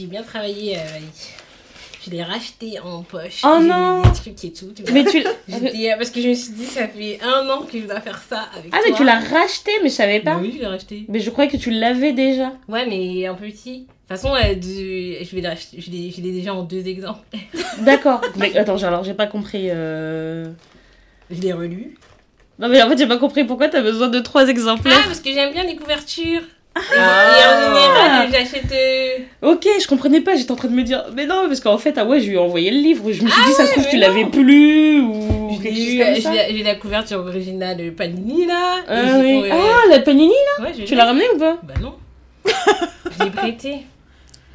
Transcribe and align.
j'ai 0.00 0.06
bien 0.06 0.22
travaillé, 0.22 0.76
euh. 0.76 0.80
Je 2.04 2.10
l'ai 2.10 2.22
racheté 2.22 2.78
en 2.80 3.02
poche. 3.02 3.42
Oh 3.44 3.58
non. 3.60 4.00
Des 4.00 4.12
trucs 4.12 4.42
et 4.44 4.52
tout. 4.54 4.72
tu. 4.74 4.90
Mais 4.92 5.04
tu. 5.04 5.22
Euh, 5.52 5.96
parce 5.98 6.10
que 6.10 6.20
je 6.22 6.28
me 6.28 6.34
suis 6.34 6.52
dit, 6.52 6.64
ça 6.64 6.88
fait 6.88 7.18
un 7.22 7.46
an 7.50 7.62
que 7.70 7.78
je 7.78 7.86
dois 7.86 8.00
faire 8.00 8.22
ça 8.26 8.48
avec 8.56 8.70
Ah, 8.72 8.78
toi. 8.78 8.86
mais 8.90 8.96
tu 8.96 9.04
l'as 9.04 9.18
racheté, 9.18 9.70
mais 9.82 9.90
je 9.90 9.94
savais 9.94 10.20
pas. 10.20 10.36
oui, 10.38 10.52
je 10.54 10.60
l'ai 10.60 10.66
racheté. 10.66 11.04
Mais 11.08 11.20
je 11.20 11.28
croyais 11.30 11.50
que 11.50 11.56
tu 11.58 11.70
l'avais 11.70 12.12
déjà. 12.12 12.52
Ouais, 12.68 12.86
mais 12.86 13.26
un 13.26 13.34
peu 13.34 13.46
petit. 13.46 13.80
De 13.80 13.84
toute 13.86 13.88
façon, 14.08 14.34
euh, 14.34 14.54
du- 14.54 15.16
je 15.22 15.36
vais 15.36 15.42
je 15.76 15.90
l'ai 15.90 16.10
je 16.10 16.20
l'ai 16.22 16.32
déjà 16.32 16.54
en 16.54 16.62
deux 16.62 16.86
exemples. 16.88 17.20
D'accord. 17.80 18.20
mais 18.36 18.56
attends, 18.56 18.82
alors 18.82 19.04
j'ai 19.04 19.14
pas 19.14 19.26
compris. 19.26 19.66
euh... 19.70 20.46
Je 21.30 21.40
l'ai 21.42 21.52
relu. 21.52 21.96
Non, 22.58 22.68
mais 22.68 22.80
en 22.82 22.88
fait, 22.88 22.96
j'ai 22.98 23.06
pas 23.06 23.18
compris 23.18 23.44
pourquoi 23.44 23.68
t'as 23.68 23.82
besoin 23.82 24.08
de 24.08 24.20
trois 24.20 24.46
Ah, 24.46 24.50
exemplaires. 24.50 25.04
parce 25.06 25.20
que 25.20 25.32
j'aime 25.32 25.52
bien 25.52 25.64
les 25.64 25.76
couvertures. 25.76 26.42
Ah. 26.74 26.80
Et 26.92 27.46
en 27.46 27.74
général, 27.74 28.28
j'achète. 28.32 29.28
Ok, 29.42 29.66
je 29.80 29.86
comprenais 29.86 30.20
pas, 30.20 30.36
j'étais 30.36 30.50
en 30.52 30.56
train 30.56 30.68
de 30.68 30.74
me 30.74 30.82
dire, 30.82 31.04
mais 31.14 31.26
non, 31.26 31.46
parce 31.48 31.60
qu'en 31.60 31.78
fait, 31.78 31.94
ah 31.98 32.04
ouais, 32.04 32.20
je 32.20 32.28
lui 32.28 32.34
ai 32.34 32.38
envoyé 32.38 32.70
le 32.70 32.78
livre, 32.78 33.10
je 33.12 33.22
me 33.22 33.28
suis 33.28 33.42
dit, 33.44 33.52
ça 33.52 33.66
se 33.66 33.72
trouve, 33.72 33.88
tu 33.88 33.96
l'avais 33.96 34.24
plus, 34.26 35.00
ou 35.00 35.50
Je 35.56 35.62
quelque 35.62 35.74
l'ai 35.74 35.96
chose 35.98 36.04
comme 36.06 36.14
j'ai 36.14 36.20
ça. 36.20 36.34
la- 36.34 36.48
j'ai 36.50 36.62
la 36.62 36.74
couverture 36.76 37.18
originale 37.18 37.76
de 37.76 37.90
Panini 37.90 38.46
là. 38.46 38.76
Ah 38.88 38.94
Ah, 39.52 39.88
la 39.90 39.98
Panini, 40.00 40.32
ouais, 40.60 40.72
je 40.78 40.84
tu 40.84 40.94
l'as 40.94 41.06
ramené 41.06 41.24
ou 41.34 41.38
pas 41.38 41.58
Bah 41.62 41.74
non. 41.82 41.94
je 42.46 43.24
l'ai 43.24 43.30
prêté. 43.30 43.78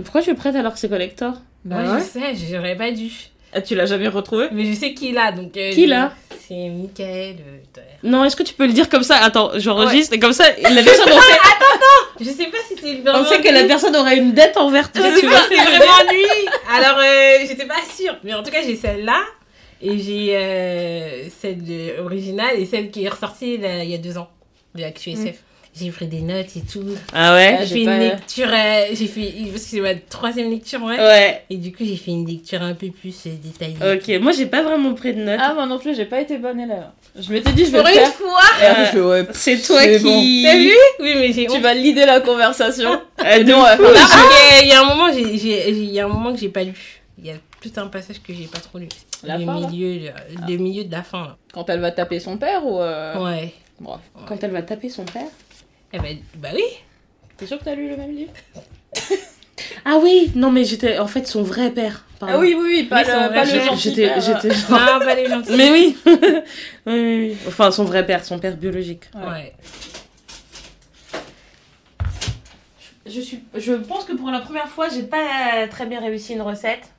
Pourquoi 0.03 0.21
es 0.21 0.33
prête 0.33 0.55
alors 0.55 0.73
que 0.73 0.79
c'est 0.79 0.89
collector 0.89 1.33
Bah 1.63 1.77
ouais, 1.77 1.89
ouais. 1.91 1.99
je 1.99 2.03
sais, 2.19 2.47
j'aurais 2.51 2.75
pas 2.75 2.91
dû. 2.91 3.09
Ah, 3.53 3.61
tu 3.61 3.75
l'as 3.75 3.85
jamais 3.85 4.07
retrouvé 4.09 4.47
Mais 4.51 4.65
je 4.65 4.73
sais 4.73 4.93
qui 4.93 5.11
l'a 5.13 5.31
donc. 5.31 5.55
euh, 5.55 5.71
Qui 5.71 5.83
je- 5.85 5.89
l'a 5.89 6.11
C'est 6.47 6.69
Michael. 6.69 7.37
euh. 7.39 7.81
Non, 8.03 8.23
est-ce 8.25 8.35
que 8.35 8.43
tu 8.43 8.53
peux 8.53 8.67
le 8.67 8.73
dire 8.73 8.89
comme 8.89 9.01
ça? 9.03 9.15
Attends, 9.17 9.51
j'enregistre, 9.55 10.13
et 10.13 10.19
comme 10.19 10.33
ça, 10.33 10.43
la 10.61 10.83
personne, 10.83 11.05
on 11.07 11.21
sait, 11.21 11.39
Je 12.19 12.25
sais 12.29 12.45
pas 12.47 12.57
si 12.67 12.75
c'est 12.81 12.99
on 12.99 13.01
vraiment. 13.03 13.25
sait 13.25 13.41
que 13.41 13.49
la 13.53 13.63
personne 13.65 13.95
aura 13.95 14.13
une 14.15 14.33
dette 14.33 14.55
envers 14.57 14.91
toi, 14.91 15.03
Je 15.09 15.15
sais 15.15 15.21
tu 15.21 15.25
pas 15.27 15.31
vois. 15.33 15.41
si 15.49 15.55
c'est 15.55 15.77
vraiment 15.77 16.11
lui. 16.11 16.25
Alors, 16.71 16.97
euh, 16.99 17.45
j'étais 17.47 17.65
pas 17.65 17.75
sûre. 17.97 18.15
Mais 18.23 18.33
en 18.33 18.41
tout 18.43 18.51
cas, 18.51 18.61
j'ai 18.65 18.75
celle-là. 18.75 19.21
Et 19.81 19.99
j'ai 19.99 20.35
euh, 20.37 21.27
celle 21.41 21.63
de- 21.63 21.99
originale 22.01 22.57
et 22.57 22.65
celle 22.65 22.89
qui 22.91 23.03
est 23.03 23.09
ressortie 23.09 23.57
là, 23.57 23.83
il 23.83 23.89
y 23.89 23.93
a 23.93 23.97
deux 23.97 24.17
ans 24.17 24.29
de 24.73 24.81
la 24.81 24.91
QSF. 24.91 25.35
J'ai 25.77 25.89
pris 25.91 26.07
des 26.07 26.21
notes 26.21 26.55
et 26.55 26.61
tout. 26.61 26.85
Ah 27.13 27.33
ouais? 27.35 27.57
J'ai 27.61 27.65
j'ai 27.67 27.73
fait 27.75 27.79
une 27.81 27.85
pas- 27.87 27.97
lecture. 27.99 28.47
euh, 28.49 28.85
j'ai 28.93 29.07
fait. 29.07 29.33
Parce 29.51 29.63
que 29.63 29.69
c'est 29.69 29.81
ma 29.81 29.93
troisième 29.95 30.49
lecture, 30.49 30.81
ouais. 30.83 30.97
Ouais, 30.97 31.43
Et 31.49 31.57
du 31.57 31.73
coup, 31.73 31.83
j'ai 31.83 31.97
fait 31.97 32.11
une 32.11 32.25
lecture 32.25 32.61
un 32.61 32.73
peu 32.75 32.87
plus 32.91 33.13
euh, 33.27 33.31
détaillée. 33.43 33.75
ok, 33.97 34.21
moi 34.21 34.31
j'ai 34.31 34.45
pas 34.45 34.63
vraiment 34.63 34.93
pris 34.93 35.13
de 35.13 35.21
notes. 35.21 35.39
Ah, 35.41 35.53
moi 35.53 35.65
non 35.65 35.77
plus, 35.77 35.93
j'ai 35.93 36.05
pas 36.05 36.21
été 36.21 36.37
bonne 36.37 36.61
élève. 36.61 36.85
Je 37.19 37.29
m'étais 37.31 37.51
dit, 37.51 37.65
je 37.65 37.71
vais 37.71 37.79
Pour 37.79 37.87
le 37.87 37.93
une 37.93 37.99
faire. 37.99 38.13
fois 38.13 39.09
ouais, 39.09 39.27
C'est 39.33 39.57
toi 39.61 39.81
qui. 39.85 40.43
T'as 40.45 40.57
vu? 40.57 40.71
Oui, 41.01 41.13
mais 41.15 41.33
j'ai 41.33 41.45
tu 41.47 41.59
vas 41.59 41.73
leader 41.73 42.05
la 42.07 42.21
conversation. 42.21 43.01
Ah, 43.17 43.37
de 43.39 43.43
Non, 43.43 43.61
ouais. 43.63 43.75
fou. 43.75 43.83
Non, 43.83 43.89
Il 44.61 44.67
y 44.69 44.71
a 44.71 44.81
un 44.81 44.85
moment, 44.85 45.11
j'ai- 45.11 45.37
j'ai- 45.37 45.61
j'ai- 45.63 45.69
il 45.71 45.91
y 45.93 45.99
a 45.99 46.05
un 46.05 46.09
moment 46.09 46.31
que 46.33 46.39
j'ai 46.39 46.49
pas 46.49 46.63
lu. 46.63 46.73
Il 47.17 47.25
y 47.25 47.31
a 47.31 47.35
tout 47.61 47.71
un 47.77 47.87
passage 47.87 48.21
que 48.25 48.33
j'ai 48.33 48.45
pas 48.45 48.59
trop 48.59 48.77
lu. 48.77 48.87
La 49.23 49.37
le 49.37 49.45
fin, 49.45 49.59
là? 49.59 49.67
milieu, 49.67 50.11
le, 50.47 50.51
le 50.53 50.57
milieu 50.57 50.83
de 50.85 50.91
la 50.91 51.03
fin. 51.03 51.21
Là. 51.23 51.37
Quand 51.53 51.69
elle 51.69 51.79
va 51.81 51.91
taper 51.91 52.19
son 52.21 52.37
père 52.37 52.65
ou. 52.65 52.79
euh, 52.79 53.21
Ouais. 53.23 53.53
Bref. 53.79 53.99
Quand 54.25 54.41
elle 54.41 54.51
va 54.51 54.61
taper 54.61 54.87
son 54.89 55.03
père? 55.03 55.23
Eh 55.93 55.99
ben, 55.99 56.17
bah 56.35 56.49
oui. 56.53 56.63
T'es 57.37 57.45
sûr 57.47 57.59
que 57.59 57.63
t'as 57.65 57.75
lu 57.75 57.89
le 57.89 57.97
même 57.97 58.15
livre? 58.15 58.31
Ah 59.85 59.97
oui, 60.01 60.31
non 60.35 60.51
mais 60.51 60.63
j'étais 60.65 60.97
en 60.99 61.07
fait 61.07 61.25
son 61.27 61.41
vrai 61.43 61.71
père. 61.71 62.05
pardon. 62.19 62.35
Ah 62.35 62.39
oui, 62.39 62.55
oui, 62.57 62.63
oui, 62.65 62.83
pas, 62.83 63.01
le, 63.03 63.05
son 63.05 63.11
pas 63.13 63.27
vrai 63.29 63.45
le 63.45 63.51
père. 63.51 63.65
gentil 63.65 63.81
J'étais, 63.89 64.07
père. 64.07 64.21
j'étais 64.21 64.51
genre. 64.53 64.71
Non, 64.71 64.99
pas 64.99 65.15
les 65.15 65.27
gentils. 65.29 65.51
Mais 65.57 65.71
oui. 65.71 65.97
oui, 66.05 66.13
oui, 66.87 67.19
oui. 67.29 67.37
Enfin, 67.47 67.71
son 67.71 67.83
vrai 67.85 68.05
père, 68.05 68.25
son 68.25 68.37
père 68.39 68.57
biologique. 68.57 69.03
Ouais. 69.15 69.25
Ouais. 69.27 69.53
Je 73.05 73.21
suis, 73.21 73.43
je 73.55 73.73
pense 73.73 74.05
que 74.05 74.13
pour 74.13 74.29
la 74.31 74.39
première 74.39 74.67
fois, 74.67 74.89
j'ai 74.89 75.03
pas 75.03 75.67
très 75.69 75.85
bien 75.85 75.99
réussi 76.01 76.33
une 76.33 76.41
recette. 76.41 76.89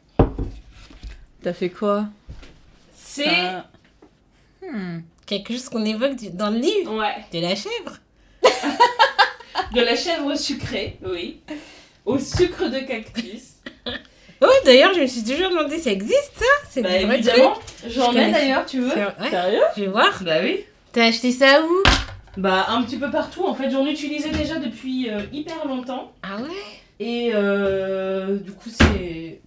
T'as 1.42 1.52
fait 1.52 1.70
quoi? 1.70 2.06
C'est. 2.96 3.26
Hmm. 4.62 5.00
Quelque 5.26 5.52
chose 5.52 5.68
qu'on 5.68 5.84
évoque 5.84 6.14
du- 6.16 6.30
dans 6.30 6.50
le 6.50 6.58
livre. 6.58 6.94
Ouais. 6.96 7.16
De 7.32 7.40
la 7.40 7.54
chèvre. 7.56 7.98
De 9.74 9.80
la 9.80 9.96
chèvre 9.96 10.34
sucrée, 10.36 10.98
oui. 11.04 11.40
Au 12.04 12.18
sucre 12.18 12.68
de 12.68 12.78
cactus. 12.80 13.54
Oh, 14.40 14.46
d'ailleurs, 14.64 14.92
je 14.94 15.00
me 15.00 15.06
suis 15.06 15.24
toujours 15.24 15.50
demandé, 15.50 15.78
ça 15.78 15.90
existe 15.90 16.32
ça? 16.38 16.44
C'est 16.70 16.82
Bah 16.82 16.98
du 16.98 17.04
vrai 17.06 17.16
évidemment, 17.16 17.54
j'en 17.88 18.12
Je 18.12 18.18
ai 18.18 18.30
d'ailleurs, 18.32 18.66
tu 18.66 18.80
veux? 18.80 18.88
ouais. 18.94 19.30
Sérieux? 19.30 19.62
Je 19.76 19.80
vais 19.82 19.86
voir. 19.88 20.22
Bah 20.22 20.36
oui. 20.42 20.64
T'as 20.92 21.06
acheté 21.06 21.32
ça 21.32 21.62
où? 21.62 21.82
Bah 22.36 22.66
un 22.68 22.82
petit 22.82 22.96
peu 22.98 23.10
partout. 23.10 23.44
En 23.46 23.54
fait, 23.54 23.70
j'en 23.70 23.86
utilisais 23.86 24.28
déjà 24.30 24.56
depuis 24.56 25.08
euh, 25.10 25.20
hyper 25.32 25.66
longtemps. 25.66 26.12
Ah 26.22 26.36
ouais? 26.42 26.48
Et 27.00 27.30
euh, 27.34 28.36
du 28.38 28.52
coup, 28.52 28.68
c'est. 28.70 29.40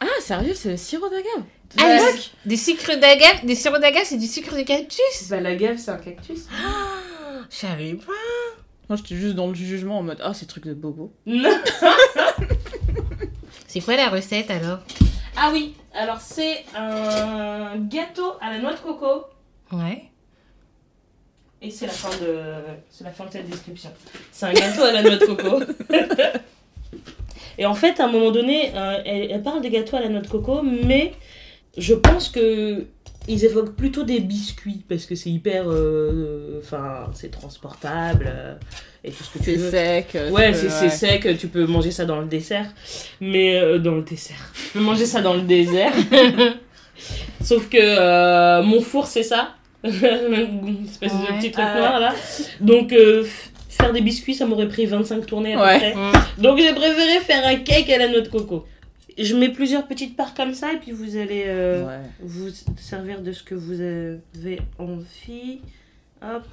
Ah, 0.00 0.06
sérieux, 0.20 0.54
c'est 0.54 0.70
le 0.70 0.76
sirop 0.76 1.08
d'agave? 1.08 1.44
Ah, 1.78 1.84
Ouais. 1.86 2.12
des, 2.44 2.50
des 2.50 2.56
sucres 2.56 2.98
d'agave, 2.98 3.44
des 3.44 3.54
sirops 3.54 3.80
d'agave, 3.80 4.02
c'est 4.04 4.16
du 4.18 4.26
sucre 4.26 4.56
de 4.56 4.62
cactus? 4.62 5.28
Bah 5.30 5.40
la 5.40 5.54
gave, 5.54 5.76
c'est 5.78 5.92
un 5.92 5.96
cactus. 5.98 6.40
Ah, 6.52 6.89
Je 7.50 7.56
savais 7.56 7.94
pas. 7.94 8.12
Moi, 8.88 8.96
j'étais 8.96 9.16
juste 9.16 9.34
dans 9.34 9.48
le 9.48 9.54
jugement 9.54 9.98
en 9.98 10.02
mode 10.02 10.20
Ah, 10.22 10.32
c'est 10.34 10.46
truc 10.46 10.66
de 10.66 10.74
bobo. 10.74 11.12
C'est 13.66 13.80
quoi 13.80 13.96
la 13.96 14.08
recette 14.08 14.50
alors? 14.50 14.80
Ah 15.36 15.50
oui, 15.52 15.74
alors 15.94 16.20
c'est 16.20 16.64
un 16.76 17.76
gâteau 17.88 18.32
à 18.40 18.50
la 18.50 18.58
noix 18.58 18.74
de 18.74 18.80
coco. 18.80 19.26
Ouais. 19.70 20.06
Et 21.62 21.70
c'est 21.70 21.86
la 21.86 21.92
fin 21.92 22.10
de 22.20 22.42
c'est 22.90 23.04
la 23.04 23.10
fin 23.10 23.26
de 23.26 23.30
cette 23.30 23.48
description. 23.48 23.90
C'est 24.32 24.46
un 24.46 24.52
gâteau 24.52 24.82
à 24.82 24.90
la 24.92 25.02
noix 25.02 25.16
de 25.16 25.24
coco. 25.24 25.62
Et 27.58 27.66
en 27.66 27.74
fait, 27.74 28.00
à 28.00 28.06
un 28.06 28.08
moment 28.10 28.32
donné, 28.32 28.72
euh, 28.74 29.02
elle, 29.04 29.30
elle 29.30 29.42
parle 29.42 29.60
des 29.60 29.70
gâteaux 29.70 29.96
à 29.96 30.00
la 30.00 30.08
noix 30.08 30.20
de 30.20 30.26
coco, 30.28 30.62
mais 30.62 31.12
je 31.76 31.94
pense 31.94 32.28
que 32.28 32.86
ils 33.28 33.44
évoquent 33.44 33.76
plutôt 33.76 34.02
des 34.02 34.20
biscuits 34.20 34.82
parce 34.88 35.06
que 35.06 35.14
c'est 35.14 35.30
hyper, 35.30 35.64
euh, 35.68 36.58
enfin, 36.62 37.10
c'est 37.14 37.30
transportable 37.30 38.26
euh, 38.34 38.54
et 39.04 39.10
tout 39.10 39.22
ce 39.22 39.30
que 39.34 39.38
tu 39.38 39.44
C'est 39.44 39.56
veux. 39.56 39.70
sec. 39.70 40.06
euh, 40.14 40.30
Ouais, 40.30 40.52
c'est 40.52 40.66
peux- 40.66 40.72
c'est 40.72 40.88
sec, 40.90 41.38
tu 41.38 41.48
peux 41.48 41.66
manger 41.66 41.90
ça 41.90 42.04
dans 42.04 42.20
le 42.20 42.26
dessert. 42.26 42.66
Mais 43.20 43.56
euh, 43.58 43.78
dans 43.78 43.94
le 43.96 44.02
dessert. 44.02 44.52
Tu 44.54 44.78
peux 44.78 44.80
manger 44.84 45.06
ça 45.06 45.20
dans 45.20 45.34
le 45.34 45.42
désert. 45.42 45.92
Sauf 47.42 47.68
que 47.68 48.62
mon 48.62 48.80
four, 48.80 49.06
c'est 49.06 49.22
ça. 49.22 49.54
Une 49.84 49.90
espèce 50.90 51.12
de 51.12 51.18
Ouais. 51.18 51.38
petit 51.38 51.50
truc 51.50 51.64
noir 51.64 51.98
là. 52.00 52.14
Donc, 52.60 52.94
faire 53.68 53.92
des 53.92 54.00
biscuits, 54.02 54.34
ça 54.34 54.44
m'aurait 54.46 54.68
pris 54.68 54.84
25 54.86 55.24
tournées 55.26 55.54
à 55.54 55.62
Ouais. 55.64 55.92
peu 55.92 55.98
près. 55.98 56.20
Donc, 56.38 56.58
j'ai 56.58 56.72
préféré 56.74 57.20
faire 57.20 57.46
un 57.46 57.56
cake 57.56 57.88
à 57.90 57.98
la 57.98 58.08
noix 58.08 58.20
de 58.20 58.28
coco. 58.28 58.66
Je 59.22 59.34
mets 59.36 59.50
plusieurs 59.50 59.86
petites 59.86 60.16
parts 60.16 60.34
comme 60.34 60.54
ça 60.54 60.72
et 60.72 60.78
puis 60.78 60.92
vous 60.92 61.16
allez 61.16 61.44
euh, 61.46 61.86
Ouais. 61.86 62.00
vous 62.20 62.48
servir 62.78 63.20
de 63.20 63.32
ce 63.32 63.42
que 63.42 63.54
vous 63.54 63.80
avez 63.80 64.60
envie. 64.78 65.60
Hop. 66.22 66.44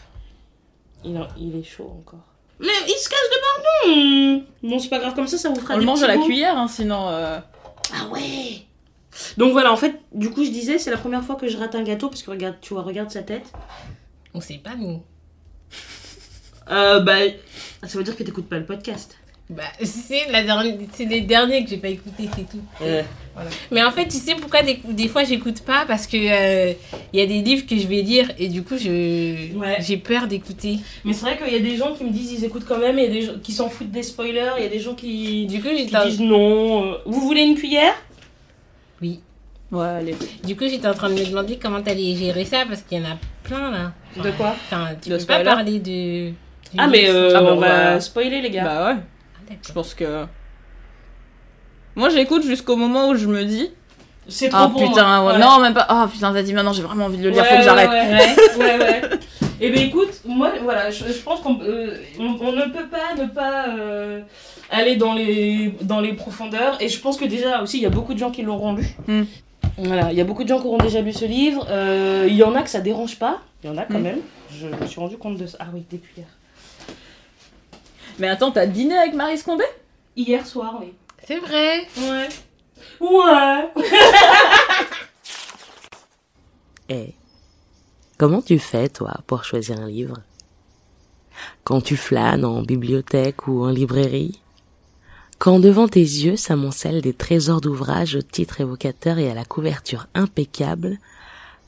Il, 1.03 1.17
en- 1.17 1.27
il 1.37 1.55
est 1.55 1.63
chaud 1.63 1.91
encore. 1.99 2.25
Mais 2.59 2.67
il 2.87 2.95
se 2.99 3.07
casse 3.07 3.19
de 3.31 3.37
pardon 3.85 4.45
Bon, 4.63 4.79
c'est 4.79 4.89
pas 4.89 4.99
grave, 4.99 5.13
comme 5.13 5.27
ça, 5.27 5.37
ça 5.37 5.49
vous 5.49 5.59
fera 5.59 5.75
On 5.75 5.77
des 5.77 5.81
le 5.83 5.85
mange 5.85 6.01
à 6.03 6.07
la 6.07 6.17
cuillère, 6.17 6.57
hein, 6.57 6.67
sinon. 6.67 7.07
euh, 7.09 7.39
Ah 7.93 8.07
ouais 8.11 8.63
Donc 9.37 9.51
voilà, 9.51 9.71
en 9.71 9.77
fait, 9.77 9.99
du 10.11 10.31
coup, 10.31 10.43
je 10.43 10.49
disais, 10.49 10.79
c'est 10.79 10.89
la 10.91 10.97
première 10.97 11.23
fois 11.23 11.35
que 11.35 11.47
je 11.47 11.55
rate 11.57 11.75
un 11.75 11.83
gâteau 11.83 12.09
parce 12.09 12.23
que 12.23 12.31
regarde, 12.31 12.55
tu 12.59 12.73
vois, 12.73 12.81
regarde 12.83 13.11
sa 13.11 13.21
tête. 13.21 13.51
On 14.33 14.41
sait 14.41 14.57
pas, 14.63 14.75
nous. 14.75 15.01
Euh, 16.69 16.99
bah, 17.01 17.19
ça 17.83 17.97
veut 17.97 18.03
dire 18.03 18.17
que 18.17 18.23
t'écoutes 18.23 18.49
pas 18.49 18.57
le 18.57 18.65
podcast. 18.65 19.17
Bah, 19.49 19.63
c'est 19.81 20.29
la 20.29 20.43
dernière, 20.43 20.75
c'est 20.91 21.05
les 21.05 21.21
derniers 21.21 21.63
que 21.63 21.69
j'ai 21.69 21.77
pas 21.77 21.87
écouté, 21.87 22.27
c'est 22.35 22.49
tout. 22.49 22.59
Euh, 22.81 23.01
Mais 23.71 23.81
en 23.81 23.91
fait, 23.91 24.05
tu 24.05 24.17
sais 24.17 24.35
pourquoi 24.35 24.61
des, 24.61 24.77
des 24.89 25.07
fois 25.07 25.23
j'écoute 25.23 25.61
pas? 25.61 25.85
Parce 25.87 26.05
que 26.05 26.17
euh, 26.17 26.73
il 27.13 27.19
y 27.19 27.23
a 27.23 27.25
des 27.25 27.41
livres 27.41 27.65
que 27.65 27.77
je 27.77 27.87
vais 27.87 28.01
lire 28.01 28.29
et 28.37 28.49
du 28.49 28.61
coup, 28.63 28.77
je 28.77 29.55
Ouais. 29.57 29.77
j'ai 29.79 29.95
peur 29.95 30.27
d'écouter. 30.27 30.79
Mais 31.05 31.13
c'est 31.13 31.21
vrai 31.21 31.37
qu'il 31.37 31.53
y 31.53 31.55
a 31.55 31.61
des 31.61 31.77
gens 31.77 31.93
qui 31.93 32.03
me 32.03 32.09
disent 32.09 32.33
ils 32.33 32.43
écoutent 32.43 32.65
quand 32.67 32.77
même, 32.77 32.99
il 32.99 33.05
y 33.05 33.07
a 33.07 33.11
des 33.11 33.21
gens 33.21 33.33
qui 33.41 33.53
s'en 33.53 33.69
foutent 33.69 33.89
des 33.91 34.03
spoilers, 34.03 34.51
il 34.57 34.63
y 34.63 34.65
a 34.65 34.69
des 34.69 34.79
gens 34.81 34.95
qui, 34.95 35.45
Du 35.45 35.61
coup, 35.61 35.69
qui 35.69 35.85
disent 35.85 36.19
non. 36.19 36.83
euh, 36.91 36.97
Vous 37.05 37.21
voulez 37.21 37.43
une 37.43 37.55
cuillère? 37.55 37.93
Oui. 39.01 39.21
Ouais, 39.71 39.85
allez. 39.87 40.15
Du 40.43 40.57
coup, 40.57 40.65
j'étais 40.67 40.87
en 40.89 40.93
train 40.93 41.09
de 41.09 41.13
me 41.15 41.25
demander 41.25 41.57
comment 41.61 41.81
t'allais 41.81 42.15
gérer 42.15 42.43
ça 42.43 42.65
parce 42.67 42.81
qu'il 42.81 42.97
y 42.97 43.01
en 43.01 43.05
a 43.11 43.17
plein 43.43 43.71
là. 43.71 43.93
De 44.21 44.31
quoi? 44.31 44.55
Enfin, 44.65 44.89
tu 45.01 45.09
De 45.09 45.17
peux 45.17 45.25
pas 45.25 45.41
parler 45.43 45.79
de. 45.79 46.29
du 46.31 46.33
Ah, 46.77 46.87
mais 46.87 47.09
euh, 47.09 47.31
Ah, 47.33 47.41
bah, 47.41 47.47
on 47.53 47.57
on 47.57 47.59
va 47.61 47.93
va- 47.93 47.99
spoiler 48.01 48.41
les 48.41 48.49
gars. 48.49 48.63
Bah 48.65 48.87
ouais, 48.93 48.99
je 49.67 49.71
pense 49.71 49.93
que. 49.93 50.25
Moi, 51.95 52.09
j'écoute 52.09 52.43
jusqu'au 52.43 52.75
moment 52.75 53.09
où 53.09 53.15
je 53.15 53.27
me 53.27 53.43
dis 53.43 53.71
c'est 54.27 54.49
trop 54.49 54.59
Ah 54.63 54.69
pour 54.69 54.81
putain, 54.83 55.25
ouais, 55.25 55.37
non, 55.39 55.59
même 55.59 55.73
pas. 55.73 55.85
Ah 55.87 56.07
putain, 56.11 56.31
vas-y, 56.31 56.51
maintenant 56.53 56.73
j'ai 56.73 56.83
vraiment 56.83 57.05
envie 57.05 57.17
de 57.17 57.23
le 57.23 57.29
lire, 57.29 57.43
Ouais, 57.43 57.49
faut 57.49 57.57
que 57.57 57.63
j'arrête. 57.63 57.89
Ouais, 57.89 58.57
ouais, 58.59 58.79
ouais. 58.79 59.01
Et 59.59 59.71
ben 59.71 59.79
écoute, 59.87 60.21
moi, 60.25 60.51
voilà, 60.61 60.91
je, 60.91 61.05
je 61.05 61.19
pense 61.23 61.39
qu'on 61.39 61.59
euh, 61.61 61.95
on, 62.19 62.37
on 62.41 62.51
ne 62.51 62.65
peut 62.65 62.87
pas 62.87 63.15
ne 63.19 63.25
pas 63.27 63.69
euh, 63.69 64.21
aller 64.69 64.97
dans 64.97 65.13
les, 65.13 65.73
dans 65.81 65.99
les 66.01 66.13
profondeurs. 66.13 66.75
Et 66.81 66.89
je 66.89 66.99
pense 66.99 67.17
que 67.17 67.25
déjà 67.25 67.61
aussi, 67.63 67.77
il 67.77 67.83
y 67.83 67.87
a 67.87 67.89
beaucoup 67.89 68.13
de 68.13 68.19
gens 68.19 68.29
qui 68.29 68.43
l'auront 68.43 68.73
lu. 68.73 68.87
Hmm. 69.07 69.23
Voilà, 69.79 70.11
il 70.11 70.17
y 70.17 70.21
a 70.21 70.23
beaucoup 70.25 70.43
de 70.43 70.49
gens 70.49 70.59
qui 70.59 70.67
auront 70.67 70.77
déjà 70.77 71.01
lu 71.01 71.13
ce 71.13 71.25
livre. 71.25 71.65
Euh, 71.69 72.25
Il 72.27 72.35
y 72.35 72.43
en 72.43 72.53
a 72.53 72.61
que 72.63 72.69
ça 72.69 72.81
dérange 72.81 73.17
pas. 73.17 73.39
Il 73.63 73.67
y 73.71 73.73
en 73.73 73.77
a 73.77 73.83
quand 73.85 73.97
Hmm. 73.97 74.03
même. 74.03 74.19
Je 74.51 74.67
me 74.67 74.85
suis 74.85 74.99
rendu 74.99 75.17
compte 75.17 75.37
de 75.37 75.47
ça. 75.47 75.57
Ah 75.61 75.67
oui, 75.73 75.83
des 75.89 75.97
cuillères. 75.97 76.27
Mais 78.19 78.27
attends, 78.27 78.51
t'as 78.51 78.65
dîné 78.65 78.97
avec 78.97 79.13
Marie 79.13 79.37
Scondé? 79.37 79.63
Hier 80.15 80.45
soir, 80.45 80.77
oui. 80.81 80.93
C'est 81.25 81.39
vrai. 81.39 81.87
Ouais. 81.97 82.29
Ouais. 82.99 83.71
Eh, 86.89 87.13
comment 88.17 88.41
tu 88.41 88.59
fais, 88.59 88.87
toi, 88.87 89.15
pour 89.27 89.43
choisir 89.43 89.77
un 89.77 89.87
livre? 89.87 90.21
Quand 91.65 91.81
tu 91.81 91.97
flânes 91.97 92.45
en 92.45 92.61
bibliothèque 92.61 93.45
ou 93.49 93.65
en 93.65 93.69
librairie? 93.69 94.39
Quand 95.37 95.59
devant 95.59 95.89
tes 95.89 95.99
yeux 95.99 96.37
s'amoncellent 96.37 97.01
des 97.01 97.13
trésors 97.13 97.59
d'ouvrages 97.59 98.15
au 98.15 98.21
titre 98.21 98.61
évocateur 98.61 99.19
et 99.19 99.29
à 99.29 99.33
la 99.33 99.43
couverture 99.43 100.07
impeccable, 100.15 100.97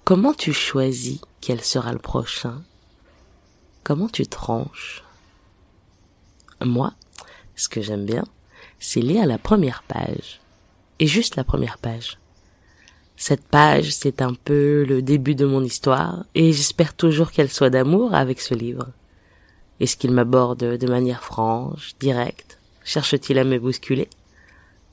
comment 0.05 0.33
tu 0.33 0.53
choisis 0.53 1.19
quel 1.41 1.61
sera 1.61 1.91
le 1.91 1.99
prochain? 1.99 2.63
Comment 3.83 4.07
tu 4.07 4.25
tranches? 4.25 5.03
Moi, 6.63 6.93
ce 7.55 7.69
que 7.69 7.81
j'aime 7.81 8.05
bien, 8.05 8.25
c'est 8.79 9.01
lire 9.01 9.25
la 9.25 9.37
première 9.37 9.83
page. 9.83 10.41
Et 10.99 11.07
juste 11.07 11.35
la 11.35 11.43
première 11.43 11.77
page. 11.77 12.17
Cette 13.15 13.43
page, 13.43 13.93
c'est 13.93 14.21
un 14.21 14.33
peu 14.33 14.83
le 14.83 15.01
début 15.01 15.35
de 15.35 15.45
mon 15.45 15.63
histoire, 15.63 16.25
et 16.35 16.53
j'espère 16.53 16.93
toujours 16.93 17.31
qu'elle 17.31 17.49
soit 17.49 17.69
d'amour 17.69 18.13
avec 18.13 18.39
ce 18.39 18.53
livre. 18.53 18.87
Est-ce 19.79 19.97
qu'il 19.97 20.11
m'aborde 20.11 20.77
de 20.77 20.87
manière 20.87 21.23
franche, 21.23 21.95
directe? 21.99 22.59
Cherche-t-il 22.83 23.39
à 23.39 23.43
me 23.43 23.59
bousculer? 23.59 24.09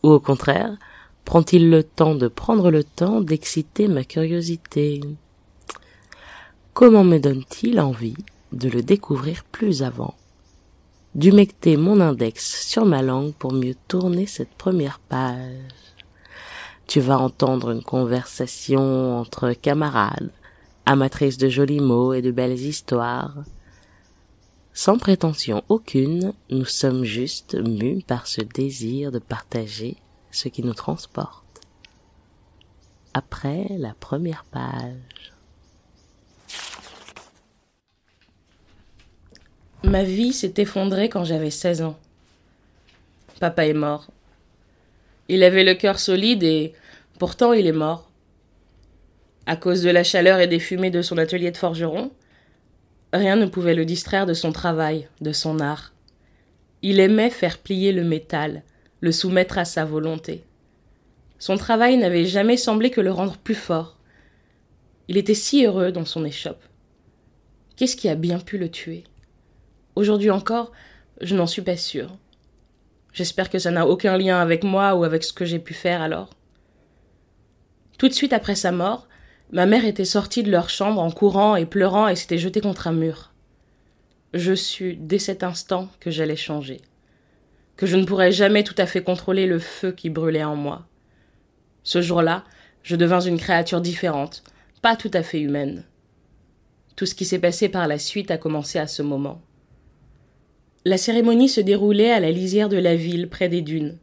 Ou 0.02 0.10
au 0.10 0.20
contraire, 0.20 0.76
prend-il 1.24 1.70
le 1.70 1.82
temps 1.82 2.14
de 2.14 2.28
prendre 2.28 2.70
le 2.70 2.84
temps 2.84 3.20
d'exciter 3.20 3.88
ma 3.88 4.04
curiosité? 4.04 5.00
Comment 6.74 7.04
me 7.04 7.18
donne-t-il 7.18 7.80
envie 7.80 8.16
de 8.52 8.68
le 8.68 8.82
découvrir 8.82 9.44
plus 9.44 9.82
avant? 9.82 10.14
D'humecter 11.16 11.76
mon 11.76 12.00
index 12.00 12.68
sur 12.68 12.84
ma 12.84 13.02
langue 13.02 13.32
pour 13.32 13.52
mieux 13.52 13.74
tourner 13.88 14.26
cette 14.26 14.54
première 14.54 15.00
page 15.00 15.76
tu 16.86 17.00
vas 17.00 17.18
entendre 17.18 17.70
une 17.70 17.82
conversation 17.82 19.18
entre 19.18 19.52
camarades, 19.52 20.30
amatrices 20.86 21.38
de 21.38 21.48
jolis 21.48 21.80
mots 21.80 22.12
et 22.12 22.22
de 22.22 22.30
belles 22.30 22.58
histoires. 22.58 23.34
Sans 24.72 24.98
prétention 24.98 25.64
aucune, 25.68 26.32
nous 26.50 26.64
sommes 26.64 27.04
juste 27.04 27.54
mus 27.54 28.02
par 28.06 28.26
ce 28.26 28.40
désir 28.40 29.10
de 29.10 29.18
partager 29.18 29.96
ce 30.30 30.48
qui 30.48 30.62
nous 30.62 30.74
transporte. 30.74 31.44
Après 33.14 33.66
la 33.78 33.94
première 33.94 34.44
page. 34.44 35.35
Ma 39.86 40.02
vie 40.02 40.32
s'est 40.32 40.54
effondrée 40.56 41.08
quand 41.08 41.22
j'avais 41.22 41.50
16 41.50 41.82
ans. 41.82 41.96
Papa 43.38 43.66
est 43.66 43.72
mort. 43.72 44.08
Il 45.28 45.44
avait 45.44 45.62
le 45.62 45.74
cœur 45.74 46.00
solide 46.00 46.42
et 46.42 46.72
pourtant 47.20 47.52
il 47.52 47.68
est 47.68 47.72
mort. 47.72 48.10
À 49.46 49.54
cause 49.54 49.82
de 49.82 49.90
la 49.90 50.02
chaleur 50.02 50.40
et 50.40 50.48
des 50.48 50.58
fumées 50.58 50.90
de 50.90 51.02
son 51.02 51.18
atelier 51.18 51.52
de 51.52 51.56
forgeron, 51.56 52.10
rien 53.12 53.36
ne 53.36 53.46
pouvait 53.46 53.76
le 53.76 53.84
distraire 53.84 54.26
de 54.26 54.34
son 54.34 54.50
travail, 54.50 55.08
de 55.20 55.30
son 55.30 55.60
art. 55.60 55.92
Il 56.82 56.98
aimait 56.98 57.30
faire 57.30 57.58
plier 57.58 57.92
le 57.92 58.02
métal, 58.02 58.64
le 59.00 59.12
soumettre 59.12 59.56
à 59.56 59.64
sa 59.64 59.84
volonté. 59.84 60.42
Son 61.38 61.56
travail 61.56 61.96
n'avait 61.96 62.26
jamais 62.26 62.56
semblé 62.56 62.90
que 62.90 63.00
le 63.00 63.12
rendre 63.12 63.36
plus 63.36 63.54
fort. 63.54 63.96
Il 65.06 65.16
était 65.16 65.34
si 65.34 65.64
heureux 65.64 65.92
dans 65.92 66.04
son 66.04 66.24
échoppe. 66.24 66.64
Qu'est-ce 67.76 67.94
qui 67.94 68.08
a 68.08 68.16
bien 68.16 68.40
pu 68.40 68.58
le 68.58 68.68
tuer? 68.68 69.04
Aujourd'hui 69.96 70.30
encore, 70.30 70.72
je 71.22 71.34
n'en 71.34 71.46
suis 71.46 71.62
pas 71.62 71.78
sûre. 71.78 72.18
J'espère 73.14 73.48
que 73.48 73.58
ça 73.58 73.70
n'a 73.70 73.86
aucun 73.86 74.18
lien 74.18 74.38
avec 74.38 74.62
moi 74.62 74.94
ou 74.94 75.04
avec 75.04 75.24
ce 75.24 75.32
que 75.32 75.46
j'ai 75.46 75.58
pu 75.58 75.72
faire 75.72 76.02
alors. 76.02 76.28
Tout 77.96 78.08
de 78.08 78.12
suite 78.12 78.34
après 78.34 78.56
sa 78.56 78.72
mort, 78.72 79.08
ma 79.52 79.64
mère 79.64 79.86
était 79.86 80.04
sortie 80.04 80.42
de 80.42 80.50
leur 80.50 80.68
chambre 80.68 81.00
en 81.00 81.10
courant 81.10 81.56
et 81.56 81.64
pleurant 81.64 82.08
et 82.08 82.14
s'était 82.14 82.36
jetée 82.36 82.60
contre 82.60 82.88
un 82.88 82.92
mur. 82.92 83.32
Je 84.34 84.54
sus 84.54 84.98
dès 85.00 85.18
cet 85.18 85.42
instant 85.42 85.88
que 85.98 86.10
j'allais 86.10 86.36
changer, 86.36 86.82
que 87.78 87.86
je 87.86 87.96
ne 87.96 88.04
pourrais 88.04 88.32
jamais 88.32 88.64
tout 88.64 88.74
à 88.76 88.84
fait 88.84 89.02
contrôler 89.02 89.46
le 89.46 89.58
feu 89.58 89.92
qui 89.92 90.10
brûlait 90.10 90.44
en 90.44 90.56
moi. 90.56 90.86
Ce 91.84 92.02
jour-là, 92.02 92.44
je 92.82 92.96
devins 92.96 93.20
une 93.20 93.38
créature 93.38 93.80
différente, 93.80 94.44
pas 94.82 94.94
tout 94.94 95.10
à 95.14 95.22
fait 95.22 95.40
humaine. 95.40 95.84
Tout 96.96 97.06
ce 97.06 97.14
qui 97.14 97.24
s'est 97.24 97.38
passé 97.38 97.70
par 97.70 97.88
la 97.88 97.98
suite 97.98 98.30
a 98.30 98.36
commencé 98.36 98.78
à 98.78 98.86
ce 98.86 99.00
moment. 99.00 99.40
La 100.86 100.98
cérémonie 100.98 101.48
se 101.48 101.60
déroulait 101.60 102.12
à 102.12 102.20
la 102.20 102.30
lisière 102.30 102.68
de 102.68 102.76
la 102.76 102.94
ville, 102.94 103.28
près 103.28 103.48
des 103.48 103.60
dunes. 103.60 103.98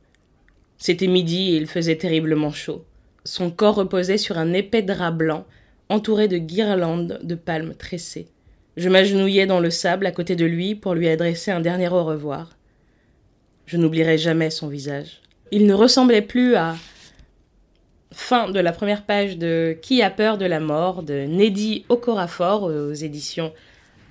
C'était 0.77 1.07
midi 1.07 1.53
et 1.53 1.55
il 1.55 1.65
faisait 1.65 1.95
terriblement 1.95 2.51
chaud. 2.51 2.83
Son 3.23 3.51
corps 3.51 3.75
reposait 3.75 4.17
sur 4.17 4.37
un 4.37 4.51
épais 4.51 4.81
drap 4.81 5.11
blanc, 5.11 5.45
entouré 5.87 6.27
de 6.27 6.37
guirlandes 6.37 7.21
de 7.23 7.35
palmes 7.35 7.73
tressées. 7.73 8.27
Je 8.75 8.89
m'agenouillais 8.89 9.45
dans 9.45 9.61
le 9.61 9.69
sable 9.69 10.05
à 10.05 10.11
côté 10.11 10.35
de 10.35 10.43
lui 10.43 10.75
pour 10.75 10.93
lui 10.93 11.07
adresser 11.07 11.51
un 11.51 11.61
dernier 11.61 11.87
au 11.87 12.03
revoir. 12.03 12.57
Je 13.65 13.77
n'oublierai 13.77 14.17
jamais 14.17 14.49
son 14.49 14.67
visage. 14.67 15.21
Il 15.51 15.65
ne 15.65 15.73
ressemblait 15.73 16.21
plus 16.21 16.55
à. 16.55 16.75
Fin 18.11 18.51
de 18.51 18.59
la 18.59 18.73
première 18.73 19.05
page 19.05 19.37
de 19.37 19.77
Qui 19.81 20.01
a 20.01 20.09
peur 20.09 20.37
de 20.37 20.45
la 20.45 20.59
mort 20.59 21.01
de 21.01 21.27
Neddy 21.29 21.85
Okorafor 21.87 22.63
aux 22.63 22.91
éditions 22.91 23.53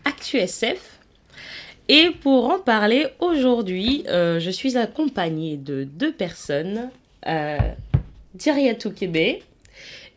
ActuSF. 0.06 0.91
Et 1.94 2.08
pour 2.10 2.48
en 2.50 2.58
parler 2.58 3.06
aujourd'hui, 3.20 4.04
euh, 4.08 4.40
je 4.40 4.48
suis 4.50 4.78
accompagnée 4.78 5.58
de 5.58 5.84
deux 5.84 6.10
personnes, 6.12 6.88
euh, 7.26 7.58
Diriatou 8.34 8.92
Kébé 8.92 9.42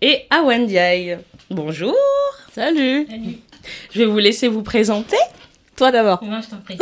et 0.01 0.21
Awan 0.29 0.65
Diaye. 0.67 1.17
Bonjour 1.49 1.93
Salut 2.53 3.05
Salut. 3.09 3.37
Je 3.91 3.99
vais 3.99 4.05
vous 4.05 4.19
laisser 4.19 4.47
vous 4.47 4.61
présenter. 4.63 5.17
Toi 5.75 5.91
d'abord. 5.91 6.23
Non, 6.23 6.39
je 6.41 6.47
t'en 6.49 6.57
prie. 6.61 6.77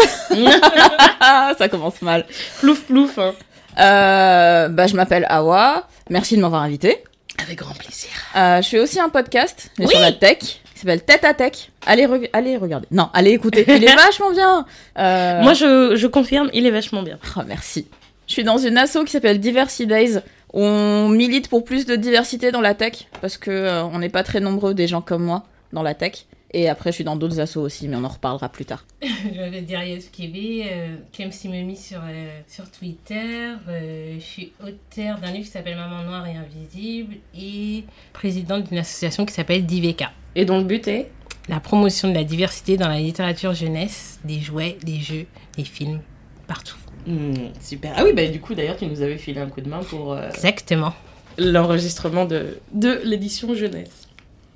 Ah, 1.20 1.54
ça 1.58 1.68
commence 1.70 2.00
mal. 2.04 2.28
Plouf 2.60 2.82
plouf. 2.84 3.18
hein. 3.18 3.34
Euh, 3.80 4.68
bah, 4.70 4.86
je 4.86 4.96
m'appelle 4.96 5.26
Awa. 5.28 5.88
Merci 6.12 6.36
de 6.36 6.42
m'avoir 6.42 6.62
invité. 6.62 7.04
Avec 7.42 7.58
grand 7.58 7.74
plaisir. 7.74 8.12
Euh, 8.36 8.62
je 8.62 8.70
fais 8.70 8.80
aussi 8.80 9.00
un 9.00 9.10
podcast 9.10 9.72
mais 9.80 9.86
Oui. 9.88 9.92
sur 9.92 10.00
la 10.02 10.12
tech 10.12 10.60
s'appelle 10.84 11.04
Tête 11.04 11.24
à 11.26 11.34
Tech. 11.34 11.70
Allez, 11.86 12.08
allez 12.34 12.58
regarder. 12.58 12.88
Non, 12.92 13.10
allez 13.14 13.32
écouter. 13.32 13.66
Il 13.68 13.84
est 13.84 13.96
vachement 13.96 14.32
bien. 14.32 14.66
Euh, 14.98 15.42
Moi, 15.42 15.54
je, 15.54 15.96
je 15.96 16.08
confirme, 16.08 16.50
il 16.54 16.66
est 16.66 16.72
vachement 16.72 17.04
bien. 17.04 17.18
oh, 17.38 17.42
merci. 17.48 17.88
Je 18.28 18.34
suis 18.34 18.44
dans 18.44 18.58
une 18.58 18.78
asso 18.78 19.00
qui 19.06 19.12
s'appelle 19.12 19.40
Diversity 19.40 19.86
Days. 19.88 20.20
On 20.54 21.10
milite 21.10 21.50
pour 21.50 21.66
plus 21.66 21.86
de 21.86 21.96
diversité 21.96 22.52
dans 22.52 22.62
la 22.62 22.74
tech 22.76 23.08
parce 23.22 23.38
que 23.38 23.50
euh, 23.52 23.84
on 23.86 24.00
n'est 24.00 24.10
pas 24.10 24.24
très 24.24 24.40
nombreux 24.40 24.74
des 24.74 24.88
gens 24.88 25.02
comme 25.02 25.24
moi 25.24 25.44
dans 25.74 25.82
la 25.84 25.96
tech. 25.96 26.26
Et 26.56 26.70
après, 26.70 26.92
je 26.92 26.96
suis 26.96 27.04
dans 27.04 27.16
d'autres 27.16 27.40
assos 27.40 27.62
aussi, 27.62 27.88
mais 27.88 27.96
on 27.96 28.04
en 28.04 28.10
reparlera 28.10 28.48
plus 28.48 28.66
tard. 28.66 28.86
je 29.02 29.40
m'appelle 29.40 29.66
Darius 29.66 30.10
Kébé, 30.10 30.66
euh, 30.72 30.96
Clem 31.12 31.32
Simomi 31.32 31.76
sur, 31.76 32.00
euh, 32.04 32.40
sur 32.48 32.70
Twitter. 32.70 33.54
Euh, 33.68 34.16
je 34.20 34.24
suis 34.24 34.54
auteur 34.64 35.18
d'un 35.20 35.32
livre 35.32 35.46
qui 35.46 35.52
s'appelle 35.52 35.76
Maman 35.76 36.04
Noire 36.04 36.28
et 36.28 36.36
Invisible 36.36 37.16
et 37.36 37.86
présidente 38.14 38.70
d'une 38.70 38.78
association 38.78 39.26
qui 39.26 39.34
s'appelle 39.34 39.66
DIVECA. 39.66 40.12
Et 40.36 40.46
dont 40.46 40.60
le 40.60 40.66
but 40.66 40.88
est? 40.88 41.10
La 41.50 41.60
promotion 41.60 42.08
de 42.10 42.14
la 42.14 42.24
diversité 42.24 42.78
dans 42.78 42.88
la 42.88 43.00
littérature 43.00 43.54
jeunesse, 43.54 44.20
des 44.24 44.40
jouets, 44.40 44.78
des 44.84 45.00
jeux, 45.00 45.26
des 45.58 45.66
films, 45.66 46.02
partout. 46.48 46.78
Hmm, 47.08 47.34
Super. 47.60 47.94
Ah 47.98 48.04
oui, 48.06 48.14
bah 48.14 48.28
du 48.28 48.40
coup, 48.40 48.54
d'ailleurs, 48.54 48.78
tu 48.78 48.86
nous 48.86 49.02
avais 49.02 49.18
filé 49.18 49.42
un 49.42 49.48
coup 49.50 49.60
de 49.60 49.70
main 49.70 49.82
pour 49.84 50.14
euh, 50.14 50.30
Exactement. 50.30 50.94
l'enregistrement 51.38 52.26
de, 52.26 52.60
de 52.74 53.02
l'édition 53.04 53.54
jeunesse. 53.56 54.03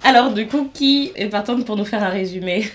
Alors, 0.04 0.34
du 0.34 0.48
coup, 0.48 0.70
qui 0.74 1.12
est 1.16 1.27
partante 1.27 1.66
pour 1.66 1.75
nous 1.75 1.86
faire 1.86 2.04
un 2.04 2.10
résumé 2.10 2.70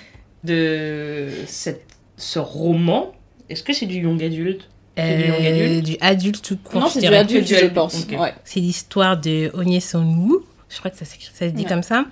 de 0.44 1.28
cette, 1.46 1.86
ce 2.16 2.38
roman 2.38 3.12
Est-ce 3.48 3.62
que 3.62 3.72
c'est 3.72 3.86
du 3.86 4.00
young 4.00 4.22
adulte 4.22 4.68
C'est 4.96 5.16
du 5.16 5.22
young 5.24 5.40
Euh, 5.40 5.48
adulte 5.68 5.84
du 5.84 5.96
adulte 6.00 6.42
tout 6.42 6.56
court. 6.62 6.80
non, 6.80 6.88
c'est 6.88 7.00
du 7.00 7.06
adulte, 7.14 7.46
je 7.46 7.66
pense. 7.66 8.06
Ouais. 8.18 8.34
C'est 8.44 8.60
l'histoire 8.60 9.16
de 9.18 9.50
Onye 9.54 9.80
Sonwoo, 9.80 10.44
je 10.68 10.78
crois 10.78 10.90
que 10.90 10.98
ça, 10.98 11.04
ça 11.04 11.14
se 11.48 11.52
dit 11.52 11.62
Ouais. 11.62 11.68
comme 11.68 11.82
ça, 11.82 12.04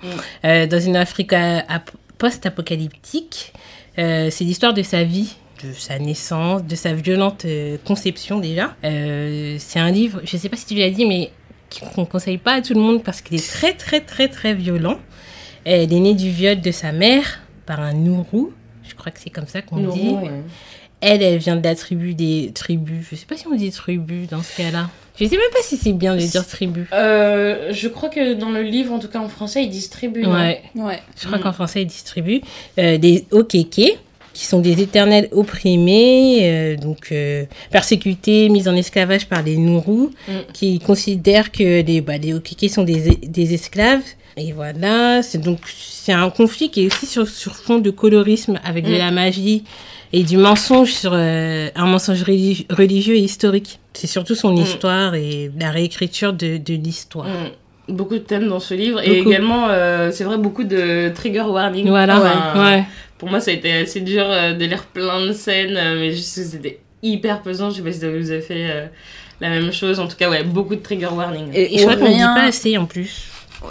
euh, 0.45 0.65
dans 0.67 0.79
une 0.79 0.95
Afrique 0.95 1.33
euh, 1.33 1.59
ap- 1.67 1.91
post-apocalyptique. 2.17 3.53
Euh, 3.99 4.29
c'est 4.31 4.43
l'histoire 4.45 4.73
de 4.73 4.83
sa 4.83 5.03
vie, 5.03 5.35
de 5.63 5.73
sa 5.73 5.99
naissance, 5.99 6.63
de 6.63 6.75
sa 6.75 6.93
violente 6.93 7.43
euh, 7.45 7.77
conception 7.85 8.39
déjà. 8.39 8.75
Euh, 8.85 9.57
c'est 9.59 9.79
un 9.79 9.91
livre, 9.91 10.21
je 10.23 10.37
sais 10.37 10.47
pas 10.49 10.55
si 10.57 10.65
tu 10.65 10.75
l'as 10.75 10.89
dit, 10.89 11.05
mais 11.05 11.31
qu'on 11.79 12.05
conseille 12.05 12.37
pas 12.37 12.53
à 12.53 12.61
tout 12.61 12.73
le 12.73 12.79
monde 12.81 13.03
parce 13.03 13.21
qu'il 13.21 13.35
est 13.37 13.47
très 13.49 13.73
très 13.73 14.01
très 14.01 14.27
très 14.27 14.53
violent. 14.53 14.99
Elle 15.63 15.93
est 15.93 15.99
née 15.99 16.13
du 16.15 16.29
viol 16.29 16.59
de 16.59 16.71
sa 16.71 16.91
mère 16.91 17.41
par 17.65 17.79
un 17.79 17.93
Nourou, 17.93 18.51
je 18.87 18.95
crois 18.95 19.11
que 19.11 19.19
c'est 19.19 19.29
comme 19.29 19.47
ça 19.47 19.61
qu'on 19.61 19.77
dit. 19.89 20.09
ouais. 20.09 20.31
Elle, 21.03 21.23
elle 21.23 21.37
vient 21.39 21.55
de 21.55 21.63
la 21.63 21.73
tribu 21.73 22.13
des 22.13 22.51
tribus. 22.53 23.07
Je 23.09 23.15
sais 23.15 23.25
pas 23.25 23.35
si 23.35 23.47
on 23.47 23.55
dit 23.55 23.71
tribu 23.71 24.27
dans 24.27 24.43
ce 24.43 24.55
cas-là. 24.57 24.87
Je 25.19 25.25
sais 25.25 25.35
même 25.35 25.49
pas 25.51 25.61
si 25.63 25.75
c'est 25.75 25.93
bien 25.93 26.15
de 26.15 26.21
dire 26.21 26.45
tribu. 26.45 26.87
Euh, 26.93 27.71
je 27.73 27.87
crois 27.87 28.09
que 28.09 28.35
dans 28.35 28.49
le 28.51 28.61
livre, 28.61 28.93
en 28.93 28.99
tout 28.99 29.07
cas 29.07 29.19
en 29.19 29.27
français, 29.27 29.63
ils 29.63 29.69
distribuent. 29.69 30.21
non? 30.23 30.33
Ouais, 30.33 30.61
Ouais. 30.75 30.99
je 31.19 31.25
crois 31.25 31.39
qu'en 31.39 31.53
français 31.53 31.81
ils 31.81 31.87
distribuent 31.87 32.41
euh, 32.77 32.97
des 32.99 33.25
Okeke. 33.31 33.97
Qui 34.33 34.45
sont 34.45 34.59
des 34.59 34.81
éternels 34.81 35.27
opprimés, 35.31 36.39
euh, 36.43 36.77
donc 36.77 37.09
euh, 37.11 37.45
persécutés, 37.69 38.49
mis 38.49 38.67
en 38.67 38.75
esclavage 38.75 39.27
par 39.27 39.43
les 39.43 39.57
Nourous, 39.57 40.11
Mm. 40.27 40.31
qui 40.53 40.79
considèrent 40.79 41.51
que 41.51 41.81
les, 41.81 42.01
bah, 42.01 42.17
les 42.17 42.33
sont 42.69 42.83
des, 42.83 43.17
des 43.23 43.53
esclaves. 43.53 44.01
Et 44.37 44.53
voilà, 44.53 45.21
c'est 45.21 45.39
donc 45.39 45.59
c'est 45.67 46.13
un 46.13 46.29
conflit 46.29 46.69
qui 46.71 46.83
est 46.83 46.87
aussi 46.87 47.05
sur, 47.05 47.27
sur 47.27 47.53
fond 47.55 47.79
de 47.79 47.89
colorisme 47.91 48.59
avec 48.63 48.85
de 48.85 48.91
Mm. 48.95 48.97
la 48.97 49.11
magie 49.11 49.63
et 50.13 50.23
du 50.23 50.37
mensonge 50.37 50.91
sur 50.93 51.11
euh, 51.13 51.69
un 51.75 51.85
mensonge 51.85 52.23
religi- 52.23 52.65
religieux 52.73 53.15
et 53.15 53.19
historique. 53.19 53.79
C'est 53.93 54.07
surtout 54.07 54.35
son 54.35 54.53
Mm. 54.53 54.61
histoire 54.61 55.15
et 55.15 55.51
la 55.59 55.71
réécriture 55.71 56.31
de, 56.33 56.57
de 56.57 56.73
l'histoire. 56.73 57.27
Beaucoup 57.91 58.13
de 58.15 58.19
thèmes 58.19 58.47
dans 58.47 58.59
ce 58.59 58.73
livre 58.73 59.01
et 59.01 59.19
également, 59.19 59.67
euh, 59.69 60.09
c'est 60.11 60.23
vrai, 60.23 60.37
beaucoup 60.37 60.63
de 60.63 61.09
trigger 61.13 61.41
warning. 61.41 61.87
Voilà, 61.89 62.17
Enfin, 62.19 62.71
ouais. 62.71 62.83
Pour 63.17 63.29
moi, 63.29 63.39
ça 63.39 63.51
a 63.51 63.53
été 63.53 63.71
assez 63.73 63.99
dur 64.01 64.23
euh, 64.27 64.53
de 64.53 64.65
lire 64.65 64.83
plein 64.85 65.25
de 65.25 65.31
scènes, 65.33 65.77
euh, 65.77 65.95
mais 65.99 66.11
juste 66.11 66.35
que 66.35 66.43
c'était 66.43 66.79
hyper 67.03 67.41
pesant. 67.41 67.69
Je 67.69 67.77
sais 67.77 67.81
pas 67.81 67.91
si 67.91 67.99
ça 67.99 68.09
vous 68.09 68.31
a 68.31 68.39
fait 68.39 68.67
euh, 68.71 68.85
la 69.41 69.49
même 69.49 69.71
chose. 69.71 69.99
En 69.99 70.07
tout 70.07 70.15
cas, 70.17 70.29
ouais, 70.29 70.43
beaucoup 70.43 70.75
de 70.75 70.81
trigger 70.81 71.09
warning. 71.15 71.49
Et 71.53 71.75
Et, 71.75 71.77
je 71.77 71.83
où 71.83 71.87
crois 71.87 71.97
qu'on 71.97 72.05
ne 72.05 72.09
dit 72.09 72.15
rien- 72.15 72.33
pas 72.33 72.43
assez 72.45 72.77
en 72.77 72.85
plus. 72.85 73.25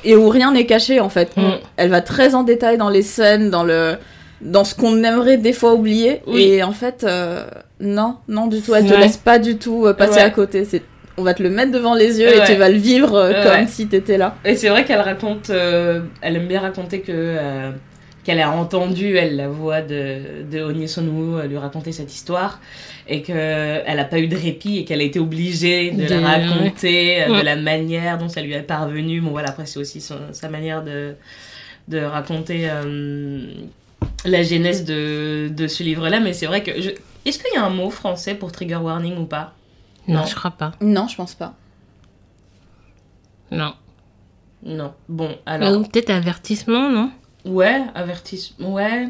et 0.05 0.15
où 0.15 0.29
rien 0.29 0.53
n'est 0.53 0.67
caché 0.67 1.00
en 1.00 1.09
fait. 1.09 1.37
Mm. 1.37 1.43
Elle 1.77 1.91
va 1.91 2.00
très 2.00 2.35
en 2.37 2.45
détail 2.45 2.79
dans 2.79 2.91
les 2.91 3.03
scènes, 3.03 3.50
dans 3.50 3.65
le 3.65 3.95
dans 4.41 4.65
ce 4.65 4.75
qu'on 4.75 5.03
aimerait 5.03 5.37
des 5.37 5.53
fois 5.53 5.75
oublier. 5.75 6.23
Oui. 6.27 6.43
Et 6.45 6.62
en 6.62 6.73
fait, 6.73 7.05
euh, 7.05 7.45
non, 7.81 8.17
non 8.29 8.47
du 8.47 8.61
tout. 8.62 8.75
Elle 8.75 8.87
te 8.87 8.95
laisse 8.95 9.17
pas 9.19 9.39
du 9.39 9.57
tout 9.59 9.87
passer 9.99 10.15
Ouais. 10.15 10.21
à 10.23 10.31
côté. 10.31 10.65
C'est 10.65 10.83
on 11.21 11.25
va 11.25 11.35
te 11.35 11.43
le 11.43 11.50
mettre 11.50 11.71
devant 11.73 11.95
les 11.95 12.19
yeux 12.21 12.29
Ouais. 12.29 12.39
et 12.43 12.47
tu 12.47 12.55
vas 12.55 12.69
le 12.69 12.79
vivre 12.79 13.15
euh, 13.15 13.31
Ouais. 13.33 13.59
comme 13.59 13.69
si 13.69 13.87
t'étais 13.87 14.19
là. 14.19 14.37
Et 14.45 14.57
c'est 14.57 14.69
vrai 14.71 14.85
qu'elle 14.85 15.00
raconte, 15.00 15.50
euh, 15.50 16.00
elle 16.23 16.37
aime 16.37 16.49
bien 16.49 16.61
raconter 16.61 17.00
que 17.00 17.12
euh, 17.15 17.71
qu'elle 18.25 18.41
a 18.41 18.50
entendu 18.50 19.17
elle 19.17 19.37
la 19.37 19.49
voix 19.49 19.81
de 19.81 20.45
de 20.50 20.59
euh, 20.59 21.47
lui 21.47 21.57
raconter 21.59 21.93
cette 21.93 22.12
histoire 22.12 22.61
et 23.09 23.23
que 23.23 23.33
elle 23.33 23.99
a 23.99 24.05
pas 24.05 24.19
eu 24.19 24.29
de 24.29 24.37
répit 24.37 24.79
et 24.79 24.85
qu'elle 24.85 25.00
a 25.00 25.05
été 25.05 25.19
obligée 25.19 25.91
de, 25.91 26.05
De- 26.07 26.15
la 26.21 26.29
raconter 26.37 27.25
ouais. 27.29 27.39
de 27.41 27.45
la 27.45 27.57
manière 27.57 28.19
dont 28.19 28.29
ça 28.29 28.41
lui 28.43 28.53
est 28.53 28.62
parvenu. 28.62 29.21
Bon 29.21 29.31
voilà 29.31 29.49
après 29.50 29.67
c'est 29.67 29.79
aussi 29.79 30.00
son- 30.00 30.33
sa 30.33 30.49
manière 30.49 30.83
de 30.85 31.15
de 31.89 31.99
raconter 31.99 32.69
la 34.25 34.43
genèse 34.43 34.85
de 34.85 35.49
de 35.49 35.67
ce 35.67 35.83
livre 35.83 36.09
là. 36.09 36.21
Mais 36.21 36.33
c'est 36.33 36.47
vrai 36.47 36.62
que 36.62 36.73
je... 36.81 36.91
est-ce 37.25 37.39
qu'il 37.39 37.55
y 37.55 37.57
a 37.57 37.65
un 37.65 37.71
mot 37.71 37.91
français 37.91 38.35
pour 38.35 38.53
trigger 38.53 38.77
warning 38.77 39.17
ou 39.19 39.25
pas? 39.25 39.55
Non, 40.11 40.25
je 40.26 40.35
crois 40.35 40.50
pas. 40.52 40.73
Non, 40.81 41.07
je 41.09 41.17
pense 41.17 41.35
pas. 41.35 41.55
Non. 43.50 43.75
Non. 44.62 44.93
Bon 45.09 45.37
alors. 45.47 45.73
Ou 45.79 45.83
peut-être 45.85 46.11
avertissement, 46.11 46.90
non? 46.90 47.11
Ouais, 47.45 47.81
avertissement. 47.95 48.73
Ouais. 48.75 49.09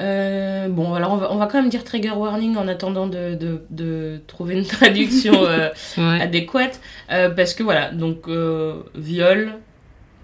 Euh, 0.00 0.68
bon, 0.68 0.94
alors 0.94 1.12
on 1.12 1.16
va, 1.16 1.32
on 1.32 1.36
va 1.36 1.46
quand 1.46 1.60
même 1.60 1.70
dire 1.70 1.82
trigger 1.82 2.10
warning 2.10 2.56
en 2.56 2.68
attendant 2.68 3.06
de, 3.08 3.34
de, 3.34 3.62
de 3.70 4.20
trouver 4.28 4.54
une 4.56 4.64
traduction 4.66 5.44
euh, 5.44 5.70
Ouais. 5.96 6.20
adéquate. 6.20 6.80
Euh, 7.10 7.30
parce 7.30 7.54
que 7.54 7.62
voilà, 7.62 7.90
donc 7.90 8.28
euh, 8.28 8.82
viol, 8.94 9.54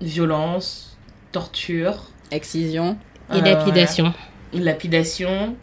violence, 0.00 0.96
torture, 1.32 2.10
Excision. 2.30 2.96
Et 3.32 3.36
euh, 3.38 3.40
lapidation. 3.42 4.12
voilà, 4.52 4.64
lapidation. 4.72 5.56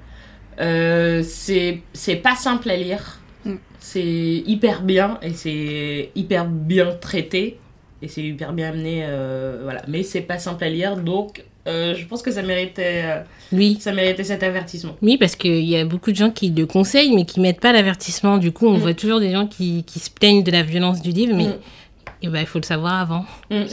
Euh, 0.59 1.23
c'est 1.23 1.81
c'est 1.93 2.15
pas 2.17 2.35
simple 2.35 2.69
à 2.69 2.75
lire. 2.75 3.19
Mm. 3.45 3.55
C'est 3.79 4.43
hyper 4.45 4.81
bien 4.83 5.17
et 5.21 5.33
c'est 5.33 6.11
hyper 6.15 6.45
bien 6.45 6.91
traité. 6.95 7.59
Et 8.03 8.07
c'est 8.07 8.23
hyper 8.23 8.53
bien 8.53 8.69
amené. 8.69 9.01
euh, 9.03 9.59
voilà. 9.63 9.81
Mais 9.87 10.03
c'est 10.03 10.21
pas 10.21 10.37
simple 10.39 10.63
à 10.63 10.69
lire. 10.69 10.97
Donc, 10.97 11.43
euh, 11.67 11.93
je 11.95 12.03
pense 12.05 12.21
que 12.23 12.31
ça 12.31 12.41
méritait. 12.41 13.01
euh, 13.05 13.21
Oui. 13.51 13.77
ça 13.79 13.91
méritait 13.93 14.23
cet 14.23 14.41
avertissement. 14.43 14.95
Oui, 15.03 15.17
parce 15.17 15.35
qu'il 15.35 15.63
y 15.65 15.77
a 15.77 15.85
beaucoup 15.85 16.11
de 16.11 16.15
gens 16.15 16.31
qui 16.31 16.49
le 16.49 16.65
conseillent, 16.65 17.15
mais 17.15 17.25
qui 17.25 17.39
mettent 17.39 17.59
pas 17.59 17.71
l'avertissement. 17.73 18.37
Du 18.37 18.51
coup, 18.51 18.67
on 18.67 18.77
Mm. 18.77 18.81
voit 18.81 18.93
toujours 18.95 19.19
des 19.19 19.31
gens 19.31 19.45
qui, 19.47 19.83
qui 19.83 19.99
se 19.99 20.09
plaignent 20.09 20.43
de 20.43 20.51
la 20.51 20.63
violence 20.63 21.01
du 21.03 21.11
livre, 21.11 21.35
mais 21.35 21.47
Mm. 21.49 21.59
eh 22.23 22.27
ben, 22.29 22.39
il 22.41 22.47
faut 22.47 22.59
le 22.59 22.65
savoir 22.65 22.93
avant. 23.01 23.25
Mm. 23.51 23.65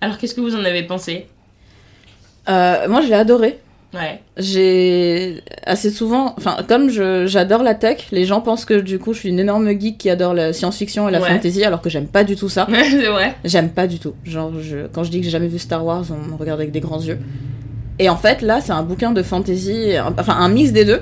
Alors, 0.00 0.18
qu'est-ce 0.18 0.34
que 0.34 0.40
vous 0.40 0.54
en 0.54 0.64
avez 0.64 0.82
pensé? 0.84 1.26
Euh, 2.48 2.88
moi, 2.88 3.00
je 3.00 3.08
l'ai 3.08 3.14
adoré. 3.14 3.58
Ouais. 3.94 4.20
J'ai 4.36 5.42
assez 5.64 5.90
souvent, 5.90 6.34
enfin, 6.36 6.56
comme 6.68 6.90
je- 6.90 7.26
j'adore 7.26 7.62
la 7.62 7.74
tech, 7.74 8.08
les 8.12 8.24
gens 8.24 8.40
pensent 8.40 8.64
que 8.64 8.80
du 8.80 8.98
coup, 8.98 9.14
je 9.14 9.20
suis 9.20 9.28
une 9.30 9.38
énorme 9.38 9.68
geek 9.78 9.96
qui 9.98 10.10
adore 10.10 10.34
la 10.34 10.52
science-fiction 10.52 11.08
et 11.08 11.12
la 11.12 11.20
Ouais. 11.20 11.28
fantasy, 11.28 11.64
alors 11.64 11.80
que 11.80 11.88
j'aime 11.88 12.06
pas 12.08 12.24
du 12.24 12.36
tout 12.36 12.48
ça. 12.48 12.66
c'est 12.90 13.06
vrai. 13.06 13.36
J'aime 13.44 13.70
pas 13.70 13.86
du 13.86 13.98
tout. 13.98 14.14
Genre, 14.24 14.52
je, 14.60 14.86
quand 14.92 15.04
je 15.04 15.10
dis 15.10 15.18
que 15.20 15.24
j'ai 15.24 15.30
jamais 15.30 15.48
vu 15.48 15.58
Star 15.58 15.84
Wars, 15.84 16.04
on 16.10 16.30
me 16.30 16.34
regarde 16.36 16.60
avec 16.60 16.72
des 16.72 16.80
grands 16.80 17.00
yeux. 17.00 17.18
Et 17.98 18.08
en 18.10 18.16
fait, 18.16 18.42
là, 18.42 18.60
c'est 18.60 18.72
un 18.72 18.82
bouquin 18.82 19.12
de 19.12 19.22
fantasy, 19.22 19.96
un- 19.96 20.14
enfin 20.18 20.34
un 20.38 20.48
mix 20.50 20.72
des 20.72 20.84
deux. 20.84 21.00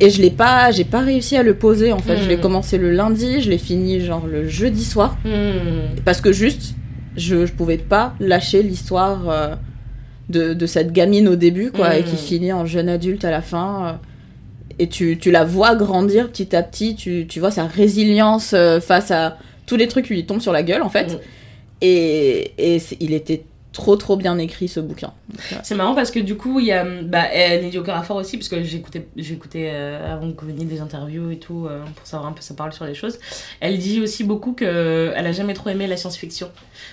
Et 0.00 0.10
je 0.10 0.20
l'ai 0.20 0.30
pas, 0.30 0.72
j'ai 0.72 0.82
pas 0.82 0.98
réussi 1.00 1.36
à 1.36 1.44
le 1.44 1.54
poser. 1.54 1.92
En 1.92 1.98
fait, 2.00 2.16
je 2.16 2.28
l'ai 2.28 2.36
Mm. 2.36 2.40
commencé 2.40 2.78
le 2.78 2.90
lundi, 2.90 3.40
je 3.40 3.48
l'ai 3.48 3.58
fini 3.58 4.00
genre 4.00 4.26
le 4.26 4.48
jeudi 4.48 4.84
soir, 4.84 5.16
Mm. 5.24 6.00
parce 6.04 6.20
que 6.20 6.32
juste, 6.32 6.74
je, 7.16 7.46
je 7.46 7.52
pouvais 7.52 7.78
pas 7.78 8.14
lâcher 8.18 8.64
l'histoire 8.64 9.28
euh, 9.28 9.54
de, 10.28 10.54
de 10.54 10.66
cette 10.66 10.92
gamine 10.92 11.28
au 11.28 11.36
début, 11.36 11.70
quoi, 11.70 11.96
et 11.96 12.02
qui 12.04 12.16
finit 12.16 12.52
en 12.52 12.66
jeune 12.66 12.88
adulte 12.88 13.24
à 13.24 13.30
la 13.30 13.42
fin. 13.42 13.86
euh, 13.86 13.92
et 14.78 14.88
tu, 14.88 15.18
tu 15.18 15.30
la 15.30 15.44
vois 15.44 15.76
grandir 15.76 16.28
petit 16.30 16.56
à 16.56 16.62
petit, 16.62 16.96
tu, 16.96 17.26
tu 17.28 17.38
vois 17.38 17.52
sa 17.52 17.66
résilience 17.66 18.54
euh, 18.54 18.80
face 18.80 19.10
à 19.10 19.38
tous 19.66 19.76
les 19.76 19.86
trucs 19.86 20.06
qui 20.06 20.14
lui 20.14 20.26
tombent 20.26 20.40
sur 20.40 20.52
la 20.52 20.62
gueule, 20.62 20.82
en 20.82 20.88
fait. 20.88 21.12
Mm. 21.12 21.18
Et, 21.82 22.52
et 22.58 22.82
il 23.00 23.12
était 23.12 23.44
trop 23.72 23.96
trop 23.96 24.16
bien 24.16 24.38
écrit 24.38 24.68
ce 24.68 24.80
bouquin. 24.80 25.12
Euh, 25.52 25.56
C'est 25.62 25.74
marrant 25.74 25.94
parce 25.94 26.10
que 26.10 26.20
du 26.20 26.36
coup, 26.36 26.60
il 26.60 26.66
y 26.66 26.72
a 26.72 26.84
bah, 27.02 27.24
aussi, 28.10 28.36
parce 28.36 28.48
que 28.48 28.62
j'écoutais 28.62 29.06
j'écoutais 29.16 29.70
euh, 29.72 30.14
avant 30.14 30.32
que 30.32 30.40
vous 30.40 30.48
veniez 30.48 30.64
des 30.64 30.80
interviews 30.80 31.30
et 31.30 31.38
tout, 31.38 31.66
euh, 31.68 31.80
pour 31.94 32.06
savoir 32.06 32.30
un 32.30 32.32
peu 32.32 32.40
sa 32.42 32.54
parole 32.54 32.72
sur 32.72 32.84
les 32.84 32.94
choses. 32.94 33.18
Elle 33.60 33.78
dit 33.78 34.00
aussi 34.00 34.24
beaucoup 34.24 34.54
qu'elle 34.54 35.14
a 35.14 35.32
jamais 35.32 35.54
trop 35.54 35.70
aimé 35.70 35.86
la 35.86 35.96
science-fiction, 35.96 36.48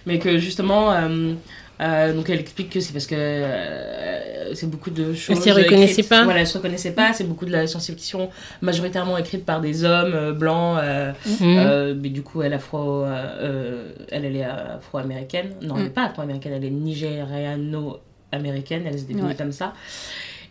mais 0.06 0.20
que 0.20 0.38
justement. 0.38 0.92
euh, 0.92 1.34
euh, 1.82 2.14
donc 2.14 2.30
elle 2.30 2.40
explique 2.40 2.70
que 2.70 2.80
c'est 2.80 2.94
parce 2.94 3.08
que 3.08 3.16
euh, 3.18 4.54
c'est 4.54 4.70
beaucoup 4.70 4.90
de 4.92 5.14
choses. 5.14 5.40
s'y 5.42 5.52
reconnaissait 5.52 6.04
pas. 6.04 6.24
Voilà, 6.24 6.42
elle 6.42 6.48
se 6.48 6.58
reconnaissait 6.58 6.92
pas. 6.92 7.14
C'est 7.14 7.24
beaucoup 7.24 7.46
de 7.46 7.52
la 7.52 7.66
science-fiction 7.68 8.30
majoritairement 8.62 9.18
écrite 9.18 9.46
par 9.46 9.62
des 9.62 9.84
hommes 9.84 10.14
euh, 10.14 10.32
blancs. 10.34 10.78
Mhm. 11.26 12.00
mais 12.02 12.10
du 12.10 12.22
coup, 12.22 12.42
elle, 12.42 12.54
afro, 12.54 13.06
elle, 13.06 14.26
elle 14.26 14.36
est 14.36 14.44
afro-américaine. 14.44 15.52
Non, 15.62 15.76
elle 15.76 15.82
Mm. 15.82 15.84
n'est 15.86 15.90
pas 15.92 16.04
afro-américaine, 16.06 16.54
elle 16.56 16.66
est 16.66 16.70
nigériano-américaine. 16.70 18.84
Elle 18.86 19.00
se 19.00 19.06
définit 19.06 19.28
Ouais. 19.30 19.36
comme 19.36 19.52
ça. 19.52 19.74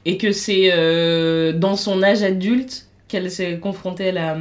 Et 0.04 0.16
que 0.16 0.32
c'est 0.32 1.52
dans 1.54 1.76
son 1.76 2.02
âge 2.02 2.22
adulte 2.22 2.86
qu'elle 3.08 3.30
s'est 3.30 3.58
confrontée 3.58 4.10
à 4.10 4.12
la, 4.12 4.36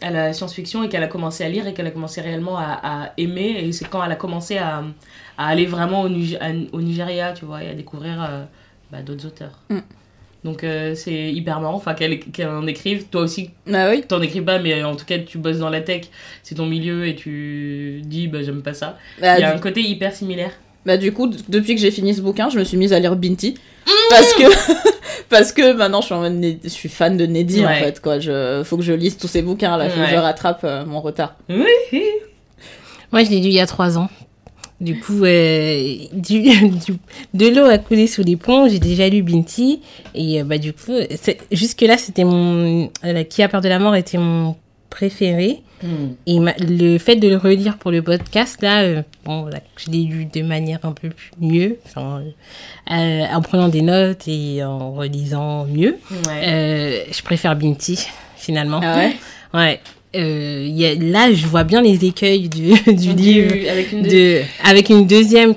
à 0.00 0.10
la 0.10 0.32
science-fiction 0.32 0.84
et 0.84 0.88
qu'elle 0.88 1.02
a 1.02 1.08
commencé 1.08 1.44
à 1.44 1.48
lire 1.48 1.66
et 1.66 1.74
qu'elle 1.74 1.88
a 1.88 1.90
commencé 1.90 2.20
réellement 2.20 2.56
à, 2.56 2.80
à 2.82 3.12
aimer. 3.18 3.58
Et 3.64 3.72
c'est 3.72 3.88
quand 3.88 4.02
elle 4.04 4.12
a 4.12 4.16
commencé 4.16 4.58
à, 4.58 4.84
à 5.38 5.48
aller 5.48 5.66
vraiment 5.66 6.02
au, 6.02 6.08
Nigeria, 6.08 7.32
tu 7.32 7.44
vois, 7.44 7.62
et 7.62 7.68
à 7.68 7.74
découvrir 7.74 8.22
euh, 8.22 8.44
bah, 8.90 9.02
d'autres 9.02 9.26
auteurs. 9.26 9.58
Mm. 9.70 9.78
Donc 10.44 10.62
euh, 10.62 10.94
c'est 10.94 11.32
hyper 11.32 11.60
marrant 11.60 11.74
enfin, 11.74 11.94
qu'elle 11.94 12.20
en 12.48 12.66
écrive. 12.68 13.06
Toi 13.06 13.22
aussi, 13.22 13.50
Ah 13.72 13.88
oui. 13.90 14.04
t'en 14.06 14.22
écris 14.22 14.40
pas, 14.42 14.58
mais 14.60 14.84
en 14.84 14.94
tout 14.94 15.04
cas, 15.04 15.18
tu 15.18 15.38
bosses 15.38 15.58
dans 15.58 15.70
la 15.70 15.80
tech, 15.80 16.02
c'est 16.42 16.54
ton 16.54 16.66
milieu 16.66 17.06
et 17.08 17.16
tu 17.16 18.00
dis, 18.04 18.28
bah, 18.28 18.42
j'aime 18.42 18.62
pas 18.62 18.74
ça. 18.74 18.96
Bah, 19.20 19.38
Il 19.38 19.40
y 19.40 19.44
a 19.44 19.50
du, 19.50 19.56
un 19.56 19.60
côté 19.60 19.80
hyper 19.82 20.14
similaire. 20.14 20.52
bah, 20.84 20.96
du 20.98 21.12
coup, 21.12 21.26
depuis 21.48 21.74
que 21.74 21.80
j'ai 21.80 21.90
fini 21.90 22.14
ce 22.14 22.20
bouquin, 22.20 22.48
je 22.48 22.58
me 22.58 22.64
suis 22.64 22.76
mise 22.76 22.92
à 22.92 23.00
lire 23.00 23.16
Binti. 23.16 23.56
Parce 24.08 24.32
que, 24.34 24.44
parce 25.28 25.52
que 25.52 25.72
maintenant 25.72 26.00
je 26.00 26.06
suis, 26.06 26.14
en 26.14 26.24
je 26.24 26.88
fan 26.88 27.16
de 27.16 27.26
Neddy 27.26 27.64
en 27.64 27.68
Ouais. 27.68 27.80
fait. 27.80 28.00
Quoi. 28.00 28.20
Je, 28.20 28.62
faut 28.64 28.76
que 28.76 28.82
je 28.84 28.92
lise 28.92 29.16
tous 29.18 29.28
ces 29.28 29.42
bouquins 29.42 29.76
là, 29.76 29.88
faut 29.90 30.00
que 30.00 30.06
je 30.08 30.14
rattrape 30.16 30.60
euh, 30.62 30.84
mon 30.86 31.00
retard. 31.00 31.34
Oui. 31.48 31.66
Moi, 33.12 33.24
je 33.24 33.30
l'ai 33.30 33.40
lu 33.40 33.46
il 33.46 33.52
y 33.52 33.60
a 33.60 33.66
trois 33.66 33.98
ans. 33.98 34.08
Du 34.80 35.00
coup, 35.00 35.24
euh, 35.24 35.94
du, 36.12 36.42
du- 36.86 36.98
de 37.34 37.46
l'eau 37.48 37.64
a 37.64 37.78
coulé 37.78 38.06
sous 38.06 38.22
les 38.22 38.36
ponts. 38.36 38.68
J'ai 38.68 38.78
déjà 38.78 39.08
lu 39.08 39.22
Binti. 39.22 39.80
Et 40.14 40.40
euh, 40.40 40.44
bah, 40.44 40.58
du 40.58 40.72
coup, 40.72 40.92
jusque-là, 41.50 41.96
c'était 41.96 42.24
mon. 42.24 42.90
euh, 43.04 43.24
Qui 43.24 43.42
a 43.42 43.48
peur 43.48 43.60
de 43.62 43.68
la 43.68 43.78
mort 43.78 43.94
était 43.96 44.18
mon 44.18 44.54
préféré. 44.90 45.60
Hmm. 45.82 46.12
Et 46.26 46.38
ma- 46.40 46.54
le 46.58 46.96
fait 46.98 47.16
de 47.16 47.28
le 47.28 47.36
relire 47.36 47.76
pour 47.76 47.90
le 47.90 48.00
podcast, 48.02 48.62
là, 48.62 49.02
bon, 49.26 49.42
voilà, 49.42 49.60
je 49.76 49.90
l'ai 49.90 50.04
lu 50.04 50.24
de 50.24 50.40
manière 50.42 50.78
un 50.84 50.92
peu 50.92 51.10
plus 51.10 51.30
mieux, 51.38 51.78
en 52.88 53.40
prenant 53.42 53.68
des 53.68 53.82
notes 53.82 54.26
et 54.26 54.64
en 54.64 54.92
relisant 54.92 55.66
mieux. 55.66 55.96
Ouais. 56.26 57.06
Je 57.12 57.22
préfère 57.22 57.56
Binti, 57.56 58.06
finalement. 58.36 58.80
Ah 58.82 58.96
ouais? 58.96 59.16
Ouais. 59.52 59.80
Euh, 60.14 60.64
il 60.66 60.76
y 60.76 60.86
a- 60.86 60.94
là, 60.94 61.32
je 61.32 61.46
vois 61.46 61.64
bien 61.64 61.82
les 61.82 62.04
écueils 62.04 62.48
du, 62.48 62.72
du 62.94 63.12
livre. 63.12 63.54
avec 63.70 63.92
une 63.92 64.02
De, 64.02 64.40
avec 64.64 64.88
une 64.88 65.06
deuxième, 65.06 65.54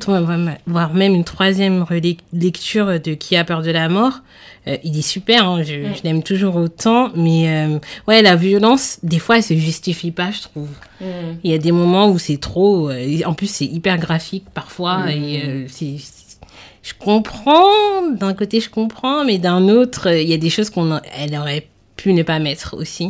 voire 0.67 0.93
même 0.93 1.13
une 1.15 1.23
troisième 1.23 1.85
lecture 2.33 2.99
de 2.99 3.13
Qui 3.13 3.35
a 3.35 3.43
peur 3.43 3.61
de 3.61 3.71
la 3.71 3.87
mort. 3.89 4.19
Euh, 4.67 4.75
il 4.83 4.97
est 4.97 5.01
super, 5.07 5.47
hein, 5.47 5.63
je, 5.63 5.75
Mm. 5.75 5.93
je 5.97 6.03
l'aime 6.03 6.23
toujours 6.23 6.55
autant, 6.57 7.11
mais 7.15 7.47
euh, 7.47 7.79
ouais, 8.07 8.21
la 8.21 8.35
violence, 8.35 8.97
des 9.03 9.19
fois, 9.19 9.37
elle 9.37 9.43
se 9.43 9.55
justifie 9.55 10.11
pas, 10.11 10.31
je 10.31 10.41
trouve. 10.41 10.67
Hmm. 10.99 11.37
Il 11.45 11.51
y 11.51 11.53
a 11.53 11.57
des 11.57 11.71
moments 11.71 12.09
où 12.09 12.19
c'est 12.19 12.37
trop. 12.41 12.89
en 13.25 13.33
plus, 13.33 13.47
c'est 13.47 13.65
hyper 13.65 13.97
graphique 13.97 14.43
parfois. 14.53 15.05
Mm. 15.05 15.09
Et 15.09 15.65
c'est- 15.69 15.95
je 16.83 16.93
comprends, 16.97 18.11
d'un 18.13 18.33
côté 18.33 18.59
je 18.59 18.69
comprends, 18.69 19.23
mais 19.23 19.37
d'un 19.37 19.69
autre, 19.69 20.07
il 20.13 20.27
y 20.29 20.33
a 20.33 20.37
des 20.37 20.49
choses 20.49 20.69
qu'on 20.69 20.99
elle 21.17 21.35
aurait 21.37 21.67
pu 21.95 22.13
ne 22.13 22.23
pas 22.23 22.39
mettre 22.39 22.75
aussi. 22.77 23.09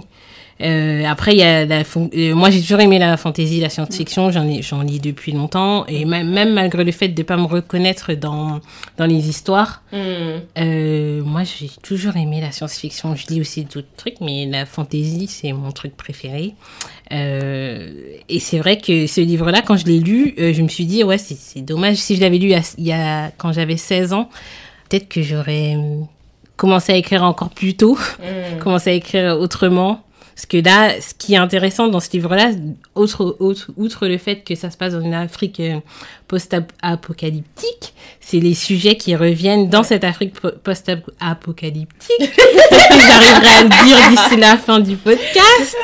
Euh, 0.61 1.03
après, 1.05 1.31
il 1.33 1.37
y 1.39 1.43
a 1.43 1.65
la 1.65 1.79
euh, 1.81 2.35
moi 2.35 2.49
j'ai 2.49 2.61
toujours 2.61 2.81
aimé 2.81 2.99
la 2.99 3.15
fantasy, 3.15 3.61
la 3.61 3.69
science-fiction, 3.69 4.29
j'en 4.31 4.45
ai 4.47 4.61
j'en 4.61 4.81
lis 4.81 4.99
depuis 4.99 5.31
longtemps 5.31 5.85
et 5.87 6.03
même, 6.03 6.29
même 6.29 6.53
malgré 6.53 6.83
le 6.83 6.91
fait 6.91 7.07
de 7.07 7.23
pas 7.23 7.37
me 7.37 7.45
reconnaître 7.45 8.13
dans 8.13 8.59
dans 8.97 9.05
les 9.05 9.29
histoires, 9.29 9.81
Hmm. 9.91 10.41
euh, 10.57 11.23
moi 11.23 11.43
j'ai 11.43 11.69
toujours 11.81 12.17
aimé 12.17 12.41
la 12.41 12.51
science-fiction. 12.51 13.15
Je 13.15 13.27
lis 13.27 13.39
aussi 13.41 13.63
d'autres 13.63 13.87
trucs, 13.95 14.19
mais 14.21 14.45
la 14.47 14.65
fantasy 14.65 15.27
c'est 15.27 15.53
mon 15.53 15.71
truc 15.71 15.95
préféré. 15.95 16.53
Euh, 17.11 17.91
et 18.27 18.39
c'est 18.39 18.59
vrai 18.59 18.77
que 18.77 19.07
ce 19.07 19.21
livre-là, 19.21 19.61
quand 19.65 19.77
je 19.77 19.85
l'ai 19.85 19.99
lu, 19.99 20.35
euh, 20.39 20.53
je 20.53 20.61
me 20.61 20.67
suis 20.67 20.85
dit 20.85 21.03
ouais 21.03 21.17
c'est 21.17 21.61
dommage 21.61 21.95
si 21.95 22.15
je 22.15 22.21
l'avais 22.21 22.37
lu 22.37 22.53
il 22.77 22.83
y 22.85 22.91
a, 22.91 23.31
quand 23.37 23.51
j'avais 23.53 23.77
16 23.77 24.13
ans, 24.13 24.29
peut-être 24.89 25.07
que 25.07 25.21
j'aurais 25.21 25.75
euh, 25.75 26.01
commencé 26.57 26.91
à 26.93 26.97
écrire 26.97 27.23
encore 27.23 27.49
plus 27.49 27.75
tôt 27.75 27.97
Hmm. 28.19 28.59
commencer 28.59 28.89
à 28.89 28.93
écrire 28.93 29.37
autrement. 29.39 30.01
Parce 30.39 30.45
que 30.45 30.57
là, 30.63 31.01
ce 31.01 31.13
qui 31.15 31.33
est 31.33 31.37
intéressant 31.37 31.89
dans 31.89 31.99
ce 31.99 32.09
livre-là, 32.13 32.51
autre, 32.95 33.35
autre, 33.41 33.71
outre 33.75 34.07
le 34.07 34.17
fait 34.17 34.37
que 34.37 34.55
ça 34.55 34.71
se 34.71 34.77
passe 34.77 34.93
dans 34.93 35.01
une 35.01 35.13
Afrique 35.13 35.59
euh, 35.59 35.81
post-apocalyptique, 36.29 37.93
c'est 38.21 38.39
les 38.39 38.53
sujets 38.53 38.95
qui 38.95 39.17
reviennent 39.17 39.67
dans 39.67 39.83
cette 39.83 40.05
Afrique 40.05 40.39
po- 40.39 40.51
post-apocalyptique. 40.63 42.09
J'arriverai 42.21 43.47
à 43.49 43.63
le 43.63 43.85
dire 43.85 43.97
d'ici 44.11 44.37
la 44.39 44.57
fin 44.57 44.79
du 44.79 44.95
podcast. 44.95 45.75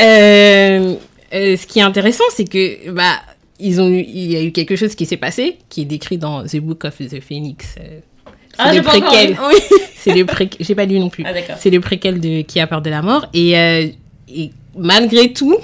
Euh, 0.00 0.94
euh, 1.32 1.56
ce 1.56 1.64
qui 1.64 1.78
est 1.78 1.82
intéressant, 1.82 2.24
c'est 2.34 2.46
que 2.48 2.90
bah 2.90 3.20
ils 3.60 3.80
ont 3.80 3.88
eu, 3.88 4.00
il 4.00 4.32
y 4.32 4.36
a 4.36 4.42
eu 4.42 4.50
quelque 4.50 4.74
chose 4.74 4.96
qui 4.96 5.06
s'est 5.06 5.16
passé, 5.16 5.58
qui 5.68 5.82
est 5.82 5.84
décrit 5.84 6.18
dans 6.18 6.42
The 6.44 6.56
Book 6.56 6.84
of 6.84 6.98
the 6.98 7.20
Phoenix. 7.20 7.76
euh, 7.78 8.00
Ah, 8.58 8.68
le 8.70 8.74
j'ai 8.76 8.82
pas 8.82 8.96
encore 8.96 9.08
préquel. 9.08 9.30
lu. 9.30 9.36
C'est 9.96 10.14
le 10.14 10.24
préquel. 10.26 10.66
J'ai 10.66 10.74
pas 10.74 10.84
lu 10.84 10.98
non 10.98 11.08
plus. 11.08 11.24
Ah, 11.26 11.32
d'accord. 11.32 11.56
C'est 11.58 11.70
le 11.70 11.80
préquel 11.80 12.20
de 12.20 12.42
Qui 12.42 12.60
a 12.60 12.66
peur 12.66 12.82
de 12.82 12.90
la 12.90 13.02
mort. 13.02 13.26
Et, 13.32 13.58
euh, 13.58 13.86
et 14.34 14.50
malgré 14.76 15.32
tout, 15.32 15.56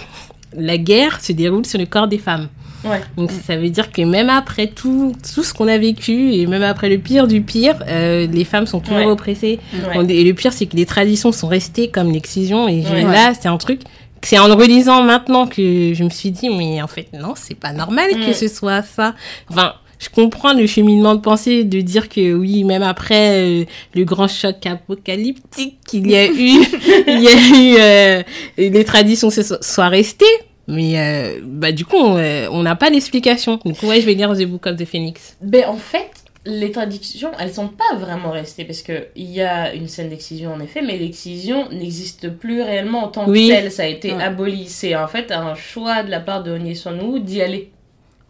la 0.57 0.79
guerre 0.79 1.21
se 1.21 1.33
déroule 1.33 1.67
sur 1.67 1.79
le 1.79 1.87
corps 1.87 2.09
des 2.09 2.19
femmes. 2.19 2.49
Ouais. 2.83 3.01
Donc 3.19 3.31
ça 3.47 3.59
veut 3.59 3.69
dire 3.69 3.93
que 3.93 4.01
même 4.01 4.31
après 4.31 4.67
tout, 4.69 5.13
tout 5.35 5.43
ce 5.43 5.53
qu'on 5.53 5.69
a 5.69 5.77
vécu 5.77 6.33
et 6.33 6.47
même 6.47 6.63
après 6.63 6.89
le 6.89 6.97
pire 6.99 7.27
du 7.29 7.43
pire, 7.43 7.75
euh, 7.87 8.27
les 8.27 8.45
femmes 8.45 8.67
sont 8.67 8.81
toujours 8.81 8.97
Ouais. 9.01 9.05
oppressées. 9.05 9.59
Ouais. 9.95 10.07
Et 10.15 10.25
le 10.25 10.33
pire, 10.33 10.55
c'est 10.55 10.65
que 10.65 10.77
les 10.77 10.87
traditions 10.87 11.31
sont 11.33 11.49
restées 11.49 11.89
comme 11.91 12.11
l'excision. 12.11 12.69
Et 12.69 12.81
là, 12.81 13.35
c'est 13.39 13.49
un 13.49 13.59
truc. 13.59 13.83
C'est 14.23 14.39
en 14.39 14.47
le 14.49 14.55
relisant 14.55 15.03
maintenant 15.03 15.47
que 15.47 15.93
je 15.95 16.03
me 16.05 16.11
suis 16.11 16.31
dit, 16.31 16.49
mais 16.51 16.81
en 16.83 16.87
fait, 16.87 17.09
non, 17.13 17.35
c'est 17.37 17.55
pas 17.55 17.73
normal 17.73 18.11
que 18.13 18.31
Mm. 18.31 18.35
ce 18.35 18.49
soit 18.49 18.83
ça. 18.83 19.15
Enfin, 19.51 19.75
je 20.01 20.09
comprends 20.09 20.53
le 20.55 20.67
cheminement 20.67 21.15
de 21.15 21.21
pensée 21.21 21.63
de 21.63 21.81
dire 21.81 22.09
que 22.09 22.33
oui, 22.35 22.65
même 22.65 22.83
après 22.83 23.39
euh, 23.61 23.65
le 23.95 24.05
grand 24.05 24.27
choc 24.29 24.57
apocalyptique 24.67 25.79
qu'il 25.87 26.11
y 26.11 26.17
a 26.17 26.27
eu, 26.27 26.33
il 27.07 27.23
y 27.23 27.29
a 27.29 27.37
eu, 27.59 27.77
euh, 27.79 28.23
les 28.59 28.85
traditions 28.85 29.31
se 29.31 29.43
so- 29.43 29.57
soient 29.61 29.89
restées. 29.89 30.25
Mais 30.69 30.99
euh, 30.99 31.41
bah, 31.45 31.73
du 31.73 31.85
coup, 31.85 31.97
on 31.97 32.63
n'a 32.63 32.77
pas 32.77 32.91
d'explication. 32.91 33.59
Donc, 33.65 33.83
ouais, 33.83 34.01
je 34.01 34.07
vais 34.07 34.15
lire 34.15 34.33
The 34.37 34.45
Book 34.47 34.67
of 34.69 34.77
the 34.77 34.85
Phoenix. 34.85 35.37
Ben, 35.43 35.65
en 35.67 35.77
fait, 35.77 36.11
les 36.47 36.71
traditions, 36.71 37.31
elles 37.41 37.53
sont 37.53 37.67
pas 37.69 37.97
vraiment 37.99 38.31
restées 38.31 38.65
parce 38.65 38.83
que 38.83 39.09
il 39.17 39.31
y 39.31 39.41
a 39.43 39.75
une 39.75 39.89
scène 39.89 40.11
d'excision 40.11 40.55
en 40.55 40.61
effet, 40.61 40.81
mais 40.81 40.97
l'excision 40.97 41.69
n'existe 41.71 42.29
plus 42.31 42.63
réellement 42.63 43.05
en 43.05 43.09
tant 43.09 43.29
Oui. 43.29 43.49
que 43.49 43.55
telle. 43.55 43.73
Ça 43.73 43.83
a 43.83 43.87
été 43.87 44.13
Ouais. 44.13 44.23
aboli. 44.23 44.67
C'est 44.69 44.95
en 44.95 45.09
fait 45.09 45.33
un 45.33 45.55
choix 45.57 46.05
de 46.05 46.11
la 46.11 46.21
part 46.21 46.45
de 46.45 46.53
Onyesonu 46.53 47.19
d'y 47.21 47.43
aller. 47.43 47.71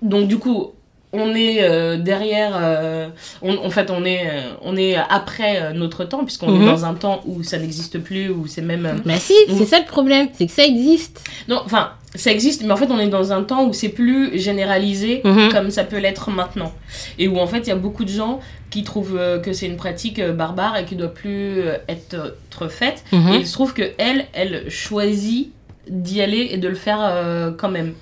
Donc 0.01 0.27
du 0.27 0.39
coup, 0.39 0.71
on 1.13 1.35
est 1.35 1.63
euh, 1.63 1.97
derrière. 1.97 2.53
euh, 2.61 3.09
on, 3.43 3.57
en 3.59 3.71
fait, 3.71 3.91
on 3.91 4.05
est, 4.05 4.27
euh, 4.29 4.43
on 4.63 4.77
est 4.77 4.95
après 4.97 5.73
notre 5.75 6.05
temps 6.05 6.25
puisqu'on 6.25 6.51
Mhm. 6.53 6.63
est 6.63 6.67
dans 6.67 6.85
un 6.85 6.95
temps 6.95 7.21
où 7.27 7.43
ça 7.43 7.59
n'existe 7.59 7.99
plus, 7.99 8.29
où 8.31 8.47
c'est 8.47 8.63
même. 8.63 9.03
Bah 9.05 9.19
si, 9.19 9.35
c'est 9.49 9.65
ça 9.67 9.79
le 9.81 9.87
problème, 9.87 10.29
c'est 10.35 10.47
que 10.47 10.53
ça 10.53 10.65
existe. 10.65 11.25
Non, 11.49 11.61
enfin, 11.65 11.91
ça 12.15 12.31
existe, 12.31 12.63
mais 12.65 12.73
en 12.73 12.77
fait, 12.77 12.91
on 12.91 12.99
est 12.99 13.09
dans 13.09 13.33
un 13.33 13.43
temps 13.43 13.65
où 13.67 13.73
c'est 13.73 13.89
plus 13.89 14.39
généralisé 14.39 15.21
Mhm. 15.25 15.49
comme 15.53 15.71
ça 15.71 15.85
peut 15.85 15.99
l'être 15.99 16.31
maintenant. 16.31 16.73
Et 17.19 17.27
où 17.29 17.39
en 17.39 17.47
fait, 17.47 17.59
il 17.61 17.69
y 17.69 17.73
a 17.73 17.77
beaucoup 17.77 18.05
de 18.05 18.11
gens 18.11 18.41
qui 18.71 18.85
trouvent 18.85 19.21
que 19.43 19.53
c'est 19.53 19.67
une 19.67 19.77
pratique 19.77 20.21
barbare 20.23 20.77
et 20.77 20.85
qui 20.85 20.95
doit 20.95 21.13
plus 21.13 21.61
être, 21.89 22.37
être 22.53 22.69
faite. 22.69 23.03
Mhm. 23.13 23.33
Et 23.33 23.37
il 23.39 23.47
se 23.49 23.53
trouve 23.53 23.75
que 23.75 23.83
elle, 23.99 24.27
elle 24.33 24.71
choisit 24.71 25.51
d'y 25.89 26.21
aller 26.23 26.51
et 26.53 26.57
de 26.57 26.69
le 26.69 26.77
faire 26.77 27.53
quand 27.59 27.69
même. 27.71 27.95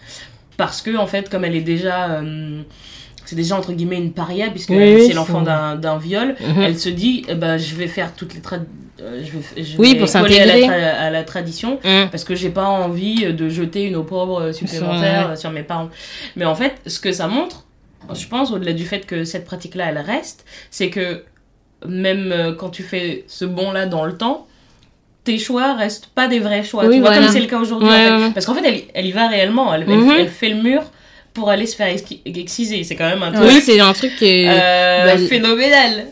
Parce 0.59 0.83
que, 0.83 0.94
en 0.97 1.07
fait, 1.07 1.31
comme 1.31 1.44
elle 1.47 1.55
est 1.57 1.62
déjà. 1.62 2.21
Euh, 3.29 3.31
c'est 3.31 3.37
déjà 3.37 3.57
entre 3.57 3.73
guillemets 3.73 3.97
une 3.99 4.12
paria, 4.12 4.49
puisque 4.51 4.71
Oui, 4.71 5.05
c'est 5.07 5.12
l'enfant 5.14 5.43
d'un 5.43 5.77
d'un 5.77 5.99
viol. 5.99 6.35
Mhm. 6.41 6.62
Elle 6.62 6.79
se 6.79 6.88
dit, 6.88 7.25
eh 7.29 7.35
ben, 7.35 7.57
je 7.59 7.75
vais 7.75 7.87
faire 7.88 8.14
toutes 8.14 8.35
les 8.35 8.41
euh, 9.01 9.23
je 9.25 9.31
vais, 9.31 9.62
je 9.64 9.77
Oui, 9.79 9.93
vais 9.95 10.01
pour 10.01 10.11
coller 10.12 10.41
à 10.41 10.47
la, 10.47 10.53
s'intégrer. 10.55 10.69
tra- 10.77 10.97
à 10.97 11.11
la 11.11 11.23
tradition 11.23 11.79
Mm. 11.85 12.11
parce 12.11 12.25
que 12.25 12.35
j'ai 12.35 12.51
pas 12.51 12.64
envie 12.67 13.33
de 13.33 13.49
jeter 13.49 13.85
une 13.85 13.95
opprobre 13.97 14.53
supplémentaire 14.53 15.37
sur 15.38 15.51
mes 15.51 15.62
parents. 15.62 15.88
Mais 16.37 16.45
en 16.45 16.55
fait, 16.57 16.75
ce 16.87 16.99
que 16.99 17.12
ça 17.12 17.29
montre, 17.29 17.64
je 18.12 18.27
pense, 18.27 18.51
au-delà 18.51 18.73
du 18.73 18.85
fait 18.85 19.07
que 19.07 19.25
cette 19.25 19.45
pratique-là, 19.45 19.87
elle 19.91 19.99
reste, 19.99 20.45
c'est 20.71 20.91
que 20.91 21.23
même 21.87 22.33
euh, 22.33 22.53
quand 22.55 22.71
tu 22.71 22.83
fais 22.83 23.25
ce 23.29 23.45
bond-là 23.45 23.87
dans 23.87 24.05
le 24.05 24.17
temps, 24.17 24.47
tes 25.23 25.38
choix 25.38 25.75
restent 25.75 26.07
pas 26.07 26.27
des 26.27 26.41
vrais 26.41 26.64
choix. 26.64 26.85
Oui, 26.87 26.95
tu 26.97 27.01
vois, 27.01 27.11
voilà. 27.11 27.25
comme 27.27 27.33
c'est 27.33 27.41
le 27.41 27.47
cas 27.47 27.59
aujourd'hui. 27.61 27.88
en 27.88 27.93
Ouais, 27.93 28.05
fait. 28.09 28.17
ouais. 28.17 28.31
Parce 28.33 28.47
qu'en 28.47 28.55
fait, 28.55 28.62
elle, 28.67 28.83
elle 28.95 29.07
y 29.07 29.12
va 29.12 29.29
réellement. 29.29 29.73
Elle, 29.75 29.83
elle- 29.87 29.97
Mhm. 29.97 30.12
elle 30.19 30.29
fait 30.29 30.49
le 30.49 30.61
mur 30.62 30.83
pour 31.35 31.51
aller 31.51 31.67
se 31.67 31.77
faire 31.77 31.95
exciser. 32.25 32.83
C'est 32.85 32.97
quand 32.97 33.09
même 33.09 33.23
un 33.23 33.33
truc 33.33 33.47
Oui, 33.49 33.61
c'est 33.61 33.81
un 33.81 33.93
truc 33.93 34.12
que... 34.19 34.25
euh, 34.25 35.05
bah, 35.14 35.19
phénoménal. 35.29 36.07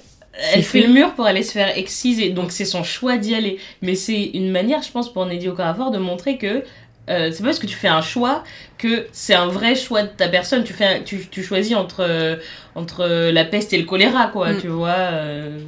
Elle 0.53 0.63
fait 0.63 0.83
fou. 0.83 0.87
le 0.89 0.93
mur 0.93 1.15
pour 1.15 1.25
aller 1.27 1.43
se 1.43 1.53
faire 1.53 1.77
exciser, 1.79 2.29
donc 2.31 2.53
c'est 2.53 2.67
son 2.67 2.85
choix 2.85 3.17
d'y 3.17 3.35
aller. 3.35 3.59
Mais 3.81 3.95
c'est 3.95 4.23
une 4.35 4.51
manière, 4.51 4.83
je 4.83 4.91
pense, 4.91 5.11
pour 5.13 5.25
Neddy 5.27 5.49
Okafor 5.49 5.91
de 5.91 5.99
montrer 5.99 6.37
que 6.37 6.63
euh, 7.09 7.31
c'est 7.33 7.39
pas 7.39 7.45
parce 7.47 7.59
que 7.59 7.67
tu 7.67 7.75
fais 7.77 7.89
un 7.89 8.03
choix 8.03 8.45
que 8.79 9.07
c'est 9.13 9.35
un 9.35 9.47
vrai 9.47 9.75
choix 9.77 10.03
de 10.03 10.09
ta 10.09 10.29
personne. 10.29 10.63
Tu, 10.65 10.73
fais 10.75 10.85
un- 10.85 11.01
tu, 11.01 11.27
tu 11.31 11.43
choisis 11.43 11.75
entre, 11.75 12.01
euh, 12.07 12.37
entre 12.75 13.07
la 13.31 13.45
peste 13.45 13.73
et 13.73 13.79
le 13.79 13.85
choléra, 13.85 14.27
quoi, 14.27 14.53
Mm. 14.53 14.61
tu 14.61 14.67
vois. 14.69 14.89
euh. 14.91 15.59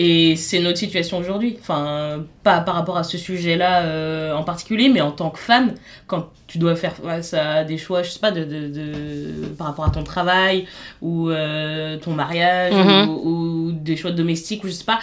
Et 0.00 0.36
c'est 0.36 0.60
notre 0.60 0.78
situation 0.78 1.18
aujourd'hui. 1.18 1.56
Enfin, 1.60 2.24
pas 2.44 2.60
par 2.60 2.74
rapport 2.76 2.96
à 2.96 3.02
ce 3.04 3.18
sujet-là 3.18 3.82
euh, 3.82 4.32
en 4.34 4.44
particulier, 4.44 4.88
mais 4.88 5.00
en 5.00 5.10
tant 5.10 5.30
que 5.30 5.38
femme, 5.38 5.74
quand 6.06 6.28
tu 6.46 6.58
dois 6.58 6.76
faire 6.76 6.94
face 6.94 7.34
à 7.34 7.64
des 7.64 7.76
choix, 7.78 8.02
je 8.04 8.10
sais 8.10 8.20
pas, 8.20 8.30
de, 8.30 8.44
de, 8.44 8.68
de- 8.68 9.46
par 9.58 9.66
rapport 9.66 9.84
à 9.84 9.90
ton 9.90 10.04
travail 10.04 10.66
ou 11.02 11.28
euh, 11.30 11.96
ton 11.98 12.12
mariage 12.12 12.74
Mhm. 12.74 13.08
ou, 13.08 13.12
ou 13.68 13.72
des 13.72 13.96
choix 13.96 14.12
domestiques 14.12 14.62
ou 14.64 14.68
je 14.68 14.72
sais 14.72 14.84
pas, 14.84 15.00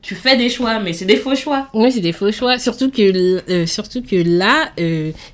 tu 0.00 0.14
fais 0.14 0.36
des 0.36 0.48
choix, 0.48 0.78
mais 0.78 0.92
c'est 0.92 1.04
des 1.04 1.16
faux 1.16 1.34
choix. 1.34 1.68
Oui, 1.74 1.92
c'est 1.92 2.00
des 2.00 2.12
faux 2.12 2.32
choix. 2.32 2.58
Surtout 2.58 2.90
que, 2.90 3.42
euh, 3.50 3.66
surtout 3.66 4.00
que 4.00 4.16
là, 4.16 4.70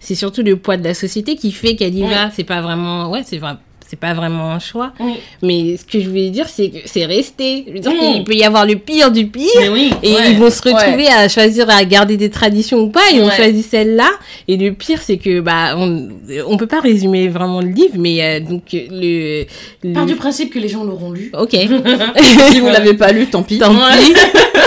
c'est 0.00 0.14
surtout 0.14 0.42
le 0.42 0.56
poids 0.56 0.76
de 0.76 0.84
la 0.84 0.94
société 0.94 1.36
qui 1.36 1.52
fait 1.52 1.76
qu'elle 1.76 1.94
y 1.96 2.02
Oui. 2.02 2.08
va. 2.10 2.30
C'est 2.30 2.44
pas 2.44 2.60
vraiment... 2.62 3.10
Ouais, 3.10 3.22
c'est 3.24 3.38
vrai. 3.38 3.52
C'est 3.94 4.00
pas 4.00 4.12
vraiment 4.12 4.50
un 4.50 4.58
choix. 4.58 4.92
Oui. 4.98 5.12
Mais 5.40 5.76
ce 5.76 5.84
que 5.84 6.00
je 6.00 6.08
voulais 6.08 6.30
dire, 6.30 6.48
c'est 6.48 6.68
que 6.70 6.78
c'est 6.84 7.04
resté. 7.04 7.64
Je 7.68 7.74
veux 7.74 7.78
dire 7.78 7.92
qu'il 7.92 8.24
peut 8.24 8.34
y 8.34 8.42
avoir 8.42 8.66
le 8.66 8.74
pire 8.74 9.12
du 9.12 9.28
pire. 9.28 9.46
Mais 9.60 9.68
oui. 9.68 9.92
Et 10.02 10.14
ouais. 10.14 10.32
ils 10.32 10.36
vont 10.36 10.50
se 10.50 10.60
retrouver 10.68 11.06
à 11.06 11.28
choisir 11.28 11.70
à 11.70 11.84
garder 11.84 12.16
des 12.16 12.28
traditions 12.28 12.78
ou 12.80 12.88
pas. 12.88 13.02
Ils 13.12 13.20
ont 13.20 13.26
Ouais. 13.26 13.36
choisi 13.36 13.62
celle-là. 13.62 14.10
Et 14.48 14.56
le 14.56 14.72
pire, 14.72 15.00
c'est 15.00 15.18
que 15.18 15.38
bah 15.40 15.76
on 15.78 16.08
on 16.48 16.56
peut 16.56 16.66
pas 16.66 16.80
résumer 16.80 17.28
vraiment 17.28 17.60
le 17.60 17.68
livre, 17.68 17.94
mais 17.96 18.20
euh, 18.20 18.40
donc 18.40 18.62
le, 18.72 19.44
le... 19.84 19.92
Part 19.92 20.06
du 20.06 20.16
principe 20.16 20.52
que 20.52 20.58
les 20.58 20.68
gens 20.68 20.82
l'auront 20.82 21.12
lu. 21.12 21.30
ok. 21.38 21.50
si 22.50 22.58
vous 22.58 22.66
l'avez 22.66 22.94
pas 22.94 23.12
lu, 23.12 23.26
tant 23.26 23.44
pis. 23.44 23.58
Tant 23.60 23.72
Ouais. 23.72 23.96
pis. 24.04 24.14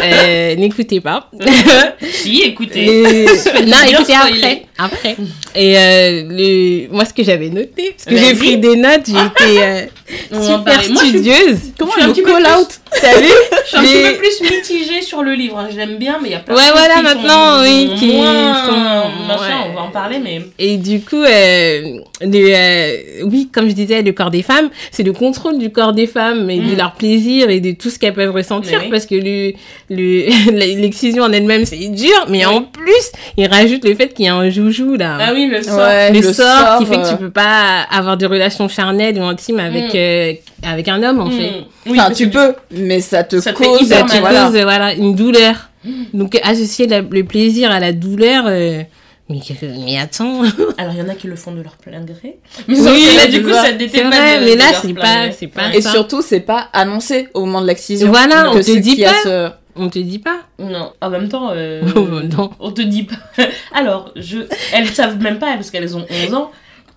Euh, 0.03 0.55
N'écoutez 0.55 1.01
pas. 1.01 1.29
si, 2.11 2.43
écoutez. 2.43 2.85
Et- 2.85 3.25
non, 3.65 3.77
écoutez 3.89 4.13
après. 4.13 4.63
Après. 4.77 5.15
Et 5.55 5.77
euh, 5.77 6.23
le... 6.29 6.87
moi, 6.93 7.03
ce 7.03 7.13
que 7.13 7.23
j'avais 7.23 7.49
noté, 7.49 7.93
parce 7.95 8.05
que 8.05 8.15
j'ai 8.15 8.35
pris 8.35 8.57
des 8.57 8.75
notes, 8.75 9.07
j'ai 9.07 9.16
été 9.25 9.63
euh, 9.63 9.85
super 10.31 10.83
studieuse. 10.83 11.57
Comment 11.77 11.93
Je 11.99 12.21
peu 12.21 12.23
call 12.23 12.45
out 12.45 12.79
T'as 13.01 13.19
vu 13.19 13.27
Je 13.27 13.67
suis 13.69 13.77
un 13.77 13.81
Mais- 13.81 13.87
petit 13.87 14.11
peu 14.13 14.17
plus 14.17 14.41
mitigée 14.55 15.01
sur 15.01 15.21
le 15.23 15.33
livre. 15.33 15.57
hein. 15.57 15.67
Je 15.71 15.77
l'aime 15.77 15.97
bien, 15.97 16.17
mais 16.21 16.29
il 16.29 16.31
y 16.31 16.35
a 16.35 16.39
plein 16.39 16.55
Ouais, 16.55 16.61
de 16.61 16.67
choses 16.67 16.77
voilà, 16.77 16.95
qui 16.95 17.03
maintenant, 17.03 17.57
sont 17.57 17.63
oui, 17.63 17.91
qui 17.97 18.13
moins 18.13 18.65
sont- 18.65 19.27
machin, 19.27 19.59
ouais. 19.61 19.67
on 19.71 19.73
va 19.75 19.81
en 19.81 19.89
parler, 19.91 20.19
mais 20.23 20.41
Et 20.57 20.77
du 20.77 21.01
coup, 21.01 21.21
euh, 21.23 21.81
le, 22.21 22.53
euh, 22.55 23.23
oui, 23.25 23.49
comme 23.53 23.67
je 23.69 23.73
disais, 23.73 24.01
le 24.01 24.11
corps 24.13 24.31
des 24.31 24.41
femmes, 24.41 24.69
c'est 24.91 25.03
le 25.03 25.13
contrôle 25.13 25.57
du 25.59 25.69
corps 25.71 25.93
des 25.93 26.07
femmes 26.07 26.49
et 26.49 26.57
de 26.59 26.73
Mm. 26.73 26.77
leur 26.77 26.93
plaisir 26.93 27.49
et 27.49 27.59
de 27.59 27.71
tout 27.71 27.89
ce 27.89 27.99
qu'elles 27.99 28.13
peuvent 28.13 28.33
ressentir 28.33 28.79
oui. 28.83 28.89
parce 28.89 29.05
que 29.05 29.15
le, 29.15 29.53
le, 29.89 30.51
l'excision 30.81 31.23
en 31.23 31.31
elle-même, 31.31 31.65
c'est 31.65 31.77
dur, 31.89 32.25
mais 32.29 32.45
Oui. 32.45 32.55
en 32.55 32.61
plus, 32.63 33.11
il 33.37 33.47
rajoute 33.47 33.83
le 33.85 33.95
fait 33.95 34.13
qu'il 34.13 34.25
y 34.25 34.29
a 34.29 34.35
un 34.35 34.49
joujou 34.49 34.95
là. 34.95 35.17
ah 35.21 35.31
oui, 35.33 35.47
le 35.51 35.61
sort. 35.61 35.77
Ouais, 35.79 36.11
le, 36.11 36.21
le 36.21 36.33
sort, 36.33 36.79
qui 36.79 36.85
fait 36.85 36.95
que 36.95 37.05
euh, 37.07 37.11
tu 37.11 37.17
peux 37.17 37.29
pas 37.31 37.85
avoir 37.91 38.17
de 38.17 38.25
relations 38.25 38.67
charnelles 38.69 39.17
ou 39.19 39.23
intimes 39.23 39.59
avec, 39.59 39.93
Mm. 39.93 39.97
euh, 39.97 40.33
avec 40.63 40.87
un 40.87 41.01
homme, 41.03 41.19
en 41.21 41.29
fait. 41.29 41.51
Mm. 41.51 41.63
Oui, 41.91 41.99
Enfin, 41.99 42.11
tu 42.11 42.29
peux, 42.29 42.53
mais 42.71 42.99
ça 43.01 43.23
te 43.23 43.39
Ça 43.39 43.53
te 43.53 43.57
fait 43.59 43.65
cause. 43.65 43.81
hyper 43.81 43.97
Ça 43.99 44.03
mal. 44.05 44.13
te 44.15 44.19
voilà. 44.19 44.45
cause, 44.45 44.61
voilà, 44.61 44.93
une 44.93 45.15
douleur. 45.15 45.69
Donc, 46.13 46.37
associer 46.43 46.87
la- 46.87 47.01
le 47.01 47.23
plaisir 47.23 47.71
à 47.71 47.79
la 47.79 47.93
douleur, 47.93 48.45
euh, 48.47 48.83
Mais, 49.29 49.97
attends. 49.99 50.41
Alors, 50.77 50.93
il 50.93 50.99
y 50.99 51.01
en 51.01 51.09
a 51.09 51.15
qui 51.15 51.27
le 51.27 51.35
font 51.35 51.51
de 51.51 51.61
leur 51.61 51.75
plein 51.77 52.01
gré. 52.01 52.39
Mais 52.67 52.79
Oui, 52.79 53.07
là, 53.17 53.27
du 53.27 53.43
coup, 53.43 53.49
ça. 53.49 53.63
ça 53.65 53.71
n'était 53.73 54.01
pas 54.03 54.09
vrai, 54.09 54.39
de- 54.39 54.45
mais 54.45 54.55
là, 54.55 54.65
c'est 54.81 54.93
pas- 54.93 55.31
c'est. 55.31 55.49
Et 55.77 55.81
ça. 55.81 55.91
surtout, 55.91 56.21
c'est 56.21 56.39
pas 56.39 56.67
annoncé 56.73 57.27
au 57.33 57.41
moment 57.41 57.61
de 57.61 57.67
l'excision. 57.67 58.07
Voilà, 58.09 58.43
Donc, 58.43 58.55
on 58.55 58.59
te 58.61 58.77
dit 58.77 58.91
qu'il 58.91 58.99
y 58.99 59.05
a 59.05 59.09
pas. 59.11 59.23
ce- 59.23 59.49
On 59.79 59.89
te 59.89 59.99
dit 59.99 60.17
pas. 60.19 60.37
Non, 60.57 60.91
en 61.01 61.09
même 61.11 61.29
temps, 61.29 61.51
euh, 61.53 61.81
non. 62.37 62.49
on 62.59 62.71
te 62.71 62.81
dit 62.81 63.03
pas. 63.03 63.43
Alors, 63.75 64.11
je... 64.15 64.39
elles 64.73 64.87
savent 64.89 65.21
même 65.21 65.37
pas, 65.39 65.53
parce 65.53 65.69
qu'elles 65.71 65.95
ont 65.95 66.05
11 66.25 66.33
ans, 66.33 66.51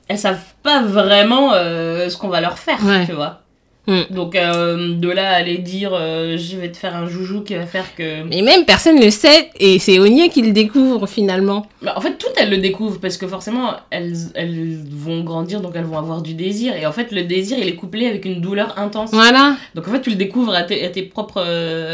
elles 0.08 0.18
savent 0.18 0.38
pas 0.62 0.80
vraiment 0.82 1.52
euh, 1.52 2.08
ce 2.08 2.16
qu'on 2.16 2.28
va 2.28 2.40
leur 2.40 2.58
faire, 2.58 2.78
Ouais. 2.84 3.04
tu 3.06 3.12
vois. 3.12 3.42
Mm. 3.86 4.00
Donc, 4.10 4.36
euh, 4.36 4.94
de 4.94 5.08
là 5.08 5.30
à 5.30 5.34
aller 5.36 5.58
dire 5.58 5.90
euh, 5.94 6.36
je 6.36 6.56
vais 6.56 6.70
te 6.70 6.76
faire 6.76 6.94
un 6.94 7.08
joujou 7.08 7.42
qui 7.42 7.54
va 7.54 7.66
faire 7.66 7.94
que. 7.94 8.22
Mais 8.24 8.42
même 8.42 8.64
personne 8.64 9.00
le 9.00 9.10
sait 9.10 9.50
et 9.58 9.78
c'est 9.78 9.98
Onia 9.98 10.28
qui 10.28 10.42
le 10.42 10.52
découvre 10.52 11.06
finalement. 11.06 11.66
Bah, 11.82 11.94
en 11.96 12.00
fait, 12.00 12.16
toutes 12.18 12.34
elles 12.36 12.50
le 12.50 12.58
découvrent 12.58 13.00
parce 13.00 13.16
que 13.16 13.26
forcément, 13.26 13.74
elles, 13.90 14.14
elles 14.34 14.78
vont 14.90 15.22
grandir 15.22 15.60
donc 15.60 15.72
elles 15.74 15.84
vont 15.84 15.98
avoir 15.98 16.22
du 16.22 16.34
désir. 16.34 16.74
Et 16.76 16.86
en 16.86 16.92
fait, 16.92 17.10
le 17.10 17.24
désir 17.24 17.58
il 17.58 17.68
est 17.68 17.74
couplé 17.74 18.06
avec 18.06 18.24
une 18.24 18.40
douleur 18.40 18.78
intense. 18.78 19.10
Voilà. 19.12 19.56
Donc 19.74 19.88
en 19.88 19.92
fait, 19.92 20.02
tu 20.02 20.10
le 20.10 20.16
découvres 20.16 20.54
à 20.54 20.62
tes, 20.62 20.84
à 20.84 20.90
tes, 20.90 21.02
propres, 21.02 21.42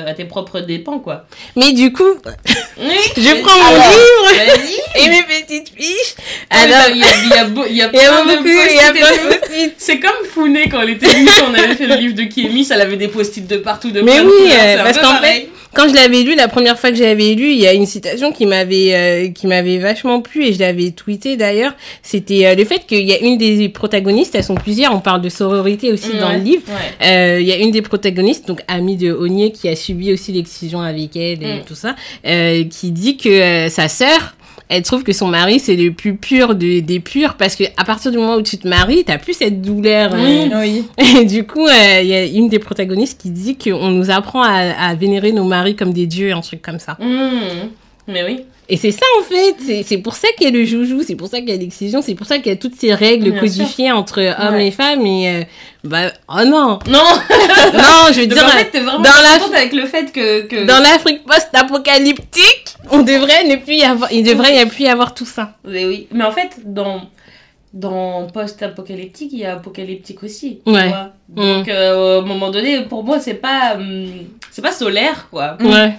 à 0.07 0.13
tes 0.13 0.25
propres 0.25 0.61
dépens, 0.61 0.99
quoi. 0.99 1.27
Mais 1.55 1.73
du 1.73 1.93
coup, 1.93 2.15
Oui, 2.79 2.99
je 3.17 3.43
prends 3.43 3.59
mon 3.59 3.77
Alors, 3.77 4.57
livre 4.59 4.97
et 4.97 5.09
mes 5.09 5.23
petites 5.23 5.73
fiches. 5.75 6.15
Alors, 6.51 6.77
Alors, 6.77 6.89
il 6.91 6.99
y 6.99 7.03
a, 7.03 7.17
y 7.27 7.33
a, 7.33 7.47
y 7.69 7.83
a 7.83 7.91
y 7.93 8.79
a 8.79 8.93
y. 9.63 9.73
C'est 9.79 10.01
comme 10.01 10.11
Founé 10.31 10.69
quand 10.69 10.81
elle 10.81 10.91
était 10.91 11.07
venue, 11.07 11.29
on 11.49 11.55
avait 11.55 11.75
fait 11.75 11.86
le 11.87 11.97
livre 11.97 12.15
de 12.15 12.23
Kiemi, 12.25 12.67
elle 12.71 12.81
avait 12.81 12.97
des 12.97 13.09
post-it 13.09 13.47
de 13.47 13.57
partout, 13.57 13.91
de 13.91 14.01
Mais 14.03 14.21
de 14.21 14.27
oui, 14.27 14.51
euh, 14.53 14.77
parce 14.83 14.99
qu'en 14.99 15.15
pareil. 15.15 15.49
Quand 15.75 15.91
je 15.91 15.95
l'avais 15.95 16.23
lu, 16.23 16.35
la 16.37 16.49
première 16.49 16.79
fois 16.79 16.91
que 16.91 16.97
j'avais 16.97 17.35
lu, 17.35 17.51
il 17.51 17.59
y 17.59 17.67
a 17.67 17.75
une 17.75 17.85
citation 17.85 18.33
qui 18.33 18.47
m'avait 18.47 18.95
euh, 18.95 19.29
qui 19.29 19.47
m'avait 19.47 19.77
vachement 19.77 20.23
plu 20.23 20.47
et 20.47 20.55
je 20.55 20.59
l'avais 20.59 20.93
tweeté 20.93 21.37
d'ailleurs. 21.37 21.75
C'était 22.03 22.47
euh, 22.47 22.55
le 22.55 22.65
fait 22.65 22.87
qu'il 22.87 23.05
y 23.07 23.13
a 23.13 23.19
une 23.19 23.37
des 23.37 23.69
protagonistes, 23.69 24.35
elles 24.35 24.45
sont 24.45 24.55
plusieurs, 24.55 24.95
on 24.95 25.01
parle 25.01 25.21
de 25.21 25.29
sororité 25.29 25.93
aussi 25.93 26.13
dans 26.19 26.29
Ouais, 26.31 26.39
le 26.39 26.45
livre. 26.45 26.63
ouais. 26.69 27.07
Euh, 27.07 27.41
Il 27.43 27.47
y 27.47 27.53
a 27.53 27.57
une 27.57 27.73
des 27.73 27.83
protagonistes, 27.83 28.49
donc 28.49 28.63
amie 28.69 28.97
de 28.97 29.13
Onier, 29.13 29.53
qui 29.53 29.69
a 29.69 29.77
subi 29.77 30.15
aussi 30.15 30.33
l'excision 30.33 30.81
avec 30.81 31.15
elle 31.15 31.43
et 31.43 31.57
Mm. 31.59 31.65
tout 31.67 31.75
ça, 31.75 31.95
qui 32.25 32.91
dit 32.91 33.19
que 33.19 33.69
sa 33.69 33.89
sœur, 33.89 34.35
elle 34.69 34.83
trouve 34.83 35.03
que 35.05 35.13
son 35.13 35.29
mari 35.29 35.61
c'est 35.61 35.77
le 35.77 35.93
plus 35.93 36.17
pur 36.17 36.55
de- 36.55 36.81
des 36.81 37.01
purs 37.01 37.35
parce 37.35 37.55
que 37.57 37.65
à 37.77 37.85
partir 37.85 38.11
du 38.11 38.19
moment 38.19 38.35
où 38.37 38.43
tu 38.43 38.59
te 38.59 38.67
maries, 38.67 39.05
t'as 39.05 39.19
plus 39.19 39.35
cette 39.35 39.63
douleur. 39.63 40.13
euh, 40.15 40.49
Oui. 40.49 40.51
Oui. 40.55 40.85
et 41.21 41.25
du 41.25 41.45
coup, 41.47 41.67
euh, 41.67 42.01
il 42.03 42.09
y 42.09 42.15
a 42.15 42.25
une 42.25 42.49
des 42.49 42.59
protagonistes 42.59 43.21
qui 43.21 43.31
dit 43.31 43.57
qu'on 43.57 43.89
nous 43.91 44.11
apprend 44.11 44.43
à, 44.43 44.51
à 44.89 44.95
vénérer 44.95 45.33
nos 45.33 45.45
maris 45.45 45.77
comme 45.77 45.93
des 45.93 46.07
dieux, 46.07 46.33
un 46.33 46.41
truc 46.41 46.63
comme 46.63 46.79
ça. 46.79 46.97
Mmh. 47.01 47.69
Mais 48.09 48.25
oui. 48.25 48.41
Et 48.69 48.77
c'est 48.77 48.91
ça 48.91 49.07
en 49.21 49.23
fait, 49.23 49.83
c'est- 49.85 49.99
pour 49.99 50.15
ça 50.17 50.27
qu'il 50.37 50.45
y 50.47 50.49
a 50.49 50.53
le 50.53 50.65
joujou, 50.65 51.03
c'est 51.07 51.15
pour 51.15 51.29
ça 51.29 51.39
qu'il 51.39 51.51
y 51.51 51.53
a 51.53 51.57
l'excision, 51.57 52.03
c'est 52.03 52.17
pour 52.17 52.27
ça 52.27 52.39
qu'il 52.39 52.49
y 52.49 52.51
a 52.51 52.57
toutes 52.57 52.75
ces 52.75 52.93
règles 52.95 53.31
Bien 53.31 53.41
codifiées 53.41 53.93
entre 53.93 54.21
hommes 54.21 54.55
Ouais. 54.57 54.67
et 54.69 54.71
femmes. 54.73 55.07
Et 55.07 55.29
euh, 55.29 55.43
bah, 55.85 56.11
oh 56.29 56.45
non, 56.45 56.79
Non, 56.89 57.05
non, 57.75 58.13
je 58.13 58.21
veux 58.23 58.27
dire, 58.27 58.45
en 58.45 58.49
fait, 58.49 58.71
t'es 58.73 58.81
vraiment 58.81 58.99
dans 58.99 59.11
la- 59.23 59.57
avec 59.59 59.73
le 59.73 59.87
fait 59.87 60.13
que. 60.13 60.43
que... 60.49 60.65
dans 60.67 60.81
l'Afrique 60.81 61.25
post-apocalyptique, 61.25 62.75
on 62.91 63.03
devrait 63.03 63.45
ne 63.45 63.57
plus 63.57 63.75
y 63.77 63.83
avoir, 63.85 64.11
il 64.13 64.25
devrait 64.25 64.61
y 64.61 64.67
plus 64.67 64.85
y 64.85 64.89
avoir 64.89 65.15
tout 65.15 65.27
ça. 65.27 65.53
Mais 65.65 65.85
oui. 65.85 66.09
Mais 66.13 66.25
en 66.25 66.33
fait, 66.33 66.51
dans. 66.65 67.03
Dans 67.73 68.27
post-apocalyptique, 68.33 69.31
il 69.35 69.41
y 69.41 69.45
a 69.45 69.53
apocalyptique 69.55 70.23
aussi. 70.23 70.61
tu 70.67 70.73
Ouais. 70.73 70.89
vois. 70.89 71.11
Donc, 71.29 71.69
euh, 71.69 72.21
au 72.21 72.25
moment 72.25 72.51
donné, 72.51 72.83
pour 72.85 73.05
moi, 73.05 73.21
c'est 73.21 73.35
pas. 73.35 73.75
hum, 73.77 74.07
c'est 74.51 74.63
pas 74.63 74.73
solaire, 74.73 75.29
quoi. 75.31 75.59
Ouais. 75.61 75.93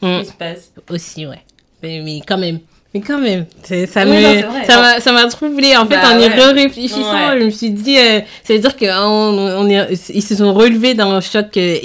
Ce 0.00 0.06
Mm. 0.06 0.20
qui 0.20 0.26
se 0.26 0.32
passe. 0.32 0.72
Aussi, 0.90 1.26
ouais. 1.26 1.40
Mais, 1.84 2.20
quand 2.26 2.38
même. 2.38 2.60
Mais 2.94 3.00
quand 3.00 3.18
même, 3.18 3.46
ça 3.64 4.04
Oui, 4.04 4.10
me, 4.12 4.42
non, 4.42 4.48
ça 4.68 4.80
m'a, 4.80 5.00
ça 5.00 5.10
m'a 5.12 5.26
troublé. 5.26 5.76
En 5.76 5.84
fait, 5.84 5.96
Bah 5.96 6.14
en 6.14 6.18
y 6.20 6.28
réfléchissant, 6.52 7.00
Ouais. 7.30 7.40
je 7.40 7.44
me 7.46 7.50
suis 7.50 7.70
dit, 7.70 7.98
euh, 7.98 8.20
ça 8.44 8.52
veut 8.54 8.60
dire 8.60 8.76
qu'on 8.76 8.86
on 8.88 9.68
est, 9.68 9.88
ils 10.14 10.22
se 10.22 10.36
sont 10.36 10.54
relevés 10.54 10.94
d'un 10.94 11.20
choc 11.20 11.56
euh, 11.56 11.76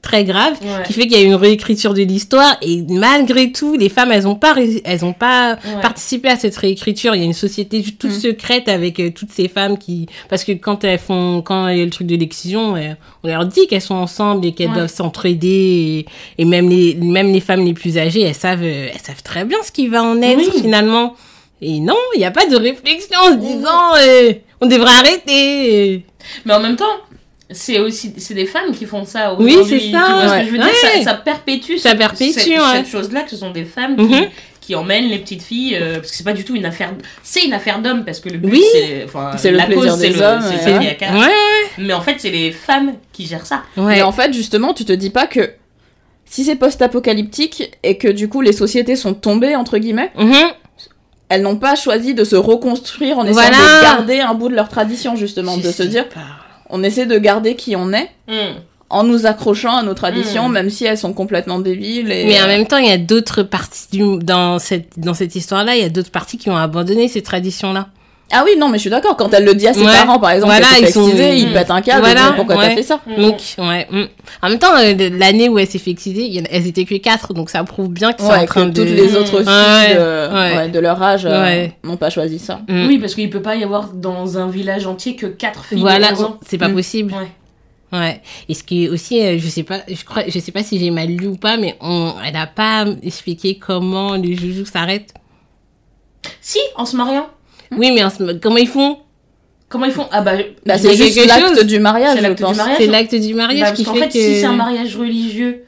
très 0.00 0.22
grave, 0.22 0.52
Ouais. 0.62 0.84
qui 0.86 0.92
fait 0.92 1.02
qu'il 1.08 1.18
y 1.18 1.20
a 1.20 1.22
une 1.24 1.34
réécriture 1.34 1.92
de 1.92 2.02
l'histoire. 2.02 2.56
Et 2.62 2.82
malgré 2.88 3.50
tout, 3.50 3.76
les 3.76 3.88
femmes, 3.88 4.12
elles 4.12 4.28
ont 4.28 4.36
pas, 4.36 4.54
elles 4.84 5.04
ont 5.04 5.12
pas 5.12 5.58
participé 5.82 6.28
à 6.28 6.36
cette 6.36 6.56
réécriture. 6.56 7.16
Il 7.16 7.18
y 7.18 7.22
a 7.22 7.26
une 7.26 7.32
société 7.32 7.82
toute 7.82 8.10
Mm. 8.12 8.20
secrète 8.20 8.68
avec 8.68 9.00
euh, 9.00 9.10
toutes 9.10 9.32
ces 9.32 9.48
femmes 9.48 9.76
qui, 9.76 10.06
parce 10.28 10.44
que 10.44 10.52
quand 10.52 10.84
elles 10.84 11.00
font, 11.00 11.42
quand 11.42 11.66
il 11.66 11.78
y 11.78 11.82
a 11.82 11.84
le 11.84 11.90
truc 11.90 12.06
de 12.06 12.14
l'excision, 12.14 12.76
euh, 12.76 12.92
on 13.24 13.28
leur 13.28 13.44
dit 13.46 13.66
qu'elles 13.66 13.80
sont 13.80 13.94
ensemble 13.96 14.46
et 14.46 14.52
qu'elles 14.52 14.72
doivent 14.72 14.86
s'entraider. 14.92 16.04
Et, 16.38 16.42
et 16.42 16.44
même 16.44 16.68
les, 16.68 16.94
même 16.94 17.32
les 17.32 17.40
femmes 17.40 17.64
les 17.64 17.74
plus 17.74 17.98
âgées, 17.98 18.20
elles 18.22 18.34
savent, 18.36 18.62
euh, 18.62 18.88
elles 18.94 19.00
savent 19.00 19.22
très 19.24 19.44
bien 19.44 19.58
ce 19.64 19.72
qui 19.72 19.88
va 19.88 20.04
en 20.04 20.20
être 20.22 20.36
Oui. 20.38 20.43
Finalement. 20.52 21.14
Et 21.62 21.80
non, 21.80 21.96
il 22.14 22.18
n'y 22.18 22.24
a 22.24 22.30
pas 22.30 22.46
de 22.46 22.56
réflexion 22.56 23.18
en 23.20 23.28
se 23.32 23.36
disant, 23.36 23.94
euh, 23.98 24.32
on 24.60 24.66
devrait 24.66 24.92
arrêter. 24.92 26.04
Mais 26.44 26.52
en 26.54 26.60
même 26.60 26.76
temps, 26.76 26.84
c'est 27.50 27.78
aussi 27.78 28.12
c'est 28.18 28.34
des 28.34 28.46
femmes 28.46 28.72
qui 28.74 28.86
font 28.86 29.04
ça 29.04 29.34
Oui, 29.38 29.56
c'est 29.68 29.78
Tu 29.78 29.90
ça, 29.92 30.26
ouais. 30.32 30.40
que 30.40 30.46
je 30.46 30.50
veux 30.50 30.58
dire? 30.58 30.66
Ouais. 30.66 31.02
ça, 31.02 31.10
ça 31.10 31.14
perpétue 31.14 31.76
Ça 31.78 31.90
cette- 31.90 31.98
perpétue, 31.98 32.32
cette, 32.32 32.48
ouais. 32.48 32.58
cette 32.76 32.88
chose-là 32.88 33.22
que 33.22 33.30
ce 33.30 33.36
sont 33.36 33.50
des 33.50 33.64
femmes 33.64 33.96
qui, 33.96 34.02
Mhm. 34.02 34.28
qui 34.60 34.74
emmènent 34.74 35.08
les 35.08 35.18
petites 35.18 35.42
filles 35.42 35.76
euh, 35.80 35.96
parce 35.96 36.10
que 36.10 36.16
c'est 36.16 36.24
pas 36.24 36.32
du 36.32 36.42
tout 36.44 36.56
une 36.56 36.64
affaire 36.64 36.90
c'est 37.22 37.44
une 37.44 37.52
affaire 37.52 37.80
d'hommes 37.80 38.04
parce 38.06 38.20
que 38.20 38.30
le 38.30 38.38
but 38.38 38.50
Oui. 38.50 38.62
c'est 38.72 39.04
enfin 39.04 39.30
le 39.44 39.50
la 39.56 39.66
plaisir 39.66 39.82
cause 39.92 40.00
c'est 40.00 40.08
des 40.08 40.14
le 40.14 40.22
hommes, 40.22 40.40
c'est 40.42 40.70
et 40.70 40.74
le 40.74 41.84
mais 41.86 41.92
en 41.92 42.00
fait 42.00 42.14
c'est 42.18 42.30
les 42.30 42.50
femmes 42.50 42.94
qui 43.12 43.26
gèrent 43.26 43.44
ça 43.46 43.62
ouais. 43.76 43.96
Mais 43.96 44.02
en 44.02 44.10
fait, 44.12 44.32
justement, 44.32 44.72
tu 44.72 44.86
te 44.86 44.92
dis 44.92 45.10
pas 45.10 45.26
que 45.26 45.50
si 46.34 46.42
c'est 46.42 46.56
post-apocalyptique 46.56 47.70
et 47.84 47.96
que 47.96 48.08
du 48.08 48.28
coup 48.28 48.40
les 48.40 48.52
sociétés 48.52 48.96
sont 48.96 49.14
tombées, 49.14 49.54
entre 49.54 49.78
guillemets, 49.78 50.10
Mhm. 50.18 50.34
elles 51.28 51.42
n'ont 51.42 51.56
pas 51.56 51.76
choisi 51.76 52.12
de 52.12 52.24
se 52.24 52.34
reconstruire 52.34 53.18
en 53.18 53.24
essayant 53.24 53.50
Voilà. 53.52 53.78
de 53.78 53.82
garder 53.82 54.20
un 54.20 54.34
bout 54.34 54.48
de 54.48 54.54
leur 54.56 54.68
tradition, 54.68 55.14
justement, 55.14 55.54
Je 55.58 55.68
de 55.68 55.72
se 55.72 55.84
dire 55.84 56.08
pas. 56.08 56.20
on 56.70 56.82
essaie 56.82 57.06
de 57.06 57.16
garder 57.18 57.54
qui 57.54 57.76
on 57.76 57.92
est 57.92 58.10
Hmm. 58.26 58.56
en 58.90 59.04
nous 59.04 59.26
accrochant 59.26 59.76
à 59.76 59.82
nos 59.84 59.94
traditions, 59.94 60.48
Mm. 60.48 60.52
même 60.52 60.70
si 60.70 60.84
elles 60.84 60.98
sont 60.98 61.12
complètement 61.12 61.58
débiles. 61.60 62.10
Et... 62.12 62.24
Mais 62.26 62.42
en 62.42 62.46
même 62.48 62.66
temps, 62.66 62.78
il 62.78 62.86
y 62.88 62.92
a 62.92 62.98
d'autres 62.98 63.42
parties 63.44 63.86
du, 63.92 64.18
dans 64.18 64.58
cette, 64.58 64.98
dans 64.98 65.14
cette 65.14 65.34
histoire-là, 65.36 65.76
il 65.76 65.82
y 65.82 65.84
a 65.84 65.88
d'autres 65.88 66.10
parties 66.10 66.36
qui 66.38 66.50
ont 66.50 66.56
abandonné 66.56 67.06
ces 67.08 67.22
traditions-là. 67.22 67.88
Ah 68.32 68.42
oui, 68.44 68.52
non, 68.58 68.68
mais 68.68 68.78
je 68.78 68.82
suis 68.82 68.90
d'accord. 68.90 69.16
Quand 69.16 69.32
elle 69.34 69.44
le 69.44 69.54
dit 69.54 69.68
à 69.68 69.74
ses 69.74 69.80
Ouais. 69.84 69.92
parents, 69.92 70.18
par 70.18 70.30
exemple, 70.30 70.52
Voilà, 70.52 70.66
ils 70.80 70.88
sont- 70.88 71.08
ils 71.08 71.48
Mm. 71.50 71.52
pètent 71.52 71.70
un 71.70 71.82
câble. 71.82 72.00
Voilà, 72.00 72.32
pourquoi 72.34 72.56
ouais. 72.56 72.68
t'as 72.70 72.74
fait 72.74 72.82
ça 72.82 73.00
Hmm. 73.06 73.20
Donc, 73.20 73.36
ouais. 73.58 73.86
mm. 73.90 74.04
En 74.42 74.48
même 74.48 74.58
temps, 74.58 74.74
euh, 74.76 74.94
l'année 75.18 75.48
où 75.50 75.58
elle 75.58 75.68
s'est 75.68 75.78
a- 75.78 76.48
elles 76.50 76.66
étaient 76.66 76.84
que 76.86 76.94
quatre, 76.96 77.34
donc 77.34 77.50
ça 77.50 77.62
prouve 77.64 77.88
bien 77.90 78.12
qu'ils 78.12 78.24
sont 78.24 78.32
en 78.32 78.38
Ouais, 78.40 78.46
train 78.46 78.64
que 78.64 78.70
de... 78.70 78.82
toutes 78.82 78.92
les 78.92 79.14
autres 79.14 79.42
filles 79.42 79.46
Ouais, 79.46 79.94
de, 79.94 80.34
ouais. 80.34 80.56
ouais, 80.56 80.68
de 80.70 80.78
leur 80.80 81.00
âge 81.02 81.26
euh, 81.26 81.42
Ouais. 81.42 81.72
n'ont 81.84 81.96
pas 81.98 82.10
choisi 82.10 82.38
ça. 82.38 82.60
Mm. 82.66 82.86
oui 82.88 82.98
parce 82.98 83.14
qu'il 83.14 83.28
peut 83.30 83.42
pas 83.42 83.56
y 83.56 83.62
avoir 83.62 83.88
dans 83.92 84.38
un 84.38 84.48
village 84.48 84.86
entier 84.86 85.16
que 85.16 85.26
quatre 85.26 85.64
filles 85.64 85.80
Voilà, 85.80 86.08
de 86.08 86.14
11 86.14 86.22
ans 86.24 86.38
c'est 86.46 86.58
pas 86.58 86.68
Mm. 86.68 86.74
possible. 86.74 87.12
ouais 87.12 87.28
Ouais. 87.98 88.20
Et 88.48 88.54
ce 88.54 88.64
qui 88.64 88.86
est 88.86 88.88
aussi, 88.88 89.20
euh, 89.24 89.38
je 89.38 89.46
sais 89.46 89.62
pas, 89.62 89.78
je 89.86 90.02
crois, 90.04 90.24
je 90.26 90.36
sais 90.40 90.50
pas 90.50 90.64
si 90.64 90.80
j'ai 90.80 90.90
mal 90.90 91.08
lu 91.10 91.28
ou 91.28 91.36
pas, 91.36 91.56
mais 91.56 91.76
on, 91.80 92.12
elle 92.26 92.34
a 92.34 92.48
pas 92.48 92.86
expliqué 93.04 93.56
comment 93.64 94.14
les 94.14 94.34
joujoux 94.34 94.64
s'arrêtent. 94.64 95.14
si 96.40 96.58
en 96.76 96.86
se 96.86 96.96
mariant 96.96 97.26
Oui, 97.76 97.90
mais 97.94 98.02
en 98.04 98.10
ce- 98.10 98.32
comment 98.38 98.56
ils 98.58 98.68
font? 98.68 98.98
Comment 99.68 99.86
ils 99.86 99.92
font? 99.92 100.06
Ah 100.12 100.20
bah, 100.20 100.32
Bah, 100.66 100.78
c'est 100.78 100.94
juste 100.94 101.16
l'acte 101.26 101.64
du 101.64 101.78
mariage, 101.80 102.12
C'est 102.12 102.18
je 102.18 102.22
l'acte 102.22 102.36
du 102.38 102.42
pense. 102.44 102.56
mariage. 102.56 102.76
C'est 102.78 102.86
l'acte 102.86 103.14
du 103.14 103.34
bah, 103.34 103.46
mariage 103.46 103.60
parce 103.68 103.78
qui 103.78 103.84
qu'en 103.84 103.94
fait, 103.94 104.00
fait 104.02 104.06
que. 104.08 104.12
si 104.24 104.40
c'est 104.40 104.44
un 104.46 104.52
mariage 104.52 104.96
religieux 104.96 105.64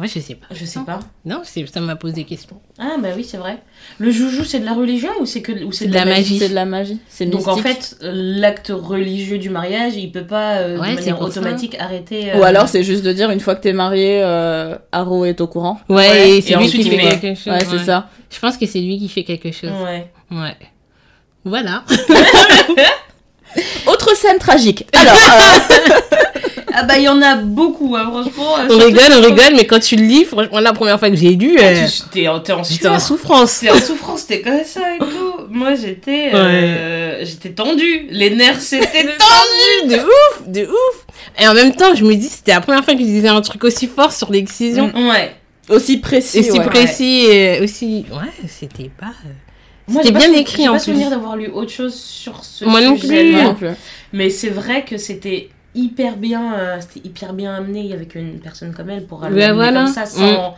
Ouais, 0.00 0.08
je 0.08 0.18
sais 0.20 0.34
pas. 0.34 0.46
je 0.50 0.64
sais 0.64 0.80
pas 0.80 0.98
Non, 1.24 1.42
ça 1.44 1.80
m'a 1.80 1.96
posé 1.96 2.14
des 2.14 2.24
questions. 2.24 2.56
ah 2.78 2.96
bah 3.00 3.10
oui 3.14 3.24
c'est 3.24 3.36
vrai 3.36 3.58
le 3.98 4.10
joujou 4.10 4.42
c'est 4.42 4.58
de 4.58 4.64
la 4.64 4.72
religion 4.72 5.10
ou 5.20 5.26
c'est 5.26 5.42
que 5.42 5.52
ou 5.64 5.70
c'est 5.70 5.86
de 5.86 5.94
la 5.94 6.04
magie. 6.06 6.38
C'est 6.38 6.48
de 6.48 6.54
la 6.54 6.64
magie. 6.64 6.98
C'est 7.08 7.26
Donc 7.26 7.46
en 7.46 7.56
fait, 7.58 7.96
l'acte 8.02 8.72
religieux 8.74 9.38
du 9.38 9.50
mariage, 9.50 9.94
il 9.96 10.10
peut 10.10 10.26
pas 10.26 10.54
euh, 10.56 10.80
Ouais, 10.80 10.90
de 10.92 10.94
manière 10.96 11.18
ça. 11.18 11.22
automatique 11.22 11.76
arrêter. 11.78 12.32
Ou 12.34 12.38
euh, 12.38 12.42
alors 12.42 12.68
c'est 12.68 12.82
juste 12.82 13.04
de 13.04 13.12
dire 13.12 13.30
une 13.30 13.38
fois 13.38 13.54
que 13.54 13.60
t'es 13.62 13.74
marié, 13.74 14.22
euh, 14.22 14.76
Haro 14.92 15.24
est 15.24 15.40
au 15.40 15.46
courant. 15.46 15.78
Ouais, 15.88 15.96
Ouais, 15.96 16.30
et 16.30 16.36
et 16.38 16.40
c'est 16.40 16.56
lui 16.56 16.66
qui 16.68 16.82
fait 16.88 16.96
quelque 17.20 17.34
chose. 17.38 17.52
Ouais, 17.52 17.64
c'est 17.68 17.84
ça. 17.84 18.08
Je 18.30 18.38
pense 18.40 18.56
que 18.56 18.66
c'est 18.66 18.80
lui 18.80 18.98
qui 18.98 19.08
fait 19.08 19.24
quelque 19.24 19.52
chose. 19.52 19.70
Ouais. 19.84 20.10
Ouais. 20.32 20.56
Voilà. 21.44 21.84
Autre 23.86 24.16
scène 24.16 24.38
tragique. 24.38 24.86
Alors, 24.94 25.14
euh, 25.14 25.94
Ah 26.72 26.84
bah 26.84 26.94
il 26.96 27.02
y 27.04 27.08
en 27.08 27.20
a 27.20 27.34
beaucoup, 27.36 27.94
hein, 27.96 28.08
franchement. 28.10 28.56
euh, 28.60 28.68
On 28.70 28.78
rigole, 28.78 29.12
on 29.18 29.20
rigole, 29.20 29.54
mais 29.56 29.66
quand 29.66 29.78
tu 29.80 29.96
le 29.96 30.04
lis, 30.04 30.24
franchement, 30.24 30.60
la 30.60 30.72
première 30.72 30.98
fois 30.98 31.10
que 31.10 31.16
j'ai 31.16 31.34
lu, 31.34 31.58
Ah, 31.58 31.64
euh, 31.64 31.86
T'es 32.10 32.28
en, 32.28 32.40
souffrance. 32.64 33.60
T'es 33.60 33.68
en 33.70 33.78
souffrance, 33.78 34.26
t'es 34.26 34.40
comme 34.40 34.64
ça 34.64 34.94
et 34.94 34.98
tout. 34.98 35.46
Moi 35.50 35.74
j'étais, 35.74 36.30
euh, 36.32 37.24
j'étais 37.26 37.50
tendue. 37.50 38.06
Les 38.10 38.30
nerfs 38.30 38.60
c'était 38.62 39.04
tendu. 39.18 39.88
de 39.94 39.96
ouf, 40.00 40.48
de 40.48 40.62
ouf. 40.62 41.06
Et 41.38 41.46
en 41.46 41.52
même 41.54 41.74
temps, 41.74 41.94
je 41.94 42.04
me 42.04 42.14
dis, 42.14 42.28
c'était 42.28 42.52
la 42.52 42.60
première 42.62 42.84
fois 42.84 42.94
que 42.94 43.00
je 43.00 43.04
disais 43.04 43.28
un 43.28 43.40
truc 43.42 43.64
aussi 43.64 43.86
fort 43.86 44.12
sur 44.12 44.30
l'excision. 44.32 44.90
Ouais. 44.94 45.34
aussi 45.68 45.98
précis. 45.98 46.38
Et 46.38 46.42
si 46.42 46.58
ouais. 46.58 46.64
précis, 46.64 47.26
et 47.26 47.60
aussi. 47.60 48.06
Ouais, 48.10 48.30
c'était 48.48 48.90
pas. 48.98 49.12
Moi, 49.88 50.02
C'était 50.02 50.08
j'ai 50.08 50.12
pas 50.12 50.30
bien 50.30 50.38
écrit, 50.40 50.62
J'ai 50.62 50.68
en 50.68 50.72
pas 50.72 50.78
plus. 50.78 50.84
souvenir 50.84 51.10
d'avoir 51.10 51.36
lu 51.36 51.48
autre 51.48 51.70
chose 51.70 51.94
sur 51.94 52.44
ce 52.44 52.64
Moi 52.64 52.80
plus. 52.98 53.30
Moi 53.32 53.42
non 53.44 53.54
plus. 53.54 53.68
Mais 54.12 54.30
c'est 54.30 54.48
vrai 54.50 54.84
que 54.84 54.96
c'était 54.96 55.50
hyper 55.74 56.16
bien, 56.16 56.54
euh, 56.54 56.76
c'était 56.80 57.06
hyper 57.08 57.32
bien 57.32 57.54
amené 57.54 57.92
avec 57.92 58.14
une 58.14 58.38
personne 58.40 58.72
comme 58.74 58.90
elle 58.90 59.06
pour 59.06 59.18
voilà. 59.18 59.84
comme 59.84 59.92
ça 59.92 60.06
sans. 60.06 60.54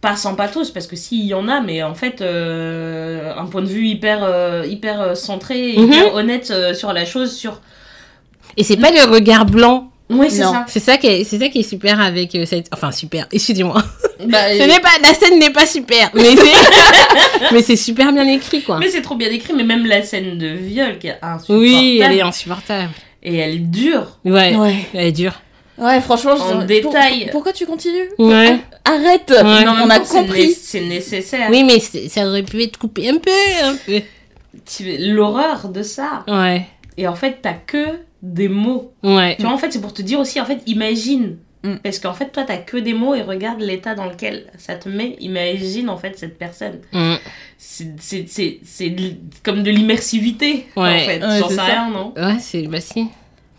pas 0.00 0.16
sans 0.16 0.34
pathos, 0.34 0.70
parce 0.70 0.88
que 0.88 0.96
s'il 0.96 1.24
y 1.24 1.34
en 1.34 1.46
a, 1.48 1.60
mais 1.60 1.82
en 1.84 1.94
fait, 1.94 2.20
euh, 2.20 3.32
un 3.36 3.46
point 3.46 3.62
de 3.62 3.66
vue 3.68 3.86
hyper, 3.86 4.24
euh, 4.24 4.64
hyper 4.68 5.16
centré, 5.16 5.74
Mhm. 5.76 5.84
hyper 5.84 6.14
honnête 6.14 6.50
euh, 6.50 6.74
sur 6.74 6.92
la 6.92 7.04
chose, 7.04 7.32
sur... 7.36 7.60
Et 8.56 8.64
c'est 8.64 8.76
pas 8.76 8.90
le 8.90 9.08
regard 9.08 9.46
blanc. 9.46 9.90
Oui, 10.10 10.26
c'est 10.28 10.42
ça. 10.42 10.64
C'est 10.66 10.80
ça 10.80 10.96
qui 10.98 11.06
est, 11.06 11.24
c'est 11.24 11.38
ça 11.38 11.48
qui 11.48 11.60
est 11.60 11.62
super 11.62 12.00
avec 12.00 12.34
euh, 12.34 12.44
cette, 12.44 12.66
enfin 12.72 12.90
super. 12.90 13.26
Excusez-moi. 13.32 13.82
Bah, 14.26 14.38
Ce 14.52 14.62
n'est 14.66 14.80
pas, 14.80 14.90
la 15.02 15.14
scène 15.14 15.38
n'est 15.38 15.50
pas 15.52 15.66
super, 15.66 16.10
mais 16.14 16.36
c'est, 16.36 17.52
mais 17.52 17.62
c'est 17.62 17.76
super 17.76 18.12
bien 18.12 18.26
écrit 18.28 18.62
quoi. 18.62 18.78
Mais 18.78 18.88
c'est 18.88 19.02
trop 19.02 19.14
bien 19.16 19.28
écrit, 19.30 19.52
mais 19.54 19.64
même 19.64 19.86
la 19.86 20.02
scène 20.02 20.38
de 20.38 20.48
viol 20.48 20.98
qui 20.98 21.08
est 21.08 21.18
insupportable. 21.22 21.58
Oui, 21.60 22.00
elle 22.02 22.12
est 22.18 22.22
insupportable. 22.22 22.90
Et 23.22 23.36
elle 23.36 23.70
dure. 23.70 24.18
Ouais, 24.24 24.54
Ouais. 24.56 24.76
elle 24.94 25.06
est 25.06 25.12
dure. 25.12 25.40
Ouais, 25.78 26.00
franchement, 26.00 26.32
En 26.32 26.60
je- 26.60 26.66
détail. 26.66 27.22
pour- 27.24 27.30
pourquoi 27.32 27.52
tu 27.52 27.66
continues 27.66 28.08
Ouais. 28.18 28.58
Arrête 28.84 29.30
Ouais. 29.30 29.66
En 29.66 29.86
On 29.86 29.90
a 29.90 30.04
c'est 30.04 30.18
compris. 30.18 30.48
né- 30.48 30.54
C'est 30.60 30.80
nécessaire. 30.80 31.48
Oui, 31.50 31.64
mais 31.64 31.78
ça 32.08 32.26
aurait 32.28 32.42
pu 32.42 32.62
être 32.62 32.76
coupé 32.78 33.08
un 33.08 33.16
peu, 33.18 33.30
un 33.64 33.74
peu. 33.86 34.00
L'horreur 34.98 35.68
de 35.68 35.82
ça. 35.82 36.24
Ouais, 36.28 36.66
Et 36.98 37.06
en 37.08 37.14
fait, 37.14 37.38
t'as 37.42 37.54
que 37.54 38.00
des 38.22 38.48
mots. 38.48 38.92
ouais. 39.02 39.36
Tu 39.36 39.42
vois, 39.42 39.52
en 39.52 39.58
fait, 39.58 39.72
c'est 39.72 39.80
pour 39.80 39.94
te 39.94 40.02
dire 40.02 40.20
aussi, 40.20 40.40
en 40.40 40.44
fait, 40.44 40.58
imagine. 40.66 41.38
Mm. 41.64 41.76
Parce 41.82 41.98
qu'en 42.00 42.12
fait, 42.12 42.30
toi, 42.32 42.42
t'as 42.44 42.56
que 42.58 42.76
des 42.76 42.92
mots 42.94 43.14
et 43.14 43.22
regarde 43.22 43.60
l'état 43.60 43.94
dans 43.94 44.06
lequel 44.06 44.46
ça 44.58 44.74
te 44.74 44.88
met. 44.88 45.16
Imagine, 45.20 45.88
en 45.90 45.96
fait, 45.96 46.18
cette 46.18 46.36
personne. 46.38 46.80
Mm. 46.92 47.14
C'est- 47.56 48.60
comme 49.44 49.62
de 49.62 49.70
l'immersivité, 49.70 50.66
en 50.76 50.82
Ouais. 50.82 51.04
fait. 51.06 51.24
Ouais, 51.24 51.38
J'en 51.38 51.48
sais 51.48 51.54
ça. 51.54 51.64
rien, 51.64 51.90
non? 51.90 52.12
Ouais, 52.16 52.38
c'est, 52.40 52.62
bah 52.66 52.80
si. 52.80 53.08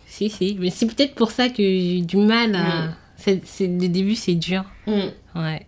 Si, 0.06 0.28
si. 0.30 0.56
Mais 0.60 0.70
c'est 0.70 0.86
peut-être 0.86 1.14
pour 1.14 1.30
ça 1.30 1.48
que 1.48 1.62
j'ai 1.62 2.00
du 2.02 2.16
mal 2.18 2.54
à. 2.54 2.58
Mm. 2.58 2.94
C'est, 3.16 3.66
le 3.66 3.88
début, 3.88 4.14
c'est 4.14 4.34
dur. 4.34 4.64
Mm. 4.86 4.92
Ouais. 5.36 5.66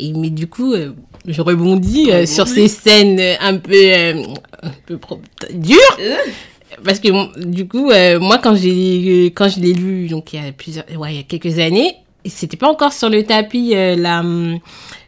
Et, 0.00 0.12
mais 0.14 0.30
du 0.30 0.48
coup, 0.48 0.72
euh, 0.74 0.92
je 1.26 1.40
rebondis 1.40 2.10
euh, 2.10 2.26
sur 2.26 2.48
ces 2.48 2.66
scènes 2.66 3.20
euh, 3.20 3.34
un 3.40 3.56
peu, 3.58 3.72
euh, 3.72 4.24
un 4.64 4.70
peu 4.86 4.98
dures. 5.52 5.78
Euh. 6.78 6.82
Parce 6.84 7.00
que 7.00 7.44
du 7.46 7.66
coup, 7.68 7.90
euh, 7.90 8.18
moi, 8.20 8.38
quand, 8.38 8.54
j'ai, 8.54 9.26
quand 9.34 9.48
je 9.48 9.60
l'ai 9.60 9.72
lu, 9.72 10.08
donc 10.08 10.32
il 10.32 10.44
y 10.44 10.48
a 10.48 10.52
plusieurs, 10.52 10.84
ouais, 10.96 11.12
il 11.12 11.16
y 11.16 11.20
a 11.20 11.22
quelques 11.24 11.58
années, 11.58 11.96
c'était 12.26 12.56
pas 12.56 12.68
encore 12.68 12.92
sur 12.92 13.08
le 13.10 13.22
tapis 13.22 13.72
euh, 13.74 13.96
la, 13.96 14.20
hum, 14.20 14.58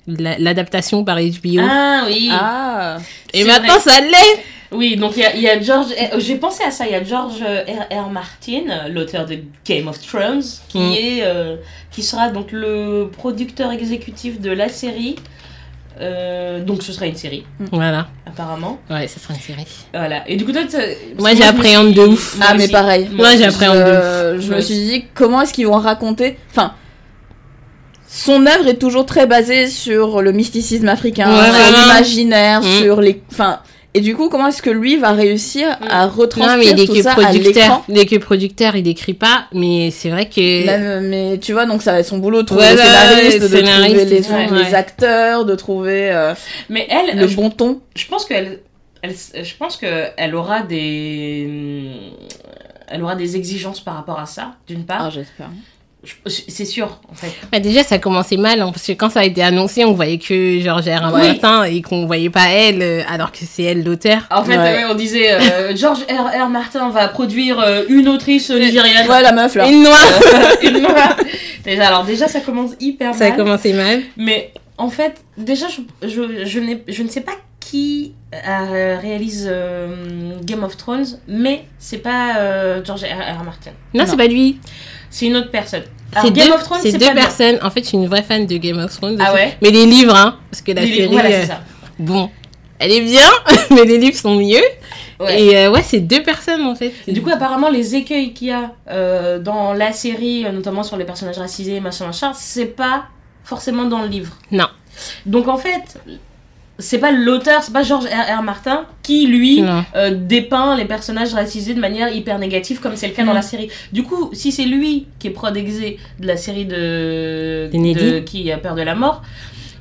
la- 0.07 0.39
l'adaptation 0.39 1.05
par 1.05 1.19
HBO. 1.19 1.61
Ah 1.63 2.05
oui. 2.07 2.29
Ah 2.33 2.99
Et 3.33 3.45
maintenant, 3.45 3.79
vrai. 3.79 3.93
ça 3.93 4.01
l'est. 4.01 4.43
Oui, 4.73 4.97
donc 4.97 5.13
il 5.17 5.21
y 5.23 5.25
a, 5.25 5.37
y 5.37 5.49
a 5.49 5.61
George. 5.63 5.87
eh, 5.97 6.19
J'ai 6.21 6.35
pensé 6.37 6.65
à 6.65 6.73
ça. 6.73 6.87
Il 6.87 6.93
y 6.93 6.95
a 6.97 7.05
George 7.05 7.37
euh, 7.41 7.63
R. 7.63 8.07
R. 8.07 8.11
Martin, 8.11 8.63
euh, 8.69 8.89
l'auteur 8.89 9.25
de 9.25 9.39
Game 9.65 9.87
of 9.87 10.05
Thrones, 10.05 10.43
qui 10.69 10.79
Mm. 10.79 10.93
est, 10.93 11.19
euh, 11.23 11.57
qui 11.93 12.03
sera 12.03 12.31
donc 12.31 12.51
le 12.51 13.09
producteur 13.17 13.71
exécutif 13.71 14.41
de 14.41 14.51
la 14.51 14.69
série. 14.69 15.17
Euh, 16.01 16.63
donc 16.63 16.83
ce 16.83 16.93
sera 16.93 17.07
une 17.07 17.17
série, 17.17 17.45
Voilà. 17.73 18.09
apparemment. 18.27 18.79
Ouais, 18.91 19.09
ça 19.09 19.19
sera 19.19 19.33
une 19.35 19.41
série. 19.41 19.67
Voilà. 19.95 20.29
Et 20.29 20.37
du 20.37 20.45
coup, 20.45 20.53
toi, 20.53 20.61
Moi, 21.19 21.35
j'appréhende 21.35 21.95
de 21.95 22.03
ouf. 22.03 22.37
Ah, 22.41 22.53
mais 22.55 22.69
pareil. 22.69 23.09
Moi 23.13 23.35
j'appréhende 23.37 23.79
de 23.79 23.83
Euh, 23.83 24.41
je 24.41 24.53
me 24.53 24.61
suis 24.61 24.75
dit, 24.75 25.05
comment 25.15 25.41
est-ce 25.41 25.55
qu'ils 25.55 25.67
vont 25.67 25.79
raconter? 25.79 26.39
Enfin, 26.51 26.73
son 28.09 28.47
œuvre 28.47 28.69
est 28.69 28.79
toujours 28.79 29.05
très 29.07 29.27
basée 29.27 29.67
sur 29.69 30.23
le 30.23 30.33
mysticisme 30.33 30.89
africain, 30.89 31.29
Ouais, 31.31 31.51
sur 31.51 31.77
l'imaginaire, 31.79 32.61
Mm. 32.63 32.83
sur 32.83 33.01
les. 33.01 33.23
Enfin, 33.33 33.61
et 33.97 34.01
du 34.01 34.15
coup, 34.15 34.29
comment 34.29 34.49
est-ce 34.49 34.61
que 34.63 34.71
lui 34.71 34.97
va 34.97 35.13
réussir 35.13 35.79
à 35.89 36.07
Non, 36.07 36.13
retranscrire 36.13 36.59
mais 36.59 36.67
il 36.67 36.81
est 36.81 36.87
tout 36.87 36.93
que 36.95 37.03
ça 37.03 37.13
à 37.13 37.15
producteur. 37.15 37.53
l'écran 37.55 37.85
Il 37.89 37.99
est 37.99 38.07
que 38.07 38.17
producteur, 38.17 38.77
il 38.77 38.87
écrit 38.89 39.15
pas. 39.15 39.47
Mais 39.53 39.91
c'est 39.91 40.11
vrai 40.11 40.29
que. 40.29 40.67
Même, 40.67 41.09
mais 41.09 41.39
tu 41.39 41.53
vois, 41.53 41.65
donc 41.67 41.83
ça 41.83 41.93
va 41.93 42.01
être 42.01 42.07
son 42.07 42.19
boulot 42.19 42.43
de 42.43 42.47
trouver 42.47 42.63
Ouais, 42.63 42.73
les 42.73 42.77
scénaristes, 42.83 43.43
de 43.43 43.49
scénariste, 43.49 43.95
trouver 43.97 44.05
les, 44.05 44.53
ouais. 44.53 44.65
les 44.69 44.75
acteurs, 44.75 45.45
de 45.45 45.55
trouver 45.55 46.11
euh, 46.11 46.35
Mais 46.69 46.87
elle, 46.91 47.19
le 47.19 47.27
je, 47.27 47.37
bon 47.37 47.51
ton. 47.51 47.81
je 47.97 48.07
pense 48.07 48.25
qu'elle, 48.27 48.61
elle, 49.03 49.15
je 49.15 49.55
pense 49.59 49.77
que 49.77 50.07
elle 50.17 50.35
aura 50.35 50.63
des, 50.63 51.95
elle 52.89 53.03
aura 53.03 53.17
des 53.17 53.37
exigences 53.37 53.81
par 53.81 53.95
rapport 53.95 54.19
à 54.21 54.27
ça, 54.27 54.57
d'une 54.69 54.85
part. 54.85 55.05
Ah, 55.07 55.11
j'espère. 55.11 55.49
C'est 56.27 56.65
sûr, 56.65 57.01
en 57.11 57.15
fait. 57.15 57.33
Bah, 57.53 57.61
déjà, 57.61 57.83
ça 57.83 57.99
commençait 57.99 58.37
mal, 58.37 58.61
hein, 58.61 58.71
parce 58.73 58.87
que 58.87 58.93
quand 58.93 59.11
ça 59.11 59.21
a 59.21 59.25
été 59.25 59.43
annoncé, 59.43 59.85
on 59.85 59.93
voyait 59.93 60.19
que 60.19 60.61
Georges 60.61 60.87
R. 60.89 61.13
Oui. 61.15 61.21
Martin 61.29 61.65
et 61.65 61.83
qu'on 61.83 62.07
voyait 62.07 62.31
pas 62.31 62.49
elle, 62.49 62.83
euh, 62.83 63.03
alors 63.09 63.33
que 63.33 63.39
c'est 63.49 63.63
elle 63.65 63.85
l'auteur. 63.85 64.23
En 64.31 64.45
fait, 64.45 64.57
Ouais. 64.57 64.85
on 64.91 64.95
disait 64.95 65.33
euh, 65.33 65.77
George 65.77 66.01
R. 66.11 66.45
R. 66.45 66.49
Martin 66.49 66.91
va 66.91 67.09
produire 67.09 67.61
euh, 67.61 67.85
une 67.89 68.09
autrice 68.09 68.51
nigériane. 68.51 69.09
Ouais, 69.09 69.23
la 69.23 69.33
meuf 69.33 69.55
là. 69.55 69.69
Une 69.69 69.83
noire. 69.83 69.99
Une 70.63 70.79
noire. 70.81 71.17
déjà, 71.65 71.87
alors 71.89 72.05
déjà, 72.05 72.29
ça 72.29 72.41
commence 72.41 72.73
hyper 72.81 73.15
ça 73.15 73.27
a 73.27 73.29
mal. 73.29 73.37
commencé 73.39 73.73
mal. 73.73 74.03
Mais 74.17 74.53
en 74.79 74.91
fait, 74.91 75.15
déjà, 75.39 75.67
je, 75.69 76.09
je, 76.09 76.45
je, 76.45 76.61
je 76.89 77.03
ne 77.03 77.09
sais 77.09 77.21
pas 77.23 77.33
qui 77.61 78.13
euh, 78.33 78.97
réalise 79.03 79.49
euh, 79.51 80.35
Game 80.45 80.63
of 80.63 80.77
Thrones, 80.77 81.07
mais 81.27 81.65
c'est 81.81 81.99
pas 81.99 82.37
euh, 82.37 82.85
George 82.85 83.03
R. 83.03 83.41
R. 83.41 83.43
Martin. 83.45 83.73
Non, 83.93 84.05
Non. 84.05 84.07
c'est 84.11 84.17
pas 84.17 84.29
lui. 84.29 84.61
C'est 85.11 85.27
une 85.27 85.37
autre 85.37 85.51
personne. 85.51 85.83
C'est 86.23 86.31
deux, 86.31 86.51
of 86.51 86.63
Thrones, 86.65 86.79
c'est 86.83 86.93
deux 86.93 87.13
personnes. 87.15 87.59
En 87.63 87.71
fait, 87.71 87.83
je 87.83 87.89
suis 87.89 87.97
une 87.99 88.07
vraie 88.07 88.23
fan 88.23 88.47
de 88.47 88.57
Game 88.57 88.79
of 88.79 88.97
Thrones. 88.97 89.19
Ah 89.21 89.35
ouais 89.35 89.57
Mais 89.63 89.71
les 89.71 89.85
livres, 89.87 90.15
hein, 90.15 90.39
parce 90.51 90.63
que 90.63 90.73
la 90.73 90.83
Les- 90.83 90.95
série, 90.95 91.13
Voilà, 91.13 91.29
euh, 91.29 91.41
c'est 91.43 91.47
ça. 91.49 91.61
bon, 91.99 92.31
elle 92.79 92.93
est 92.93 93.01
bien, 93.03 93.29
mais 93.71 93.85
les 93.85 93.99
livres 93.99 94.17
sont 94.17 94.37
mieux. 94.37 94.63
Ouais. 95.19 95.43
Et 95.43 95.57
euh, 95.57 95.71
ouais, 95.71 95.83
c'est 95.83 96.01
deux 96.01 96.23
personnes 96.23 96.63
en 96.67 96.75
fait. 96.75 96.93
Du 97.09 97.23
coup, 97.23 97.31
apparemment, 97.31 97.69
les 97.71 97.95
écueils 97.95 98.33
qu'il 98.35 98.49
y 98.49 98.53
a 98.53 98.73
euh, 98.91 99.39
dans 99.39 99.73
la 99.73 99.93
série, 99.93 100.45
euh, 100.47 100.53
notamment 100.53 100.83
sur 100.83 100.97
les 100.97 101.05
personnages 101.05 101.39
racisés, 101.39 101.81
machin, 101.81 102.07
machin, 102.07 102.33
c'est 102.35 102.67
pas 102.67 103.05
forcément 103.45 103.85
dans 103.85 104.03
le 104.03 104.09
livre. 104.09 104.33
Non. 104.51 104.67
Donc 105.27 105.49
en 105.49 105.57
fait, 105.57 105.99
c'est 106.79 106.99
pas 106.99 107.11
l'auteur, 107.13 107.63
c'est 107.63 107.73
pas 107.73 107.83
George 107.83 108.05
R. 108.05 108.39
R. 108.39 108.43
Martin 108.43 108.85
qui, 109.03 109.27
lui, 109.27 109.65
euh, 109.95 110.11
dépeint 110.15 110.77
les 110.77 110.85
personnages 110.85 111.33
racisés 111.33 111.73
de 111.75 111.81
manière 111.81 112.15
hyper 112.15 112.39
négative, 112.39 112.81
comme 112.81 112.97
c'est 112.97 113.09
le 113.09 113.15
cas 113.15 113.25
dans 113.25 113.33
Mm. 113.33 113.37
la 113.37 113.43
série. 113.43 113.69
Du 113.93 114.03
coup, 114.03 114.31
si 114.33 114.53
c'est 114.53 114.65
lui 114.65 115.07
qui 115.19 115.29
est 115.29 115.31
prod 115.31 115.57
exé 115.57 115.99
de 116.21 116.27
la 116.27 116.37
série 116.37 116.67
de, 116.67 117.71
De. 117.73 118.19
Qui 118.21 118.51
a 118.53 118.59
peur 118.59 118.75
de 118.75 118.83
la 118.83 118.95
mort, 118.95 119.23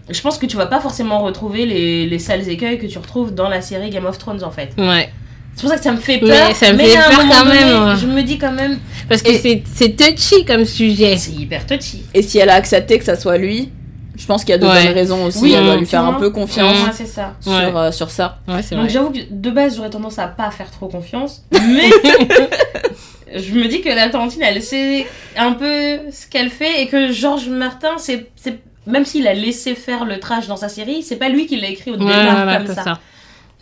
je 0.10 0.22
pense 0.22 0.38
que 0.38 0.46
tu 0.46 0.56
vas 0.56 0.68
pas 0.68 0.80
forcément 0.80 1.20
retrouver 1.24 1.66
les, 1.66 2.06
les 2.08 2.20
sales 2.20 2.48
écueils 2.48 2.78
que 2.78 2.86
tu 2.86 2.98
retrouves 2.98 3.34
dans 3.34 3.50
la 3.50 3.62
série 3.62 3.90
Game 3.90 4.06
of 4.06 4.18
Thrones, 4.18 4.44
en 4.44 4.52
fait. 4.52 4.70
Ouais. 4.78 5.10
C'est 5.56 5.62
pour 5.62 5.70
ça 5.70 5.78
que 5.78 5.84
ça 5.84 5.92
me 5.94 5.98
fait 5.98 6.20
Mais 6.22 6.30
peur. 6.30 6.56
ça 6.56 6.74
me 6.74 6.80
fait 6.80 6.96
à 6.98 7.08
un 7.08 7.10
peur 7.10 7.20
quand 7.30 7.46
donné, 7.46 7.60
même, 7.60 7.84
ouais. 7.88 7.96
Je 7.98 8.06
me 8.08 8.22
dis 8.24 8.38
quand 8.38 8.52
même, 8.52 8.78
Parce 9.10 9.22
que 9.22 9.32
c'est 9.34 9.96
touchy 9.98 10.44
comme 10.46 10.66
sujet. 10.66 11.16
c'est 11.18 11.32
hyper 11.32 11.66
touchy. 11.66 12.04
Et 12.14 12.22
si 12.22 12.38
elle 12.40 12.50
a 12.50 12.56
accepté 12.56 12.98
que 13.00 13.06
ça 13.06 13.16
soit 13.16 13.38
lui, 13.38 13.70
je 14.18 14.26
pense 14.26 14.44
qu'il 14.44 14.52
y 14.52 14.54
a 14.54 14.58
de 14.58 14.66
Ouais. 14.66 14.84
bonnes 14.86 14.94
raisons 14.94 15.26
aussi. 15.26 15.40
Oui, 15.42 15.54
elle 15.54 15.64
doit 15.66 15.76
lui 15.78 15.86
faire 15.86 16.04
un 16.06 16.14
peu 16.14 16.30
confiance 16.30 16.78
Ouais, 16.86 16.92
c'est 16.94 17.06
ça. 17.06 17.36
sur, 17.42 17.52
Ouais. 17.52 17.76
euh, 17.76 17.92
sur 17.92 18.10
ça. 18.10 18.40
Ouais, 18.48 18.62
c'est 18.62 18.76
Donc 18.76 18.86
vrai. 18.86 18.94
j'avoue 18.94 19.12
que 19.12 19.20
de 19.30 19.52
base 19.52 19.76
j'aurais 19.76 19.90
tendance 19.90 20.20
à 20.20 20.28
pas 20.28 20.50
faire 20.52 20.72
trop 20.72 20.88
confiance, 20.88 21.44
mais 21.52 21.90
je 23.36 23.54
me 23.54 23.68
dis 23.68 23.82
que 23.82 23.90
la 23.90 24.10
Tarantine 24.10 24.42
elle 24.44 24.62
sait 24.62 25.06
un 25.38 25.54
peu 25.54 26.00
ce 26.12 26.28
qu'elle 26.28 26.50
fait 26.50 26.82
et 26.82 26.88
que 26.88 27.12
Georges 27.12 27.50
Martin 27.50 27.98
c'est 27.98 28.30
c'est 28.36 28.60
même 28.88 29.04
s'il 29.06 29.28
a 29.28 29.34
laissé 29.34 29.74
faire 29.74 30.06
le 30.06 30.20
trash 30.20 30.46
dans 30.48 30.58
sa 30.58 30.70
série, 30.70 31.02
c'est 31.02 31.16
pas 31.16 31.28
lui 31.30 31.48
qui 31.48 31.60
l'a 31.60 31.70
écrit 31.70 31.90
au 31.92 31.96
Ouais, 31.96 32.06
départ 32.06 32.36
voilà, 32.44 32.58
comme 32.58 32.68
c'est 32.68 32.76
ça, 32.76 32.84
ça. 32.84 33.00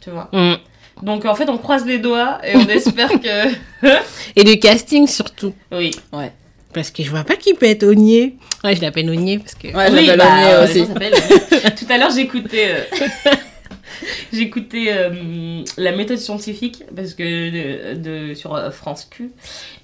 tu 0.01 0.09
vois. 0.09 0.27
Mm. 0.33 0.55
Donc 1.01 1.25
en 1.25 1.33
fait 1.33 1.49
on 1.49 1.57
croise 1.57 1.85
les 1.85 1.97
doigts 1.97 2.39
et 2.45 2.55
on 2.57 2.67
espère 2.67 3.09
que 3.09 3.49
Et 4.35 4.43
le 4.43 4.55
casting 4.55 5.07
surtout. 5.07 5.53
oui. 5.71 5.91
Parce 6.73 6.89
que 6.91 7.03
je 7.03 7.09
vois 7.09 7.23
pas 7.23 7.35
qui 7.35 7.53
peut 7.53 7.65
être 7.67 7.83
Ognier. 7.83 8.35
Ouais, 8.63 8.75
je 8.75 8.81
l'appelle 8.81 9.09
Ognier 9.09 9.39
parce 9.39 9.55
que. 9.55 9.67
Ouais, 9.67 9.91
oui, 9.91 10.09
bah, 10.17 10.25
Ognier 10.63 10.83
aussi. 10.83 10.93
Tout 11.77 11.85
à 11.91 11.97
l'heure, 11.97 12.11
j'écoutais 12.11 12.67
euh, 12.69 13.31
j'écoutais 14.33 14.85
euh, 14.89 15.61
la 15.77 15.91
méthode 15.91 16.17
scientifique 16.17 16.83
parce 16.95 17.13
que 17.13 17.23
de, 17.93 18.29
de- 18.29 18.33
sur 18.33 18.55
euh, 18.55 18.71
France 18.71 19.07
Q, 19.09 19.29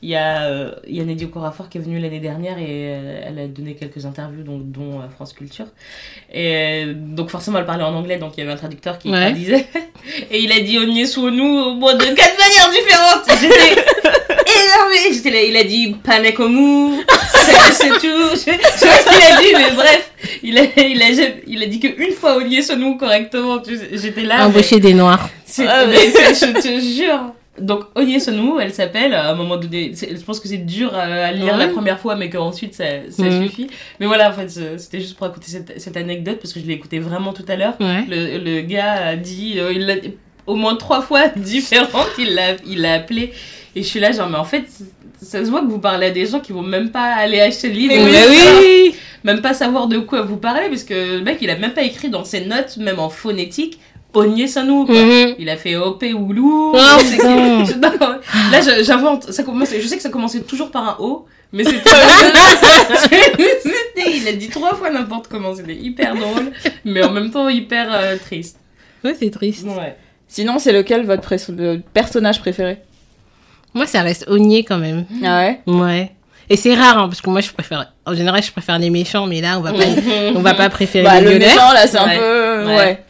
il 0.01 0.09
y 0.09 0.15
a 0.15 0.43
euh, 0.45 0.71
il 0.87 0.95
y 0.95 1.01
a 1.01 1.03
Neddy 1.03 1.25
Okorafor 1.25 1.69
qui 1.69 1.77
est 1.77 1.81
venue 1.81 1.99
l'année 1.99 2.19
dernière 2.19 2.57
et 2.57 2.65
euh, 2.69 3.21
elle 3.27 3.39
a 3.39 3.47
donné 3.47 3.75
quelques 3.75 4.05
interviews 4.05 4.43
dont, 4.43 4.57
dont 4.57 4.99
euh, 4.99 5.09
France 5.13 5.33
Culture. 5.33 5.67
Et 6.33 6.85
donc 6.95 7.29
forcément 7.29 7.59
elle 7.59 7.65
parlait 7.65 7.83
en 7.83 7.93
anglais 7.93 8.17
donc 8.17 8.33
il 8.37 8.39
y 8.41 8.43
avait 8.43 8.53
un 8.53 8.57
traducteur 8.57 8.97
qui 8.97 9.09
Ouais. 9.09 9.19
traduisait 9.21 9.67
et 10.31 10.39
il 10.39 10.51
a 10.51 10.59
dit 10.59 10.77
Ognier 10.79 11.05
sous 11.05 11.29
nous 11.29 11.45
au 11.59 11.73
moins 11.75 11.95
de 11.95 12.03
quatre 12.05 12.37
manières 12.37 12.71
différentes. 12.71 13.25
Énervée. 14.87 15.13
J'étais 15.13 15.31
là, 15.31 15.41
il 15.43 15.55
a 15.57 15.63
dit 15.63 15.95
Panekomu, 16.03 17.01
c'est 17.33 17.73
c'est 17.73 17.89
tout. 17.89 18.29
Je, 18.31 18.35
je 18.35 18.35
sais 18.37 18.57
pas 18.57 18.67
ce 18.67 19.09
qu'il 19.09 19.33
a 19.33 19.41
dit, 19.41 19.53
mais 19.69 19.75
bref, 19.75 20.11
il 20.43 20.57
a, 20.57 20.61
il 20.77 21.01
a, 21.01 21.25
il 21.47 21.63
a 21.63 21.65
dit 21.65 21.79
qu'une 21.79 22.11
fois 22.13 22.35
Olivier 22.37 22.61
Sonou 22.61 22.95
correctement. 22.97 23.59
tu 23.59 23.77
sais, 23.77 23.89
J'étais 23.93 24.21
là. 24.23 24.37
mais 24.39 24.43
Embaucher 24.45 24.79
des 24.79 24.93
noirs. 24.93 25.29
c'est- 25.45 25.65
Ah, 25.67 25.85
mais 25.87 25.95
je 25.95 26.61
te 26.61 26.79
jure. 26.95 27.33
Donc 27.59 27.81
Olivier 27.95 28.21
Sonou, 28.21 28.57
elle 28.61 28.73
s'appelle, 28.73 29.13
à 29.13 29.31
un 29.31 29.35
moment 29.35 29.57
donné, 29.57 29.91
je 29.93 30.23
pense 30.23 30.39
que 30.39 30.47
c'est 30.47 30.59
dur 30.65 30.95
à, 30.95 31.01
à 31.01 31.31
lire 31.33 31.53
Ouais. 31.55 31.59
la 31.59 31.67
première 31.67 31.99
fois, 31.99 32.15
mais 32.15 32.29
qu'ensuite 32.29 32.73
ça, 32.73 32.85
ça 33.09 33.23
Mhm. 33.23 33.43
suffit. 33.49 33.67
Mais 33.99 34.05
voilà, 34.05 34.29
en 34.29 34.33
fait, 34.33 34.49
c'était 34.77 35.01
juste 35.01 35.17
pour 35.17 35.27
écouter 35.27 35.47
cette, 35.51 35.79
cette 35.81 35.97
anecdote, 35.97 36.37
parce 36.41 36.53
que 36.53 36.61
je 36.61 36.65
l'ai 36.65 36.73
écouté 36.75 36.99
vraiment 36.99 37.33
tout 37.33 37.43
à 37.49 37.57
l'heure. 37.57 37.73
Ouais. 37.81 38.05
Le, 38.09 38.37
le 38.37 38.61
gars 38.61 38.93
a 39.07 39.15
dit, 39.17 39.55
euh, 39.57 39.73
il 39.73 40.13
au 40.47 40.55
moins 40.55 40.75
trois 40.75 41.01
fois 41.01 41.27
différentes, 41.35 42.07
il 42.17 42.33
l'a 42.33 42.53
il 42.65 42.81
l'a 42.81 42.93
appelé. 42.93 43.33
Et 43.79 43.81
je 43.83 43.87
suis 43.87 44.01
là, 44.01 44.11
genre, 44.11 44.27
mais 44.29 44.37
en 44.37 44.43
fait, 44.43 44.65
ça 45.21 45.45
se 45.45 45.49
voit 45.49 45.61
que 45.61 45.67
vous 45.67 45.79
parlez 45.79 46.07
à 46.07 46.11
des 46.11 46.25
gens 46.25 46.41
qui 46.41 46.51
vont 46.51 46.61
même 46.61 46.91
pas 46.91 47.13
aller 47.15 47.39
acheter 47.39 47.69
le 47.69 47.75
livre. 47.75 47.93
Mais 47.95 48.27
Oui, 48.27 48.37
oui. 48.59 48.95
même 49.23 49.39
pas 49.41 49.53
savoir 49.53 49.87
de 49.87 49.99
quoi 49.99 50.21
vous 50.21 50.35
parlez, 50.35 50.67
parce 50.67 50.83
que 50.83 51.15
le 51.15 51.21
mec, 51.21 51.37
il 51.39 51.49
a 51.49 51.57
même 51.57 51.71
pas 51.71 51.83
écrit 51.83 52.09
dans 52.09 52.25
ses 52.25 52.41
notes, 52.41 52.75
même 52.75 52.99
en 52.99 53.07
phonétique, 53.07 53.79
Ogné 54.13 54.47
Sanou, 54.47 54.85
quoi. 54.85 54.95
Mhm. 55.01 55.35
Il 55.39 55.49
a 55.49 55.55
fait 55.55 55.77
OP 55.77 56.03
Oulou. 56.13 56.73
Oh, 56.73 56.77
là, 58.51 58.59
j'invente. 58.81 59.31
Ça 59.31 59.43
commençait, 59.43 59.79
je 59.79 59.87
sais 59.87 59.95
que 59.95 60.01
ça 60.03 60.09
commençait 60.09 60.41
toujours 60.41 60.71
par 60.71 60.83
un 60.89 60.97
O, 61.01 61.25
mais 61.53 61.63
c'était. 61.63 61.79
il 64.13 64.27
a 64.27 64.33
dit 64.33 64.49
trois 64.49 64.75
fois 64.75 64.89
n'importe 64.89 65.29
comment. 65.29 65.55
C'était 65.55 65.75
hyper 65.75 66.15
drôle, 66.15 66.51
mais 66.83 67.01
en 67.01 67.11
même 67.13 67.31
temps 67.31 67.47
hyper 67.47 67.87
euh, 67.93 68.17
triste. 68.17 68.59
Ouais, 69.05 69.15
c'est 69.17 69.29
triste. 69.29 69.65
Ouais. 69.65 69.95
Sinon, 70.27 70.59
c'est 70.59 70.73
lequel 70.73 71.05
votre 71.05 71.33
le 71.53 71.77
personnage 71.93 72.41
préféré? 72.41 72.79
Moi, 73.73 73.85
ça 73.85 74.01
reste 74.01 74.25
Ogné 74.27 74.63
quand 74.63 74.77
même. 74.77 75.05
Ah 75.23 75.39
ouais? 75.39 75.59
Ouais. 75.67 76.11
Et 76.49 76.55
c'est 76.55 76.73
rare, 76.73 76.97
hein, 76.97 77.07
parce 77.07 77.21
que 77.21 77.29
moi, 77.29 77.41
je 77.41 77.51
préfère. 77.51 77.93
En 78.05 78.13
général, 78.15 78.41
je 78.41 78.51
préfère 78.51 78.79
les 78.79 78.89
méchants, 78.89 79.27
mais 79.27 79.39
là, 79.41 79.59
on 79.59 79.61
va 79.61 79.71
pas, 79.71 79.83
on 80.35 80.39
va 80.41 80.53
pas 80.55 80.69
préférer 80.69 81.03
Bah, 81.05 81.21
les 81.21 81.33
le 81.33 81.39
méchant, 81.39 81.71
là, 81.73 81.85
c'est 81.85 81.99
Ouais. 81.99 82.15
un 82.15 82.17
peu... 82.17 82.65
Ouais. 82.67 82.75
Ouais. 82.75 83.03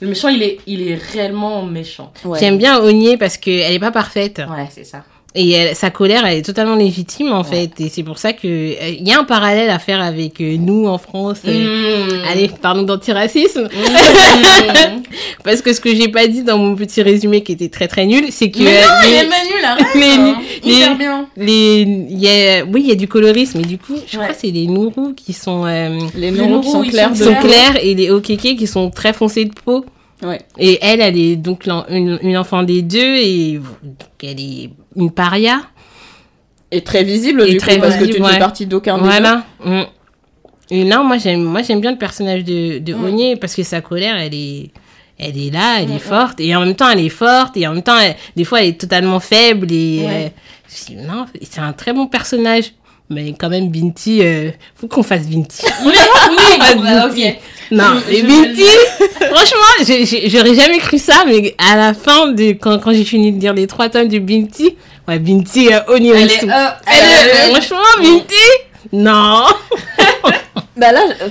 Le 0.00 0.08
méchant, 0.08 0.28
il 0.28 0.42
est, 0.42 0.58
il 0.66 0.86
est 0.88 0.94
réellement 0.94 1.62
méchant. 1.64 2.12
Ouais. 2.24 2.38
J'aime 2.38 2.58
bien 2.58 2.78
Ogné 2.78 3.16
parce 3.16 3.36
qu'elle 3.38 3.72
est 3.72 3.78
pas 3.80 3.90
parfaite. 3.90 4.40
Ouais, 4.48 4.68
c'est 4.70 4.84
ça. 4.84 5.02
Et 5.38 5.50
elle- 5.50 5.76
sa 5.76 5.90
colère, 5.90 6.24
elle 6.26 6.38
est 6.38 6.42
totalement 6.42 6.74
légitime, 6.76 7.30
en 7.32 7.44
fait. 7.44 7.70
Et 7.78 7.88
c'est 7.90 8.02
pour 8.02 8.18
ça 8.18 8.32
que. 8.32 8.46
euh, 8.46 8.74
Il 8.98 9.06
y 9.06 9.12
a 9.12 9.18
un 9.20 9.24
parallèle 9.24 9.68
à 9.70 9.78
faire 9.78 10.00
avec 10.00 10.40
euh, 10.40 10.56
nous 10.58 10.86
en 10.86 10.98
France. 10.98 11.38
euh, 11.46 11.52
Mmh. 12.06 12.08
Allez, 12.30 12.50
parlons 12.60 12.82
d'antiracisme. 12.82 13.64
Mmh. 13.64 15.02
Parce 15.44 15.62
que 15.62 15.72
ce 15.72 15.80
que 15.80 15.94
j'ai 15.94 16.08
pas 16.08 16.26
dit 16.26 16.42
dans 16.42 16.58
mon 16.58 16.74
petit 16.74 17.02
résumé 17.02 17.42
qui 17.42 17.52
était 17.52 17.68
très 17.68 17.86
très 17.88 18.06
nul, 18.06 18.26
c'est 18.30 18.50
que. 18.50 18.60
Mais 18.60 18.80
non, 18.80 18.88
euh, 18.88 19.02
il 19.04 19.10
les- 19.10 19.16
est 19.16 19.28
Manu, 19.28 19.64
arrête 19.64 19.86
les- 19.94 20.02
hein. 20.02 20.36
les- 20.64 20.72
Hyper 20.74 20.96
bien. 20.96 21.28
les, 21.36 21.80
il 22.10 22.18
y 22.18 22.28
a, 22.28 22.64
oui, 22.64 22.82
il 22.84 22.88
y 22.88 22.92
a 22.92 22.96
du 22.96 23.08
colorisme, 23.08 23.60
et 23.60 23.64
du 23.64 23.78
coup, 23.78 23.94
je 24.06 24.16
Ouais. 24.18 24.24
crois 24.24 24.34
que 24.34 24.40
c'est 24.40 24.50
les 24.50 24.66
Nourous 24.66 25.12
qui 25.14 25.32
sont, 25.32 25.64
euh, 25.66 25.98
Les 26.16 26.30
neurones 26.30 26.62
qui 26.62 26.70
sont 26.70 26.82
clairs 27.34 27.76
et 27.82 27.94
les 27.94 28.10
Okeke 28.10 28.56
qui 28.56 28.66
sont 28.66 28.90
très 28.90 29.12
foncés 29.12 29.44
de 29.44 29.52
peau. 29.64 29.84
Ouais. 30.22 30.40
Et 30.58 30.78
elle, 30.80 31.00
elle 31.00 31.18
est 31.18 31.36
donc 31.36 31.66
une, 31.66 32.18
une 32.22 32.36
enfant 32.38 32.62
des 32.62 32.82
deux 32.82 33.16
et 33.16 33.60
donc 33.82 34.08
elle 34.22 34.40
est 34.40 34.70
une 34.96 35.10
paria. 35.10 35.60
Et 36.70 36.80
très 36.82 37.04
visible, 37.04 37.42
Et 37.46 37.52
du 37.52 37.56
très 37.58 37.76
coup, 37.76 37.82
parce 37.82 37.94
que 37.96 38.00
tu 38.00 38.06
visible, 38.06 38.24
ne 38.24 38.28
fais 38.28 38.34
ouais. 38.34 38.38
partie 38.40 38.66
d'aucun. 38.66 38.96
Voilà. 38.98 39.44
Mm. 39.64 39.82
Et 40.70 40.84
là, 40.84 41.02
moi, 41.02 41.16
j'aime, 41.18 41.44
moi, 41.44 41.62
j'aime 41.62 41.80
bien 41.80 41.92
le 41.92 41.98
personnage 41.98 42.42
de, 42.44 42.78
de 42.78 42.92
Mm. 42.94 43.04
Ogné 43.04 43.36
parce 43.36 43.54
que 43.54 43.62
sa 43.62 43.80
colère, 43.80 44.16
elle 44.16 44.34
est, 44.34 44.70
elle 45.18 45.38
est 45.38 45.50
là, 45.50 45.80
elle 45.80 45.88
Mm, 45.90 45.96
est 45.96 45.98
forte 46.00 46.40
et 46.40 46.56
en 46.56 46.60
même 46.64 46.74
temps, 46.74 46.90
elle 46.90 47.00
est 47.04 47.08
forte 47.08 47.56
et 47.56 47.66
en 47.68 47.74
même 47.74 47.82
temps, 47.82 47.98
elle- 47.98 48.16
des 48.34 48.44
fois, 48.44 48.62
elle 48.62 48.70
est 48.70 48.80
totalement 48.80 49.20
faible 49.20 49.70
et 49.70 50.00
Ouais. 50.04 50.32
euh, 50.90 51.02
non, 51.06 51.26
c'est 51.42 51.60
un 51.60 51.72
très 51.72 51.92
bon 51.92 52.06
personnage. 52.08 52.72
Mais 53.08 53.34
quand 53.38 53.48
même, 53.48 53.68
Binti, 53.70 54.20
euh, 54.22 54.50
faut 54.74 54.88
qu'on 54.88 55.02
fasse 55.02 55.26
Binti. 55.26 55.64
Oui, 55.84 55.92
oui, 56.30 56.36
bah, 56.58 56.74
Binti. 57.08 57.24
ok. 57.28 57.36
Non, 57.70 57.84
Je- 57.84 58.10
mais 58.10 58.18
je- 58.20 58.26
Binti, 58.26 58.64
franchement, 59.32 60.28
j'aurais 60.28 60.54
jamais 60.54 60.78
cru 60.78 60.98
ça, 60.98 61.24
mais 61.26 61.54
à 61.58 61.76
la 61.76 61.94
fin, 61.94 62.28
de, 62.28 62.52
quand, 62.52 62.78
quand 62.78 62.92
j'ai 62.92 63.04
fini 63.04 63.32
de 63.32 63.40
lire 63.40 63.54
les 63.54 63.66
trois 63.66 63.88
tomes 63.88 64.08
de 64.08 64.18
Binti, 64.18 64.76
ouais, 65.08 65.18
Binti, 65.18 65.72
euh, 65.72 65.80
Elle 65.88 66.06
est, 66.06 66.10
Oniritsu. 66.12 66.50
euh, 66.50 66.68
Elle 66.86 66.94
est- 66.96 67.30
elle 67.44 67.50
est- 67.50 67.52
franchement, 67.54 67.78
Binti, 68.00 68.34
non. 68.92 69.44
Bah 70.76 70.92
là, 70.92 71.00
euh, 71.22 71.28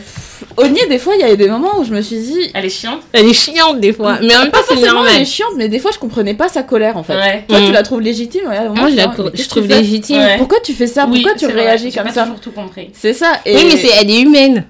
Ogné, 0.57 0.85
des 0.87 0.97
fois, 0.99 1.15
il 1.15 1.21
y 1.21 1.23
a 1.23 1.35
des 1.35 1.47
moments 1.49 1.79
où 1.79 1.83
je 1.83 1.91
me 1.93 2.01
suis 2.01 2.17
dit... 2.17 2.51
elle 2.53 2.65
est 2.65 2.69
chiante. 2.69 3.01
Elle 3.11 3.25
est 3.27 3.33
chiante 3.33 3.79
des 3.79 3.91
fois, 3.93 4.17
mais 4.21 4.35
en 4.35 4.39
même 4.43 4.51
temps, 4.51 4.59
Pas 4.59 4.63
c'est 4.67 4.75
forcément 4.75 4.99
elle 4.99 5.03
normal. 5.05 5.21
est 5.21 5.25
chiante, 5.25 5.51
mais 5.57 5.67
des 5.67 5.79
fois, 5.79 5.91
je 5.93 5.99
comprenais 5.99 6.33
pas 6.33 6.47
sa 6.47 6.63
colère, 6.63 6.95
en 6.97 7.03
fait. 7.03 7.15
Ouais. 7.15 7.43
Toi, 7.47 7.59
Mm. 7.59 7.65
tu 7.67 7.71
la 7.73 7.83
trouves 7.83 8.01
légitime 8.01 8.47
ouais, 8.47 8.69
Moi, 8.69 8.89
je, 8.89 8.95
la, 8.95 9.11
je 9.33 9.47
trouve 9.49 9.67
légitime. 9.67 10.17
Ouais. 10.17 10.37
Pourquoi 10.37 10.59
tu 10.63 10.73
fais 10.73 10.87
ça? 10.87 11.07
Oui, 11.09 11.21
Pourquoi 11.23 11.37
tu 11.37 11.53
réagis 11.53 11.91
j'ai 11.91 11.97
comme 11.97 12.07
pas 12.07 12.13
ça? 12.13 12.23
toujours 12.23 12.39
tout 12.39 12.51
compris. 12.51 12.89
C'est 12.93 13.13
ça. 13.13 13.33
Et... 13.45 13.55
Oui, 13.55 13.63
mais 13.65 13.77
c'est, 13.77 13.89
elle 14.01 14.09
est 14.09 14.21
humaine. 14.21 14.65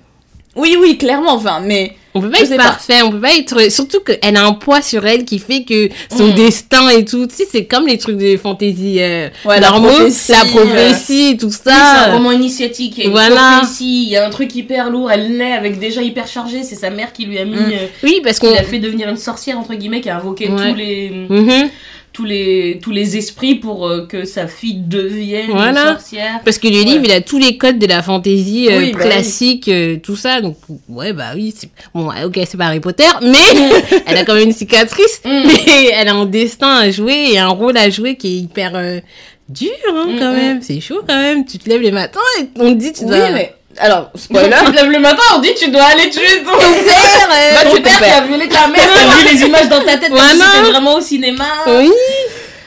Oui, 0.56 0.78
oui, 0.80 0.98
clairement, 0.98 1.34
enfin, 1.34 1.62
mais... 1.64 1.94
On 2.18 2.22
peut 2.22 2.30
pas 2.30 2.40
être 2.40 2.56
pas. 2.56 2.64
parfait, 2.64 3.02
on 3.04 3.12
peut 3.12 3.20
pas 3.20 3.36
être. 3.36 3.70
Surtout 3.70 4.00
qu'elle 4.00 4.38
a 4.38 4.46
un 4.46 4.54
poids 4.54 4.82
sur 4.82 5.06
elle 5.06 5.26
qui 5.26 5.38
fait 5.38 5.64
que 5.66 5.90
son 6.16 6.28
Mm. 6.30 6.36
destin 6.36 6.88
et 6.88 7.04
tout. 7.04 7.28
Tu 7.28 7.36
sais, 7.36 7.44
c'est 7.52 7.66
comme 7.66 7.88
les 7.88 7.98
trucs 7.98 8.16
de 8.16 8.38
fantasy 8.38 9.02
euh, 9.02 9.28
Ouais, 9.44 9.60
la 9.60 9.70
normaux, 9.70 9.90
prophétie, 9.90 10.32
la 10.32 10.46
prophétie, 10.46 11.36
tout 11.38 11.48
Oui, 11.48 11.54
c'est 11.62 11.70
un 11.72 12.06
ça. 12.06 12.12
roman 12.14 12.32
initiatique, 12.32 12.94
il 12.96 13.00
y 13.00 13.04
a 13.04 13.06
une 13.08 13.12
Voilà. 13.12 13.58
prophétie, 13.58 14.04
il 14.04 14.10
y 14.12 14.16
a 14.16 14.26
un 14.26 14.30
truc 14.30 14.56
hyper 14.56 14.90
lourd, 14.90 15.12
elle 15.12 15.36
naît 15.36 15.52
avec 15.52 15.78
déjà 15.78 16.02
hyper 16.02 16.26
chargé, 16.26 16.64
c'est 16.64 16.76
sa 16.76 16.90
mère 16.90 17.12
qui 17.12 17.26
lui 17.26 17.38
a 17.38 17.44
mis, 17.44 17.58
Mm. 17.58 17.72
euh, 17.74 17.88
oui, 18.04 18.22
parce 18.24 18.40
qui 18.40 18.48
qu'on. 18.48 18.54
l'a 18.54 18.64
fait 18.64 18.80
devenir 18.80 19.10
une 19.10 19.18
sorcière, 19.18 19.60
entre 19.60 19.74
guillemets, 19.74 20.00
qui 20.00 20.10
a 20.10 20.16
invoqué 20.16 20.48
Ouais. 20.48 20.70
tous 20.72 20.76
les... 20.78 21.10
Mhm. 21.30 21.70
Tous 22.16 22.24
les, 22.24 22.80
tous 22.82 22.92
les 22.92 23.18
esprits 23.18 23.56
pour 23.56 23.88
euh, 23.88 24.08
que 24.08 24.24
sa 24.24 24.48
fille 24.48 24.76
devienne 24.88 25.48
Voilà. 25.52 25.82
une 25.92 25.98
sorcière. 25.98 26.40
Parce 26.46 26.58
que 26.58 26.68
le 26.70 26.78
Ouais. 26.78 26.84
livre, 26.86 27.02
il 27.04 27.12
a 27.12 27.20
tous 27.20 27.38
les 27.38 27.58
codes 27.58 27.78
de 27.78 27.86
la 27.88 28.02
fantaisie 28.02 28.70
euh, 28.72 28.78
Oui, 28.80 28.92
bah 28.94 29.00
oui. 29.04 29.10
classique, 29.10 29.68
euh, 29.68 29.98
tout 30.02 30.16
ça. 30.16 30.40
Donc, 30.40 30.56
ouais, 30.88 31.12
bah 31.12 31.32
oui. 31.36 31.54
Bon, 31.94 32.08
ok, 32.08 32.40
c'est 32.46 32.56
pas 32.58 32.68
Harry 32.68 32.80
Potter, 32.80 33.04
mais 33.22 33.38
elle 34.08 34.16
a 34.18 34.24
quand 34.24 34.34
même 34.34 34.46
une 34.48 34.54
cicatrice. 34.54 35.22
Mm. 35.26 35.30
Mais 35.68 35.90
elle 35.94 36.08
a 36.08 36.14
un 36.16 36.26
destin 36.26 36.78
à 36.78 36.90
jouer 36.90 37.32
et 37.34 37.38
un 37.38 37.50
rôle 37.50 37.76
à 37.78 37.90
jouer 37.90 38.16
qui 38.16 38.28
est 38.28 38.40
hyper 38.40 38.72
dur, 39.50 39.70
hein, 39.94 40.06
Mm, 40.08 40.18
quand 40.20 40.32
mm. 40.32 40.36
même. 40.36 40.62
C'est 40.62 40.80
chaud, 40.80 41.02
quand 41.06 41.20
même. 41.20 41.46
Tu 41.46 41.58
te 41.58 41.68
lèves 41.70 41.82
les 41.82 41.92
matins 41.92 42.20
et 42.40 42.46
on 42.60 42.74
te 42.74 42.80
dit, 42.80 42.94
tu 42.94 43.04
Oui, 43.04 43.10
dois... 43.10 43.32
mais... 43.32 43.54
Alors, 43.78 44.12
Tu 44.16 44.22
spoiler... 44.22 44.50
te 44.50 44.72
lèves 44.72 44.90
le 44.92 45.00
matin, 45.00 45.22
on 45.36 45.40
dit 45.40 45.54
tu 45.58 45.70
dois 45.70 45.84
aller 45.84 46.10
tuer 46.10 46.44
ton 46.44 46.52
père, 46.58 47.30
euh, 47.30 47.54
Va 47.56 47.64
ton 47.64 47.72
tuer 47.72 47.82
ton 47.82 47.84
père 47.84 47.94
qui 47.98 48.00
père. 48.04 48.18
a 48.18 48.22
violé 48.26 48.48
ta 48.48 48.68
mère, 48.68 48.82
t'as 48.94 49.18
vu 49.18 49.34
les 49.36 49.46
images 49.46 49.70
dans 49.70 49.82
ta 49.84 49.98
tête 49.98 50.10
comme 50.10 50.18
si 50.20 50.36
Voilà. 50.38 50.52
c'était 50.54 50.72
vraiment 50.72 50.96
au 50.96 51.02
cinéma. 51.02 51.46
Oui. 51.68 51.92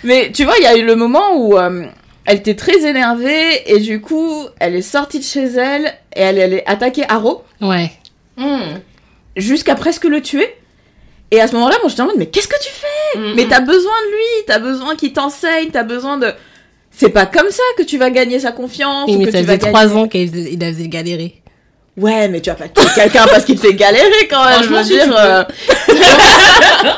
Mais 0.05 0.31
tu 0.33 0.45
vois, 0.45 0.55
il 0.59 0.65
y 0.65 0.67
a 0.67 0.77
eu 0.77 0.85
le 0.85 0.97
moment 0.97 1.33
où 1.35 1.57
euh, 1.59 1.85
elle 2.27 2.37
était 2.37 2.55
très 2.57 2.85
énervée 2.87 3.63
et 3.73 3.79
du 3.81 4.01
coup, 4.01 4.47
elle 4.61 4.75
est 4.77 4.83
sortie 4.83 5.19
de 5.19 5.25
chez 5.25 5.45
elle 5.45 5.87
et 6.15 6.21
elle, 6.21 6.39
est 6.39 6.65
attaquée 6.67 7.05
Arrow 7.09 7.43
Ouais. 7.61 7.91
Mm. 8.37 8.77
jusqu'à 9.37 9.75
presque 9.75 10.05
le 10.05 10.21
tuer. 10.23 10.55
Et 11.31 11.41
à 11.41 11.49
ce 11.49 11.53
moment-là, 11.55 11.77
moi, 11.83 11.89
j'étais 11.91 12.01
en 12.03 12.07
mode, 12.07 12.17
mais 12.17 12.27
qu'est-ce 12.27 12.49
que 12.49 12.57
tu 12.63 12.71
fais? 12.71 13.19
Mm, 13.19 13.33
Mais 13.35 13.45
mm. 13.45 13.49
t'as 13.49 13.61
besoin 13.61 13.93
de 14.07 14.11
lui, 14.13 14.45
t'as 14.47 14.59
besoin 14.59 14.95
qu'il 14.97 15.13
t'enseigne, 15.13 15.71
t'as 15.71 15.83
besoin 15.83 16.17
de... 16.19 16.33
C'est 17.01 17.11
pas 17.11 17.27
comme 17.27 17.49
ça 17.51 17.63
que 17.77 17.85
tu 17.85 17.97
vas 17.97 18.11
gagner 18.11 18.41
sa 18.41 18.51
confiance 18.51 19.05
Oui, 19.09 19.15
ou 19.15 19.19
mais 19.21 19.27
que 19.27 19.31
ça 19.33 19.39
tu 19.39 19.45
faisait 19.47 19.59
trois 19.59 19.97
ans 19.97 20.09
qu'il 20.09 20.63
a 20.63 20.67
faisait 20.73 20.89
galérer. 20.89 21.41
Ouais, 21.97 22.27
mais 22.29 22.41
tu 22.41 22.51
vas 22.51 22.57
pas 22.57 22.69
tuer 22.69 22.85
quelqu'un 22.95 23.25
parce 23.29 23.45
qu'il 23.45 23.55
te 23.55 23.67
fait 23.67 23.75
galérer 23.75 24.27
quand 24.29 24.45
même, 24.45 24.63
je 24.65 24.69
veux 24.69 24.83
dire... 24.83 25.15
euh, 25.17 25.45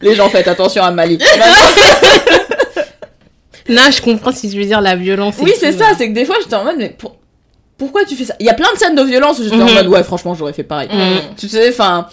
Les 0.00 0.14
gens, 0.16 0.28
faites 0.28 0.48
attention 0.48 0.82
à 0.82 0.90
Mali. 0.90 1.18
Non, 3.68 3.82
je 3.92 4.02
comprends 4.02 4.32
si 4.32 4.50
tu 4.50 4.56
veux 4.58 4.64
dire 4.64 4.80
la 4.80 4.96
violence. 4.96 5.36
Oui, 5.40 5.52
c'est 5.58 5.70
ça, 5.70 5.90
ouais. 5.90 5.94
c'est 5.96 6.08
que 6.08 6.14
des 6.14 6.24
fois 6.24 6.34
j'étais 6.42 6.56
en 6.56 6.64
mode, 6.64 6.74
mais 6.78 6.88
pour- 6.90 7.14
pourquoi 7.78 8.04
tu 8.04 8.16
fais 8.16 8.24
ça? 8.24 8.34
Il 8.40 8.46
y 8.46 8.50
a 8.50 8.54
plein 8.54 8.70
de 8.74 8.76
scènes 8.78 8.96
de 8.96 9.02
violence 9.04 9.38
où 9.38 9.44
j'étais 9.44 9.54
en 9.54 9.66
Mhm. 9.66 9.74
mode, 9.74 9.86
ouais, 9.86 10.02
franchement, 10.02 10.34
j'aurais 10.34 10.52
fait 10.52 10.64
pareil. 10.64 10.88
Mm. 10.92 11.36
Tu 11.38 11.48
sais, 11.48 11.68
enfin, 11.68 12.08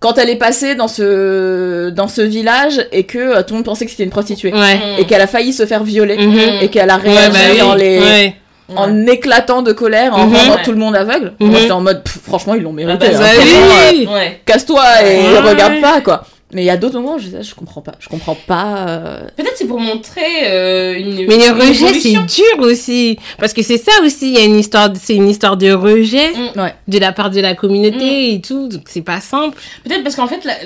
quand 0.00 0.16
elle 0.18 0.30
est 0.30 0.36
passée 0.36 0.74
dans 0.74 0.88
ce, 0.88 1.90
dans 1.90 2.08
ce 2.08 2.22
village 2.22 2.86
et 2.90 3.04
que 3.04 3.18
euh, 3.18 3.42
tout 3.42 3.50
le 3.50 3.56
monde 3.56 3.64
pensait 3.64 3.84
que 3.84 3.90
c'était 3.90 4.04
une 4.04 4.10
prostituée 4.10 4.52
Ouais. 4.52 4.76
Mm. 4.76 4.98
et 5.00 5.04
qu'elle 5.06 5.20
a 5.20 5.26
failli 5.26 5.52
se 5.52 5.66
faire 5.66 5.84
violer 5.84 6.16
Mhm. 6.16 6.38
et 6.62 6.68
qu'elle 6.68 6.90
a 6.90 6.96
Ouais, 6.96 7.10
réagi 7.10 7.30
bah 7.30 7.38
oui. 7.52 7.62
en, 7.62 7.74
les, 7.74 7.98
Ouais. 8.00 8.34
en 8.76 9.06
éclatant 9.06 9.62
de 9.62 9.72
colère, 9.72 10.14
en 10.14 10.26
Mhm. 10.26 10.34
rendant 10.36 10.54
Ouais. 10.56 10.62
tout 10.64 10.70
le 10.72 10.78
monde 10.78 10.96
aveugle. 10.96 11.34
Moi 11.38 11.58
j'étais 11.60 11.72
en 11.72 11.80
mode, 11.82 12.02
pff, 12.02 12.18
franchement, 12.26 12.54
ils 12.54 12.62
l'ont 12.62 12.72
mérité. 12.72 13.08
bah, 13.10 13.16
hein, 13.16 13.20
Bah 13.20 13.90
euh. 13.92 14.14
Ouais. 14.14 14.40
Casse-toi 14.46 14.82
et 15.04 15.18
Ouais. 15.18 15.38
regarde 15.50 15.80
pas, 15.82 16.00
quoi. 16.00 16.24
Mais 16.52 16.62
il 16.62 16.66
y 16.66 16.70
a 16.70 16.76
d'autres 16.76 16.98
moments 16.98 17.14
où 17.14 17.18
je, 17.18 17.24
disais, 17.26 17.42
je 17.42 17.54
comprends 17.54 17.80
pas. 17.80 17.92
Je 18.00 18.08
comprends 18.08 18.34
pas. 18.34 18.86
euh, 18.88 19.20
Peut-être 19.36 19.56
c'est 19.56 19.66
pour 19.66 19.78
montrer 19.80 20.22
euh, 20.50 20.94
une. 20.98 21.14
Mais 21.26 21.36
le 21.36 21.44
une 21.44 21.60
rejet, 21.60 21.94
c'est 21.94 22.12
dur 22.12 22.58
aussi. 22.60 23.18
Parce 23.38 23.52
que 23.52 23.62
c'est 23.62 23.78
ça 23.78 23.92
aussi, 24.04 24.32
il 24.32 24.38
y 24.38 24.42
a 24.42 24.44
une 24.44 24.58
histoire, 24.58 24.90
c'est 25.00 25.14
une 25.14 25.28
histoire 25.28 25.56
de 25.56 25.70
rejet 25.72 26.30
Mm. 26.32 26.70
De 26.88 26.98
la 26.98 27.12
part 27.12 27.30
de 27.30 27.40
la 27.40 27.54
communauté 27.54 28.34
et 28.34 28.40
tout. 28.40 28.68
Donc 28.68 28.82
c'est 28.86 29.02
pas 29.02 29.20
simple. 29.20 29.56
Peut-être 29.84 30.02
parce 30.02 30.16
qu'en 30.16 30.26
fait, 30.26 30.44
la- 30.44 30.56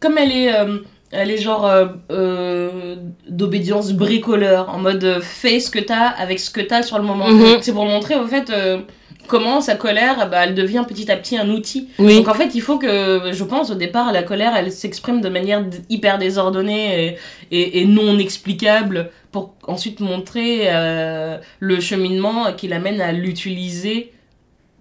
comme 0.00 0.16
elle 0.18 0.32
est, 0.32 0.54
euh, 0.54 0.78
elle 1.12 1.30
est 1.30 1.38
genre 1.38 1.66
euh, 1.66 1.86
euh, 2.10 2.96
d'obédience 3.28 3.92
bricoleur, 3.92 4.68
en 4.70 4.78
mode 4.78 5.04
euh, 5.04 5.20
fais 5.20 5.60
ce 5.60 5.70
que 5.70 5.78
t'as 5.78 6.08
avec 6.08 6.40
ce 6.40 6.50
que 6.50 6.60
t'as 6.60 6.82
sur 6.82 6.98
le 6.98 7.04
moment. 7.04 7.28
Mhm. 7.28 7.58
C'est 7.60 7.72
pour 7.72 7.84
montrer 7.86 8.16
au 8.16 8.26
fait 8.26 8.50
euh, 8.50 8.78
comment 9.26 9.60
sa 9.60 9.74
colère, 9.74 10.28
bah, 10.30 10.38
elle 10.44 10.54
devient 10.54 10.84
petit 10.86 11.10
à 11.10 11.16
petit 11.16 11.36
un 11.36 11.48
outil. 11.50 11.88
Oui. 11.98 12.16
Donc 12.16 12.28
en 12.28 12.34
fait, 12.34 12.50
il 12.54 12.60
faut 12.62 12.78
que, 12.78 13.30
je 13.32 13.44
pense, 13.44 13.70
au 13.70 13.74
départ, 13.74 14.12
la 14.12 14.22
colère, 14.22 14.52
elle 14.56 14.72
s'exprime 14.72 15.20
de 15.20 15.28
manière 15.28 15.62
hyper 15.90 16.18
désordonnée 16.18 17.16
et, 17.50 17.56
et, 17.58 17.80
et 17.80 17.84
non 17.84 18.18
explicable 18.18 19.10
pour 19.32 19.54
ensuite 19.66 20.00
montrer 20.00 20.62
euh, 20.66 21.36
le 21.60 21.80
cheminement 21.80 22.52
qui 22.56 22.68
l'amène 22.68 23.00
à 23.00 23.12
l'utiliser. 23.12 24.12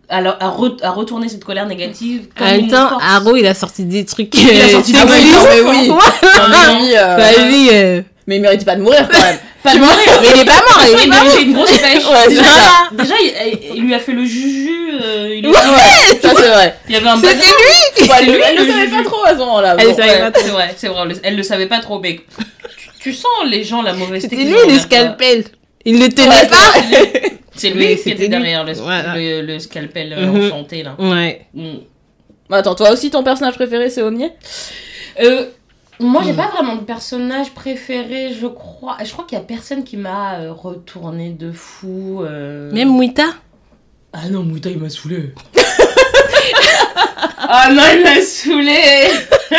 À, 0.08 0.18
à, 0.18 0.50
re- 0.56 0.78
à 0.84 0.92
retourner 0.92 1.30
cette 1.30 1.44
colère 1.44 1.66
négative 1.66 2.28
comme 2.38 2.46
En 2.46 2.52
même 2.52 2.68
temps. 2.68 3.00
Arrow, 3.00 3.36
il 3.38 3.48
a 3.48 3.56
sorti 3.56 3.86
des 3.86 4.06
trucs. 4.06 4.32
Il 4.40 4.62
a 4.62 4.66
euh, 4.66 4.70
sorti 4.70 4.92
des 4.92 5.00
Ah 5.00 5.06
oui, 5.08 5.90
lui, 7.48 7.70
euh, 7.72 8.02
mais 8.28 8.38
il 8.38 8.42
mérite 8.42 8.66
pas 8.66 8.76
de 8.76 8.82
mourir 8.82 9.08
quand 9.12 9.20
même. 9.22 9.38
Pas 9.66 9.74
de 9.74 9.80
mourir. 9.80 9.98
Mais 10.22 10.28
il 10.36 10.42
est 10.42 10.46
pas 10.46 10.52
mort, 10.54 10.80
il 10.84 10.94
est 10.94 11.04
Il 11.06 11.10
pas 11.10 11.16
a 11.38 11.40
une 11.42 11.54
grosse 11.54 11.72
pêche. 11.80 12.04
Ouais, 12.08 12.28
déjà, 12.30 12.44
déjà, 12.92 13.16
il, 13.20 13.78
il 13.78 13.82
lui 13.84 13.96
a 13.96 14.00
fait 14.00 14.12
le 14.12 14.24
juju. 14.24 14.92
euh, 15.02 15.34
il, 15.36 15.42
lui- 15.42 15.50
Ouais, 15.50 15.56
ça 16.22 16.30
c'est 16.36 16.50
vrai. 16.50 16.76
il 16.88 16.94
y 16.94 16.98
avait 16.98 17.08
un 17.08 17.16
C'était 17.18 17.34
lui 17.34 18.08
Ouais, 18.08 18.26
lui, 18.26 18.42
elle 18.48 18.58
le 18.58 18.64
le 18.66 18.72
savait 18.72 18.88
pas 18.90 19.04
trop 19.10 19.24
à 19.26 19.32
ce 19.32 19.38
moment-là. 19.38 19.76
Elle 19.80 19.88
bon. 19.88 19.96
savait 19.96 20.10
Ouais, 20.12 20.20
pas 20.20 20.32
trop. 20.32 20.44
c'est 20.46 20.52
vrai, 20.52 20.74
c'est 20.78 20.88
vrai. 20.88 21.08
Elle 21.24 21.36
le 21.36 21.42
savait 21.42 21.66
pas 21.66 21.80
trop, 21.80 22.00
mais 22.00 22.18
tu, 22.78 22.88
tu 23.02 23.14
sens 23.14 23.32
les 23.48 23.64
gens 23.64 23.82
la 23.82 23.94
mauvaise 23.94 24.22
C'était 24.22 24.36
lui 24.36 24.54
le 24.72 24.78
scalpel. 24.78 25.46
Il 25.84 26.00
le 26.00 26.10
tenait 26.10 26.30
Ouais, 26.30 26.48
pas. 26.48 27.38
C'est 27.56 27.72
lui 27.72 27.96
qui 28.04 28.12
était 28.12 28.28
derrière 28.28 28.66
le, 28.66 28.74
le, 28.74 29.42
le 29.42 29.58
scalpel 29.60 30.14
euh, 30.14 30.28
Mhm. 30.28 30.46
enchanté 30.46 30.84
là. 30.84 30.96
Ouais. 31.00 31.42
Mm. 31.56 31.78
Attends, 32.52 32.76
toi 32.76 32.92
aussi, 32.92 33.10
ton 33.10 33.24
personnage 33.24 33.56
préféré, 33.56 33.90
c'est 33.90 34.04
Omnier? 34.04 34.30
Euh, 35.24 35.46
moi, 36.00 36.22
j'ai 36.26 36.34
Hmm. 36.34 36.38
pas 36.38 36.48
vraiment 36.48 36.76
de 36.76 36.82
personnage 36.84 37.52
préféré, 37.52 38.34
je 38.40 38.48
crois. 38.48 38.98
Je 39.04 39.12
crois 39.12 39.26
qu'il 39.26 39.38
y 39.38 39.42
a 39.42 39.44
personne 39.44 39.84
qui 39.84 39.98
m'a 39.98 40.36
euh, 40.40 40.52
retourné 40.52 41.30
de 41.32 41.52
fou. 41.52 42.22
euh. 42.24 42.72
Même 42.72 42.90
Mouita. 42.90 43.24
Ah 44.14 44.30
non, 44.30 44.44
Mouta, 44.44 44.70
il 44.70 44.78
m'a 44.80 44.90
saoulé. 44.90 45.34
ah 47.40 47.70
non, 47.72 47.84
il 47.94 48.04
m'a 48.04 48.22
saoulé. 48.22 48.80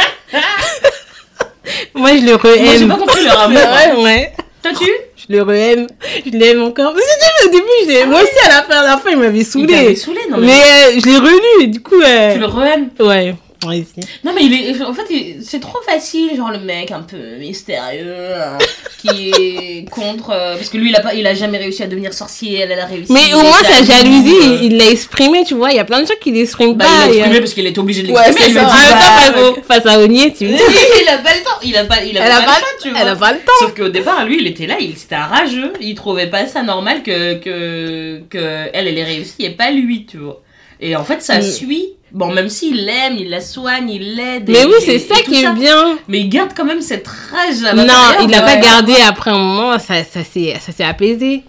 Moi, 1.95 2.11
je 2.17 2.21
le 2.25 2.33
Moi, 2.33 2.41
j'ai 2.43 2.77
re-aime. 2.79 2.89
pas 2.89 2.97
compris 2.97 3.25
leur 3.25 3.41
amour. 3.41 3.59
Ouais, 3.61 4.03
ouais. 4.03 4.33
Toi, 4.63 4.73
tu? 4.79 4.91
Je 5.17 5.27
le 5.35 5.43
re-aime. 5.43 5.87
Je 6.25 6.31
l'aime 6.31 6.63
encore. 6.63 6.93
Mais 6.95 7.01
c'était- 7.03 7.49
Au 7.49 7.51
début, 7.51 7.67
je 7.85 7.89
l'ai- 7.89 8.07
moi 8.07 8.21
aussi, 8.23 8.47
à 8.47 8.49
la 8.49 8.63
fin, 8.63 8.81
à 8.81 8.85
la 8.85 8.97
fin, 8.99 9.11
il 9.11 9.19
m'avait 9.19 9.39
Il 9.39 9.45
saoulé. 9.45 9.97
saoulé, 9.97 10.21
non 10.31 10.39
mais. 10.39 10.47
Mais 10.47 10.53
euh, 10.97 11.01
je 11.01 11.07
l'ai 11.07 11.17
relu 11.19 11.63
et 11.63 11.67
du 11.67 11.83
coup. 11.83 12.01
euh, 12.01 12.33
Tu 12.35 12.39
le 12.39 12.47
re-aimes? 12.47 12.91
Ouais. 13.01 13.35
Ouais, 13.65 13.85
si. 13.85 14.01
Non 14.25 14.33
mais 14.35 14.45
il 14.45 14.53
est, 14.53 14.83
en 14.83 14.93
fait 14.93 15.07
il- 15.11 15.43
c'est 15.43 15.61
trop 15.61 15.81
facile 15.83 16.37
genre 16.37 16.51
le 16.51 16.59
mec 16.59 16.91
un 16.91 17.01
peu 17.01 17.17
mystérieux 17.39 18.15
hein, 18.37 18.59
qui 18.99 19.31
est 19.31 19.85
contre 19.91 20.31
euh, 20.31 20.57
parce 20.57 20.69
que 20.69 20.77
lui 20.77 20.91
il 20.91 20.97
a 20.97 21.01
pas 21.01 21.15
il 21.15 21.27
a 21.27 21.33
jamais 21.35 21.57
réussi 21.59 21.83
à 21.83 21.87
devenir 21.87 22.13
sorcier 22.13 22.59
elle 22.61 22.71
elle 22.71 22.79
a 22.81 22.85
réussi 22.87 23.13
Mais 23.13 23.33
au 23.35 23.39
il 23.39 23.43
moins, 23.45 23.63
sa 23.63 23.83
jalousie, 23.83 24.35
euh. 24.43 24.59
il 24.63 24.73
il 24.73 24.77
l'a 24.79 24.87
exprimé, 24.91 25.45
tu 25.45 25.55
vois. 25.55 25.71
Il 25.71 25.77
y 25.77 25.81
a 25.81 25.85
plein 25.85 26.03
de 26.03 26.07
gens 26.07 26.15
qui 26.21 26.33
l'expriment 26.33 26.75
bah, 26.75 26.85
pas. 26.85 26.91
il 26.91 26.99
l'a 26.99 27.07
et, 27.07 27.17
exprimé 27.19 27.37
euh, 27.37 27.41
parce 27.41 27.55
qu'il 27.55 27.67
était 27.67 27.79
obligé 27.79 28.03
de 28.03 28.13
Ouais, 28.13 28.27
l'exprimer 28.27 28.45
c'est 28.45 28.51
il 28.51 28.55
ça. 28.55 28.67
En 28.67 28.71
dit, 28.71 28.81
même 28.83 28.93
temps, 28.93 29.33
face, 29.33 29.43
au- 29.43 29.63
face 29.63 29.87
à 29.87 30.01
Ognier, 30.01 30.33
tu 30.35 30.45
me 30.49 30.57
dis. 30.57 30.63
il 31.03 31.09
a 31.09 31.19
pas 31.19 31.35
le 31.35 31.43
temps 31.43 31.59
il 31.63 31.77
a 31.77 31.85
pas 31.85 32.03
il 32.05 32.19
a 32.19 32.21
pas, 32.23 32.29
le 32.29 32.43
choix, 32.45 32.53
tu 32.83 32.91
vois 32.91 32.99
Elle 33.01 33.09
a 33.09 33.17
pas 33.17 33.33
le 33.33 33.39
temps. 33.39 33.53
Sauf 33.61 33.75
qu'au 33.75 33.89
départ, 33.89 34.25
lui, 34.27 34.39
il 34.41 34.47
était 34.47 34.67
là, 34.67 34.77
il 34.81 34.97
c'était 34.97 35.15
un 35.15 35.27
rageux, 35.27 35.73
il 35.81 35.95
trouvait 35.95 36.27
pas 36.29 36.47
ça 36.47 36.63
normal 36.63 37.03
que, 37.03 37.35
que, 37.35 38.21
que 38.29 38.67
elle, 38.73 38.87
elle 38.89 38.99
ait 38.99 39.05
réussi 39.05 39.35
et 39.45 39.51
pas 39.51 39.71
lui, 39.71 40.05
tu 40.07 40.19
vois. 40.19 40.43
Et 40.81 40.95
en 40.95 41.05
fait, 41.05 41.23
ça 41.23 41.39
Mm. 41.39 41.43
suit. 41.43 41.89
Bon, 42.17 42.33
même 42.33 42.49
s'il 42.49 42.87
l'aime, 42.87 43.17
il 43.19 43.29
la 43.29 43.43
soigne, 43.43 43.91
il 43.91 44.17
l'aide. 44.17 44.49
et- 44.49 44.53
Mais 44.53 44.65
oui, 44.65 44.73
c'est 44.81 44.99
ça 44.99 45.17
qui 45.17 45.45
est 45.45 45.53
bien. 45.53 45.99
Mais 46.09 46.21
il 46.21 46.29
garde 46.31 46.53
quand 46.57 46.65
même 46.65 46.81
cette 46.81 47.07
rage 47.07 47.63
à 47.63 47.75
Non, 47.75 47.85
il 48.23 48.31
l'a 48.31 48.41
pas 48.41 48.55
ouais. 48.55 48.61
gardé 48.61 48.95
après 49.07 49.31
un 49.33 49.39
moment, 49.39 49.79
ça, 49.79 49.97
ça 50.03 50.25
s'est 50.25 50.57
ça 50.65 50.73
s'est 50.73 50.83
apaisé. 50.85 51.45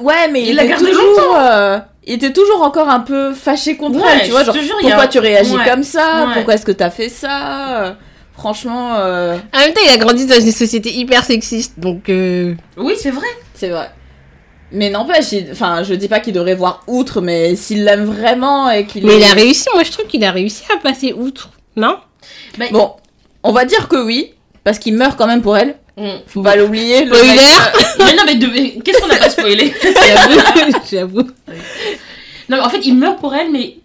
Ouais, 0.00 0.28
mais 0.32 0.40
Il 0.42 0.48
il, 0.50 0.56
gardé 0.56 0.90
toujours, 0.90 1.36
euh, 1.38 1.78
il 2.06 2.14
était 2.14 2.32
toujours 2.32 2.62
encore 2.62 2.88
un 2.88 3.00
peu 3.00 3.34
fâché 3.34 3.76
contre 3.76 3.98
Ouais, 3.98 4.04
elle, 4.20 4.24
tu 4.24 4.30
vois, 4.30 4.42
genre 4.44 4.54
jure, 4.54 4.76
a 4.78 4.80
pourquoi 4.80 5.06
tu 5.08 5.18
réagis 5.18 5.54
Ouais. 5.56 5.64
comme 5.68 5.82
ça, 5.82 6.26
Ouais. 6.28 6.34
pourquoi 6.34 6.54
est-ce 6.54 6.64
que 6.64 6.72
t'as 6.72 6.90
fait 6.90 7.08
ça, 7.10 7.96
franchement, 8.32 8.94
euh, 8.98 9.36
En 9.54 9.58
même 9.58 9.74
temps, 9.74 9.80
il 9.84 9.90
a 9.92 9.96
grandi 9.98 10.24
dans 10.26 10.40
une 10.40 10.52
société 10.52 10.92
hyper 10.94 11.24
sexiste, 11.24 11.74
donc. 11.78 12.08
euh, 12.08 12.54
Oui, 12.78 12.94
c'est 12.98 13.10
vrai. 13.10 13.26
c'est 13.52 13.68
vrai. 13.68 13.90
Mais 14.72 14.90
n'empêche, 14.90 15.32
il- 15.32 15.48
enfin, 15.52 15.82
je 15.82 15.94
dis 15.94 16.08
pas 16.08 16.20
qu'il 16.20 16.34
devrait 16.34 16.54
voir 16.54 16.82
outre, 16.86 17.20
mais 17.20 17.56
s'il 17.56 17.84
l'aime 17.84 18.04
vraiment 18.04 18.70
et 18.70 18.84
qu'il 18.86 19.04
Mais 19.06 19.16
il 19.16 19.24
a 19.24 19.32
réussi, 19.32 19.66
moi 19.74 19.82
je 19.82 19.90
trouve 19.92 20.06
qu'il 20.06 20.22
a 20.24 20.30
réussi 20.30 20.62
à 20.72 20.76
passer 20.78 21.12
outre, 21.14 21.50
non? 21.76 21.96
Bah, 22.58 22.66
Bon, 22.70 22.92
on 23.42 23.52
va 23.52 23.64
dire 23.64 23.88
que 23.88 23.96
oui, 24.04 24.34
parce 24.64 24.78
qu'il 24.78 24.94
meurt 24.94 25.16
quand 25.16 25.26
même 25.26 25.40
pour 25.42 25.56
elle. 25.56 25.76
Mm. 25.96 26.08
Faut 26.26 26.42
pas 26.42 26.54
l'oublier. 26.54 27.04
le 27.06 27.14
Spoiler. 27.14 27.34
mec- 27.34 27.86
mais 27.98 28.14
non, 28.16 28.22
mais 28.26 28.34
de- 28.36 28.82
qu'est-ce 28.82 29.00
qu'on 29.00 29.08
n'a 29.08 29.16
pas 29.16 29.30
spoilé? 29.30 29.72
J'avoue, 29.82 30.72
j'avoue. 30.90 31.22
Non, 32.48 32.56
mais 32.56 32.60
en 32.60 32.68
fait, 32.68 32.80
il 32.84 32.94
meurt 32.94 33.18
pour 33.18 33.34
elle, 33.34 33.50
mais 33.50 33.76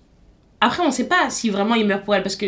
après, 0.62 0.84
on 0.86 0.92
sait 0.92 1.08
pas 1.08 1.30
si 1.30 1.50
vraiment 1.50 1.76
il 1.76 1.86
meurt 1.88 2.04
pour 2.04 2.14
elle 2.16 2.24
parce 2.24 2.36
que 2.36 2.46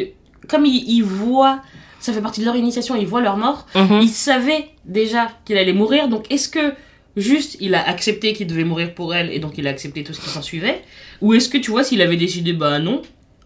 comme 0.47 0.65
il, 0.65 0.83
il 0.89 1.01
voit, 1.03 1.59
ça 1.99 2.13
fait 2.13 2.21
partie 2.21 2.41
de 2.41 2.45
leur 2.45 2.55
initiation, 2.55 2.95
il 2.95 3.07
voit 3.07 3.21
leur 3.21 3.37
mort, 3.37 3.65
Mhm. 3.75 4.01
il 4.01 4.09
savait 4.09 4.67
déjà 4.85 5.29
qu'il 5.45 5.57
allait 5.57 5.73
mourir, 5.73 6.07
donc 6.09 6.25
est-ce 6.31 6.47
que 6.49 6.73
juste 7.17 7.57
il 7.59 7.75
a 7.75 7.87
accepté 7.87 8.33
qu'il 8.33 8.47
devait 8.47 8.63
mourir 8.63 8.93
pour 8.93 9.13
elle 9.15 9.31
et 9.31 9.39
donc 9.39 9.53
il 9.57 9.67
a 9.67 9.69
accepté 9.71 10.03
tout 10.03 10.13
ce 10.13 10.21
qui 10.21 10.29
s'en 10.29 10.41
suivait 10.41 10.81
Ou 11.21 11.33
est-ce 11.33 11.49
que 11.49 11.57
tu 11.57 11.71
vois, 11.71 11.83
s'il 11.83 12.01
avait 12.01 12.17
décidé, 12.17 12.53
bah 12.53 12.79
non, 12.79 13.01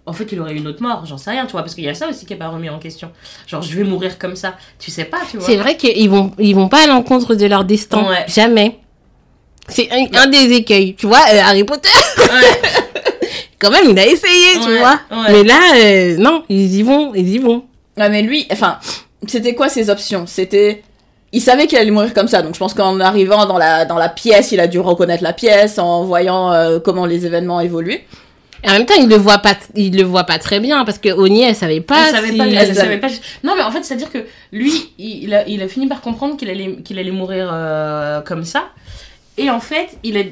en 0.06 0.14
fait 0.14 0.32
il 0.32 0.40
aurait 0.40 0.54
eu 0.54 0.58
une 0.58 0.68
autre 0.68 0.82
mort, 0.82 1.06
j'en 1.06 1.18
sais 1.18 1.30
rien, 1.32 1.46
tu 1.46 1.52
vois, 1.52 1.62
parce 1.62 1.76
qu'il 1.76 1.84
y 1.84 1.90
a 1.90 1.94
ça 1.94 2.08
aussi 2.10 2.26
qui 2.26 2.34
est 2.34 2.38
pas 2.38 2.48
remis 2.50 2.70
en 2.70 2.80
question. 2.80 3.12
Genre, 3.48 3.62
je 3.62 3.76
vais 3.76 3.84
mourir 3.84 4.18
comme 4.18 4.36
ça, 4.36 4.56
tu 4.80 4.90
sais 4.92 5.06
pas, 5.06 5.20
tu 5.30 5.38
vois. 5.38 5.46
C'est 5.46 5.58
vrai 5.58 5.78
qu'ils 5.78 6.10
vont, 6.10 6.32
ils 6.40 6.56
vont 6.56 6.68
pas 6.70 6.84
à 6.84 6.88
l'encontre 6.88 7.36
de 7.36 7.46
leur 7.46 7.64
destin. 7.66 8.08
Ouais. 8.10 8.26
Jamais. 8.28 8.80
C'est 9.68 9.88
un, 9.92 10.06
un 10.20 10.28
des 10.28 10.52
écueils. 10.54 10.96
Tu 10.96 11.06
vois, 11.06 11.20
euh, 11.32 11.40
Harry 11.44 11.64
Potter, 11.64 11.90
Ouais. 12.18 12.62
quand 13.60 13.70
même, 13.70 13.86
il 13.92 14.00
a 14.00 14.08
essayé, 14.08 14.54
tu 14.54 14.68
Ouais, 14.68 14.80
vois. 14.80 15.00
ouais. 15.12 15.32
Mais 15.32 15.44
là, 15.44 15.60
euh, 15.76 16.18
non, 16.18 16.44
ils 16.50 16.76
y 16.78 16.82
vont, 16.82 17.14
ils 17.14 17.30
y 17.30 17.38
vont. 17.38 17.66
Ouais, 17.96 18.10
mais 18.10 18.24
lui, 18.24 18.48
enfin, 18.52 18.80
c'était 19.28 19.54
quoi 19.54 19.70
ses 19.70 19.92
options? 19.92 20.26
C'était. 20.26 20.82
Il 21.32 21.42
savait 21.42 21.68
qu'il 21.68 21.78
allait 21.78 21.92
mourir 21.92 22.14
comme 22.14 22.28
ça, 22.28 22.42
donc 22.42 22.56
je 22.56 22.60
pense 22.60 22.74
qu'en 22.74 23.00
arrivant 23.00 23.46
dans 23.46 23.58
la, 23.58 23.86
dans 23.86 23.98
la 23.98 24.10
pièce, 24.10 24.52
il 24.52 24.60
a 24.60 24.68
dû 24.68 24.80
reconnaître 24.80 25.24
la 25.24 25.34
pièce 25.34 25.78
en 25.78 26.04
voyant 26.04 26.52
euh, 26.52 26.80
comment 26.80 27.06
les 27.06 27.26
événements 27.26 27.60
évoluent. 27.60 28.00
Et 28.64 28.70
en 28.70 28.74
même 28.74 28.86
temps, 28.86 28.96
il 29.00 29.08
le 29.08 29.16
voit 29.16 29.38
pas, 29.38 29.54
il 29.76 29.96
le 29.96 30.04
voit 30.04 30.26
pas 30.26 30.38
très 30.40 30.60
bien 30.60 30.84
parce 30.84 30.98
que 30.98 31.10
Oni, 31.10 31.44
elle 31.44 31.56
savait 31.56 31.80
pas. 31.82 32.08
elle 32.10 32.16
savait 32.16 32.32
si- 32.32 32.38
pas, 32.38 32.46
elle 32.48 32.56
elle 32.56 32.76
savait 32.76 32.98
pas. 32.98 33.08
Non, 33.44 33.54
mais 33.56 33.62
en 33.64 33.72
fait, 33.72 33.84
c'est-à-dire 33.84 34.12
que 34.12 34.18
lui, 34.52 34.92
il 34.98 35.34
a, 35.34 35.48
il 35.48 35.62
a 35.62 35.68
fini 35.70 35.88
par 35.88 36.02
comprendre 36.02 36.36
qu'il 36.36 36.50
allait, 36.50 36.78
qu'il 36.84 37.00
allait 37.00 37.12
mourir 37.12 37.50
euh, 37.54 38.20
comme 38.22 38.44
ça. 38.44 38.64
Et 39.38 39.50
en 39.50 39.62
fait, 39.62 39.98
il, 40.04 40.18
a, 40.18 40.24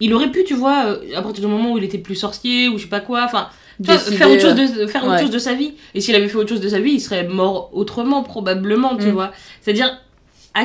il 0.00 0.12
aurait 0.12 0.30
pu, 0.30 0.44
tu 0.44 0.52
vois, 0.54 0.84
euh, 0.86 0.96
à 1.16 1.22
partir 1.22 1.42
du 1.42 1.50
moment 1.50 1.72
où 1.72 1.78
il 1.78 1.84
était 1.84 1.96
plus 1.98 2.16
sorcier 2.16 2.68
ou 2.68 2.76
je 2.76 2.82
sais 2.82 2.88
pas 2.90 3.00
quoi, 3.00 3.22
enfin, 3.24 3.48
faire, 3.82 4.28
autre 4.30 4.40
chose 4.42 4.54
de, 4.56 4.86
faire 4.86 5.02
autre 5.04 5.12
ouais. 5.14 5.20
chose 5.22 5.30
de 5.30 5.38
sa 5.38 5.54
vie. 5.54 5.72
Et 5.94 6.02
s'il 6.02 6.14
avait 6.14 6.28
fait 6.28 6.36
autre 6.36 6.50
chose 6.50 6.60
de 6.60 6.68
sa 6.68 6.80
vie, 6.80 6.92
il 6.92 7.00
serait 7.00 7.24
mort 7.26 7.70
autrement, 7.72 8.22
probablement, 8.22 8.96
tu 8.98 9.06
Mm. 9.06 9.12
vois. 9.12 9.30
C'est-à-dire, 9.62 9.86
à 9.86 9.96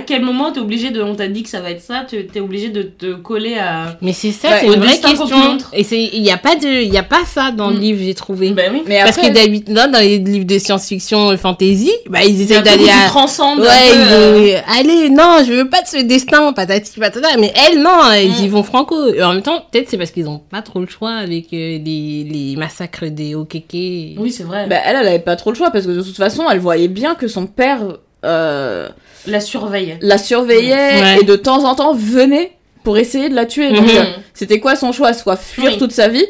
quel 0.05 0.23
moment 0.23 0.51
t'es 0.51 0.59
obligé 0.59 0.89
de. 0.89 1.01
On 1.01 1.13
t'a 1.15 1.27
dit 1.27 1.43
que 1.43 1.49
ça 1.49 1.61
va 1.61 1.69
être 1.71 1.81
ça, 1.81 2.05
t'es 2.09 2.39
obligé 2.39 2.69
de 2.69 2.81
te 2.81 3.13
coller 3.13 3.55
à. 3.57 3.97
Mais 4.01 4.13
c'est 4.13 4.31
ça, 4.31 4.49
Ouais, 4.49 4.57
c'est 4.61 4.69
au 4.69 4.73
une 4.73 4.79
vraie 4.79 4.97
question. 4.99 5.37
montre. 5.37 5.69
Et 5.73 5.83
c'est, 5.83 6.01
il 6.01 6.21
y 6.23 6.31
a 6.31 6.37
pas 6.37 6.55
de, 6.55 6.67
il 6.83 6.91
y 6.93 6.97
a 6.97 7.03
pas 7.03 7.23
ça 7.25 7.51
dans 7.51 7.69
le 7.69 7.77
Mm. 7.77 7.79
livre, 7.81 7.99
j'ai 8.03 8.13
trouvé. 8.15 8.49
Ben 8.51 8.71
oui. 8.73 8.81
Mais 8.87 8.99
Parce 9.03 9.17
après, 9.17 9.29
que 9.29 9.33
d'habitude, 9.35 9.73
dans 9.73 9.99
les 9.99 10.17
livres 10.17 10.45
de 10.45 10.57
science-fiction 10.57 11.37
fantasy, 11.37 11.91
bah, 12.09 12.23
ils 12.23 12.47
truc 12.47 12.63
d'aller 12.63 12.89
à. 12.89 13.07
transcendes 13.07 13.59
un 13.59 13.63
Ouais, 13.63 13.67
peu, 13.67 13.95
ils 13.95 14.13
euh, 14.13 14.55
vont, 14.57 14.79
allez, 14.79 15.09
non, 15.11 15.37
je 15.47 15.53
veux 15.53 15.69
pas 15.69 15.81
de 15.83 15.87
ce 15.87 15.97
destin, 16.03 16.51
patati 16.53 16.99
patata. 16.99 17.27
Mais 17.39 17.53
elles, 17.69 17.79
non, 17.81 18.11
ils 18.13 18.41
Mm. 18.41 18.45
y 18.45 18.47
vont 18.47 18.63
franco. 18.63 19.13
Et 19.13 19.21
en 19.23 19.33
même 19.33 19.43
temps, 19.43 19.63
peut-être 19.71 19.89
c'est 19.89 19.97
parce 19.97 20.11
qu'ils 20.11 20.27
ont 20.27 20.39
pas 20.39 20.61
trop 20.63 20.79
le 20.79 20.87
choix 20.87 21.11
avec 21.11 21.53
euh, 21.53 21.77
les, 21.85 22.27
les 22.29 22.55
massacres 22.57 23.05
des 23.05 23.35
Okeke. 23.35 24.17
Oui, 24.17 24.31
c'est 24.31 24.43
vrai. 24.43 24.65
bah, 24.67 24.77
elle, 24.83 24.95
elle 24.99 25.07
avait 25.07 25.19
pas 25.19 25.35
trop 25.35 25.51
le 25.51 25.55
choix 25.55 25.69
parce 25.71 25.85
que 25.85 25.91
de 25.91 26.01
toute 26.01 26.17
façon, 26.17 26.43
elle 26.49 26.59
voyait 26.59 26.87
bien 26.87 27.13
que 27.15 27.27
son 27.27 27.45
père 27.45 27.81
euh, 28.25 28.89
La 29.27 29.39
surveille. 29.39 29.97
la 30.01 30.17
surveillait 30.17 31.01
Ouais. 31.01 31.17
et 31.21 31.23
de 31.23 31.35
temps 31.35 31.63
en 31.63 31.75
temps 31.75 31.93
venait 31.93 32.51
pour 32.83 32.97
essayer 32.97 33.29
de 33.29 33.35
la 33.35 33.45
tuer. 33.45 33.71
Donc, 33.71 33.85
Mhm. 33.85 33.97
euh, 33.97 34.03
c'était 34.33 34.59
quoi 34.59 34.75
son 34.75 34.91
choix? 34.91 35.13
Soit 35.13 35.37
fuir 35.37 35.71
Oui. 35.71 35.77
toute 35.77 35.91
sa 35.91 36.07
vie 36.07 36.25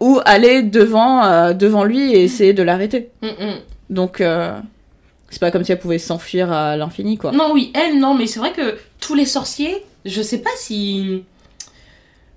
ou 0.00 0.20
aller 0.24 0.62
devant, 0.62 1.24
euh, 1.24 1.52
devant 1.52 1.84
lui 1.84 2.12
et 2.14 2.24
essayer 2.24 2.52
de 2.52 2.62
l'arrêter. 2.62 3.10
Mm, 3.22 3.26
mm. 3.28 3.54
Donc, 3.90 4.20
euh, 4.20 4.52
c'est 5.30 5.40
pas 5.40 5.50
comme 5.50 5.64
si 5.64 5.72
elle 5.72 5.78
pouvait 5.78 5.98
s'enfuir 5.98 6.50
à 6.52 6.76
l'infini, 6.76 7.16
quoi. 7.18 7.32
Non, 7.32 7.50
oui, 7.52 7.72
elle, 7.74 7.98
non, 7.98 8.14
mais 8.14 8.26
c'est 8.26 8.38
vrai 8.38 8.52
que 8.52 8.76
tous 9.00 9.14
les 9.14 9.26
sorciers, 9.26 9.84
je 10.04 10.22
sais 10.22 10.38
pas 10.38 10.50
si. 10.56 11.24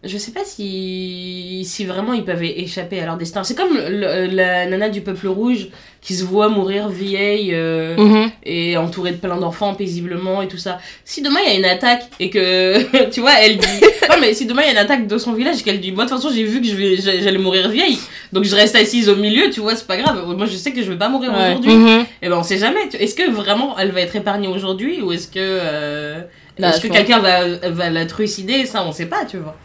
Je 0.03 0.17
sais 0.17 0.31
pas 0.31 0.43
si, 0.45 1.63
si 1.65 1.83
vraiment 1.85 2.13
ils 2.13 2.23
peuvent 2.23 2.43
échapper 2.43 2.99
à 2.99 3.05
leur 3.05 3.17
destin. 3.17 3.43
C'est 3.43 3.55
comme 3.55 3.75
le- 3.75 4.27
la 4.27 4.65
nana 4.67 4.89
du 4.89 5.01
peuple 5.01 5.27
rouge 5.27 5.67
qui 6.01 6.13
se 6.13 6.23
voit 6.23 6.49
mourir 6.49 6.87
vieille 6.87 7.51
euh, 7.53 7.97
Mhm. 7.97 8.31
et 8.45 8.77
entourée 8.77 9.11
de 9.11 9.17
plein 9.17 9.37
d'enfants 9.37 9.73
paisiblement 9.73 10.41
et 10.43 10.47
tout 10.47 10.57
ça. 10.59 10.77
Si 11.03 11.21
demain 11.23 11.39
il 11.45 11.51
y 11.51 11.55
a 11.55 11.57
une 11.57 11.65
attaque 11.65 12.03
et 12.19 12.29
que, 12.29 12.77
tu 13.11 13.21
vois, 13.21 13.33
elle 13.41 13.57
dit. 13.57 13.67
Non, 14.09 14.15
mais 14.21 14.33
si 14.33 14.45
demain 14.45 14.61
il 14.61 14.65
y 14.67 14.69
a 14.69 14.71
une 14.71 14.77
attaque 14.77 15.05
de 15.07 15.17
son 15.17 15.33
village 15.33 15.59
et 15.59 15.63
qu'elle 15.63 15.81
dit 15.81 15.91
Moi 15.91 16.05
de 16.05 16.09
toute 16.09 16.17
façon 16.21 16.33
j'ai 16.33 16.43
vu 16.43 16.61
que 16.61 16.67
je 16.67 16.75
vais- 16.75 16.95
j'a- 16.95 17.19
j'allais 17.21 17.37
mourir 17.39 17.67
vieille, 17.67 17.97
donc 18.31 18.45
je 18.45 18.55
reste 18.55 18.75
assise 18.75 19.09
au 19.09 19.15
milieu, 19.15 19.49
tu 19.49 19.59
vois, 19.59 19.75
c'est 19.75 19.85
pas 19.87 19.97
grave. 19.97 20.25
Moi 20.37 20.45
je 20.45 20.55
sais 20.55 20.71
que 20.71 20.81
je 20.81 20.89
vais 20.91 20.97
pas 20.97 21.09
mourir 21.09 21.31
Ouais. 21.33 21.49
aujourd'hui. 21.49 21.73
Mhm. 21.73 22.05
Et 22.21 22.29
ben 22.29 22.37
on 22.37 22.43
sait 22.43 22.57
jamais. 22.57 22.79
Est-ce 22.97 23.15
que 23.15 23.29
vraiment 23.29 23.77
elle 23.77 23.91
va 23.91 24.01
être 24.01 24.15
épargnée 24.15 24.47
aujourd'hui 24.47 25.01
ou 25.01 25.11
est-ce 25.11 25.27
que 25.27 25.33
euh, 25.39 26.21
Là, 26.59 26.69
est-ce 26.69 26.81
que 26.81 26.87
pense- 26.87 26.97
quelqu'un 26.97 27.19
va, 27.19 27.69
va 27.69 27.89
la 27.89 28.05
trucider? 28.05 28.65
Ça 28.65 28.83
on 28.87 28.91
sait 28.91 29.07
pas, 29.07 29.25
tu 29.25 29.37
vois. 29.37 29.55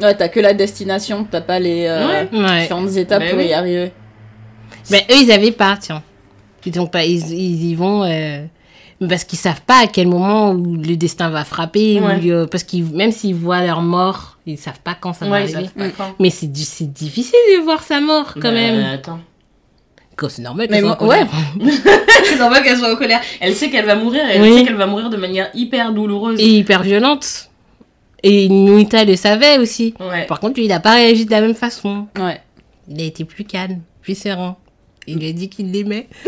Ouais, 0.00 0.14
t'as 0.14 0.28
que 0.28 0.40
la 0.40 0.52
destination, 0.54 1.26
t'as 1.30 1.40
pas 1.40 1.58
les 1.58 1.86
euh, 1.86 2.06
Ouais. 2.06 2.28
Ouais. 2.38 2.60
différentes 2.62 2.96
étapes 2.96 3.22
Bah 3.22 3.30
pour 3.30 3.38
oui. 3.38 3.46
y 3.46 3.52
arriver. 3.54 3.92
Ben, 4.90 5.00
eux, 5.10 5.14
ils 5.22 5.32
avaient 5.32 5.52
pas, 5.52 5.76
tiens. 5.80 6.02
Ils 6.64 6.80
ont 6.80 6.86
pas, 6.86 7.04
ils, 7.04 7.32
ils 7.32 7.64
y 7.70 7.74
vont, 7.76 8.02
euh, 8.04 8.44
parce 9.08 9.24
qu'ils 9.24 9.38
savent 9.38 9.62
pas 9.62 9.84
à 9.84 9.86
quel 9.86 10.08
moment 10.08 10.50
où 10.50 10.76
le 10.76 10.96
destin 10.96 11.30
va 11.30 11.44
frapper, 11.44 12.00
Ouais. 12.00 12.20
euh, 12.30 12.46
parce 12.46 12.64
qu'ils, 12.64 12.84
même 12.92 13.12
s'ils 13.12 13.34
voient 13.36 13.62
leur 13.64 13.80
mort, 13.82 14.38
ils 14.46 14.58
savent 14.58 14.80
pas 14.82 14.94
quand 15.00 15.12
ça 15.12 15.26
va 15.26 15.32
Ouais, 15.42 15.54
arriver. 15.54 15.70
Mais 16.18 16.30
c'est, 16.30 16.50
c'est 16.56 16.92
difficile 16.92 17.38
de 17.56 17.62
voir 17.62 17.82
sa 17.84 18.00
mort, 18.00 18.34
quand 18.34 18.40
Bah, 18.40 18.52
même. 18.52 18.84
Attends. 18.84 19.20
Quand 20.16 20.28
C'est 20.30 20.42
normal 20.42 20.66
Mais 20.70 20.76
qu'elle 20.80 20.86
soit 20.86 20.96
moi- 21.00 21.16
en 21.16 21.26
colère. 21.26 21.26
C'est 22.24 22.38
normal 22.38 22.62
qu'elle 22.62 22.78
soit 22.78 22.92
en 22.92 22.96
colère. 22.96 23.20
Elle 23.38 23.54
sait 23.54 23.68
qu'elle 23.70 23.84
va 23.84 23.96
mourir 23.96 24.22
et 24.28 24.36
elle 24.36 24.42
Oui. 24.42 24.54
sait 24.58 24.64
qu'elle 24.64 24.74
va 24.76 24.86
mourir 24.86 25.10
de 25.10 25.16
manière 25.18 25.50
hyper 25.54 25.92
douloureuse. 25.92 26.40
Et 26.40 26.48
hyper 26.58 26.82
violente. 26.82 27.50
Et 28.28 28.48
Nuita 28.48 29.04
le 29.04 29.14
savait 29.16 29.58
aussi. 29.58 29.94
Ouais. 30.00 30.24
Par 30.26 30.40
contre, 30.40 30.54
lui, 30.58 30.64
il 30.66 30.72
a 30.72 30.80
pas 30.80 30.92
réagi 30.94 31.24
de 31.26 31.30
la 31.30 31.40
même 31.40 31.54
façon. 31.54 32.06
Ouais. 32.18 32.40
Il 32.88 33.00
a 33.00 33.04
été 33.04 33.24
plus 33.24 33.44
calme, 33.44 33.80
plus 34.02 34.18
serein. 34.20 34.56
Il 35.06 35.18
lui 35.18 35.28
a 35.28 35.32
dit 35.32 35.48
qu'il 35.48 35.70
l'aimait. 35.70 36.08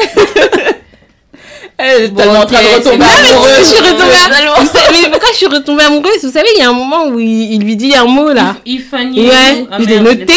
Elle 1.81 2.03
est 2.05 2.09
Bon, 2.09 2.17
tellement 2.17 2.41
en 2.41 2.47
train 2.47 2.61
de 2.61 2.67
retomber 2.77 2.83
c'est- 2.83 2.97
Non, 2.99 3.07
mais 3.23 3.31
amoureuse. 3.31 3.59
je 3.59 3.65
suis 3.65 3.79
retombée 3.79 4.03
Ouais, 4.11 4.25
am- 4.27 4.33
tellement. 4.33 4.55
Vous 4.61 4.67
savez- 4.67 5.03
mais 5.03 5.11
pourquoi 5.11 5.29
je 5.31 5.37
suis 5.37 5.47
retombée 5.47 5.83
amoureuse? 5.85 6.25
Vous 6.25 6.31
savez, 6.33 6.49
il 6.57 6.61
y 6.61 6.63
a 6.63 6.71
un 6.71 6.73
moment 6.73 7.07
où 7.09 7.19
il, 7.21 7.53
il 7.55 7.61
lui 7.63 7.77
dit 7.77 7.95
un 7.95 8.05
mot 8.07 8.33
là. 8.33 8.57
Il 8.67 8.81
feignait 8.81 9.29
Ouais, 9.29 9.61
nous. 9.61 9.69
Ah, 9.71 9.79
je 9.81 9.85
l'ai 9.87 10.01
noté. 10.01 10.33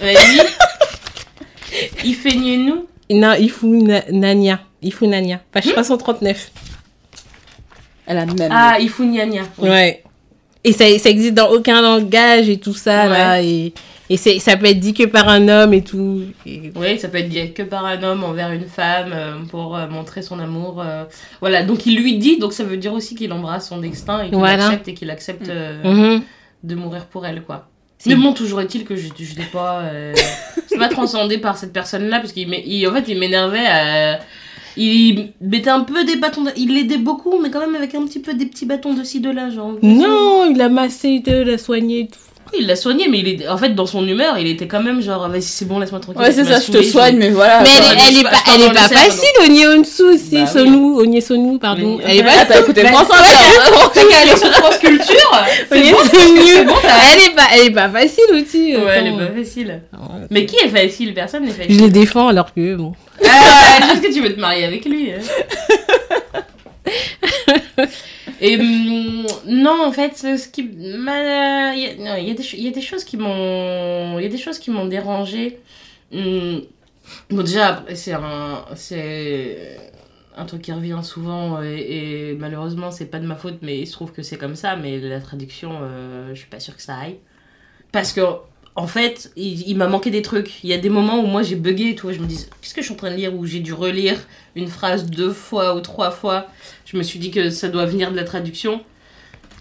Il 2.04 2.14
feignait 2.14 2.56
nous. 2.56 2.86
Non, 3.10 3.34
il 3.38 3.50
fout 3.50 3.70
na- 3.70 4.02
Nania. 4.10 4.60
Il 4.82 4.92
fout 4.92 5.08
Nania. 5.08 5.40
Page 5.52 5.66
339. 5.72 6.50
Elle 8.06 8.18
a 8.18 8.26
même. 8.26 8.48
Ah, 8.50 8.78
il 8.80 8.88
fout 8.90 9.06
gna. 9.10 9.42
Oui. 9.58 9.68
Ouais. 9.68 10.02
Et 10.64 10.72
ça, 10.72 10.84
ça 10.98 11.10
existe 11.10 11.34
dans 11.34 11.50
aucun 11.50 11.80
langage 11.82 12.48
et 12.48 12.58
tout 12.58 12.74
ça 12.74 13.06
là. 13.08 13.42
Et, 13.42 13.72
et 14.08 14.16
ça 14.16 14.56
peut 14.56 14.66
être 14.66 14.78
dit 14.78 14.94
que 14.94 15.04
par 15.04 15.28
un 15.28 15.48
homme 15.48 15.72
et 15.74 15.82
tout. 15.82 16.22
Et- 16.46 16.72
Oui, 16.76 16.98
ça 16.98 17.08
peut 17.08 17.18
être 17.18 17.28
dit 17.28 17.52
que 17.52 17.62
par 17.62 17.84
un 17.84 18.00
homme 18.02 18.22
envers 18.22 18.52
une 18.52 18.66
femme 18.66 19.10
euh, 19.12 19.34
pour 19.50 19.76
euh, 19.76 19.88
montrer 19.88 20.22
son 20.22 20.38
amour. 20.38 20.80
euh, 20.84 21.04
Voilà, 21.40 21.62
donc 21.64 21.86
il 21.86 21.96
lui 22.00 22.16
dit, 22.18 22.38
donc 22.38 22.52
ça 22.52 22.62
veut 22.64 22.76
dire 22.76 22.92
aussi 22.92 23.14
qu'il 23.14 23.32
embrasse 23.32 23.68
son 23.70 23.78
destin 23.78 24.22
et 24.22 24.28
qu'il 24.28 24.38
Voilà. 24.38 24.66
accepte 24.66 24.88
et 24.88 24.94
qu'il 24.94 25.10
accepte 25.10 25.48
Mhm. 25.48 26.22
de 26.62 26.74
mourir 26.74 27.06
pour 27.06 27.26
elle, 27.26 27.42
quoi. 27.42 27.68
Mais 28.06 28.14
bon, 28.16 28.32
toujours 28.32 28.60
est-il 28.60 28.84
que 28.84 28.96
je 28.96 29.08
je 29.18 29.38
n'ai 29.38 29.46
pas, 29.46 29.84
pas 30.78 30.88
transcendée 30.88 31.38
par 31.38 31.56
cette 31.56 31.72
personne-là 31.72 32.18
parce 32.20 32.32
qu'il 32.32 32.48
en 32.88 32.92
fait, 32.94 33.04
il 33.08 33.18
m'énervait. 33.18 33.66
à- 33.66 34.18
Il 34.76 35.32
mettait 35.40 35.70
un 35.70 35.80
peu 35.80 36.04
des 36.04 36.16
bâtons, 36.16 36.44
il 36.56 36.74
l'aidait 36.74 36.98
beaucoup, 36.98 37.38
mais 37.40 37.50
quand 37.50 37.60
même 37.60 37.74
avec 37.74 37.94
un 37.94 38.04
petit 38.04 38.20
peu 38.20 38.34
des 38.34 38.46
petits 38.46 38.66
bâtons 38.66 38.94
de 38.94 39.04
ci 39.04 39.20
de 39.20 39.30
là, 39.30 39.50
genre. 39.50 39.74
Non, 39.82 40.50
il 40.50 40.60
a 40.60 40.68
massé, 40.68 41.22
il 41.24 41.32
l'a 41.32 41.58
soigné 41.58 42.08
tout. 42.08 42.18
Oui, 42.52 42.58
il 42.60 42.66
l'a 42.66 42.76
soigné, 42.76 43.08
mais 43.08 43.20
il 43.20 43.28
est, 43.28 43.48
en 43.48 43.56
fait, 43.56 43.70
dans 43.74 43.86
son 43.86 44.06
humeur, 44.06 44.36
il 44.38 44.46
était 44.46 44.66
quand 44.66 44.82
même 44.82 45.00
genre, 45.00 45.26
vas-y, 45.28 45.42
c'est 45.42 45.64
bon, 45.66 45.78
laisse-moi 45.78 46.00
tranquille. 46.00 46.20
Ouais, 46.20 46.32
c'est 46.32 46.44
ça, 46.44 46.60
je 46.60 46.70
te 46.70 46.82
soigne, 46.82 47.16
mais 47.16 47.30
voilà. 47.30 47.62
Mais 47.62 47.68
elle, 47.78 47.84
je 47.98 48.08
elle 48.08 48.18
est 48.18 48.22
pas, 48.24 48.30
je 48.46 48.52
elle 48.54 48.62
est 48.62 48.72
pas 48.74 48.88
facile, 48.88 49.28
Onyeonsu 49.42 50.02
aussi, 50.02 50.30
Bah 50.32 50.40
oui. 50.44 50.46
Sonu, 50.52 51.00
Onyesonu, 51.00 51.58
pardon. 51.58 51.98
Elle 52.04 52.18
est 52.18 52.22
pas, 52.22 52.44
t'as 52.46 52.60
écouté 52.60 52.82
Bah, 52.82 52.90
France 52.90 53.08
ouais, 53.08 53.14
Inter 53.16 53.90
T'as 53.94 54.04
qu'à 54.04 54.18
aller 54.20 54.36
sur 54.36 54.52
France 54.52 54.78
Culture 54.78 55.44
Elle 55.70 57.22
est 57.22 57.34
pas, 57.34 57.42
elle 57.54 57.66
est 57.66 57.70
pas 57.70 57.88
facile 57.88 58.24
aussi. 58.34 58.76
Ouais, 58.76 58.96
elle 58.96 59.06
est 59.08 59.16
pas 59.16 59.32
facile. 59.34 59.80
Mais 60.30 60.44
qui 60.44 60.56
est 60.56 60.68
facile? 60.68 61.14
Personne 61.14 61.44
n'est 61.44 61.52
Je 61.52 61.56
facile. 61.56 61.80
les 61.80 61.88
défends 61.88 62.28
alors 62.28 62.52
que 62.52 62.74
bon. 62.74 62.92
Ah, 63.24 63.92
Est-ce 63.92 64.00
que 64.02 64.12
tu 64.12 64.20
veux 64.20 64.34
te 64.34 64.40
marier 64.40 64.64
avec 64.64 64.84
lui 64.84 65.10
hein 65.12 65.20
Et 68.42 68.56
hum, 68.60 69.26
non, 69.46 69.84
en 69.86 69.92
fait, 69.92 70.16
ce 70.16 70.48
qui 70.48 70.64
m'a, 70.64 71.74
il 71.76 71.80
y, 71.80 72.02
y 72.02 72.64
y 72.64 72.68
a 72.68 72.72
des 72.72 72.80
choses 72.82 73.04
qui 73.04 73.16
m'ont, 73.16 74.18
il 74.18 74.22
y 74.24 74.26
a 74.26 74.30
des 74.30 74.38
choses 74.38 74.58
qui 74.58 74.70
m'ont 74.70 74.86
dérangé. 74.86 75.60
Hum, 76.12 76.62
Bon, 77.30 77.42
déjà, 77.42 77.84
c'est 77.96 78.12
un, 78.14 78.64
c'est 78.76 79.78
un 80.36 80.46
truc 80.46 80.62
qui 80.62 80.72
revient 80.72 81.00
souvent 81.04 81.62
et, 81.62 82.30
et 82.30 82.34
malheureusement, 82.36 82.90
c'est 82.92 83.06
pas 83.06 83.20
de 83.20 83.26
ma 83.26 83.36
faute, 83.36 83.60
mais 83.62 83.80
il 83.80 83.86
se 83.88 83.92
trouve 83.92 84.12
que 84.12 84.22
c'est 84.22 84.38
comme 84.38 84.56
ça. 84.56 84.76
Mais 84.76 85.00
la 85.00 85.20
traduction, 85.20 85.80
euh, 85.82 86.30
je 86.34 86.40
suis 86.40 86.48
pas 86.50 86.60
sûre 86.60 86.76
que 86.76 86.82
ça 86.82 86.96
aille. 86.98 87.18
Parce 87.92 88.12
que, 88.12 88.20
en 88.74 88.86
fait, 88.86 89.30
il, 89.36 89.68
il 89.68 89.76
m'a 89.76 89.86
manqué 89.86 90.10
des 90.10 90.22
trucs. 90.22 90.62
Il 90.64 90.70
y 90.70 90.72
a 90.72 90.78
des 90.78 90.88
moments 90.88 91.22
où 91.22 91.26
moi 91.26 91.42
j'ai 91.42 91.56
bugué 91.56 91.90
et 91.90 91.94
tout. 91.94 92.10
et 92.10 92.14
Je 92.14 92.20
me 92.20 92.26
dis, 92.26 92.46
qu'est-ce 92.60 92.74
que 92.74 92.80
je 92.80 92.86
suis 92.86 92.94
en 92.94 92.96
train 92.96 93.10
de 93.10 93.16
lire? 93.16 93.34
Où 93.34 93.44
j'ai 93.44 93.60
dû 93.60 93.72
relire 93.72 94.18
une 94.56 94.68
phrase 94.68 95.06
deux 95.06 95.32
fois 95.32 95.76
ou 95.76 95.80
trois 95.80 96.10
fois. 96.10 96.46
Je 96.86 96.96
me 96.96 97.02
suis 97.02 97.18
dit 97.18 97.30
que 97.30 97.50
ça 97.50 97.68
doit 97.68 97.86
venir 97.86 98.10
de 98.10 98.16
la 98.16 98.24
traduction. 98.24 98.80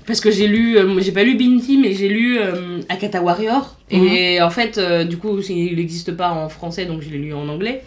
Parce 0.07 0.19
que 0.19 0.31
j'ai 0.31 0.47
lu, 0.47 0.77
euh, 0.77 0.99
j'ai 0.99 1.11
pas 1.11 1.23
lu 1.23 1.35
Binti, 1.35 1.77
mais 1.77 1.93
j'ai 1.93 2.07
lu 2.09 2.39
euh, 2.39 2.79
Akata 2.89 3.21
Warrior. 3.21 3.77
Et 3.91 4.41
en 4.41 4.49
fait, 4.49 4.77
euh, 4.77 5.03
du 5.03 5.17
coup, 5.17 5.39
il 5.47 5.75
n'existe 5.75 6.13
pas 6.13 6.31
en 6.31 6.49
français, 6.49 6.85
donc 6.85 7.01
je 7.01 7.09
l'ai 7.09 7.17
lu 7.17 7.33
en 7.33 7.47
anglais. 7.49 7.83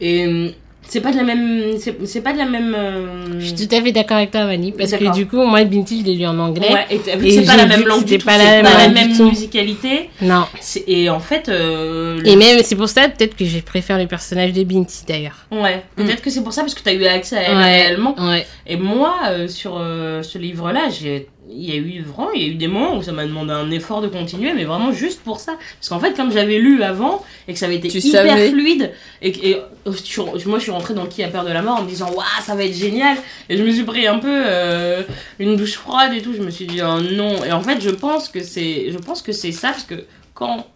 Et 0.00 0.26
euh, 0.26 0.50
c'est 0.88 1.00
pas 1.00 1.10
de 1.12 1.16
la 1.16 1.22
même. 1.24 1.76
C'est 1.78 1.96
c'est 2.06 2.20
pas 2.20 2.32
de 2.32 2.38
la 2.38 2.46
même. 2.46 2.74
euh, 2.76 3.40
Je 3.40 3.46
suis 3.54 3.66
tout 3.68 3.74
à 3.74 3.80
fait 3.82 3.92
d'accord 3.92 4.16
avec 4.18 4.30
toi, 4.30 4.44
Vanny, 4.46 4.72
parce 4.72 4.92
que 4.92 5.12
du 5.14 5.26
coup, 5.26 5.42
moi, 5.44 5.64
Binti, 5.64 6.00
je 6.00 6.04
l'ai 6.06 6.14
lu 6.14 6.26
en 6.26 6.38
anglais. 6.38 6.72
Ouais, 6.72 6.86
et 6.90 6.96
Et 7.26 7.30
c'est 7.40 7.46
pas 7.46 7.56
la 7.56 7.66
même 7.66 7.84
langue 7.84 8.04
du 8.04 8.18
pas 8.18 8.38
la 8.38 8.44
c'est 8.44 8.62
même 8.62 8.64
pas 8.64 8.78
la 8.78 8.88
même 8.88 9.16
musicalité. 9.28 10.10
Non. 10.22 10.44
C'est- 10.60 10.84
Et 10.86 11.10
en 11.10 11.20
fait, 11.20 11.48
euh, 11.48 12.18
le- 12.20 12.28
Et 12.28 12.36
même, 12.36 12.60
c'est 12.62 12.76
pour 12.76 12.88
ça, 12.88 13.08
peut-être 13.08 13.36
que 13.36 13.44
je 13.44 13.58
préfère 13.60 13.98
le 13.98 14.06
personnage 14.06 14.52
de 14.52 14.62
Binti, 14.64 15.04
d'ailleurs. 15.06 15.46
ouais, 15.50 15.82
peut-être 15.96 16.22
que 16.22 16.30
c'est 16.30 16.42
pour 16.42 16.52
ça 16.52 16.62
parce 16.62 16.74
que 16.74 16.82
t'as 16.82 16.92
eu 16.94 17.04
accès 17.06 17.36
à 17.36 17.42
elle 17.42 17.56
Ouais. 17.56 17.62
réellement. 17.62 18.14
Ouais. 18.18 18.46
Et 18.66 18.76
moi, 18.76 19.14
euh, 19.28 19.48
sur 19.48 19.76
euh, 19.78 20.22
ce 20.22 20.38
livre-là, 20.38 20.82
j'ai 20.90 21.28
il 21.56 21.68
y 21.68 21.72
a 21.72 21.76
eu 21.76 22.02
vraiment 22.02 22.32
il 22.32 22.42
y 22.42 22.44
a 22.46 22.48
eu 22.48 22.54
des 22.54 22.66
moments 22.68 22.96
où 22.96 23.02
ça 23.02 23.12
m'a 23.12 23.24
demandé 23.24 23.52
un 23.52 23.70
effort 23.70 24.00
de 24.00 24.08
continuer 24.08 24.52
mais 24.52 24.64
vraiment 24.64 24.92
juste 24.92 25.20
pour 25.22 25.38
ça. 25.40 25.56
Parce 25.78 25.88
qu'en 25.88 26.00
fait 26.00 26.14
comme 26.16 26.32
j'avais 26.32 26.58
lu 26.58 26.82
avant 26.82 27.24
et 27.46 27.52
que 27.52 27.58
ça 27.58 27.66
avait 27.66 27.76
été 27.76 27.88
Tu 27.88 27.98
hyper 27.98 28.26
savais. 28.26 28.50
fluide 28.50 28.92
et, 29.22 29.50
et 29.50 29.56
je 29.86 29.92
suis- 29.92 30.20
moi 30.46 30.58
je 30.58 30.62
suis 30.64 30.70
rentrée 30.72 30.94
dans 30.94 31.06
qui 31.06 31.22
a 31.22 31.28
peur 31.28 31.44
de 31.44 31.52
la 31.52 31.62
mort 31.62 31.78
en 31.78 31.82
me 31.82 31.88
disant 31.88 32.10
waouh 32.10 32.24
ça 32.42 32.54
va 32.54 32.64
être 32.64 32.74
génial. 32.74 33.16
Et 33.48 33.56
je 33.56 33.62
me 33.62 33.70
suis 33.70 33.84
pris 33.84 34.06
un 34.06 34.18
peu 34.18 34.28
euh, 34.46 35.02
une 35.38 35.56
douche 35.56 35.74
froide 35.74 36.12
et 36.14 36.22
tout. 36.22 36.34
Je 36.34 36.42
me 36.42 36.50
suis 36.50 36.66
dit 36.66 36.80
oh 36.82 37.00
non. 37.00 37.44
Et 37.44 37.52
en 37.52 37.62
fait 37.62 37.80
je 37.80 37.90
pense 37.90 38.28
que 38.28 38.42
c'est 38.42 38.90
je 38.90 38.98
pense 38.98 39.22
que 39.22 39.32
c'est 39.32 39.52
ça 39.52 39.68
parce 39.70 39.84
que 39.84 40.04
quand 40.34 40.66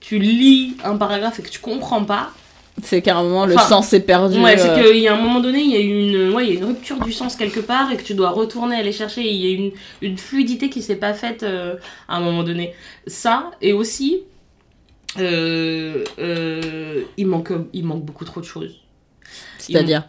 tu 0.00 0.18
lis 0.18 0.76
un 0.84 0.96
paragraphe 0.96 1.40
et 1.40 1.42
que 1.42 1.48
tu 1.48 1.58
comprends 1.60 2.04
pas 2.04 2.30
C'est 2.82 3.02
qu'à 3.02 3.16
un 3.16 3.22
moment, 3.22 3.46
le 3.46 3.54
Enfin, 3.54 3.68
sens 3.68 3.92
est 3.92 4.00
perdu. 4.00 4.40
Ouais, 4.40 4.58
c'est 4.58 4.68
euh, 4.68 4.82
qu'il 4.92 5.00
y 5.00 5.06
a 5.08 5.14
un 5.14 5.20
moment 5.20 5.38
donné, 5.40 5.60
il 5.60 5.70
y 5.70 5.76
a 5.76 5.80
une, 5.80 6.34
ouais, 6.34 6.44
il 6.48 6.54
y 6.54 6.56
a 6.56 6.58
une 6.60 6.64
rupture 6.66 6.98
du 7.00 7.12
sens 7.12 7.36
quelque 7.36 7.60
part 7.60 7.92
et 7.92 7.96
que 7.96 8.02
tu 8.02 8.14
dois 8.14 8.30
retourner 8.30 8.74
aller 8.76 8.90
chercher. 8.92 9.22
Il 9.22 9.36
y 9.36 9.46
a 9.46 9.54
une, 9.56 9.70
une 10.02 10.18
fluidité 10.18 10.68
qui 10.68 10.82
s'est 10.82 10.96
pas 10.96 11.14
faite 11.14 11.44
euh, 11.44 11.76
à 12.08 12.16
un 12.16 12.20
moment 12.20 12.42
donné. 12.42 12.74
Ça, 13.06 13.52
et 13.62 13.72
aussi, 13.72 14.22
euh, 15.20 16.02
euh, 16.18 17.02
il, 17.16 17.26
manque, 17.26 17.52
il 17.72 17.84
manque 17.84 18.04
beaucoup 18.04 18.24
trop 18.24 18.40
de 18.40 18.44
choses. 18.46 18.80
C'est-à-dire. 19.58 20.04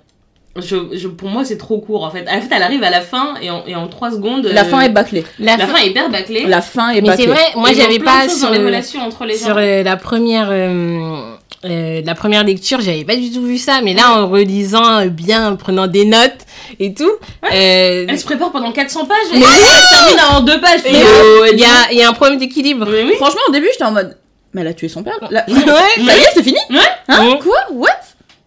Je, 0.58 0.78
je- 0.94 1.10
pour 1.10 1.28
moi, 1.28 1.44
c'est 1.44 1.58
trop 1.58 1.80
court 1.80 2.06
en 2.06 2.10
fait. 2.12 2.26
En 2.30 2.40
fait, 2.42 2.48
elle 2.56 2.64
arrive 2.64 2.82
à 2.82 2.90
la 2.90 3.02
fin 3.02 3.36
et 3.42 3.50
en, 3.50 3.66
et 3.68 3.76
en 3.76 3.88
3 3.90 4.12
secondes. 4.12 4.46
La 4.46 4.62
euh, 4.62 4.66
fin 4.66 4.80
est 4.82 4.90
bâclée. 4.90 5.26
La, 5.38 5.58
la 5.58 5.68
fin- 5.68 5.74
fin 5.76 5.84
est 5.84 5.90
hyper 5.90 6.10
bâclée. 6.10 6.46
La 6.46 6.62
fin 6.62 6.90
est 6.92 7.02
Mais 7.02 7.10
c'est 7.18 7.28
bâclée. 7.28 7.28
vrai, 7.28 7.42
moi, 7.58 7.74
j'avais 7.74 8.00
pas 8.00 8.30
sur, 8.30 8.50
les 8.52 8.60
le- 8.60 8.66
relations 8.66 9.02
entre 9.02 9.26
les 9.26 9.36
sur 9.36 9.50
gens. 9.50 9.58
euh, 9.58 9.84
la 9.84 9.98
première. 9.98 10.48
euh, 10.50 11.35
euh, 11.66 12.02
la 12.06 12.16
première 12.16 12.44
lecture, 12.44 12.80
j'avais 12.82 13.04
pas 13.04 13.16
du 13.16 13.32
tout 13.32 13.44
vu 13.44 13.58
ça, 13.58 13.82
mais 13.84 13.94
là, 13.94 14.12
en 14.22 14.28
relisant 14.30 15.00
euh, 15.02 15.08
bien, 15.08 15.52
en 15.54 15.56
prenant 15.56 15.88
des 15.88 16.06
notes 16.06 16.38
et 16.80 16.94
tout, 16.94 17.10
euh, 17.52 18.06
Elle 18.08 18.20
se 18.20 18.26
prépare 18.26 18.52
pendant 18.52 18.72
400 18.72 19.06
pages 19.06 19.18
et 19.34 19.40
Mais 19.40 19.46
elle 19.46 19.82
se 19.82 19.90
termine 19.90 20.36
en 20.36 20.42
2 20.42 20.62
pages. 20.62 20.80
il 20.86 20.92
y, 20.94 20.96
euh, 21.02 21.44
a- 21.44 21.50
il 21.50 21.60
y 21.60 21.64
a, 21.64 21.92
il 21.92 21.98
y 21.98 22.04
a 22.04 22.10
un 22.10 22.14
problème 22.14 22.38
d'équilibre. 22.40 22.88
Oui. 22.90 23.14
Franchement, 23.18 23.42
au 23.48 23.52
début, 23.52 23.68
j'étais 23.72 23.84
en 23.86 23.92
mode. 23.92 24.18
Mais 24.54 24.62
elle 24.62 24.68
a 24.68 24.74
tué 24.74 24.88
son 24.88 25.04
père. 25.04 25.18
Ouais. 25.32 25.42
Ça 25.48 26.18
y 26.18 26.22
est, 26.22 26.28
c'est 26.34 26.44
fini 26.44 26.60
Ouais. 26.70 26.78
Hein 27.10 27.26
Ouais. 27.28 27.40
Quoi 27.40 27.58
What 27.72 27.90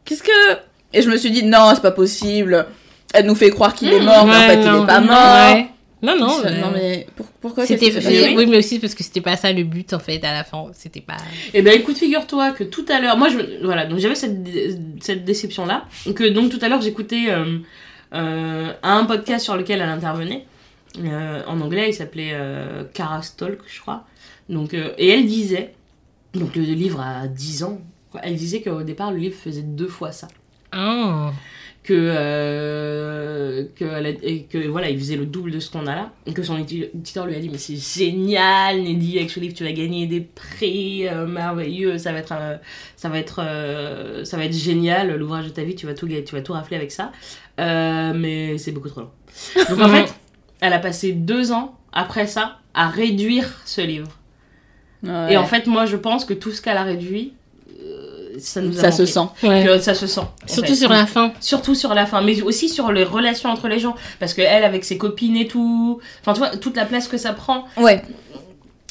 Qu'est-ce 0.04 0.22
que. 0.22 0.30
Et 0.94 1.02
je 1.02 1.10
me 1.10 1.16
suis 1.18 1.30
dit, 1.30 1.42
non, 1.44 1.72
c'est 1.74 1.82
pas 1.82 1.90
possible. 1.90 2.66
Elle 3.12 3.26
nous 3.26 3.34
fait 3.34 3.50
croire 3.50 3.74
qu'il 3.74 3.92
est 3.92 4.00
mort, 4.00 4.26
mais 4.26 4.36
en 4.36 4.40
fait, 4.40 4.54
il 4.62 4.82
est 4.82 4.86
pas 4.86 5.00
mort. 5.00 5.56
Non, 6.02 6.16
non. 6.18 6.28
Je- 6.42 6.46
euh, 6.48 6.60
non, 6.60 6.70
mais 6.72 7.06
pour- 7.16 7.26
pourquoi 7.40 7.66
C'était, 7.66 7.90
oui. 8.28 8.34
oui, 8.36 8.46
mais 8.46 8.58
aussi 8.58 8.78
parce 8.78 8.94
que 8.94 9.02
c'était 9.02 9.20
pas 9.20 9.36
ça 9.36 9.52
le 9.52 9.64
but 9.64 9.92
en 9.92 9.98
fait 9.98 10.22
à 10.24 10.32
la 10.32 10.44
fin. 10.44 10.66
C'était 10.72 11.00
pas. 11.00 11.16
Eh 11.54 11.62
ben 11.62 11.78
écoute, 11.78 11.96
figure-toi 11.98 12.52
que 12.52 12.62
tout 12.64 12.84
à 12.88 13.00
l'heure, 13.00 13.16
moi 13.16 13.28
je, 13.28 13.64
voilà, 13.64 13.84
donc 13.86 13.98
j'avais 13.98 14.14
cette, 14.14 14.42
dé- 14.42 14.76
cette 15.00 15.24
déception 15.24 15.66
là, 15.66 15.86
que 16.14 16.28
donc 16.28 16.50
tout 16.50 16.58
à 16.62 16.68
l'heure 16.68 16.80
j'écoutais 16.80 17.26
euh, 17.30 17.58
euh, 18.14 18.72
un 18.82 19.04
podcast 19.06 19.44
sur 19.44 19.56
lequel 19.56 19.80
elle 19.80 19.88
intervenait 19.88 20.46
euh, 21.04 21.42
en 21.46 21.60
anglais, 21.60 21.90
il 21.90 21.94
s'appelait 21.94 22.30
euh, 22.32 22.84
Cara's 22.94 23.36
Talk, 23.36 23.58
je 23.66 23.80
crois. 23.80 24.04
Donc 24.48 24.74
euh, 24.74 24.92
et 24.98 25.08
elle 25.08 25.26
disait, 25.26 25.74
donc 26.34 26.54
le 26.56 26.62
livre 26.62 27.00
a 27.00 27.26
10 27.26 27.64
ans, 27.64 27.80
quoi, 28.12 28.20
elle 28.22 28.36
disait 28.36 28.60
qu'au 28.62 28.82
départ 28.82 29.10
le 29.10 29.18
livre 29.18 29.36
faisait 29.36 29.62
deux 29.62 29.88
fois 29.88 30.12
ça, 30.12 30.28
Ah. 30.72 31.32
Que 31.88 31.94
euh, 31.94 33.64
que, 33.76 33.84
elle 33.84 34.06
a- 34.06 34.10
et 34.22 34.42
que 34.44 34.66
voilà, 34.68 34.90
il 34.90 34.98
faisait 34.98 35.16
le 35.16 35.26
double 35.26 35.50
de 35.50 35.58
ce 35.60 35.70
qu'on 35.70 35.86
a 35.86 35.94
là, 35.94 36.12
et 36.26 36.32
que 36.32 36.42
son 36.42 36.56
édi- 36.58 36.88
éditeur 36.94 37.26
lui 37.26 37.34
a 37.34 37.38
dit 37.40 37.48
mais 37.48 37.58
c'est 37.58 37.76
génial, 37.76 38.82
Neddy, 38.82 39.18
avec 39.18 39.30
ce 39.30 39.40
livre 39.40 39.54
tu 39.54 39.64
vas 39.64 39.72
gagner 39.72 40.06
des 40.06 40.20
prix 40.20 41.08
euh, 41.08 41.26
merveilleux, 41.26 41.98
ça 41.98 42.12
va 42.12 42.18
être 42.18 42.32
un- 42.32 42.58
ça 42.96 43.08
va 43.08 43.18
être 43.18 43.40
euh, 43.42 44.24
ça 44.24 44.36
va 44.36 44.44
être 44.44 44.54
génial, 44.54 45.16
l'ouvrage 45.16 45.46
de 45.46 45.50
ta 45.50 45.64
vie, 45.64 45.74
tu 45.74 45.86
vas 45.86 45.94
tout 45.94 46.08
tu 46.08 46.34
vas 46.34 46.42
tout 46.42 46.52
rafler 46.52 46.76
avec 46.76 46.92
ça, 46.92 47.12
Euh, 47.60 48.12
mais 48.14 48.56
c'est 48.58 48.70
beaucoup 48.72 48.88
trop 48.88 49.00
long. 49.00 49.10
Donc 49.68 49.80
en 49.80 49.88
fait, 49.94 50.14
elle 50.60 50.72
a 50.72 50.78
passé 50.78 51.12
deux 51.12 51.50
ans 51.52 51.76
après 51.92 52.26
ça 52.26 52.58
à 52.74 52.88
réduire 52.88 53.46
ce 53.64 53.80
livre. 53.80 54.08
Ouais. 55.02 55.32
Et 55.32 55.36
en 55.36 55.44
fait, 55.46 55.66
moi 55.66 55.84
je 55.86 55.96
pense 55.96 56.24
que 56.24 56.34
tout 56.34 56.52
ce 56.52 56.60
qu'elle 56.62 56.76
a 56.76 56.82
réduit, 56.84 57.32
euh, 57.32 57.37
ça 58.38 58.60
nous 58.60 58.78
a 58.78 58.82
ça 58.82 58.92
se 58.92 59.06
sent. 59.06 59.20
Ouais. 59.42 59.64
Que 59.64 59.78
ça 59.78 59.94
se 59.94 60.06
sent. 60.06 60.20
en 60.20 60.28
Surtout 60.46 60.68
fait. 60.70 60.74
sur 60.76 60.90
la 60.90 61.06
fin. 61.06 61.32
Surtout 61.40 61.74
sur 61.74 61.94
la 61.94 62.06
fin, 62.06 62.20
mais 62.22 62.40
aussi 62.42 62.68
sur 62.68 62.92
les 62.92 63.04
relations 63.04 63.50
entre 63.50 63.68
les 63.68 63.78
gens. 63.78 63.94
Parce 64.20 64.34
que 64.34 64.42
elle, 64.42 64.64
avec 64.64 64.84
ses 64.84 64.98
copines 64.98 65.36
et 65.36 65.46
tout. 65.46 66.00
Enfin, 66.20 66.32
tu 66.32 66.38
vois, 66.38 66.56
toute 66.56 66.76
la 66.76 66.84
place 66.84 67.08
que 67.08 67.16
ça 67.18 67.32
prend. 67.32 67.64
Ouais. 67.76 68.02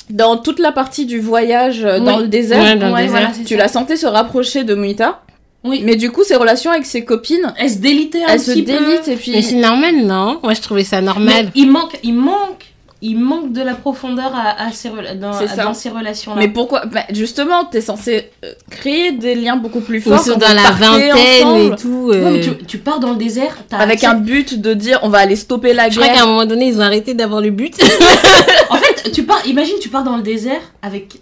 Dans 0.09 0.37
toute 0.37 0.59
la 0.59 0.71
partie 0.71 1.05
du 1.05 1.19
voyage 1.19 1.83
euh, 1.83 1.99
dans 1.99 2.17
le 2.17 2.27
désert, 2.27 2.61
Ouais, 2.63 2.75
dans 2.77 2.89
le 2.89 2.95
désert. 2.95 3.09
voilà, 3.11 3.31
tu 3.45 3.55
ça. 3.55 3.57
la 3.57 3.67
sentais 3.67 3.97
se 3.97 4.05
rapprocher 4.07 4.63
de 4.63 4.73
Muita. 4.73 5.21
Oui. 5.65 5.81
Mais 5.83 5.97
du 5.97 6.11
coup, 6.11 6.23
ses 6.23 6.35
relations 6.35 6.71
avec 6.71 6.85
ses 6.85 7.03
copines, 7.03 7.53
Elle 7.57 7.69
se 7.71 7.79
délitait 7.79 8.23
un 8.23 8.27
elle 8.29 8.39
se 8.39 8.51
petit 8.51 8.63
peu. 8.63 8.71
délite 8.71 9.07
et 9.09 9.15
puis. 9.17 9.31
Mais 9.31 9.41
c'est 9.41 9.55
normal, 9.55 9.97
non? 10.05 10.39
Moi, 10.43 10.53
je 10.53 10.61
trouvais 10.61 10.85
ça 10.85 11.01
Mais 11.01 11.07
normal. 11.07 11.51
il 11.55 11.69
manque, 11.69 11.97
il 12.03 12.13
manque 12.13 12.63
il 13.01 13.19
manque 13.19 13.53
de 13.53 13.61
la 13.61 13.75
profondeur 13.75 14.31
à, 14.35 14.63
à 14.65 14.71
ces, 14.71 14.89
dans, 15.19 15.73
ces 15.73 15.89
relations-là. 15.89 16.39
Mais 16.39 16.47
pourquoi 16.47 16.85
bah, 16.85 17.01
Justement, 17.11 17.65
t'es 17.65 17.81
censé 17.81 18.31
euh, 18.43 18.53
créer 18.71 19.11
des 19.11 19.35
liens 19.35 19.55
beaucoup 19.57 19.81
plus 19.81 19.97
Ils 19.97 20.01
forts. 20.01 20.19
sont 20.19 20.31
quand 20.33 20.39
dans 20.39 20.53
la 20.55 20.71
vingtaine 20.71 21.45
ensemble, 21.45 21.73
et 21.73 21.75
tout. 21.77 22.07
Ouais, 22.09 22.17
mais 22.17 22.39
euh, 22.47 22.55
tu, 22.57 22.65
tu 22.65 22.77
pars 22.79 22.99
dans 22.99 23.11
le 23.11 23.17
désert, 23.17 23.55
Avec 23.71 23.99
accès- 24.01 24.07
un 24.07 24.15
but 24.15 24.59
de 24.59 24.73
dire 24.73 24.99
on 25.03 25.09
va 25.09 25.19
aller 25.19 25.35
stopper 25.35 25.73
la 25.73 25.89
Je 25.89 25.95
crois 25.95 26.07
qu'à 26.07 26.13
un 26.13 26.15
guerre. 26.15 26.27
moment 26.27 26.45
donné, 26.45 26.67
ils 26.67 26.77
ont 26.79 26.83
arrêté 26.83 27.13
d'avoir 27.13 27.41
le 27.41 27.51
but. 27.51 27.75
En 28.69 28.75
fait, 28.77 29.11
tu 29.11 29.23
pars, 29.23 29.45
imagine, 29.47 29.75
tu 29.79 29.89
pars 29.89 30.03
dans 30.03 30.17
le 30.17 30.23
désert 30.23 30.61
avec 30.81 31.19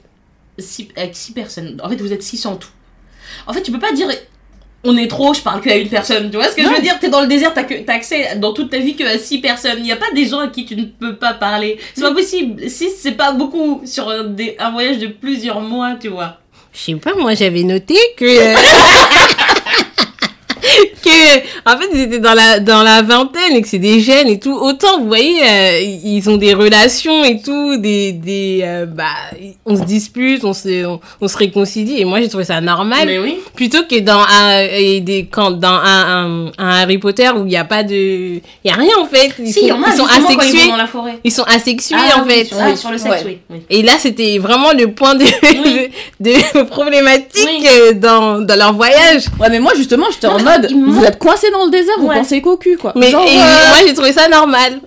six, 0.57 0.87
avec 0.95 1.15
six 1.15 1.31
personnes. 1.33 1.79
En 1.83 1.89
fait, 1.89 1.97
vous 1.97 2.11
êtes 2.13 2.23
six 2.23 2.45
en 2.45 2.55
tout. 2.55 2.69
En 3.47 3.53
fait, 3.53 3.61
tu 3.61 3.71
peux 3.71 3.79
pas 3.79 3.91
dire 3.91 4.07
on 4.85 4.95
est 4.97 5.07
trop, 5.07 5.33
je 5.33 5.41
parle 5.41 5.61
que 5.61 5.69
à 5.69 5.75
une 5.75 5.89
personne. 5.89 6.29
Tu 6.29 6.37
vois 6.37 6.47
ce 6.47 6.55
que 6.55 6.61
je 6.63 6.67
veux 6.69 6.81
dire? 6.81 6.97
T'es 6.99 7.09
dans 7.09 7.21
le 7.21 7.27
désert, 7.27 7.53
t'as 7.53 7.63
que- 7.63 7.73
t'as 7.85 7.93
accès 7.95 8.35
dans 8.37 8.53
toute 8.53 8.69
ta 8.69 8.77
vie 8.77 8.95
que 8.95 9.03
à 9.03 9.17
six 9.17 9.39
personnes. 9.39 9.77
Il 9.79 9.83
n'y 9.83 9.91
a 9.91 9.95
pas 9.97 10.11
des 10.15 10.27
gens 10.27 10.39
à 10.39 10.47
qui 10.47 10.65
tu 10.65 10.75
ne 10.75 10.85
peux 10.85 11.15
pas 11.15 11.33
parler. 11.33 11.77
C'est 11.93 12.01
pas 12.01 12.13
possible. 12.13 12.69
Six, 12.69 12.91
c'est 12.97 13.13
pas 13.13 13.31
beaucoup 13.33 13.81
sur 13.85 14.09
un, 14.09 14.23
des- 14.23 14.55
un 14.59 14.71
voyage 14.71 14.99
de 14.99 15.07
plusieurs 15.07 15.59
mois, 15.61 15.95
tu 15.99 16.07
vois. 16.09 16.37
Je 16.73 16.79
sais 16.79 16.95
pas, 16.95 17.13
moi 17.15 17.33
j'avais 17.35 17.63
noté 17.63 17.95
que. 18.17 18.25
euh, 18.25 18.55
que 21.05 21.37
en 21.73 21.77
fait 21.77 21.87
ils 21.93 22.01
étaient 22.01 22.19
dans 22.19 22.33
la 22.33 22.59
dans 22.59 22.83
la 22.83 23.01
vingtaine 23.01 23.53
et 23.55 23.61
que 23.61 23.67
c'est 23.67 23.79
des 23.79 23.99
jeunes 24.01 24.27
et 24.27 24.39
tout 24.39 24.53
autant 24.53 24.99
vous 24.99 25.07
voyez 25.07 25.41
euh, 25.43 25.79
ils 26.03 26.29
ont 26.29 26.37
des 26.37 26.53
relations 26.53 27.23
et 27.23 27.41
tout 27.41 27.77
des 27.77 28.11
des 28.11 28.61
euh, 28.63 28.85
bah 28.85 29.05
on 29.65 29.75
se 29.77 29.83
dispute 29.83 30.43
on 30.43 30.53
se 30.53 30.85
on, 30.85 30.99
on 31.21 31.27
se 31.27 31.37
réconcilie 31.37 32.01
et 32.01 32.05
moi 32.05 32.19
j'ai 32.19 32.27
trouvé 32.29 32.43
ça 32.43 32.59
normal 32.61 33.03
Mais 33.05 33.19
oui. 33.19 33.35
plutôt 33.55 33.83
que 33.89 33.99
dans 33.99 34.19
un 34.19 34.59
et 34.61 34.99
des 35.01 35.27
quand 35.31 35.51
dans 35.51 35.69
un, 35.69 36.47
un, 36.47 36.51
un 36.57 36.69
Harry 36.81 36.97
Potter 36.97 37.29
où 37.37 37.45
il 37.45 37.51
y 37.53 37.57
a 37.57 37.63
pas 37.65 37.83
de 37.83 37.95
il 37.95 38.41
y 38.65 38.69
a 38.69 38.75
rien 38.75 38.93
en 38.99 39.05
fait 39.05 39.31
ils 39.39 39.47
si, 39.47 39.53
sont, 39.53 39.59
il 39.65 39.67
y 39.69 39.71
en 39.71 39.81
a 39.83 39.87
ils 39.87 39.97
sont 39.97 40.05
justement 40.07 40.27
quand 40.27 40.33
ils 40.33 40.39
asexués 40.39 40.63
vont 40.65 40.71
dans 40.71 40.77
la 40.77 40.87
forêt. 40.87 41.19
ils 41.23 41.31
sont 41.31 41.43
asexués 41.43 41.95
Ah 41.99 42.19
en 42.19 42.23
oui, 42.25 42.33
fait 42.33 42.45
sur, 42.45 42.57
ah, 42.59 42.75
sur 42.75 42.91
le 42.91 42.97
sexe, 42.97 43.23
Ouais. 43.23 43.39
oui. 43.49 43.57
et 43.69 43.81
là, 43.83 43.93
c'était 43.99 44.37
vraiment 44.39 44.71
le 44.73 44.91
point 44.91 45.15
de, 45.15 45.23
Oui. 45.23 45.89
de, 46.19 46.31
de 46.59 46.63
problématique 46.75 47.65
euh, 47.65 47.93
dans, 47.93 48.41
dans 48.41 48.55
leur 48.57 48.73
voyage. 48.73 49.25
Ouais, 49.39 49.49
mais 49.49 49.59
moi 49.59 49.73
justement, 49.75 50.05
j'étais 50.11 50.27
en 50.27 50.39
mode 50.39 50.69
vous 50.95 51.05
êtes 51.05 51.19
coincés 51.19 51.51
dans 51.51 51.65
le 51.65 51.71
désert, 51.71 51.95
vous 51.99 52.07
Ouais. 52.07 52.15
pensez 52.15 52.41
qu'au 52.41 52.57
cul 52.57 52.77
quoi. 52.77 52.93
Mais 52.95 53.09
Genre, 53.09 53.23
et 53.25 53.37
euh, 53.37 53.39
moi, 53.69 53.77
j'ai 53.85 53.93
trouvé 53.93 54.11
ça 54.11 54.27
normal. 54.27 54.81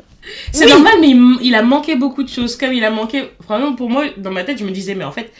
C'est 0.53 0.65
Oui. 0.67 0.71
normal, 0.73 0.95
mais 1.01 1.09
il, 1.09 1.37
il 1.43 1.55
a 1.55 1.63
manqué 1.63 1.97
beaucoup 1.97 2.23
de 2.23 2.29
choses. 2.29 2.55
Comme 2.57 2.73
il 2.75 2.85
a 2.85 2.91
manqué. 2.91 3.31
Vraiment, 3.49 3.73
pour 3.75 3.89
moi, 3.89 4.05
dans 4.19 4.31
ma 4.31 4.45
tête, 4.45 4.59
je 4.59 4.65
me 4.65 4.71
disais, 4.71 4.95
mais 4.95 5.05
en 5.05 5.13
fait, 5.13 5.33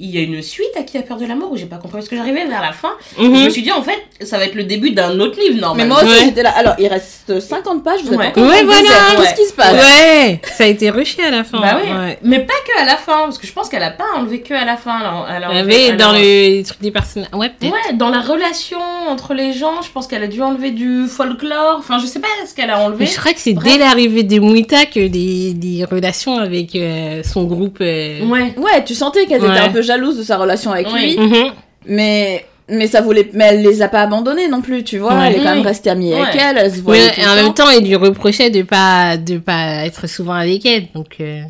il 0.00 0.10
y 0.10 0.18
a 0.18 0.22
une 0.22 0.42
suite 0.42 0.66
à 0.76 0.82
qui 0.82 0.98
a 0.98 1.02
peur 1.02 1.16
de 1.18 1.24
la 1.26 1.34
mort 1.36 1.52
où 1.52 1.56
j'ai 1.56 1.66
pas 1.66 1.76
compris. 1.76 1.98
Parce 1.98 2.08
que 2.08 2.16
j'arrivais 2.16 2.44
vers 2.46 2.60
la 2.60 2.72
fin. 2.72 2.90
Je 3.16 3.22
me 3.22 3.44
Mhm. 3.44 3.50
suis 3.50 3.62
dit, 3.62 3.70
en 3.70 3.82
fait, 3.82 4.02
ça 4.22 4.38
va 4.38 4.44
être 4.44 4.56
le 4.56 4.64
début 4.64 4.90
d'un 4.90 5.18
autre 5.20 5.38
livre, 5.38 5.54
Mais 5.54 5.60
normalement. 5.60 5.94
moi 5.94 6.04
aussi 6.04 6.12
Ouais. 6.12 6.24
j'étais 6.26 6.42
là. 6.42 6.50
Alors 6.50 6.74
il 6.78 6.88
reste 6.88 7.38
50 7.40 7.84
pages, 7.84 8.00
vous 8.02 8.12
êtes 8.12 8.18
Ouais. 8.18 8.26
encore 8.28 8.42
Ouais, 8.44 8.64
voilà. 8.64 8.80
Ouais. 8.80 9.16
Qu'est-ce 9.18 9.34
qui 9.40 9.46
se 9.48 9.52
passe 9.54 9.72
Ouais, 9.72 10.40
ça 10.56 10.64
a 10.64 10.66
été 10.66 10.90
rushé 10.90 11.22
à 11.22 11.30
la 11.30 11.44
fin. 11.44 11.60
Bah 11.60 11.78
oui. 11.82 11.88
Ouais. 11.90 12.18
Mais 12.22 12.40
pas 12.40 12.54
que 12.66 12.82
à 12.82 12.84
la 12.84 12.96
fin, 12.96 13.22
parce 13.24 13.38
que 13.38 13.46
je 13.46 13.52
pense 13.52 13.68
qu'elle 13.68 13.82
a 13.84 13.90
pas 13.92 14.04
enlevé 14.16 14.40
que 14.40 14.52
à 14.54 14.64
la 14.64 14.76
fin. 14.76 14.98
Elle 15.34 15.44
a- 15.44 15.48
elle 15.52 15.56
avait 15.58 15.92
dans 15.92 16.12
le 16.12 16.62
truc 16.64 16.80
des 16.82 16.90
personnages. 16.90 17.28
Ouais, 17.32 17.50
peut-être. 17.50 17.72
Ouais, 17.72 17.94
dans 17.94 18.10
la 18.10 18.20
relation 18.20 18.78
entre 19.08 19.32
les 19.34 19.52
gens, 19.52 19.80
je 19.82 19.90
pense 19.90 20.06
qu'elle 20.08 20.22
a 20.24 20.28
dû 20.28 20.42
enlever 20.42 20.72
du 20.72 21.06
folklore. 21.06 21.76
Enfin, 21.78 21.98
je 22.00 22.06
sais 22.06 22.20
pas 22.20 22.26
ce 22.48 22.54
qu'elle 22.54 22.70
a 22.70 22.78
Mais 22.78 22.84
enlevé. 22.84 23.06
je 23.06 23.16
crois 23.18 23.32
que 23.32 23.40
c'est 23.40 23.52
dès 23.54 23.78
l'arrivée 23.78 24.24
de 24.24 24.40
Mouita 24.40 24.86
que 24.86 25.00
les, 25.00 25.54
les 25.54 25.84
relations 25.84 26.38
avec 26.38 26.74
euh, 26.74 27.22
son 27.22 27.44
groupe. 27.44 27.78
euh, 27.80 28.24
Ouais. 28.26 28.54
Ouais, 28.56 28.84
tu 28.84 28.94
sentais 28.94 29.26
qu'elle 29.26 29.42
Ouais. 29.42 29.50
était 29.50 29.60
un 29.60 29.68
peu 29.70 29.82
jalouse 29.84 30.18
de 30.18 30.22
sa 30.24 30.36
relation 30.36 30.72
avec 30.72 30.88
Oui. 30.92 31.16
lui, 31.16 31.18
mhm. 31.18 31.52
mais 31.86 32.44
mais 32.68 32.86
ça 32.86 33.02
voulait, 33.02 33.28
mais 33.34 33.44
elle 33.50 33.62
les 33.62 33.82
a 33.82 33.88
pas 33.88 34.00
abandonnés 34.00 34.48
non 34.48 34.62
plus, 34.62 34.82
tu 34.84 34.96
vois. 34.98 35.14
Ouais. 35.14 35.26
Elle 35.28 35.34
est 35.40 35.44
quand 35.44 35.54
même 35.54 35.66
restée 35.66 35.90
amie 35.90 36.14
avec 36.14 36.34
elle, 36.34 36.56
elle 36.58 36.72
se 36.74 36.80
voyait 36.80 37.10
Mais 37.16 37.22
tout 37.22 37.28
en 37.30 37.34
même 37.34 37.54
temps. 37.54 37.70
il 37.70 37.86
lui 37.86 37.94
reprochait 37.94 38.48
de 38.50 38.62
pas 38.62 39.16
de 39.18 39.36
pas 39.38 39.84
être 39.84 40.06
souvent 40.08 40.32
avec 40.32 40.64
elle. 40.64 40.86
Donc. 40.94 41.16
euh, 41.20 41.42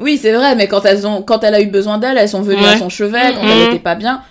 Oui, 0.00 0.18
c'est 0.20 0.32
vrai, 0.32 0.56
mais 0.56 0.66
quand 0.66 0.84
elles 0.84 1.06
ont, 1.06 1.22
quand 1.22 1.44
elle 1.44 1.54
a 1.54 1.60
eu 1.60 1.66
besoin 1.66 1.98
d'elle, 1.98 2.18
elles 2.18 2.28
sont 2.28 2.42
venues 2.42 2.62
Ouais. 2.62 2.68
à 2.70 2.78
son 2.78 2.88
chevet 2.88 3.32
quand 3.34 3.44
Mhm. 3.44 3.50
elle 3.50 3.68
était 3.68 3.78
pas 3.78 3.94
bien. 3.94 4.22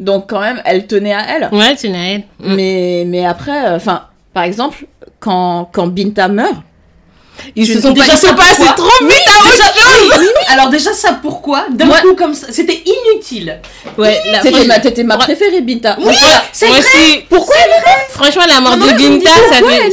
Donc 0.00 0.28
quand 0.28 0.40
même, 0.40 0.60
elle 0.64 0.86
tenait 0.86 1.12
à 1.14 1.22
elle. 1.36 1.48
Ouais, 1.52 1.76
tu 1.76 1.88
n'as 1.90 1.98
elle. 2.14 2.22
Mm. 2.40 2.54
Mais 2.54 3.04
mais 3.06 3.24
après, 3.24 3.68
enfin, 3.74 4.02
par 4.34 4.42
exemple, 4.44 4.84
quand 5.20 5.68
quand 5.72 5.86
Binta 5.86 6.26
meurt, 6.28 6.56
Ils 7.56 7.66
se 7.66 7.80
sont 7.80 7.90
déjà, 7.92 8.16
ça, 8.16 8.32
passés 8.34 8.56
pourquoi 8.56 8.74
trop 8.74 9.06
vite 9.06 9.18
à 9.26 9.44
autre 9.44 9.56
chose. 9.56 10.28
Alors, 10.48 10.68
déjà, 10.70 10.92
ça 10.92 11.18
pourquoi 11.20 11.66
D'un 11.70 11.88
coup, 11.88 12.14
comme 12.14 12.34
ça, 12.34 12.48
c'était 12.50 12.82
inutile. 12.84 13.60
Ouais, 13.96 14.20
c'était 14.42 14.64
ma, 14.64 14.78
t'étais 14.78 15.04
ma 15.04 15.16
préférée, 15.16 15.60
Binta. 15.60 15.96
Oui, 16.00 16.14
c'est 16.52 16.66
vrai. 16.66 17.26
Pourquoi 17.28 17.56
Franchement, 18.10 18.44
la 18.48 18.60
mort 18.60 18.76
de 18.76 18.92
Binta, 18.96 19.30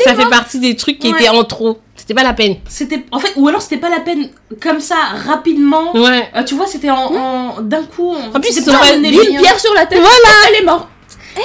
ça, 0.04 0.16
fait, 0.16 0.30
partie 0.30 0.60
des 0.60 0.76
trucs 0.76 1.00
qui 1.00 1.10
étaient 1.10 1.30
en 1.30 1.43
trop. 1.43 1.80
C'était 1.96 2.14
pas 2.14 2.24
la 2.24 2.34
peine. 2.34 2.58
C'était 2.70 3.04
en 3.12 3.18
fait 3.20 3.32
ou 3.36 3.48
alors 3.48 3.62
c'était 3.64 3.78
pas 3.78 3.89
la 3.89 4.00
peine 4.00 4.30
comme 4.62 4.80
ça 4.80 4.96
rapidement. 5.26 5.96
Ouais. 5.96 6.30
Euh, 6.36 6.43
tu 6.43 6.54
vois, 6.54 6.68
c'était 6.68 6.91
en, 6.91 6.98
en- 7.16 7.62
d'un 7.62 7.82
coup. 7.84 8.14
En 8.14 8.39
plus, 8.39 8.50
c'était 8.50 8.70
ils 8.70 8.74
sont 8.74 8.80
pas- 8.80 8.91
donné 8.91 9.10
Une 9.10 9.38
pierre 9.39 9.60
sur 9.60 9.74
la 9.74 9.88
tête. 9.88 9.98
Voilà, 9.98 10.36
elle 10.50 10.62
est 10.62 10.66
morte. 10.66 10.88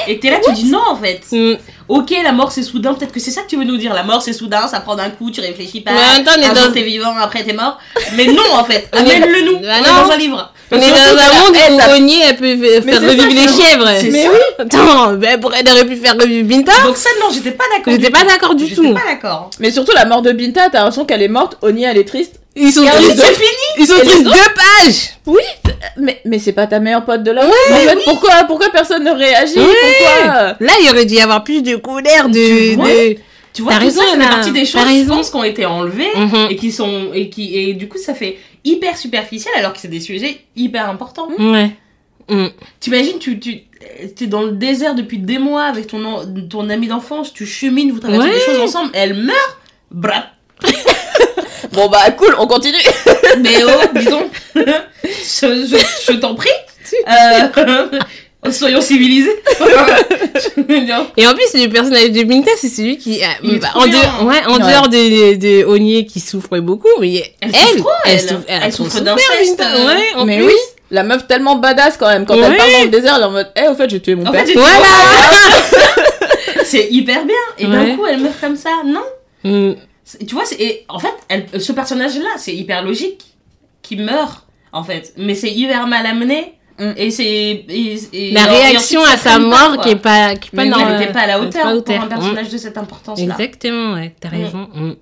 Et 0.07 0.19
t'es 0.19 0.31
là, 0.31 0.39
tu 0.45 0.53
dis 0.53 0.71
non 0.71 0.83
en 0.89 0.97
fait. 0.97 1.21
Mm. 1.33 1.55
Ok, 1.89 2.13
la 2.23 2.33
mort 2.33 2.53
c'est 2.53 2.63
soudain. 2.63 2.95
Peut-être 2.95 3.13
que 3.13 3.19
c'est 3.21 3.31
ça 3.33 3.43
que 3.43 3.49
tu 3.49 3.57
veux 3.57 3.65
nous 3.65 3.77
dire. 3.77 3.93
La 3.95 4.05
mort 4.05 4.23
c'est 4.23 4.33
soudain, 4.33 4.67
ça 4.69 4.81
prend 4.81 4.95
d'un 4.97 5.11
coup, 5.11 5.31
tu 5.31 5.41
réfléchis 5.41 5.81
pas. 5.81 5.91
Mais 5.93 5.99
on 6.27 6.41
est 6.43 6.49
dans- 6.55 6.63
jour 6.63 6.73
t'es 6.73 6.83
vivant, 6.83 7.13
après 7.21 7.43
t'es 7.45 7.53
mort. 7.53 7.79
Mais 8.15 8.27
non 8.27 8.43
en 8.53 8.65
fait. 8.65 8.89
On 8.95 8.99
est- 9.05 9.15
Amène-le 9.17 9.43
nous. 9.43 9.59
Bah 9.59 9.69
on 9.81 9.85
est 9.85 10.07
dans 10.07 10.11
un 10.13 10.17
livre. 10.17 10.53
On 10.73 10.77
est 10.77 10.81
dans 10.81 10.87
un 10.87 11.15
la- 11.15 11.23
monde 11.41 11.51
où 11.51 11.53
la- 11.79 12.29
elle 12.29 12.37
peut 12.37 12.83
faire 12.83 13.01
revivre 13.03 13.27
les 13.27 13.49
chèvres. 13.49 13.89
Mais 14.13 14.29
oui. 14.29 14.37
Attends, 14.61 15.15
ben, 15.15 15.41
pour- 15.41 15.53
elle 15.53 15.69
aurait 15.69 15.85
pu 15.87 15.97
faire 15.97 16.15
revivre 16.17 16.47
Binta. 16.49 16.73
Donc 16.85 16.97
ça 16.97 17.11
non, 17.21 17.27
j'étais 17.35 17.51
pas 17.53 17.65
d'accord. 17.77 17.93
J'étais 17.93 18.07
du 18.07 18.13
pas 18.13 18.21
tout. 18.21 18.27
d'accord 18.29 18.55
du 18.55 18.65
J'étais 18.67 18.77
tout. 18.83 18.95
pas 18.95 19.01
d'accord. 19.07 19.51
Mais 19.59 19.71
surtout 19.73 19.93
la 19.95 20.05
mort 20.05 20.23
de 20.23 20.31
Binta, 20.33 20.69
t'as 20.71 20.79
l'impression 20.79 21.05
qu'elle 21.05 21.23
est 21.23 21.29
morte. 21.29 21.57
Oni, 21.63 21.83
elle 21.85 21.99
est 21.99 22.05
triste. 22.09 22.35
Ils 22.57 22.73
sont 22.73 22.85
tristes. 22.85 23.23
Ils 23.79 23.87
sont 23.87 23.95
tristes 23.99 24.25
deux 24.25 24.31
pages. 24.31 25.11
Oui, 25.27 25.43
mais 25.97 26.21
mais 26.25 26.39
c'est 26.39 26.53
pas 26.53 26.67
ta 26.67 26.79
meilleure 26.81 27.05
pote 27.05 27.23
de 27.23 27.31
la. 27.31 27.47
En 27.47 27.51
fait, 27.51 27.99
pourquoi 28.05 28.45
pourquoi 28.47 28.71
personne 28.71 29.05
ne 29.05 29.11
réagit? 29.11 29.59
Ouais. 29.59 29.65
Pourquoi? 29.65 30.33
Euh, 30.33 30.53
Là, 30.61 30.73
il 30.83 30.91
aurait 30.91 31.07
dû 31.07 31.15
y 31.15 31.21
avoir 31.21 31.43
plus 31.45 31.63
de 31.63 31.77
colère, 31.77 32.29
de. 32.29 32.71
Tu 32.71 32.75
vois? 32.77 32.89
de... 32.89 33.17
Tu 33.53 33.63
vois, 33.63 33.73
T'as 33.73 33.79
tout 33.81 33.85
raison, 33.87 34.03
ça, 34.13 34.17
là. 34.17 34.29
partie 34.29 34.53
des 34.53 34.65
choses, 34.65 34.83
je 34.83 34.87
raison. 34.87 35.17
pense, 35.17 35.31
qui 35.31 35.37
ont 35.37 35.43
été 35.45 35.67
enlevées 35.67 36.07
Mhm. 36.15 36.47
et 36.51 36.57
qui 36.57 36.71
sont 36.71 37.11
et 37.13 37.29
qui 37.31 37.57
et 37.59 37.75
du 37.75 37.89
coup 37.89 37.99
ça 37.99 38.15
fait 38.15 38.39
hyper 38.65 38.97
superficiel 38.97 39.53
alors 39.57 39.73
que 39.73 39.81
c'est 39.81 39.89
des 39.89 39.99
sujets 40.01 40.39
hyper 40.55 40.89
importants. 40.89 41.29
Ouais. 41.39 41.71
Mm. 42.29 42.47
T'imagines, 42.79 43.19
tu, 43.19 43.41
tu 43.41 43.63
es 44.21 44.27
dans 44.29 44.43
le 44.43 44.53
désert 44.53 44.95
depuis 44.95 45.19
des 45.19 45.39
mois 45.39 45.65
avec 45.65 45.89
ton, 45.89 46.01
ton 46.49 46.71
ami 46.71 46.87
d'enfance, 46.87 47.33
tu 47.33 47.45
chemines, 47.45 47.91
vous 47.91 47.99
traversez 47.99 48.29
Ouais. 48.29 48.35
des 48.35 48.41
choses 48.41 48.61
ensemble, 48.61 48.91
elle 48.95 49.15
meurt, 49.15 49.59
brap. 49.91 50.27
Bon 51.73 51.89
bah 51.89 52.11
cool, 52.17 52.35
on 52.39 52.47
continue. 52.47 52.79
Mais 53.41 53.63
oh, 53.65 53.99
dis 53.99 54.07
donc, 54.07 54.31
je, 54.55 54.67
je, 55.67 55.77
je 56.07 56.13
t'en 56.19 56.35
prie, 56.35 56.49
euh, 57.09 58.51
soyons 58.51 58.81
civilisés. 58.81 59.37
Et 61.17 61.27
en 61.27 61.35
plus, 61.35 61.53
le 61.55 61.69
personnage 61.69 62.11
de 62.11 62.23
Binta, 62.25 62.51
c'est 62.57 62.69
celui 62.69 62.97
qui. 62.99 63.21
euh, 63.23 63.59
bah, 63.61 63.69
en 63.75 63.87
dehors, 63.87 64.25
ouais, 64.25 64.43
en 64.47 64.55
Ouais. 64.61 64.73
dehors 64.73 64.89
de, 64.89 65.37
de 65.37 65.65
Onier 65.67 66.07
qui 66.07 66.21
souffre 66.21 66.59
beaucoup, 66.59 66.89
mais 67.01 67.35
Elle 67.41 67.51
elle, 67.53 67.79
souffre 67.79 67.91
elle. 68.07 68.21
souffre, 68.21 68.43
Elle 68.49 68.73
souffre 68.73 69.01
d'inceste, 69.01 69.61
euh. 69.61 69.87
Ouais, 69.87 70.07
en 70.17 70.25
mais 70.25 70.39
plus. 70.39 70.47
oui, 70.47 70.55
la 70.91 71.03
meuf 71.03 71.27
tellement 71.27 71.57
badass 71.57 71.97
quand 71.99 72.09
même. 72.09 72.25
Quand 72.27 72.35
elle 72.35 72.57
part 72.57 72.67
dans 72.71 72.83
le 72.85 72.89
désert, 72.89 73.15
elle 73.17 73.23
est 73.23 73.27
en 73.27 73.31
mode, 73.31 73.51
eh 73.57 73.69
au 73.69 73.75
fait 73.75 73.89
j'ai 73.91 74.01
tué 74.01 74.15
mon 74.15 74.27
En 74.27 74.33
père. 74.33 74.47
fait, 74.47 74.55
Voilà. 74.55 74.87
c'est 76.65 76.89
hyper 76.91 77.25
bien. 77.25 77.37
Et 77.59 77.67
Ouais. 77.67 77.73
d'un 77.73 77.97
coup, 77.97 78.07
elle 78.07 78.19
meurt 78.21 78.41
comme 78.41 78.57
ça, 78.57 78.71
non 78.85 79.03
Mm. 79.43 79.73
Tu 80.27 80.35
vois, 80.35 80.45
et 80.59 80.85
en 80.89 80.99
fait, 80.99 81.15
elle- 81.29 81.61
ce 81.61 81.73
personnage-là, 81.73 82.31
c'est 82.37 82.55
hyper 82.55 82.83
logique 82.83 83.25
qu'il 83.83 84.03
meurt, 84.03 84.47
en 84.73 84.83
fait. 84.85 85.13
Mais 85.17 85.35
c'est 85.35 85.51
hyper 85.51 85.87
mal 85.87 86.07
amené. 86.07 86.55
Mm. 86.79 86.93
Et 86.97 87.11
c'est. 87.11 87.65
La 88.33 88.45
réaction 88.45 89.05
à 89.05 89.17
sa 89.17 89.33
pas, 89.33 89.39
mort 89.39 89.81
qui 89.83 89.91
est 89.91 89.97
pas, 89.97 90.35
qui 90.37 90.49
est 90.53 90.57
pas 90.57 90.65
dans 90.67 90.89
Elle 90.89 90.99
n'était 90.99 91.13
pas 91.13 91.21
à 91.21 91.27
la 91.27 91.41
hauteur 91.41 91.85
pour 91.85 91.95
un 91.95 92.07
personnage 92.07 92.49
de 92.49 92.57
cette 92.59 92.79
importance-là. 92.79 93.25
Exactement, 93.35 93.95
ouais, 93.95 94.15
t'as 94.19 94.29
Mm. 94.31 94.43
raison. 94.45 94.69
Mm. 94.75 94.93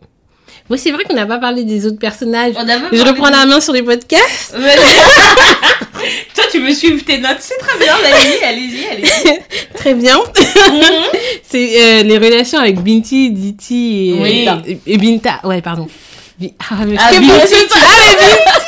Oui, 0.71 0.79
c'est 0.79 0.91
vrai 0.91 1.05
qu'on 1.05 1.15
n'a 1.15 1.25
pas 1.27 1.39
parlé 1.39 1.65
des 1.65 1.87
autres 1.87 1.99
personnages. 1.99 2.55
On 2.59 2.67
Je 2.67 3.03
reprends 3.03 3.31
la 3.31 3.47
main 3.47 3.61
sur 3.61 3.73
les 3.73 3.83
podcasts. 3.83 4.55
Toi, 6.39 6.45
tu 6.53 6.61
veux 6.61 6.73
suivre 6.73 7.05
tes 7.05 7.19
notes, 7.19 7.39
c'est 7.41 7.59
très 7.59 7.77
bien. 7.79 7.95
Allez-y, 7.95 8.45
allez-y, 8.45 8.87
allez-y. 8.87 9.39
Très 9.75 9.95
bien. 9.95 10.17
c'est 11.43 11.81
euh, 11.83 12.03
les 12.05 12.17
relations 12.19 12.61
avec 12.61 12.81
Binti, 12.81 13.31
Diti 13.31 14.11
et, 14.11 14.23
Oui. 14.23 14.49
et, 14.67 14.79
et 14.95 14.99
Binta. 14.99 15.41
Ouais, 15.45 15.61
pardon. 15.61 15.89
Ah, 16.71 16.85
mais 16.87 16.95
Ah, 16.99 17.11
je- 17.13 17.19
Binti. 17.19 17.33
Ah, 17.75 17.79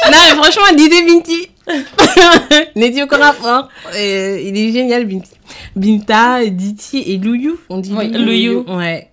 mais 0.04 0.10
Non, 0.10 0.18
mais 0.30 0.42
franchement, 0.42 0.76
Diti 0.76 1.02
Binti. 1.04 1.46
N'est-il 2.74 3.02
aucun 3.04 3.18
rapport 3.18 3.68
Il 3.94 4.56
est 4.56 4.72
génial, 4.72 5.04
Binti. 5.04 5.30
Binta, 5.76 6.44
Diti 6.46 7.04
et 7.06 7.18
Louyou. 7.18 7.58
On 7.68 7.78
dit 7.78 7.92
Oui, 7.96 8.08
Louyou. 8.10 8.64
Ouais. 8.68 9.09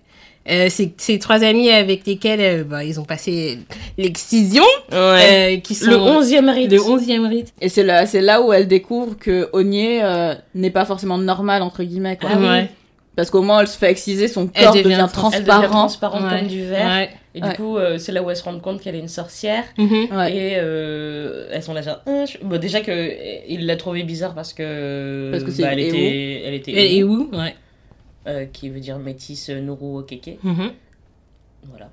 Euh, 0.50 0.68
c'est 0.70 0.92
c'est 0.96 1.18
trois 1.18 1.42
amis 1.44 1.70
avec 1.70 2.06
lesquels 2.06 2.40
euh, 2.40 2.64
bah, 2.64 2.82
ils 2.84 2.98
ont 2.98 3.04
passé 3.04 3.58
l'excision. 3.98 4.64
euh, 4.92 5.56
qui 5.58 5.74
sont 5.74 5.90
Le 5.90 5.96
11e 5.96 6.50
rite. 6.50 6.70
le 6.72 6.78
11e 6.78 7.26
rite. 7.28 7.52
Et 7.60 7.68
c'est 7.68 7.82
là, 7.84 8.06
c'est 8.06 8.20
là 8.22 8.40
où 8.40 8.52
elle 8.52 8.66
découvre 8.68 9.16
que 9.18 9.48
Onier 9.52 10.00
euh, 10.02 10.34
n'est 10.54 10.70
pas 10.70 10.84
forcément 10.84 11.18
normal 11.18 11.62
entre 11.62 11.82
guillemets. 11.82 12.16
Quoi. 12.16 12.30
Ah 12.32 12.38
ouais. 12.38 12.70
Parce 13.16 13.30
qu'au 13.30 13.42
moins, 13.42 13.60
elle 13.62 13.66
se 13.66 13.76
fait 13.76 13.90
exciser, 13.90 14.28
son 14.28 14.48
Elle 14.54 14.64
corps 14.66 14.74
devient 14.74 14.84
devient, 14.84 15.06
trans- 15.12 15.30
Elle 15.32 15.42
devient 15.42 15.66
transparent. 15.68 16.22
Ouais. 16.22 16.38
comme 16.38 16.46
du 16.48 16.64
verre. 16.64 16.86
Ouais. 16.86 17.10
Et 17.34 17.40
du 17.40 17.48
coup, 17.50 17.76
euh, 17.76 17.98
c'est 17.98 18.12
là 18.12 18.22
où 18.22 18.30
elles 18.30 18.36
se 18.36 18.44
rendent 18.44 18.62
compte 18.62 18.80
qu'elle 18.80 18.94
est 18.94 19.00
une 19.00 19.08
sorcière. 19.08 19.64
Mhm. 19.76 20.06
Ouais. 20.16 20.32
Et 20.36 20.52
euh, 20.56 21.48
elles 21.52 21.62
sont 21.62 21.74
là 21.74 21.82
genre... 21.82 21.98
Bon, 22.42 22.58
déjà 22.60 22.80
que 22.80 23.10
il 23.48 23.66
l'a 23.66 23.76
trouvé 23.76 24.04
bizarre 24.04 24.34
parce 24.34 24.52
que... 24.52 25.30
Parce 25.32 25.42
que 25.44 25.50
c'est 25.50 25.62
bah, 25.62 25.70
elle, 25.72 25.80
était, 25.80 26.42
elle 26.46 26.54
était... 26.54 26.70
Et, 26.70 26.94
et 26.94 26.98
Ewo, 26.98 27.28
où 27.32 27.36
Ouais. 27.36 27.54
Euh, 28.28 28.46
qui 28.46 28.68
veut 28.68 28.80
dire 28.80 28.98
métisse 28.98 29.50
euh, 29.50 29.60
Nourou 29.60 29.98
Okeke. 29.98 30.38
Mhm. 30.42 30.72
Voilà. 31.64 31.90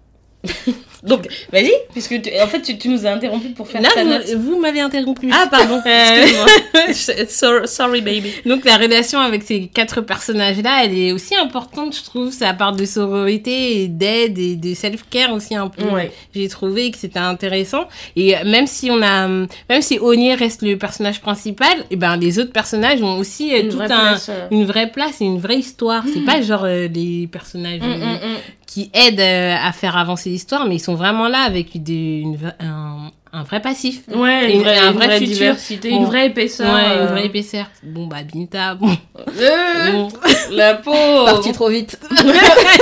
Donc, 1.03 1.27
vas-y, 1.51 1.71
puisque 1.91 2.19
tu- 2.19 2.31
en 2.41 2.47
fait, 2.47 2.61
tu, 2.63 2.79
tu 2.79 2.89
nous 2.89 3.05
as 3.05 3.11
interrompu 3.11 3.49
pour 3.49 3.67
faire 3.67 3.79
Là, 3.81 3.89
ta 3.93 4.03
note. 4.03 4.25
vous, 4.37 4.53
vous 4.55 4.59
m'avez 4.59 4.79
interrompu. 4.79 5.29
Ah, 5.31 5.47
pardon, 5.51 5.79
excuse-moi. 5.85 6.45
So- 7.29 7.65
Sorry, 7.67 8.01
baby. 8.01 8.31
Donc 8.45 8.65
la 8.65 8.77
relation 8.77 9.19
avec 9.19 9.43
ces 9.43 9.67
quatre 9.67 10.01
personnages-là, 10.01 10.83
elle 10.85 10.97
est 10.97 11.11
aussi 11.11 11.35
importante, 11.35 11.95
je 11.95 12.03
trouve. 12.03 12.31
Ça 12.31 12.53
parle 12.53 12.75
de 12.77 12.85
sororité 12.85 13.83
et 13.83 13.87
d'aide 13.87 14.39
et 14.39 14.55
de 14.55 14.73
self-care 14.73 15.31
aussi 15.31 15.53
un 15.55 15.67
peu. 15.67 15.83
Ouais. 15.89 16.11
J'ai 16.33 16.47
trouvé 16.47 16.89
que 16.89 16.97
c'était 16.97 17.19
intéressant. 17.19 17.85
Et 18.15 18.33
même 18.43 18.65
si 18.65 18.89
on 18.89 19.01
a, 19.03 19.27
même 19.27 19.81
si 19.81 19.99
Onier 19.99 20.33
reste 20.33 20.63
le 20.63 20.75
personnage 20.77 21.21
principal, 21.21 21.85
et 21.91 21.95
ben 21.97 22.17
les 22.17 22.39
autres 22.39 22.51
personnages 22.53 23.03
ont 23.03 23.17
aussi 23.19 23.53
euh, 23.53 23.61
Une 23.61 23.69
tout 23.69 23.77
vraie 23.77 23.85
un, 23.91 23.99
place, 24.09 24.29
euh. 24.29 24.47
une 24.49 24.65
vraie 24.65 24.89
place 24.91 25.21
et 25.21 25.25
une 25.25 25.39
vraie 25.39 25.57
histoire. 25.57 26.03
C'est 26.11 26.25
pas 26.25 26.41
genre 26.41 26.63
euh, 26.63 26.87
les 26.87 27.27
personnages 27.31 27.81
Mm, 27.81 27.83
euh, 27.83 27.97
mm, 27.97 28.33
mm. 28.33 28.37
Qui 28.65 28.89
aident 28.93 29.19
euh, 29.19 29.55
à 29.61 29.71
faire 29.71 29.95
avancer 29.97 30.29
l'histoire, 30.29 30.65
mais 30.67 30.75
ils 30.75 30.79
sont 30.79 30.95
vraiment 30.95 31.27
là 31.27 31.39
avec 31.41 31.81
des, 31.83 32.19
une, 32.21 32.37
un, 32.59 33.11
un 33.31 33.43
vrai 33.43 33.61
passif. 33.61 34.01
Ouais, 34.13 34.45
Une- 34.51 34.55
une 34.57 34.61
vraie, 34.63 34.77
un 34.79 34.91
une 34.91 34.97
vrai 34.97 35.05
vraie 35.07 35.17
futur. 35.19 35.33
diversité, 35.35 35.89
Bon. 35.91 35.97
une 35.97 36.05
vraie 36.05 36.27
épaisseur. 36.27 36.73
Ouais, 36.73 36.83
euh. 36.87 37.01
une 37.01 37.07
vraie 37.07 37.25
épaisseur. 37.27 37.65
Bon, 37.83 38.07
bah, 38.07 38.23
Binta, 38.23 38.75
bon. 38.75 38.95
Euh, 39.39 39.91
bon. 39.91 40.07
La 40.51 40.75
pauvre 40.75 41.25
Parti 41.25 41.51
trop 41.51 41.69
vite. 41.69 41.97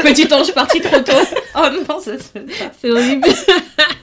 Petit 0.04 0.34
ange 0.34 0.54
parti 0.54 0.80
trop 0.82 1.00
tôt. 1.00 1.12
Oh 1.56 1.68
non, 1.90 2.00
ça 2.00 2.18
se 2.18 2.24
fait 2.24 2.40
pas. 2.42 2.72
C'est 2.82 2.92
horrible. 2.92 3.28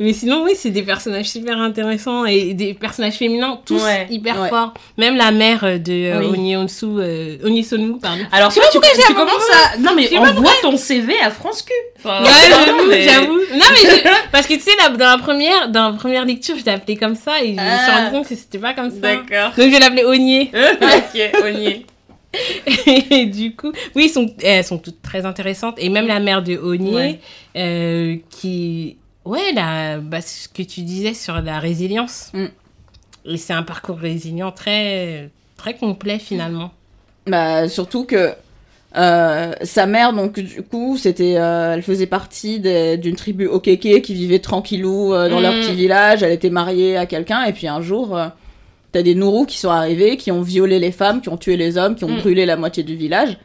Mais 0.00 0.12
sinon, 0.12 0.44
oui, 0.44 0.52
c'est 0.54 0.70
des 0.70 0.82
personnages 0.82 1.26
super 1.26 1.58
intéressants 1.58 2.24
et 2.24 2.54
des 2.54 2.74
personnages 2.74 3.14
féminins, 3.14 3.60
tous 3.64 3.82
Ouais, 3.82 4.06
hyper 4.10 4.40
ouais. 4.40 4.48
forts. 4.48 4.74
Même 4.96 5.16
la 5.16 5.30
mère 5.30 5.62
de 5.62 5.92
euh, 5.92 6.20
Oui. 6.20 6.38
Onyeonsu, 6.38 6.86
euh, 6.98 7.36
pardon. 8.00 8.22
Alors, 8.32 8.52
tu, 8.52 8.60
j'ai 8.96 9.02
tu 9.02 9.12
moment- 9.12 9.26
commences 9.26 9.50
à... 9.74 9.78
Non, 9.78 9.92
mais 9.96 10.06
pas 10.08 10.18
envoie 10.30 10.52
ton 10.62 10.76
CV 10.76 11.14
à 11.22 11.30
France 11.30 11.62
Q. 11.62 11.72
Enfin, 11.98 12.22
Ouais, 12.22 12.28
j'avoue, 12.48 12.88
mais- 12.88 13.02
j'avoue. 13.08 13.38
Non, 13.54 13.64
mais 13.70 13.90
je- 13.90 14.08
parce 14.32 14.46
que 14.46 14.54
tu 14.54 14.60
sais, 14.60 14.70
là, 14.78 14.90
dans 14.90 15.06
la 15.10 15.18
première, 15.18 15.68
dans 15.68 15.90
la 15.90 15.96
première 15.96 16.24
lecture, 16.24 16.56
je 16.58 16.64
l'ai 16.64 16.72
appelé 16.72 16.96
comme 16.96 17.14
ça 17.16 17.42
et 17.42 17.48
je 17.48 17.52
me 17.52 17.56
suis 17.56 17.66
Ah. 17.88 17.98
rendu 18.00 18.10
compte 18.12 18.28
que 18.28 18.34
c'était 18.34 18.58
pas 18.58 18.74
comme 18.74 18.90
ça. 18.90 18.96
D'accord. 19.00 19.52
Donc, 19.56 19.72
je 19.72 19.80
l'appeler 19.80 20.04
Onye. 20.04 20.50
ok, 20.54 21.20
on 21.44 21.46
y 21.58 21.66
est. 21.66 21.86
Et 23.10 23.26
du 23.26 23.56
coup, 23.56 23.72
oui, 23.96 24.08
sont, 24.08 24.26
elles 24.42 24.64
sont 24.64 24.78
toutes 24.78 25.00
très 25.02 25.24
intéressantes. 25.24 25.76
Et 25.78 25.88
même 25.88 26.06
la 26.06 26.20
mère 26.20 26.42
de 26.42 26.56
Ouais. 26.94 27.20
euh, 27.56 28.16
qui. 28.30 28.96
Ouais, 29.28 29.52
la, 29.54 29.98
bah, 29.98 30.20
ce 30.20 30.48
que 30.48 30.62
tu 30.62 30.80
disais 30.82 31.14
sur 31.14 31.40
la 31.40 31.58
résilience. 31.58 32.30
Mm. 32.32 32.46
Et 33.26 33.36
c'est 33.36 33.52
un 33.52 33.62
parcours 33.62 33.98
résilient 33.98 34.52
très, 34.52 35.28
très 35.56 35.74
complet 35.74 36.18
finalement. 36.18 36.70
Bah, 37.26 37.68
surtout 37.68 38.04
que 38.04 38.32
euh, 38.96 39.52
sa 39.62 39.84
mère, 39.84 40.14
donc 40.14 40.40
du 40.40 40.62
coup, 40.62 40.96
c'était, 40.96 41.34
euh, 41.36 41.74
elle 41.74 41.82
faisait 41.82 42.06
partie 42.06 42.58
d'une 42.60 43.16
tribu 43.16 43.46
Okeke 43.46 44.00
qui 44.00 44.14
vivait 44.14 44.38
tranquillou 44.38 45.12
euh, 45.12 45.28
dans 45.28 45.40
leur 45.40 45.52
Mm. 45.52 45.60
petit 45.60 45.74
village. 45.74 46.22
Elle 46.22 46.32
était 46.32 46.48
mariée 46.50 46.96
à 46.96 47.04
quelqu'un 47.04 47.44
et 47.44 47.52
puis 47.52 47.68
un 47.68 47.82
jour, 47.82 48.18
t'as 48.92 49.02
des 49.02 49.14
Nourous 49.14 49.44
qui 49.44 49.58
sont 49.58 49.68
arrivés, 49.70 50.16
qui 50.16 50.32
ont 50.32 50.40
violé 50.40 50.78
les 50.78 50.92
femmes, 50.92 51.20
qui 51.20 51.28
ont 51.28 51.36
tué 51.36 51.58
les 51.58 51.76
hommes, 51.76 51.96
qui 51.96 52.04
ont 52.04 52.08
Mm. 52.16 52.20
brûlé 52.20 52.46
la 52.46 52.56
moitié 52.56 52.82
du 52.82 52.96
village. 52.96 53.36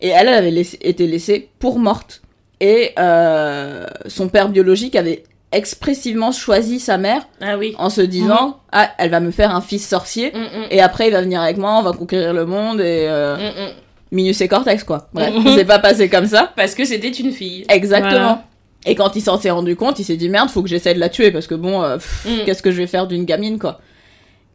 Et 0.00 0.08
elle, 0.08 0.26
elle 0.26 0.34
avait 0.34 0.60
été 0.80 1.06
laissée 1.06 1.48
pour 1.60 1.78
morte. 1.78 2.20
Et 2.60 2.92
euh, 2.98 3.86
son 4.06 4.28
père 4.28 4.48
biologique 4.50 4.94
avait 4.96 5.22
expressivement 5.52 6.30
choisi 6.30 6.78
sa 6.78 6.96
mère 6.98 7.22
Ah 7.40 7.58
oui. 7.58 7.74
en 7.78 7.90
se 7.90 8.00
disant 8.02 8.60
ah 8.70 8.88
elle 8.98 9.10
va 9.10 9.18
me 9.18 9.30
faire 9.32 9.52
un 9.54 9.60
fils 9.60 9.86
sorcier 9.88 10.30
Mm, 10.32 10.38
mm, 10.38 10.64
et 10.70 10.80
après 10.80 11.08
il 11.08 11.12
va 11.12 11.22
venir 11.22 11.40
avec 11.40 11.56
moi 11.56 11.72
on 11.78 11.82
va 11.82 11.92
conquérir 11.92 12.32
le 12.32 12.46
monde 12.46 12.80
et 12.80 13.06
euh, 13.08 13.36
mm, 13.36 13.40
mm. 13.40 13.72
Minus 14.12 14.40
et 14.40 14.48
Cortex, 14.48 14.82
quoi. 14.84 15.08
Bref, 15.12 15.32
c'est 15.54 15.64
pas 15.64 15.78
passé 15.78 16.08
comme 16.08 16.26
ça. 16.26 16.52
Parce 16.56 16.74
que 16.74 16.84
c'était 16.84 17.10
une 17.10 17.30
fille. 17.30 17.64
Exactement. 17.68 18.10
Voilà. 18.10 18.44
Et 18.84 18.96
quand 18.96 19.14
il 19.14 19.20
s'en 19.20 19.38
s'est 19.38 19.50
rendu 19.52 19.76
compte, 19.76 20.00
il 20.00 20.04
s'est 20.04 20.16
dit 20.16 20.28
merde, 20.28 20.48
faut 20.50 20.62
que 20.64 20.68
j'essaie 20.68 20.94
de 20.94 20.98
la 20.98 21.08
tuer 21.08 21.30
parce 21.30 21.46
que 21.46 21.54
bon, 21.54 21.80
euh, 21.82 21.96
Mm. 22.26 22.44
qu'est-ce 22.44 22.60
que 22.62 22.72
je 22.72 22.76
vais 22.78 22.88
faire 22.88 23.06
d'une 23.06 23.24
gamine, 23.24 23.58
quoi. 23.60 23.80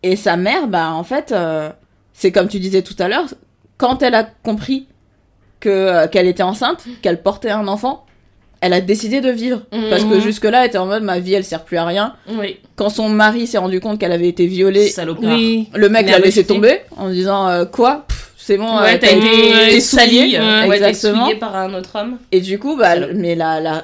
Et 0.03 0.17
sa 0.17 0.35
mère, 0.35 0.67
bah 0.67 0.91
en 0.91 1.03
fait, 1.05 1.31
euh, 1.31 1.69
c'est 2.11 2.33
comme 2.33 2.49
tu 2.49 2.59
disais 2.59 2.81
tout 2.81 2.95
à 2.99 3.07
l'heure, 3.07 3.25
quand 3.77 4.03
elle 4.03 4.15
a 4.15 4.23
compris 4.43 4.87
que 5.59 5.69
euh, 5.69 6.07
qu'elle 6.07 6.27
était 6.27 6.43
enceinte, 6.43 6.83
qu'elle 7.01 7.21
portait 7.21 7.49
un 7.49 7.67
enfant, 7.67 8.05
elle 8.61 8.73
a 8.73 8.81
décidé 8.81 9.21
de 9.21 9.29
vivre. 9.29 9.61
Mhm. 9.71 9.89
Parce 9.89 10.03
que 10.03 10.19
jusque-là, 10.19 10.61
elle 10.63 10.67
était 10.69 10.77
en 10.77 10.85
mode 10.85 11.03
ma 11.03 11.19
vie, 11.19 11.33
elle 11.33 11.43
sert 11.43 11.63
plus 11.63 11.77
à 11.77 11.85
rien. 11.85 12.13
Oui. 12.29 12.59
Quand 12.75 12.89
son 12.89 13.09
mari 13.09 13.47
s'est 13.47 13.57
rendu 13.57 13.79
compte 13.79 13.99
qu'elle 13.99 14.11
avait 14.11 14.27
été 14.27 14.47
violée. 14.47 14.91
Oui. 15.21 15.69
le 15.73 15.89
mec 15.89 16.09
l'a 16.09 16.19
laissé 16.19 16.45
tomber 16.45 16.81
en 16.97 17.09
disant 17.09 17.47
euh, 17.47 17.65
quoi? 17.65 18.05
C'est 18.37 18.57
bon, 18.57 18.79
Ouais, 18.79 18.93
euh, 18.95 18.97
t'as 19.01 19.11
été, 19.11 19.49
été 19.49 19.69
t'es 19.69 19.79
salié. 19.79 20.19
souillé. 20.21 20.39
Ouais, 20.39 20.79
t'es 20.79 20.87
Exactement. 20.89 21.29
par 21.39 21.55
un 21.55 21.73
autre 21.73 21.89
homme. 21.95 22.17
Et 22.31 22.41
du 22.41 22.59
coup, 22.59 22.75
bah, 22.77 22.93
Salope. 22.93 23.11
mais 23.15 23.33
la, 23.33 23.59
la... 23.59 23.83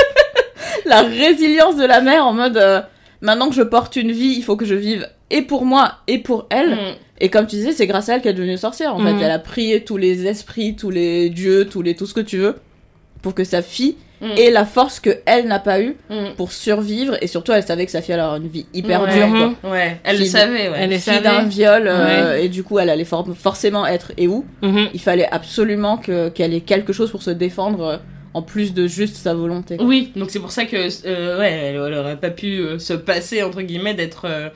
la 0.86 1.02
résilience 1.02 1.76
de 1.76 1.84
la 1.84 2.00
mère 2.00 2.24
en 2.26 2.32
mode 2.32 2.56
euh, 2.56 2.80
maintenant 3.20 3.48
que 3.48 3.54
je 3.54 3.62
porte 3.62 3.96
une 3.96 4.12
vie, 4.12 4.34
il 4.36 4.42
faut 4.42 4.56
que 4.56 4.64
je 4.64 4.74
vive 4.74 5.06
et 5.30 5.42
pour 5.42 5.64
moi 5.64 5.92
et 6.06 6.18
pour 6.18 6.46
elle. 6.50 6.70
Mm. 6.70 6.94
Et 7.20 7.28
comme 7.30 7.46
tu 7.46 7.56
disais, 7.56 7.72
c'est 7.72 7.86
grâce 7.86 8.08
à 8.08 8.14
elle 8.16 8.20
qu'elle 8.22 8.32
est 8.32 8.38
devenue 8.38 8.56
sorcière. 8.58 8.94
En 8.94 8.98
fait, 8.98 9.14
elle 9.22 9.30
a 9.30 9.38
prié 9.38 9.84
tous 9.84 9.96
les 9.96 10.26
esprits, 10.26 10.76
tous 10.76 10.90
les 10.90 11.30
dieux, 11.30 11.66
tous 11.70 11.82
les 11.82 11.94
tout 11.94 12.06
ce 12.06 12.14
que 12.14 12.20
tu 12.20 12.36
veux 12.38 12.56
pour 13.22 13.34
que 13.34 13.44
sa 13.44 13.62
fille 13.62 13.96
Mm. 14.22 14.30
ait 14.38 14.50
la 14.50 14.64
force 14.64 14.98
que 14.98 15.10
elle 15.26 15.46
n'a 15.46 15.58
pas 15.58 15.78
eu 15.82 15.94
Mm. 16.08 16.34
pour 16.38 16.50
survivre. 16.50 17.18
Et 17.20 17.26
surtout, 17.26 17.52
elle 17.52 17.62
savait 17.62 17.84
que 17.84 17.90
sa 17.92 18.00
fille 18.00 18.14
allait 18.14 18.22
avoir 18.22 18.36
une 18.38 18.48
vie 18.48 18.64
hyper 18.72 19.02
Ouais. 19.02 19.12
dure. 19.12 19.26
Mhm. 19.28 19.54
Quoi. 19.60 19.70
Ouais, 19.72 20.00
elle 20.04 20.18
le 20.18 20.24
savait, 20.24 20.68
ouais. 20.70 20.76
Elle 20.78 20.88
le 20.90 20.96
Fille 20.96 21.00
savait. 21.12 21.20
d'un 21.22 21.42
viol, 21.44 21.84
euh, 21.86 22.38
et 22.38 22.48
du 22.48 22.62
coup, 22.62 22.78
elle 22.78 22.88
allait 22.88 23.04
for- 23.04 23.28
forcément 23.36 23.86
être 23.86 24.12
et 24.16 24.26
où 24.26 24.46
Mhm. 24.62 24.88
Il 24.94 25.00
fallait 25.00 25.28
absolument 25.30 25.98
que- 25.98 26.30
qu'elle 26.30 26.54
ait 26.54 26.60
quelque 26.62 26.94
chose 26.94 27.10
pour 27.10 27.22
se 27.22 27.30
défendre 27.30 27.82
euh, 27.84 27.96
en 28.32 28.40
plus 28.40 28.72
de 28.72 28.86
juste 28.86 29.16
sa 29.16 29.34
volonté. 29.34 29.76
Oui, 29.80 30.12
donc 30.16 30.30
c'est 30.30 30.40
pour 30.40 30.50
ça 30.50 30.64
que 30.64 30.76
euh, 31.06 31.38
ouais, 31.38 31.52
elle, 31.52 31.74
elle 31.76 31.94
aurait 31.94 32.16
pas 32.16 32.30
pu 32.30 32.58
euh, 32.60 32.78
se 32.78 32.94
passer 32.94 33.42
entre 33.42 33.60
guillemets 33.60 33.92
d'être 33.94 34.22
euh, 34.26 34.48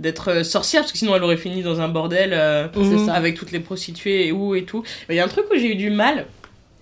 d'être 0.00 0.30
euh, 0.30 0.42
sorcière 0.42 0.82
parce 0.82 0.90
que 0.92 0.98
sinon 0.98 1.14
elle 1.14 1.22
aurait 1.22 1.36
fini 1.36 1.62
dans 1.62 1.80
un 1.80 1.88
bordel 1.88 2.30
euh, 2.32 2.66
Mhm. 2.74 2.98
C'est 2.98 3.06
ça. 3.06 3.14
avec 3.14 3.36
toutes 3.36 3.52
les 3.52 3.60
prostituées 3.60 4.26
et 4.26 4.32
où 4.32 4.54
et 4.56 4.64
tout. 4.64 4.82
Mais 5.08 5.14
il 5.14 5.18
y 5.18 5.20
a 5.20 5.24
un 5.24 5.28
truc 5.28 5.44
où 5.52 5.56
j'ai 5.56 5.70
eu 5.72 5.76
du 5.76 5.90
mal 5.90 6.26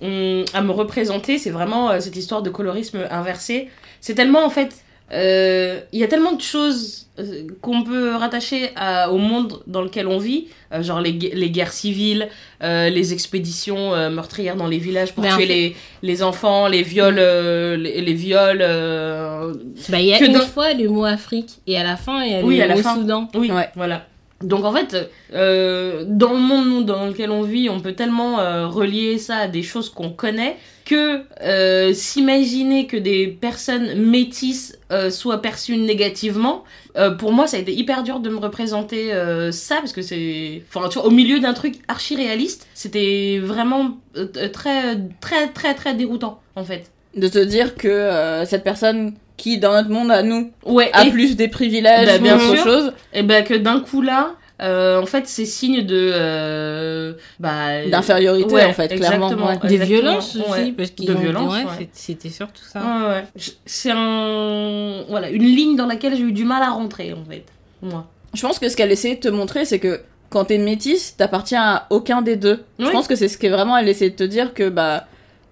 hum, 0.00 0.44
à 0.54 0.62
me 0.62 0.70
représenter, 0.70 1.36
c'est 1.38 1.50
vraiment 1.50 1.90
euh, 1.90 2.00
cette 2.00 2.16
histoire 2.16 2.42
de 2.42 2.50
colorisme 2.50 3.00
inversé. 3.10 3.68
C'est 4.00 4.14
tellement 4.14 4.44
en 4.44 4.50
fait 4.50 4.76
euh, 5.12 5.80
il 5.92 5.98
y 5.98 6.04
a 6.04 6.08
tellement 6.08 6.32
de 6.32 6.40
choses 6.42 7.06
euh, 7.18 7.46
qu'on 7.62 7.82
peut 7.82 8.14
rattacher 8.14 8.70
à- 8.76 9.10
au 9.10 9.16
monde 9.18 9.60
dans 9.66 9.82
lequel 9.82 10.06
on 10.06 10.18
vit, 10.18 10.48
euh, 10.72 10.82
genre 10.82 11.00
les, 11.00 11.12
gue- 11.14 11.30
les 11.34 11.50
guerres 11.50 11.72
civiles, 11.72 12.28
euh, 12.62 12.90
les 12.90 13.12
expéditions 13.12 13.94
euh, 13.94 14.10
meurtrières 14.10 14.54
dans 14.56 14.66
les 14.66 14.78
villages 14.78 15.12
pour 15.14 15.24
Mais 15.24 15.32
en 15.32 15.36
tuer 15.36 15.46
fait- 15.46 15.52
les, 15.52 15.76
les 16.02 16.22
enfants, 16.22 16.68
les 16.68 16.82
viols, 16.82 17.16
euh, 17.18 17.76
les, 17.76 18.00
les 18.02 18.14
viols. 18.14 18.60
euh, 18.60 19.54
Bah, 19.88 19.98
il 20.00 20.06
y 20.06 20.12
a 20.14 20.18
Que 20.18 20.26
une 20.26 20.32
dans- 20.34 20.40
fois 20.40 20.74
le 20.74 20.88
mot 20.88 21.04
Afrique 21.04 21.58
et 21.66 21.76
à 21.78 21.84
la 21.84 21.96
fin, 21.96 22.22
il 22.22 22.32
y 22.32 22.34
a 22.36 22.40
Oui, 22.42 22.56
le 22.58 22.62
à 22.64 22.66
la 22.66 22.76
mot 22.76 22.82
fin. 22.82 22.94
Soudan. 22.96 23.28
Oui, 23.34 23.50
Ouais. 23.50 23.68
voilà. 23.74 24.06
Donc 24.40 24.64
en 24.64 24.72
fait, 24.72 25.10
euh, 25.34 26.04
dans 26.06 26.32
le 26.34 26.38
monde 26.38 26.68
nous, 26.68 26.82
dans 26.84 27.06
lequel 27.06 27.32
on 27.32 27.42
vit, 27.42 27.68
on 27.68 27.80
peut 27.80 27.94
tellement 27.94 28.38
euh, 28.38 28.68
relier 28.68 29.18
ça 29.18 29.38
à 29.38 29.48
des 29.48 29.64
choses 29.64 29.88
qu'on 29.90 30.10
connaît 30.10 30.56
que 30.88 31.20
euh, 31.42 31.92
s'imaginer 31.92 32.86
que 32.86 32.96
des 32.96 33.26
personnes 33.28 33.94
métisses 33.94 34.78
euh, 34.90 35.10
soient 35.10 35.42
perçues 35.42 35.76
négativement, 35.76 36.64
euh, 36.96 37.10
pour 37.10 37.32
moi 37.32 37.46
ça 37.46 37.58
a 37.58 37.60
été 37.60 37.72
hyper 37.74 38.02
dur 38.02 38.20
de 38.20 38.30
me 38.30 38.38
représenter 38.38 39.12
ça 39.52 39.76
parce 39.76 39.92
que 39.92 40.00
c'est, 40.02 40.62
enfin 40.72 40.88
tu 40.88 40.98
vois, 40.98 41.06
au 41.06 41.10
milieu 41.10 41.40
d'un 41.40 41.52
truc 41.52 41.74
archi 41.88 42.16
réaliste, 42.16 42.66
c'était 42.74 43.38
vraiment 43.42 43.98
très 44.42 44.96
très 45.20 45.48
très 45.48 45.74
très 45.74 45.94
déroutant 45.94 46.40
en 46.56 46.64
fait. 46.64 46.90
De 47.14 47.28
te 47.28 47.38
dire 47.38 47.74
que 47.74 48.42
cette 48.46 48.64
personne 48.64 49.14
qui, 49.36 49.58
dans 49.58 49.72
notre 49.72 49.90
monde 49.90 50.10
à 50.10 50.22
nous, 50.22 50.50
Ouais. 50.66 50.90
a 50.92 51.06
et- 51.06 51.10
plus 51.10 51.36
des 51.36 51.48
privilèges, 51.48 52.06
Bah, 52.06 52.18
bien 52.18 52.36
autre 52.36 52.54
sûr. 52.56 52.64
chose, 52.64 52.92
Et 53.12 53.22
ben 53.22 53.44
que 53.44 53.54
d'un 53.54 53.80
coup 53.80 54.02
là, 54.02 54.34
en 54.60 55.06
fait, 55.06 55.26
c'est 55.26 55.44
signe 55.44 55.82
de. 55.86 56.10
euh, 56.14 57.12
bah, 57.38 57.86
d'infériorité 57.88 58.52
ouais, 58.54 58.64
en 58.64 58.72
fait, 58.72 58.88
clairement. 58.96 59.28
ouais. 59.30 59.36
Des 59.68 59.74
Exactement, 59.74 59.84
violences 59.86 60.36
aussi, 60.36 60.50
ouais. 60.50 60.72
parce 60.76 60.90
qu'ils 60.90 61.10
ont 61.12 61.50
c'était 61.92 62.28
surtout 62.30 62.62
ça. 62.64 62.80
Ouais, 62.80 63.08
ouais. 63.14 63.24
Je- 63.36 63.50
C'est 63.66 63.90
un. 63.92 65.04
Voilà, 65.08 65.30
une 65.30 65.44
ligne 65.44 65.76
dans 65.76 65.86
laquelle 65.86 66.16
j'ai 66.16 66.22
eu 66.22 66.32
du 66.32 66.44
mal 66.44 66.62
à 66.62 66.70
rentrer, 66.70 67.12
en 67.12 67.24
fait. 67.24 67.44
Moi. 67.82 68.06
Je 68.34 68.42
pense 68.42 68.58
que 68.58 68.68
ce 68.68 68.76
qu'elle 68.76 68.90
essayait 68.92 69.14
de 69.16 69.20
te 69.20 69.28
montrer, 69.28 69.64
c'est 69.64 69.78
que 69.78 70.00
quand 70.30 70.44
t'es 70.46 70.58
métisse, 70.58 71.16
t'appartiens 71.16 71.62
à 71.62 71.86
aucun 71.90 72.20
des 72.22 72.36
deux. 72.36 72.62
Je 72.78 72.90
pense 72.90 73.06
que 73.08 73.14
c'est 73.16 73.28
ce 73.28 73.38
qu'elle 73.38 73.52
vraiment 73.52 73.76
elle 73.78 73.88
essayait 73.88 74.10
de 74.10 74.16
te 74.16 74.24
dire 74.24 74.52
que 74.54 74.68
bah 74.68 75.06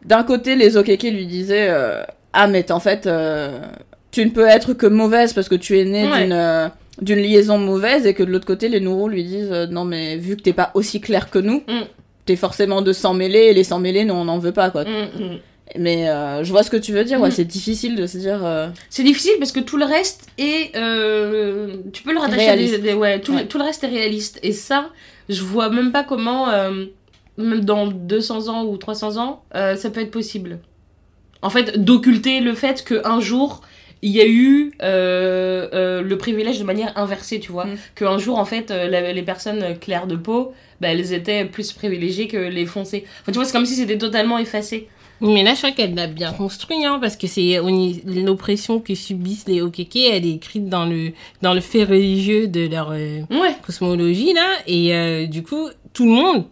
d'un 0.04 0.22
côté 0.22 0.54
les 0.56 0.76
Okeke 0.76 1.04
lui 1.04 1.26
disaient 1.26 1.68
euh, 1.70 2.02
ah 2.34 2.46
mais 2.46 2.70
en 2.70 2.78
fait 2.80 3.06
euh, 3.06 3.58
tu 4.10 4.24
ne 4.26 4.30
peux 4.30 4.46
être 4.46 4.74
que 4.74 4.86
mauvaise 4.86 5.32
parce 5.32 5.48
que 5.48 5.54
tu 5.54 5.78
es 5.78 5.84
née 5.86 6.06
Ouais. 6.06 6.22
d'une 6.24 6.32
euh, 6.34 6.68
d'une 7.02 7.18
liaison 7.18 7.58
mauvaise 7.58 8.06
et 8.06 8.14
que 8.14 8.22
de 8.22 8.30
l'autre 8.30 8.46
côté 8.46 8.68
les 8.68 8.80
Nourous 8.80 9.08
lui 9.08 9.24
disent 9.24 9.52
euh, 9.52 9.66
non 9.66 9.84
mais 9.84 10.16
vu 10.16 10.36
que 10.36 10.42
t'es 10.42 10.52
pas 10.54 10.70
aussi 10.74 11.00
clair 11.00 11.28
que 11.30 11.38
nous 11.38 11.62
Mm. 11.68 11.82
t'es 12.24 12.36
forcément 12.36 12.82
de 12.82 12.92
s'en 12.92 13.14
mêler, 13.14 13.38
et 13.50 13.54
les 13.54 13.64
s'en 13.64 13.78
mêler, 13.78 14.04
nous, 14.04 14.14
on 14.14 14.24
n'en 14.24 14.38
veut 14.38 14.52
pas, 14.52 14.70
quoi. 14.70 14.84
Mm, 14.84 14.88
mm. 14.88 15.38
Mais 15.78 16.08
euh, 16.08 16.42
je 16.44 16.50
vois 16.52 16.62
ce 16.62 16.70
que 16.70 16.76
tu 16.76 16.92
veux 16.92 17.04
dire, 17.04 17.20
ouais, 17.20 17.30
c'est 17.30 17.44
difficile 17.44 17.96
de 17.96 18.06
se 18.06 18.18
dire... 18.18 18.44
euh, 18.44 18.68
C'est 18.88 19.02
difficile 19.04 19.32
parce 19.38 19.52
que 19.52 19.60
tout 19.60 19.76
le 19.76 19.84
reste 19.84 20.26
est. 20.38 20.72
tu 21.92 22.02
peux 22.02 22.12
le 22.12 22.18
rattacher 22.18 22.48
à 22.48 22.56
des, 22.56 22.94
ouais, 22.94 23.20
tout, 23.20 23.32
le- 23.36 23.46
tout 23.46 23.58
le 23.58 23.64
reste 23.64 23.82
est 23.84 23.88
réaliste. 23.88 24.38
Et 24.42 24.52
ça, 24.52 24.90
je 25.28 25.42
vois 25.42 25.68
même 25.70 25.92
pas 25.92 26.02
comment, 26.04 26.46
même 27.36 27.60
dans 27.64 27.86
200 27.88 28.48
ans 28.48 28.64
ou 28.64 28.76
300 28.76 29.18
ans, 29.18 29.42
ça 29.52 29.90
peut 29.90 30.00
être 30.00 30.10
possible. 30.10 30.58
En 31.42 31.50
fait, 31.50 31.78
d'occulter 31.84 32.40
le 32.40 32.54
fait 32.54 32.82
qu'un 32.84 33.20
jour, 33.20 33.60
il 34.02 34.10
y 34.10 34.20
a 34.20 34.26
eu 34.26 34.72
euh, 34.82 35.68
euh, 35.72 36.02
le 36.02 36.18
privilège 36.18 36.58
de 36.58 36.64
manière 36.64 36.92
inversée, 36.96 37.40
tu 37.40 37.50
vois. 37.52 37.64
Mm. 37.66 37.76
Qu'un 37.94 38.18
jour, 38.18 38.38
en 38.38 38.44
fait, 38.44 38.70
euh, 38.70 38.88
la- 38.88 39.12
les 39.12 39.22
personnes 39.22 39.78
claires 39.78 40.06
de 40.06 40.16
peau, 40.16 40.52
bah, 40.80 40.88
elles 40.88 41.12
étaient 41.12 41.44
plus 41.44 41.72
privilégiées 41.72 42.28
que 42.28 42.36
les 42.36 42.66
foncées. 42.66 43.04
Enfin, 43.22 43.32
tu 43.32 43.38
vois, 43.38 43.44
c'est 43.44 43.52
comme 43.52 43.66
si 43.66 43.74
c'était 43.74 43.98
totalement 43.98 44.38
effacé. 44.38 44.88
Mais 45.22 45.42
là, 45.42 45.52
je 45.54 45.58
crois 45.60 45.70
qu'elle 45.70 45.94
l'a 45.94 46.08
bien 46.08 46.30
construit, 46.32 46.84
hein, 46.84 46.98
parce 47.00 47.16
que 47.16 47.26
c'est 47.26 47.58
l'oppression 48.04 48.80
que 48.80 48.94
subissent 48.94 49.46
les 49.48 49.62
Okeke, 49.62 49.96
elle 49.96 50.26
est 50.26 50.32
écrite 50.34 50.68
dans 50.68 50.84
le, 50.84 51.12
dans 51.40 51.54
le 51.54 51.60
fait 51.60 51.84
religieux 51.84 52.48
de 52.48 52.68
leur 52.68 52.90
euh, 52.92 53.20
Ouais. 53.30 53.54
cosmologie, 53.64 54.34
là. 54.34 54.46
Et 54.66 54.94
euh, 54.94 55.26
du 55.26 55.42
coup, 55.42 55.68
tout 55.94 56.04
le 56.04 56.10
monde 56.10 56.44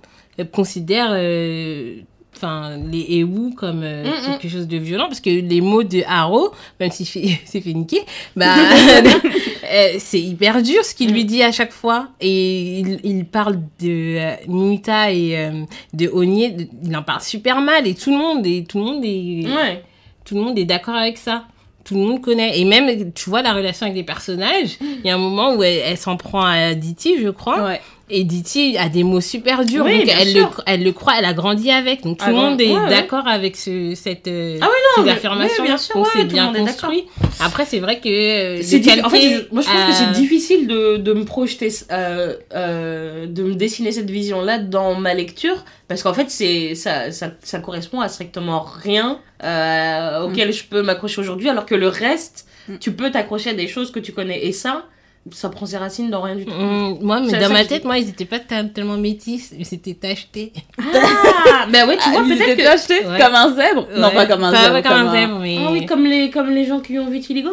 considère 0.52 1.08
euh, 1.12 1.96
enfin 2.36 2.76
les 2.90 3.18
Ewu 3.20 3.54
comme 3.54 3.82
euh, 3.82 4.04
Mm, 4.04 4.08
mm. 4.08 4.38
quelque 4.40 4.48
chose 4.52 4.66
de 4.68 4.76
violent, 4.76 5.06
parce 5.06 5.20
que 5.20 5.30
les 5.30 5.60
mots 5.60 5.82
de 5.82 6.02
Haro, 6.06 6.50
même 6.80 6.90
si 6.90 7.04
c'est 7.04 7.60
fait 7.60 7.72
niquer, 7.72 8.00
bah, 8.36 8.54
euh, 9.72 9.94
c'est 9.98 10.20
hyper 10.20 10.62
dur 10.62 10.84
ce 10.84 10.94
qu'il 10.94 11.12
lui 11.12 11.24
dit 11.24 11.42
à 11.42 11.52
chaque 11.52 11.72
fois. 11.72 12.08
Et 12.20 12.80
il, 12.80 13.00
il 13.04 13.24
parle 13.24 13.56
de 13.80 14.18
euh, 14.18 14.34
Nuita 14.48 15.12
et 15.12 15.38
euh, 15.38 15.64
de 15.92 16.08
Onye, 16.08 16.68
il 16.84 16.96
en 16.96 17.02
parle 17.02 17.20
super 17.22 17.60
mal, 17.60 17.86
et 17.86 17.94
tout 17.94 18.10
le 18.10 18.18
monde, 18.18 18.46
et 18.46 18.64
tout 18.64 18.78
le 18.78 18.84
monde 18.84 19.04
est, 19.04 19.46
Ouais. 19.46 19.82
tout 20.24 20.34
le 20.34 20.40
monde 20.42 20.58
est 20.58 20.64
d'accord 20.64 20.94
avec 20.94 21.18
ça. 21.18 21.44
Tout 21.84 21.96
le 21.96 22.00
monde 22.00 22.22
connaît. 22.22 22.58
Et 22.58 22.64
même, 22.64 23.12
tu 23.12 23.28
vois, 23.28 23.42
la 23.42 23.52
relation 23.52 23.84
avec 23.84 23.94
les 23.94 24.04
personnages, 24.04 24.78
il 24.80 25.02
y 25.04 25.10
a 25.10 25.14
un 25.14 25.18
moment 25.18 25.54
où 25.54 25.62
elle, 25.62 25.82
elle 25.84 25.98
s'en 25.98 26.16
prend 26.16 26.42
à 26.42 26.72
Diti, 26.72 27.16
je 27.22 27.28
crois. 27.28 27.62
Ouais. 27.62 27.80
Et 28.10 28.24
Diti 28.24 28.76
a 28.78 28.90
des 28.90 29.02
mots 29.02 29.22
super 29.22 29.64
durs. 29.64 29.84
Oui, 29.86 30.00
donc 30.00 30.14
elle 30.20 30.34
le, 30.34 30.40
sûr. 30.40 30.62
elle 30.66 30.84
le 30.84 30.92
croit, 30.92 31.14
elle 31.18 31.24
a 31.24 31.32
grandi 31.32 31.70
avec. 31.70 32.02
Donc 32.02 32.18
tout 32.18 32.24
Ah 32.26 32.30
le 32.30 32.36
bon, 32.36 32.42
monde 32.50 32.60
est 32.60 32.70
ouais, 32.70 32.78
ouais. 32.78 32.88
d'accord 32.90 33.26
avec 33.26 33.56
ce, 33.56 33.94
cette, 33.94 34.28
euh, 34.28 34.58
Ah 34.60 34.66
oui, 34.70 34.78
non, 34.98 35.04
ces 35.04 35.10
affirmations. 35.10 35.62
oui, 35.62 35.68
bien 35.68 35.78
sûr, 35.78 35.96
ouais, 35.96 36.08
c'est 36.14 36.24
bien 36.24 36.52
construit. 36.52 37.04
Après, 37.40 37.64
c'est 37.64 37.78
vrai 37.80 38.00
que. 38.00 38.08
euh, 38.08 38.60
C'est 38.62 38.78
diffi- 38.80 39.02
en 39.02 39.08
fait, 39.08 39.20
calquer 39.20 39.36
je- 39.48 39.54
moi 39.54 39.62
je 39.62 39.68
à- 39.70 39.86
que 39.88 39.92
c'est 39.94 40.20
difficile 40.20 40.66
de, 40.68 40.98
de 40.98 41.12
me 41.14 41.24
projeter, 41.24 41.70
euh, 41.92 42.34
euh, 42.54 43.26
de 43.26 43.42
me 43.42 43.54
dessiner 43.54 43.90
cette 43.90 44.10
vision-là 44.10 44.58
dans 44.58 44.94
ma 44.96 45.14
lecture, 45.14 45.64
parce 45.88 46.02
qu'en 46.02 46.12
fait, 46.12 46.30
c'est 46.30 46.74
ça, 46.74 47.10
ça, 47.10 47.30
ça 47.42 47.58
correspond 47.60 48.00
à 48.00 48.08
strictement 48.08 48.60
rien 48.82 49.18
euh, 49.42 50.24
auquel 50.24 50.52
je 50.52 50.64
peux 50.64 50.82
m'accrocher 50.82 51.20
aujourd'hui, 51.20 51.48
alors 51.48 51.64
que 51.66 51.74
le 51.74 51.88
reste, 51.88 52.46
Mm. 52.66 52.78
tu 52.80 52.92
peux 52.92 53.10
t'accrocher 53.10 53.50
à 53.50 53.54
des 53.54 53.68
choses 53.68 53.90
que 53.90 53.98
tu 54.00 54.12
connais. 54.12 54.46
Et 54.46 54.52
ça, 54.52 54.86
ça 55.32 55.48
prend 55.48 55.64
ses 55.66 55.78
racines 55.78 56.10
dans 56.10 56.20
rien 56.22 56.36
du 56.36 56.44
tout. 56.44 56.52
Hum, 56.52 56.98
moi, 57.00 57.20
mais 57.20 57.32
dans 57.32 57.40
ça 57.40 57.48
ma 57.48 57.62
je 57.62 57.68
tête, 57.68 57.84
moi, 57.84 57.98
ils 57.98 58.08
étaient 58.08 58.24
pas 58.26 58.38
tellement 58.40 58.96
métis, 58.98 59.52
ils 59.58 59.64
s'étaient 59.64 59.94
tachetés. 59.94 60.52
Ah, 60.78 61.66
bah 61.72 61.86
ouais, 61.86 61.96
tu 61.96 62.10
vois, 62.10 62.22
Ah, 62.24 62.28
peut-être 62.28 62.48
étaient 62.48 62.62
que. 62.62 62.68
achetés 62.68 63.06
Ouais. 63.06 63.18
comme 63.18 63.34
un 63.34 63.54
zèbre 63.54 63.86
Non, 63.96 64.10
pas 64.10 64.26
comme 64.26 64.44
un 64.44 64.52
Pas- 64.52 64.62
zèbre. 64.64 64.82
pas 64.82 64.82
comme 64.82 65.06
un 65.08 65.12
zèbre, 65.12 65.38
mais. 65.40 65.58
Ah 65.66 65.72
oui, 65.72 65.86
comme 65.86 66.04
les, 66.04 66.30
comme 66.30 66.50
les 66.50 66.64
gens 66.66 66.80
qui 66.80 66.98
ont 66.98 67.08
vitiligo 67.10 67.50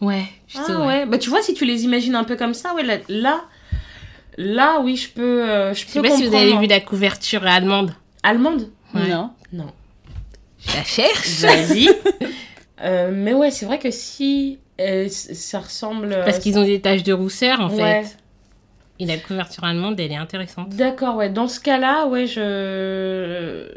Ouais, 0.00 0.22
juste, 0.46 0.62
Ah 0.68 0.80
ouais. 0.80 0.86
ouais. 0.86 1.06
Bah 1.06 1.18
tu 1.18 1.28
vois, 1.28 1.42
si 1.42 1.54
tu 1.54 1.64
les 1.64 1.82
imagines 1.84 2.14
un 2.14 2.22
peu 2.24 2.36
comme 2.36 2.54
ça, 2.54 2.72
ouais, 2.74 2.84
là, 2.84 2.98
là, 3.08 3.40
là, 4.36 4.80
oui, 4.80 4.96
je 4.96 5.08
peux, 5.10 5.42
euh, 5.42 5.74
je 5.74 5.80
Je 5.80 5.86
peux 5.86 5.92
sais 5.92 6.02
pas 6.02 6.10
si 6.16 6.26
vous 6.26 6.34
avez 6.36 6.56
vu 6.56 6.66
la 6.66 6.80
couverture 6.80 7.44
allemande. 7.44 7.92
Allemande. 8.22 8.68
Non. 8.94 9.30
Non. 9.52 9.66
Je 10.60 10.76
la 10.76 10.84
cherche. 10.84 11.28
Vas-y. 11.40 11.88
Euh, 12.80 13.10
mais 13.12 13.32
ouais, 13.34 13.50
c'est 13.50 13.66
vrai 13.66 13.80
que 13.80 13.90
si 13.90 14.58
ça 15.08 15.60
ressemble. 15.60 16.12
euh, 16.12 16.24
Parce 16.24 16.38
qu'ils 16.38 16.58
ont 16.58 16.64
des 16.64 16.80
taches 16.80 17.02
de 17.02 17.12
rousseur, 17.12 17.60
en 17.60 17.68
Ouais. 17.70 18.02
fait. 18.04 18.16
Et 19.00 19.06
la 19.06 19.16
couverture 19.16 19.64
allemande, 19.64 19.98
elle 20.00 20.10
est 20.12 20.16
intéressante. 20.16 20.70
D'accord, 20.70 21.16
ouais. 21.16 21.30
Dans 21.30 21.46
ce 21.48 21.60
cas-là, 21.60 22.06
ouais, 22.06 22.26
je. 22.26 23.68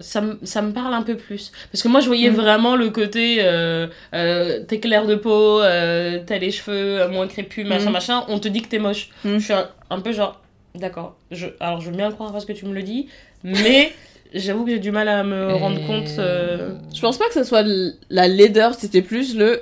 Ça, 0.00 0.20
me- 0.20 0.38
ça 0.42 0.62
me 0.62 0.72
parle 0.72 0.94
un 0.94 1.02
peu 1.02 1.14
plus. 1.16 1.52
Parce 1.70 1.82
que 1.82 1.88
moi, 1.88 2.00
je 2.00 2.06
voyais 2.06 2.30
Mm. 2.30 2.34
vraiment 2.34 2.74
le 2.74 2.90
côté. 2.90 3.36
Euh, 3.40 3.86
euh, 4.14 4.60
t'es 4.66 4.80
clair 4.80 5.06
de 5.06 5.14
peau, 5.14 5.60
euh, 5.60 6.18
t'as 6.26 6.38
les 6.38 6.50
cheveux 6.50 7.06
moins 7.08 7.28
crépus, 7.28 7.64
machin, 7.66 7.90
Mm. 7.90 7.92
machin. 7.92 8.24
On 8.28 8.38
te 8.40 8.48
dit 8.48 8.62
que 8.62 8.68
t'es 8.68 8.78
moche. 8.80 9.10
Mm. 9.24 9.34
Je 9.38 9.44
suis 9.44 9.52
un, 9.52 9.68
un 9.90 10.00
peu 10.00 10.12
genre. 10.12 10.40
D'accord. 10.74 11.16
Je, 11.30 11.48
alors, 11.60 11.80
je 11.82 11.90
veux 11.90 11.96
bien 11.96 12.10
croire 12.10 12.32
parce 12.32 12.46
que 12.46 12.52
tu 12.52 12.64
me 12.66 12.72
le 12.74 12.82
dis. 12.82 13.08
Mais 13.44 13.92
j'avoue 14.34 14.64
que 14.64 14.70
j'ai 14.72 14.78
du 14.80 14.90
mal 14.90 15.06
à 15.06 15.22
me 15.22 15.52
rendre 15.54 15.86
compte. 15.86 16.08
Je 16.08 17.00
pense 17.00 17.18
pas 17.18 17.26
que 17.28 17.34
ce 17.34 17.44
soit 17.44 17.62
la 18.10 18.26
laideur, 18.26 18.74
c'était 18.74 19.02
plus 19.02 19.36
le 19.36 19.60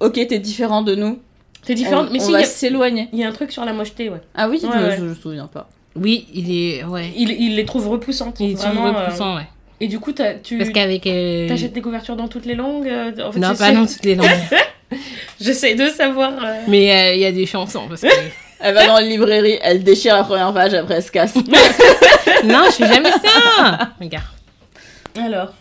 ok, 0.00 0.14
t'es 0.28 0.38
différent 0.38 0.82
de 0.82 0.94
nous. 0.94 1.18
T'es 1.64 1.74
différente. 1.74 2.08
On, 2.08 2.12
mais 2.12 2.20
on 2.20 2.24
si, 2.24 2.30
il 2.30 2.32
va 2.32 2.40
y 2.40 2.44
a- 2.44 2.46
s'éloigner. 2.46 3.08
il 3.12 3.18
y, 3.18 3.24
a 3.24 3.28
un 3.28 3.32
truc 3.32 3.52
sur 3.52 3.64
la 3.64 3.72
mocheté, 3.72 4.08
ouais. 4.08 4.20
Ah 4.34 4.48
oui, 4.48 4.60
Ouais, 4.62 4.68
je, 4.72 4.78
ouais. 4.86 4.96
je 4.98 5.02
me 5.04 5.14
souviens 5.14 5.46
pas. 5.46 5.68
Oui, 5.96 6.26
il 6.32 6.50
est. 6.54 6.84
Ouais. 6.84 7.12
Il, 7.16 7.30
il 7.30 7.56
les 7.56 7.64
trouve 7.64 7.88
repoussantes. 7.88 8.38
Il 8.40 8.52
est 8.52 8.54
toujours 8.54 8.70
vraiment, 8.82 8.98
euh, 8.98 9.04
repoussant, 9.06 9.36
ouais. 9.36 9.46
Et 9.80 9.88
du 9.88 9.98
coup, 9.98 10.12
t'as- 10.12 10.34
tu 10.34 10.58
Parce 10.58 10.70
qu'avec. 10.70 11.06
euh, 11.06 11.48
t'achètes 11.48 11.72
des 11.72 11.80
couvertures 11.82 12.16
dans 12.16 12.28
toutes 12.28 12.46
les 12.46 12.54
langues 12.54 12.88
euh, 12.88 13.12
en 13.26 13.32
fait, 13.32 13.38
Non, 13.40 13.54
pas 13.54 13.72
dans 13.72 13.86
toutes 13.86 14.04
les 14.04 14.14
langues. 14.14 14.28
J'essaie 15.40 15.74
de 15.74 15.88
savoir. 15.88 16.32
euh, 16.42 16.54
Mais 16.68 16.92
euh, 17.10 17.14
il 17.14 17.20
y 17.20 17.24
a 17.26 17.32
des 17.32 17.46
chansons. 17.46 17.86
Parce 17.88 18.02
que... 18.02 18.08
Elle 18.62 18.74
va 18.74 18.86
dans 18.86 18.98
une 18.98 19.08
librairie, 19.08 19.58
elle 19.62 19.82
déchire 19.82 20.14
la 20.16 20.22
première 20.22 20.52
page, 20.52 20.74
après 20.74 20.96
elle 20.96 21.02
se 21.02 21.10
casse. 21.10 21.34
non, 22.44 22.64
je 22.66 22.72
fais 22.72 22.92
jamais 22.94 23.10
ça. 23.10 23.92
Regarde. 23.98 24.24
Alors. 25.18 25.54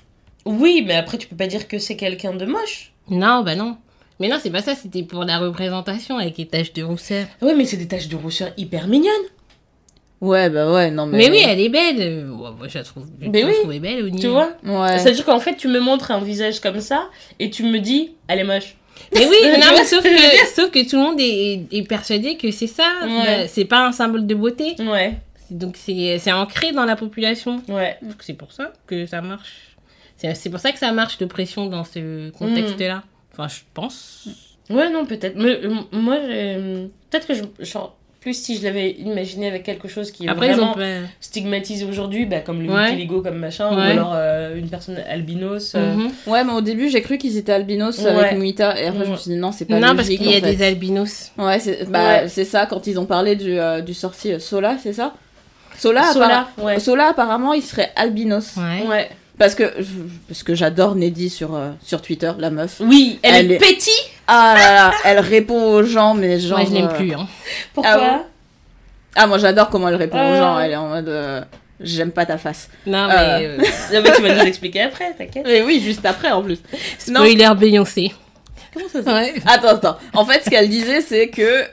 Oui, 0.46 0.84
mais 0.86 0.96
après, 0.96 1.18
tu 1.18 1.26
peux 1.30 1.36
pas 1.38 1.48
dire 1.48 1.70
que 1.70 1.80
c'est 1.80 1.96
quelqu'un 1.96 2.34
de 2.34 2.46
moche. 2.46 2.92
Non, 3.10 3.42
bah 3.42 3.56
non. 3.56 3.78
Mais 4.20 4.28
non, 4.28 4.38
c'est 4.42 4.50
pas 4.50 4.62
ça. 4.62 4.76
C'était 4.76 5.04
pour 5.04 5.24
la 5.24 5.38
représentation 5.40 6.18
avec 6.18 6.38
les 6.38 6.48
taches 6.48 6.74
de 6.74 6.84
rousseur. 6.84 7.26
Oui, 7.42 7.54
mais 7.56 7.66
c'est 7.66 7.78
des 7.78 7.88
taches 7.88 8.08
de 8.10 8.16
rousseur 8.16 8.50
hyper 8.58 8.88
mignonnes. 8.88 9.10
ouais, 10.22 10.50
bah 10.50 10.72
ouais, 10.72 10.92
non 10.92 11.06
mais. 11.06 11.18
Mais, 11.18 11.30
oui, 11.32 11.44
elle 11.48 11.60
est 11.60 11.70
belle. 11.70 12.30
Ouais, 12.30 12.50
moi, 12.58 12.68
je 12.68 12.78
la 12.78 12.84
trouve. 12.84 13.06
Je 13.22 13.28
Mais 13.30 13.42
la 13.42 13.48
oui. 13.48 13.54
trouvais 13.62 13.80
belle 13.80 14.04
au 14.04 14.10
Tu 14.18 14.28
vois 14.28 14.52
Ouais. 14.66 15.00
C'est-à-dire 15.00 15.26
qu'en 15.26 15.40
fait, 15.40 15.56
tu 15.56 15.68
me 15.70 15.80
montres 15.80 16.12
un 16.12 16.20
visage 16.20 16.60
comme 16.60 16.82
ça 16.82 17.10
et 17.40 17.50
tu 17.50 17.64
me 17.64 17.80
dis, 17.80 18.12
elle 18.28 18.40
est 18.40 18.44
moche. 18.44 18.76
Mais 19.14 19.26
oui, 19.26 19.36
non, 19.60 19.68
mais 19.78 19.86
sauf 19.86 20.04
que 20.04 20.10
sauf 20.56 20.72
tout 20.72 20.98
le 20.98 21.02
monde 21.02 21.20
est, 21.20 21.64
est 21.72 21.88
persuadé 21.88 22.36
que 22.36 22.52
c'est 22.52 22.68
ça. 22.68 22.84
Ouais. 23.04 23.24
Bah, 23.44 23.48
C'est 23.48 23.66
pas 23.66 23.88
un 23.88 23.94
symbole 23.94 24.28
de 24.28 24.36
beauté. 24.36 24.76
Ouais, 24.80 25.18
Donc 25.50 25.78
c'est 25.78 26.18
c'est 26.20 26.34
ancré 26.34 26.74
dans 26.74 26.84
la 26.86 26.98
population. 26.98 27.64
ouais. 27.70 27.98
Donc 28.02 28.18
c'est 28.20 28.34
pour 28.34 28.52
ça 28.52 28.74
que 28.88 29.06
ça 29.06 29.22
marche. 29.22 29.78
C'est 30.18 30.36
c'est 30.36 30.50
pour 30.50 30.60
ça 30.60 30.74
que 30.74 30.80
ça 30.80 30.92
marche 30.92 31.18
l'oppression 31.22 31.68
dans 31.68 31.86
ce 31.86 32.30
contexte-là. 32.32 33.04
Enfin, 33.40 33.48
je 33.48 33.62
pense. 33.74 34.28
Ouais, 34.70 34.90
non, 34.90 35.06
peut-être. 35.06 35.36
Mais 35.38 35.60
euh, 35.64 35.74
moi, 35.92 36.18
j'ai- 36.28 36.90
peut-être 37.10 37.26
que 37.28 37.34
je. 37.34 37.44
Genre, 37.64 37.96
plus 38.20 38.34
si 38.34 38.58
je 38.58 38.64
l'avais 38.66 38.92
imaginé 38.92 39.48
avec 39.48 39.64
quelque 39.64 39.88
chose 39.88 40.12
qui 40.12 40.26
est 40.26 40.30
Après, 40.30 40.50
vraiment 40.52 40.74
ont 40.74 41.04
stigmatisé 41.22 41.86
aujourd'hui, 41.86 42.26
bah, 42.26 42.42
comme 42.42 42.62
le 42.62 42.70
Ouais. 42.70 42.88
vitiligo, 42.88 43.22
comme 43.22 43.38
machin, 43.38 43.74
ou 43.74 43.80
alors 43.80 44.12
euh, 44.14 44.58
une 44.58 44.68
personne 44.68 44.98
albinos. 45.10 45.74
euh, 45.76 45.94
Mhm. 45.96 46.12
Ouais, 46.28 46.44
mais 46.44 46.52
au 46.52 46.60
début, 46.60 46.90
j'ai 46.90 47.02
cru 47.02 47.18
qu'ils 47.18 47.38
étaient 47.38 47.54
albinos 47.54 47.98
Ouais. 48.00 48.08
avec 48.10 48.38
Muita, 48.38 48.78
et 48.78 48.88
après, 48.88 49.06
je 49.06 49.12
me 49.12 49.16
suis 49.16 49.32
dit 49.32 49.38
non, 49.38 49.54
c'est 49.54 49.64
pas 49.64 49.76
Non, 49.80 49.96
parce 49.96 50.10
logique. 50.10 50.20
qu'il 50.22 50.32
y 50.32 50.36
a 50.36 50.42
fait. 50.42 50.54
des 50.54 50.64
albinos. 50.66 51.32
Ouais, 51.38 51.60
c'est 51.60 51.90
bah, 51.90 52.24
Ouais. 52.24 52.28
c'est 52.28 52.44
ça, 52.44 52.66
quand 52.66 52.86
ils 52.88 53.00
ont 53.00 53.06
parlé 53.06 53.38
du, 53.38 53.58
euh, 53.58 53.80
du 53.80 53.94
sorcier 53.94 54.38
Sola, 54.40 54.76
c'est 54.84 54.92
ça? 54.94 55.14
Sola, 55.78 56.02
appara- 56.02 56.14
Sola, 56.14 56.48
ouais. 56.62 56.80
Sola, 56.82 57.08
apparemment, 57.12 57.54
il 57.54 57.62
serait 57.64 57.92
albinos. 57.96 58.58
Ouais. 58.58 59.10
Parce 59.40 59.56
que, 59.56 59.64
parce 60.28 60.44
que 60.44 60.54
j'adore 60.54 60.96
Neddy 60.96 61.30
sur, 61.30 61.56
euh, 61.56 61.72
sur 61.82 62.02
Twitter, 62.02 62.32
la 62.38 62.50
meuf. 62.52 62.82
Oui, 62.82 63.20
elle, 63.24 63.36
Elle 63.46 63.52
est 63.54 63.56
est- 63.56 63.58
pétie. 63.58 63.90
Ah 64.28 64.54
là 64.56 64.74
là, 64.76 64.92
elle 65.06 65.20
répond 65.20 65.74
aux 65.74 65.82
gens, 65.84 66.14
mais 66.14 66.40
genre. 66.40 66.60
Moi, 66.60 66.68
je 66.70 66.74
l'aime 66.76 66.86
euh, 66.92 66.96
plus. 66.98 67.14
Hein. 67.14 67.26
Pourquoi 67.74 67.92
Ah 67.94 68.00
ouais 68.00 68.22
Ah, 69.16 69.26
moi 69.28 69.38
j'adore 69.40 69.70
comment 69.70 69.88
elle 69.90 69.96
répond 69.96 70.18
aux 70.18 70.34
Ah. 70.34 70.38
gens, 70.38 70.60
elle 70.60 70.72
est 70.72 70.76
en 70.76 70.90
mode. 70.90 71.08
euh, 71.10 71.42
J'aime 71.82 72.12
pas 72.12 72.26
ta 72.26 72.38
face. 72.38 72.70
Non, 72.86 73.08
mais. 73.08 73.16
Euh. 73.16 73.58
euh, 73.58 73.58
Non, 73.94 74.02
mais 74.04 74.12
tu 74.14 74.22
vas 74.22 74.36
nous 74.36 74.42
expliquer 74.42 74.82
après, 74.82 75.14
t'inquiète. 75.18 75.48
Et 75.48 75.64
oui, 75.64 75.80
juste 75.82 76.06
après 76.06 76.30
en 76.32 76.44
plus. 76.44 76.60
Non, 77.08 77.22
spoiler 77.22 77.50
Beyoncé. 77.58 78.14
Comment 78.74 78.86
ça 78.92 79.00
Ouais. 79.00 79.34
attends, 79.48 79.70
attends. 79.70 79.98
En 80.14 80.26
fait, 80.26 80.44
ce 80.44 80.50
qu'elle 80.50 80.68
disait, 80.70 81.00
c'est 81.02 81.30
que 81.30 81.64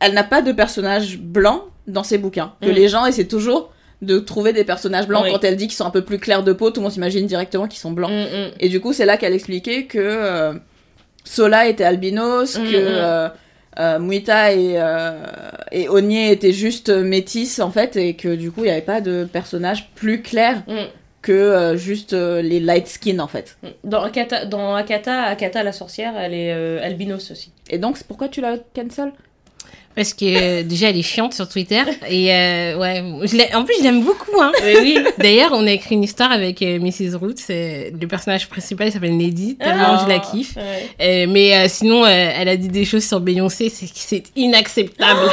elle 0.00 0.12
n'a 0.12 0.24
pas 0.24 0.42
de 0.42 0.50
personnage 0.50 1.18
blanc 1.18 1.62
dans 1.86 2.02
ses 2.02 2.18
bouquins. 2.18 2.52
Que 2.60 2.66
Mm. 2.68 2.72
les 2.72 2.88
gens 2.88 3.06
essaient 3.06 3.28
toujours 3.28 3.70
de 4.04 4.18
trouver 4.18 4.52
des 4.52 4.64
personnages 4.64 5.06
blancs. 5.06 5.24
Oui. 5.24 5.32
Quand 5.32 5.44
elle 5.44 5.56
dit 5.56 5.66
qu'ils 5.66 5.76
sont 5.76 5.86
un 5.86 5.90
peu 5.90 6.02
plus 6.02 6.18
clairs 6.18 6.42
de 6.42 6.52
peau, 6.52 6.70
tout 6.70 6.80
le 6.80 6.84
monde 6.84 6.92
s'imagine 6.92 7.26
directement 7.26 7.66
qu'ils 7.68 7.80
sont 7.80 7.90
blancs. 7.92 8.10
Mm, 8.10 8.52
Et 8.60 8.68
du 8.68 8.80
coup, 8.80 8.92
c'est 8.92 9.06
là 9.06 9.16
qu'elle 9.16 9.34
expliquait 9.34 9.84
que 9.84 9.98
euh, 10.00 10.52
Sola 11.24 11.66
était 11.68 11.84
albinos, 11.84 12.58
Mm, 12.58 12.62
que 12.64 12.68
mm. 12.68 12.72
euh, 12.72 13.28
euh, 13.80 13.98
Muita 13.98 14.52
et, 14.52 14.78
et 15.72 15.88
Onye 15.88 16.30
étaient 16.30 16.52
juste 16.52 16.90
métis 16.90 17.58
en 17.60 17.70
fait, 17.70 17.96
et 17.96 18.14
que 18.14 18.34
du 18.34 18.50
coup, 18.52 18.60
il 18.60 18.66
n'y 18.66 18.70
avait 18.70 18.82
pas 18.82 19.00
de 19.00 19.26
personnage 19.30 19.90
plus 19.94 20.22
clair 20.22 20.62
mm, 20.68 20.72
mm. 20.74 20.86
que 21.22 21.32
euh, 21.32 21.76
juste 21.76 22.12
euh, 22.12 22.42
les 22.42 22.60
light 22.60 22.86
skin 22.86 23.18
en 23.18 23.26
fait. 23.26 23.56
Dans 23.82 24.02
Akata, 24.02 24.44
dans 24.44 24.74
Akata, 24.74 25.22
Akata 25.22 25.62
la 25.62 25.72
sorcière, 25.72 26.12
elle 26.18 26.34
est 26.34 26.52
euh, 26.52 26.84
albinos 26.84 27.30
aussi. 27.30 27.50
Et 27.70 27.78
donc, 27.78 27.96
c'est 27.96 28.06
pourquoi 28.06 28.28
tu 28.28 28.40
la 28.40 28.58
cancel? 28.76 29.12
Parce 29.94 30.12
que 30.12 30.24
euh, 30.24 30.62
déjà, 30.64 30.88
elle 30.90 30.98
est 30.98 31.02
chiante 31.02 31.34
sur 31.34 31.48
Twitter. 31.48 31.82
Et 32.08 32.32
euh, 32.34 32.76
ouais, 32.78 33.02
je 33.22 33.56
en 33.56 33.64
plus, 33.64 33.74
je 33.78 33.84
l'aime 33.84 34.02
beaucoup. 34.02 34.40
Hein. 34.40 34.50
Oui. 34.82 34.98
D'ailleurs, 35.18 35.50
on 35.52 35.66
a 35.66 35.70
écrit 35.70 35.94
une 35.94 36.02
histoire 36.02 36.32
avec 36.32 36.62
euh, 36.62 36.80
Mrs. 36.80 37.16
Roots. 37.16 37.34
euh, 37.50 37.90
le 38.00 38.06
personnage 38.08 38.48
principal 38.48 38.90
s'appelle 38.90 39.16
Neddy, 39.16 39.56
tellement 39.56 39.98
je 40.02 40.08
la 40.08 40.18
kiffe. 40.18 40.56
Ouais. 40.56 40.88
Euh, 41.00 41.26
mais 41.28 41.56
euh, 41.56 41.66
sinon, 41.68 42.04
euh, 42.04 42.08
elle 42.08 42.48
a 42.48 42.56
dit 42.56 42.68
des 42.68 42.84
choses 42.84 43.04
sur 43.04 43.20
Beyoncé, 43.20 43.68
c'est 43.68 43.86
c'est 43.94 44.24
inacceptable. 44.36 45.30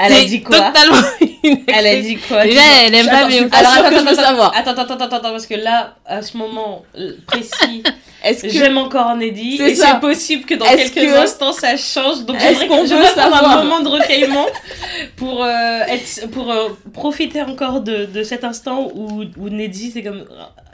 Elle 0.00 0.12
a 0.12 0.24
dit 0.24 0.42
quoi? 0.42 0.58
Totalement. 0.72 0.96
Elle 1.44 1.86
a 1.86 2.00
dit 2.00 2.16
quoi 2.16 2.44
Déjà, 2.44 2.60
elle 2.84 2.94
aime 2.94 3.06
pas 3.06 3.26
pas 3.50 3.58
Alors 3.58 3.72
attends, 3.86 3.96
attends, 4.06 4.14
savoir. 4.14 4.52
attends, 4.56 4.70
attends, 4.72 4.94
attends, 4.94 5.16
attends, 5.16 5.30
parce 5.32 5.46
que 5.46 5.54
là, 5.54 5.96
à 6.06 6.22
ce 6.22 6.36
moment 6.36 6.84
précis, 7.26 7.82
Est-ce 8.24 8.42
que 8.42 8.48
j'aime 8.50 8.78
encore 8.78 9.16
Neddy 9.16 9.56
C'est 9.56 9.72
et 9.72 9.74
ça. 9.74 9.94
c'est 9.94 10.00
possible 10.00 10.44
que 10.44 10.54
dans 10.54 10.64
quelques 10.66 10.94
que- 10.94 11.18
instants 11.22 11.52
ça 11.52 11.76
change. 11.76 12.24
Donc 12.24 12.36
Est-ce 12.40 12.66
qu'on 12.66 12.84
veut 12.84 12.88
prendre 12.88 13.02
un 13.02 13.06
savoir 13.40 13.64
moment 13.64 13.80
de 13.80 13.88
recueillement 13.88 14.46
pour 15.16 15.42
euh, 15.42 15.80
être, 15.88 16.30
pour 16.30 16.48
euh, 16.52 16.68
profiter 16.92 17.42
encore 17.42 17.80
de, 17.80 18.04
de 18.04 18.22
cet 18.22 18.44
instant 18.44 18.88
où, 18.94 19.22
où 19.36 19.48
Neddy 19.48 19.90
c'est 19.90 20.04
comme 20.04 20.24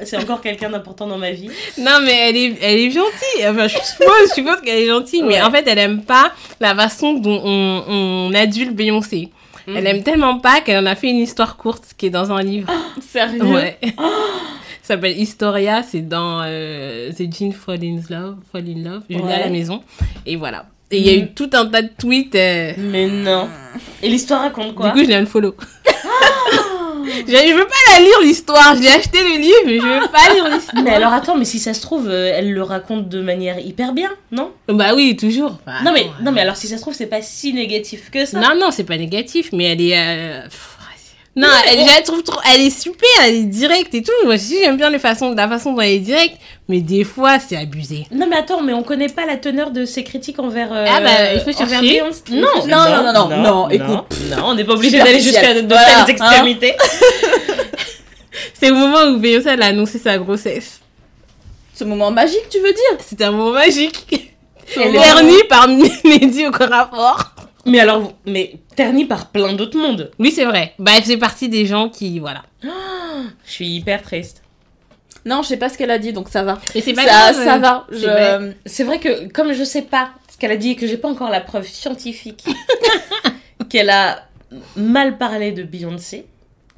c'est 0.04 0.18
encore 0.18 0.42
quelqu'un 0.42 0.68
d'important 0.68 1.06
dans 1.06 1.16
ma 1.16 1.30
vie. 1.30 1.48
Non, 1.78 2.00
mais 2.04 2.28
elle 2.28 2.36
est, 2.36 2.54
elle 2.60 2.76
est 2.78 2.90
gentille. 2.90 3.48
Enfin, 3.48 3.66
je 3.66 3.78
suppose, 3.78 4.28
je 4.28 4.34
suppose 4.34 4.60
qu'elle 4.62 4.82
est 4.82 4.86
gentille. 4.86 5.22
Mais 5.22 5.40
en 5.40 5.50
fait, 5.50 5.64
elle 5.66 5.78
aime 5.78 6.02
pas 6.02 6.32
la 6.60 6.74
façon 6.74 7.14
dont 7.14 7.40
on, 7.44 7.84
on 7.88 8.34
adulte 8.34 8.74
Beyoncé. 8.74 9.30
Mm. 9.68 9.76
Elle 9.76 9.86
aime 9.86 10.02
tellement 10.02 10.38
pas 10.38 10.60
qu'elle 10.62 10.82
en 10.82 10.86
a 10.86 10.94
fait 10.94 11.10
une 11.10 11.18
histoire 11.18 11.56
courte 11.56 11.84
qui 11.96 12.06
est 12.06 12.10
dans 12.10 12.32
un 12.32 12.42
livre. 12.42 12.72
sérieux? 13.00 13.42
Ouais. 13.44 13.78
Ça 14.82 14.94
s'appelle 14.94 15.18
Historia, 15.18 15.82
c'est 15.82 16.00
dans 16.00 16.40
euh, 16.46 17.12
The 17.12 17.24
Jean 17.30 17.52
Fall 17.52 17.80
in 17.84 18.00
Love, 18.08 18.36
Fall 18.50 18.64
in 18.66 18.82
Love. 18.90 19.02
Je 19.10 19.16
l'ai 19.18 19.22
Ouais. 19.22 19.32
à 19.34 19.40
la 19.40 19.50
maison. 19.50 19.82
Et 20.24 20.36
voilà. 20.36 20.64
Et 20.90 20.96
il 20.98 21.06
y 21.06 21.10
a 21.10 21.14
eu 21.22 21.28
tout 21.34 21.50
un 21.52 21.66
tas 21.66 21.82
de 21.82 21.90
tweets. 21.98 22.34
euh, 22.34 22.72
Mais 22.78 23.06
non. 23.06 23.46
Et 24.02 24.08
l'histoire 24.08 24.40
raconte 24.40 24.74
quoi? 24.74 24.86
Du 24.86 24.92
coup, 24.94 25.00
je 25.04 25.08
l'ai 25.08 25.16
unfollow. 25.16 25.54
je, 25.84 25.90
je 27.26 27.54
veux 27.54 27.66
pas 27.66 27.92
la 27.94 28.00
lire 28.00 28.20
l'histoire. 28.22 28.74
J'ai 28.80 28.88
acheté 28.88 29.18
le 29.22 29.40
livre, 29.40 29.58
mais 29.66 29.78
je 29.78 29.82
veux 29.82 30.08
pas 30.10 30.34
lire 30.34 30.48
l'histoire. 30.48 30.82
Mais 30.84 30.90
alors 30.90 31.12
attends, 31.12 31.36
mais 31.36 31.44
si 31.44 31.58
ça 31.58 31.74
se 31.74 31.80
trouve, 31.80 32.08
euh, 32.08 32.32
elle 32.34 32.52
le 32.52 32.62
raconte 32.62 33.08
de 33.08 33.20
manière 33.20 33.58
hyper 33.58 33.92
bien, 33.92 34.10
non? 34.30 34.52
Bah 34.68 34.94
oui, 34.94 35.16
toujours. 35.16 35.58
Bah, 35.66 35.74
Non 35.84 35.92
mais 35.92 36.06
non 36.22 36.32
mais 36.32 36.40
alors 36.42 36.56
si 36.56 36.66
ça 36.68 36.76
se 36.76 36.82
trouve 36.82 36.94
c'est 36.94 37.06
pas 37.06 37.22
si 37.22 37.52
négatif 37.52 38.10
que 38.10 38.24
ça. 38.26 38.38
Non, 38.38 38.54
non, 38.58 38.70
c'est 38.70 38.84
pas 38.84 38.96
négatif, 38.96 39.50
mais 39.52 39.64
elle 39.64 39.80
est. 39.80 39.98
euh, 39.98 40.40
Non, 41.38 41.48
elle, 41.70 41.78
je 41.80 41.94
la 41.94 42.02
trouve 42.02 42.22
trop. 42.24 42.40
Elle 42.52 42.62
est 42.62 42.70
super, 42.78 43.08
elle 43.24 43.34
est 43.36 43.44
directe 43.44 43.94
et 43.94 44.02
tout. 44.02 44.10
Moi 44.24 44.34
aussi, 44.34 44.56
j'aime 44.60 44.76
bien 44.76 44.90
les 44.90 44.98
façons, 44.98 45.32
la 45.34 45.46
façon 45.48 45.72
dont 45.72 45.80
elle 45.80 45.92
est 45.92 45.98
directe, 46.00 46.36
mais 46.68 46.80
des 46.80 47.04
fois, 47.04 47.38
c'est 47.38 47.56
abusé. 47.56 48.06
Non 48.10 48.26
mais 48.28 48.36
attends, 48.36 48.60
mais 48.60 48.72
on 48.72 48.82
connaît 48.82 49.08
pas 49.08 49.24
la 49.24 49.36
teneur 49.36 49.70
de 49.70 49.84
ses 49.84 50.02
critiques 50.02 50.38
envers. 50.40 50.72
euh, 50.72 50.84
Ah 50.88 51.00
bah, 51.00 51.34
il 51.34 51.40
faut 51.40 51.62
envers. 51.62 51.80
Beyoncé. 51.80 52.22
Non, 52.32 52.66
non, 52.66 53.02
non, 53.02 53.12
non, 53.12 53.36
non, 53.42 53.70
écoute. 53.70 53.88
Non, 54.30 54.36
on 54.46 54.54
n'est 54.54 54.64
pas 54.64 54.72
obligé 54.74 54.98
d'aller 54.98 55.20
jusqu'à 55.20 55.54
de 55.54 55.66
Voilà, 55.68 56.04
telles 56.06 56.16
hein. 56.20 56.28
extrémités. 56.28 56.74
C'est 58.60 58.70
au 58.70 58.74
moment 58.74 59.04
où 59.12 59.18
Beyoncé 59.18 59.48
elle 59.50 59.62
a 59.62 59.66
annoncé 59.66 59.98
sa 59.98 60.18
grossesse. 60.18 60.80
Ce 61.74 61.84
moment 61.84 62.10
magique, 62.10 62.48
tu 62.50 62.58
veux 62.58 62.72
dire? 62.72 62.98
C'était 63.06 63.24
un 63.24 63.30
moment 63.30 63.52
magique. 63.52 64.34
Verni 64.74 65.36
par 65.48 65.68
Mehdi 65.68 66.46
au 66.46 66.50
corps 66.50 66.72
à 66.72 66.88
fort. 66.92 67.32
Mais 67.68 67.80
alors, 67.80 68.12
mais 68.26 68.54
terni 68.76 69.04
par 69.04 69.30
plein 69.30 69.52
d'autres 69.52 69.78
mondes. 69.78 70.10
Oui, 70.18 70.30
c'est 70.32 70.44
vrai. 70.44 70.74
Bah, 70.78 70.92
elle 70.96 71.02
fait 71.04 71.16
partie 71.18 71.48
des 71.48 71.66
gens 71.66 71.88
qui. 71.88 72.18
Voilà. 72.18 72.42
Je 72.62 73.50
suis 73.50 73.68
hyper 73.68 74.02
triste. 74.02 74.42
Non, 75.24 75.42
je 75.42 75.48
sais 75.48 75.56
pas 75.56 75.68
ce 75.68 75.76
qu'elle 75.76 75.90
a 75.90 75.98
dit, 75.98 76.12
donc 76.12 76.28
ça 76.28 76.42
va. 76.42 76.58
Et 76.74 76.80
c'est 76.80 76.92
pas 76.94 77.04
Ça, 77.04 77.32
grave. 77.32 77.44
ça 77.44 77.58
va. 77.58 77.86
C'est 77.90 77.98
Je... 77.98 78.06
vrai. 78.06 78.56
C'est 78.66 78.84
vrai 78.84 78.98
que 78.98 79.28
comme 79.32 79.52
je 79.52 79.64
sais 79.64 79.82
pas 79.82 80.10
ce 80.32 80.38
qu'elle 80.38 80.52
a 80.52 80.56
dit 80.56 80.70
et 80.70 80.76
que 80.76 80.86
j'ai 80.86 80.96
pas 80.96 81.08
encore 81.08 81.30
la 81.30 81.40
preuve 81.40 81.66
scientifique 81.66 82.44
qu'elle 83.68 83.90
a 83.90 84.22
mal 84.76 85.18
parlé 85.18 85.52
de 85.52 85.62
Beyoncé 85.62 86.26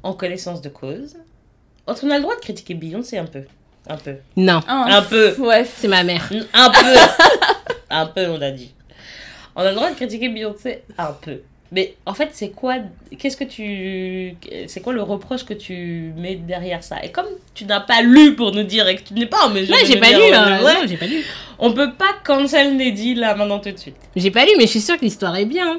en 0.02 0.14
connaissance 0.14 0.60
de 0.62 0.68
cause, 0.70 1.16
on 1.86 2.10
a 2.10 2.16
le 2.16 2.22
droit 2.22 2.34
de 2.34 2.40
critiquer 2.40 2.74
Beyoncé 2.74 3.18
un 3.18 3.26
peu? 3.26 3.42
Un 3.88 3.96
peu. 3.96 4.14
Non, 4.36 4.60
Ah, 4.66 4.86
Un 4.98 5.02
peu. 5.02 5.34
Ouais. 5.38 5.64
c'est 5.76 5.88
ma 5.88 6.02
mère. 6.04 6.30
Un 6.54 6.70
peu. 6.70 6.96
un 7.90 8.06
peu, 8.06 8.26
on 8.28 8.40
a 8.40 8.50
dit. 8.50 8.72
On 9.56 9.62
a 9.62 9.70
le 9.70 9.74
droit 9.74 9.90
de 9.90 9.94
critiquer 9.96 10.28
Beyoncé 10.28 10.82
un 10.98 11.12
peu. 11.20 11.38
Mais 11.72 11.94
en 12.04 12.14
fait, 12.14 12.30
c'est 12.32 12.48
quoi 12.48 12.74
Qu'est-ce 13.16 13.36
que 13.36 13.44
tu 13.44 14.34
C'est 14.66 14.80
quoi 14.80 14.92
le 14.92 15.02
reproche 15.02 15.44
que 15.44 15.54
tu 15.54 16.12
mets 16.16 16.34
derrière 16.34 16.82
ça? 16.82 16.96
Et 17.04 17.10
comme 17.12 17.26
tu 17.54 17.64
n'as 17.64 17.78
pas 17.80 18.02
lu 18.02 18.34
pour 18.34 18.50
nous 18.52 18.64
dire 18.64 18.88
et 18.88 18.96
que 18.96 19.02
tu 19.02 19.14
n'es 19.14 19.26
pas 19.26 19.46
en 19.46 19.50
mesure 19.50 19.74
Ouais, 19.76 19.82
de 19.82 19.86
j'ai 19.86 20.00
pas 20.00 20.08
dire, 20.08 20.18
lu. 20.18 20.24
euh, 20.32 20.36
hein. 20.36 20.64
ouais, 20.64 20.74
Non, 20.74 20.80
j'ai 20.88 20.96
pas 20.96 21.06
lu. 21.06 21.24
on 21.60 21.72
peut 21.72 21.92
pas 21.92 22.12
cancel 22.24 22.76
Neddy 22.76 23.14
là 23.14 23.36
maintenant 23.36 23.60
tout 23.60 23.70
de 23.70 23.78
suite. 23.78 23.94
J'ai 24.16 24.32
pas 24.32 24.44
lu, 24.44 24.50
mais 24.58 24.64
je 24.64 24.70
suis 24.70 24.80
sûre 24.80 24.96
que 24.98 25.04
l'histoire 25.04 25.36
est 25.36 25.44
bien. 25.44 25.78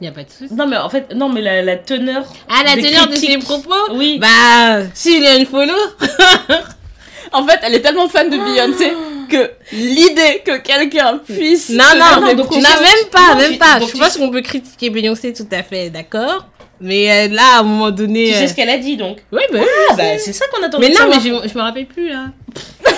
Il 0.00 0.04
y 0.04 0.08
a 0.08 0.12
pas 0.12 0.22
de 0.22 0.30
souci. 0.30 0.54
Non 0.54 0.66
mais 0.68 0.76
en 0.76 0.88
fait, 0.88 1.12
non 1.14 1.28
mais 1.28 1.40
la, 1.40 1.62
la 1.62 1.76
teneur. 1.76 2.24
Ah, 2.48 2.62
la 2.64 2.76
des 2.76 2.82
teneur 2.82 3.08
de 3.08 3.14
ses 3.16 3.38
propos 3.38 3.74
Oui. 3.94 4.18
Bah, 4.20 4.82
s'il 4.94 5.24
a 5.26 5.36
une 5.36 5.46
follow. 5.46 5.74
En 7.34 7.46
fait, 7.46 7.58
elle 7.62 7.74
est 7.74 7.80
tellement 7.80 8.08
fan 8.08 8.28
de 8.28 8.36
Beyoncé 8.36 8.92
que 9.32 9.50
l'idée 9.72 10.42
que 10.44 10.58
quelqu'un 10.58 11.18
puisse. 11.18 11.70
Non, 11.70 11.84
non, 11.96 12.20
non, 12.20 12.26
des 12.28 12.34
donc 12.34 12.50
tu 12.50 12.58
non, 12.58 12.68
même 12.68 13.08
pas, 13.10 13.34
même 13.34 13.52
tu- 13.52 13.58
pas. 13.58 13.80
donc 13.80 13.90
Je 13.94 13.98
pense 13.98 14.16
qu'on 14.16 14.30
peut 14.30 14.42
critiquer 14.42 14.90
Beyoncé 14.90 15.32
tout 15.32 15.46
à 15.50 15.62
fait, 15.62 15.90
d'accord. 15.90 16.46
Mais 16.84 17.10
euh, 17.10 17.28
là, 17.32 17.56
à 17.56 17.60
un 17.60 17.62
moment 17.62 17.90
donné. 17.92 18.28
Tu 18.30 18.34
euh, 18.34 18.38
sais 18.38 18.48
ce 18.48 18.54
qu'elle 18.54 18.68
a 18.70 18.78
dit 18.78 18.96
donc. 18.96 19.18
Oui, 19.30 19.42
bah, 19.52 19.60
Ah, 19.90 19.94
bah, 19.96 20.18
c'est 20.18 20.32
ça 20.32 20.46
qu'on 20.52 20.62
attend. 20.64 20.78
mais 20.80 20.88
non, 20.88 21.08
mais 21.08 21.20
je, 21.20 21.48
je 21.48 21.56
me 21.56 21.62
rappelle 21.62 21.86
plus 21.86 22.08
là. 22.08 22.26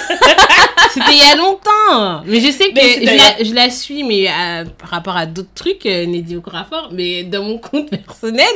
C'était 0.93 1.13
il 1.13 1.19
y 1.19 1.23
a 1.33 1.37
longtemps. 1.37 2.23
Mais 2.27 2.41
je 2.41 2.51
sais 2.51 2.71
que 2.71 3.05
la, 3.05 3.45
je 3.45 3.53
la 3.55 3.69
suis, 3.71 4.05
mais 4.05 4.29
euh, 4.29 4.65
par 4.79 4.91
rapport 4.91 5.17
à 5.17 5.27
d'autres 5.27 5.53
trucs, 5.55 5.87
euh, 5.87 6.07
Neddy 6.07 6.37
Okorafor. 6.37 6.91
Mais 6.93 7.25
dans 7.25 7.43
mon 7.43 7.59
compte 7.71 7.91
personnel, 7.91 8.47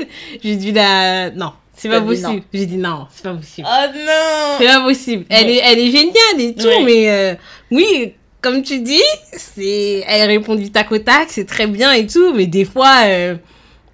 j'ai 0.43 0.57
dû 0.57 0.73
la. 0.73 1.31
Non, 1.31 1.53
c'est 1.79 1.89
pas 1.89 2.01
possible. 2.01 2.43
J'ai 2.53 2.67
dit 2.67 2.77
non, 2.77 3.07
c'est 3.11 3.23
pas 3.23 3.35
possible. 3.35 3.67
Oh 3.71 3.87
non. 3.95 4.57
C'est 4.59 4.67
pas 4.67 4.81
possible. 4.81 5.25
Elle, 5.31 5.49
est, 5.51 5.63
elle 5.65 5.79
est 5.79 5.91
géniale 5.91 6.41
et 6.41 6.55
tout, 6.55 6.67
Oui. 6.67 6.85
mais 6.85 7.11
euh, 7.11 7.35
oui, 7.71 8.13
comme 8.41 8.63
tu 8.63 8.81
dis, 8.81 9.03
c'est, 9.33 10.05
elle 10.07 10.29
répond 10.29 10.55
du 10.55 10.71
tac 10.71 10.91
au 10.93 10.99
tac, 10.99 11.29
c'est 11.31 11.47
très 11.47 11.67
bien 11.67 11.93
et 11.93 12.07
tout, 12.07 12.33
mais 12.35 12.47
des 12.47 12.65
fois, 12.65 12.97
euh, 13.07 13.35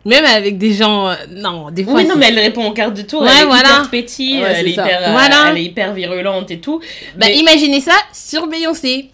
même 0.04 0.24
avec 0.24 0.58
des 0.58 0.72
gens, 0.74 1.08
euh, 1.08 1.14
non, 1.30 1.70
des 1.70 1.84
fois. 1.84 1.94
Oui, 1.94 2.04
non, 2.06 2.16
mais 2.16 2.26
elle 2.28 2.38
répond 2.38 2.66
au 2.66 2.72
quart 2.72 2.92
de 2.92 3.02
tour. 3.02 3.22
Ouais, 3.22 3.28
elle 3.36 3.42
est 3.44 3.46
voilà. 3.46 3.82
hyper 3.90 4.42
Ouais, 4.42 4.52
elle, 4.56 4.66
est 4.66 4.70
hyper, 4.72 5.12
Voilà. 5.12 5.46
elle 5.50 5.58
est 5.58 5.64
hyper 5.64 5.92
virulente 5.94 6.50
et 6.50 6.60
tout. 6.60 6.80
Bah, 7.16 7.26
mais 7.28 7.36
imaginez 7.36 7.80
ça 7.80 7.94
sur 8.12 8.46
Beyoncé. 8.46 9.10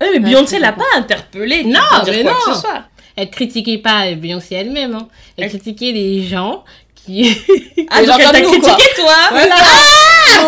Ouais, 0.00 0.08
mais 0.14 0.18
Beyoncé 0.20 0.58
l'a 0.58 0.72
pas 0.72 0.84
interpellée. 0.96 1.64
Non, 1.64 1.80
dire 2.04 2.14
mais 2.14 2.22
quoi 2.22 2.32
non. 2.32 2.38
que 2.52 2.54
ce 2.54 2.60
soit. 2.60 2.82
Elle 3.14 3.30
critiquait 3.30 3.78
pas 3.78 4.10
Beyoncé 4.14 4.54
elle-même, 4.54 4.94
hein. 4.94 5.08
Elle 5.36 5.44
Elle- 5.44 5.50
critiquait 5.50 5.92
les 5.92 6.22
gens 6.22 6.64
qui. 7.04 7.36
Ah, 7.94 8.02
donc 8.04 8.20
elle 8.20 8.30
t'a 8.32 8.40
critiqué, 8.40 8.90
toi 8.96 9.14
Voilà. 9.30 9.56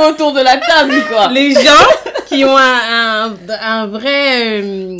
Autour 0.08 0.32
de 0.32 0.40
la 0.40 0.56
table, 0.56 1.02
quoi. 1.10 1.28
les 1.32 1.52
gens 1.52 1.86
qui 2.26 2.44
ont 2.44 2.56
un, 2.56 3.26
un, 3.26 3.34
un 3.60 3.86
vrai. 3.86 4.62
euh, 4.62 4.96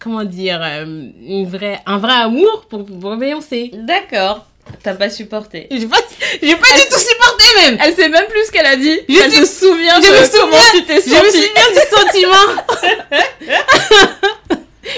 comment 0.00 0.24
dire 0.24 0.60
euh, 0.62 0.84
une 1.26 1.48
vraie, 1.48 1.80
Un 1.86 1.98
vrai 1.98 2.14
amour 2.14 2.66
pour, 2.68 2.84
pour 2.84 3.16
Beyoncé. 3.16 3.70
D'accord. 3.74 4.46
T'as 4.82 4.94
pas 4.94 5.10
supporté. 5.10 5.66
J'ai 5.70 5.86
pas, 5.86 5.98
j'ai 6.42 6.56
pas 6.56 6.74
du 6.74 6.82
tout 6.90 6.98
supporté 6.98 7.44
même! 7.60 7.78
Elle 7.84 7.94
sait 7.94 8.08
même 8.08 8.26
plus 8.28 8.46
ce 8.46 8.50
qu'elle 8.50 8.64
a 8.66 8.76
dit. 8.76 8.98
Je 9.08 9.20
elle 9.20 9.30
sais- 9.30 9.44
se 9.44 9.66
souvient 9.66 9.96
je 9.96 10.06
de 10.08 10.12
me 10.12 10.40
comment 10.40 10.56
souviens- 10.56 10.72
tu 10.72 10.84
t'es 10.84 11.02
Je 11.02 11.10
me 11.10 11.30
souviens 11.30 11.70
du 11.74 11.96
sentiment. 11.96 12.64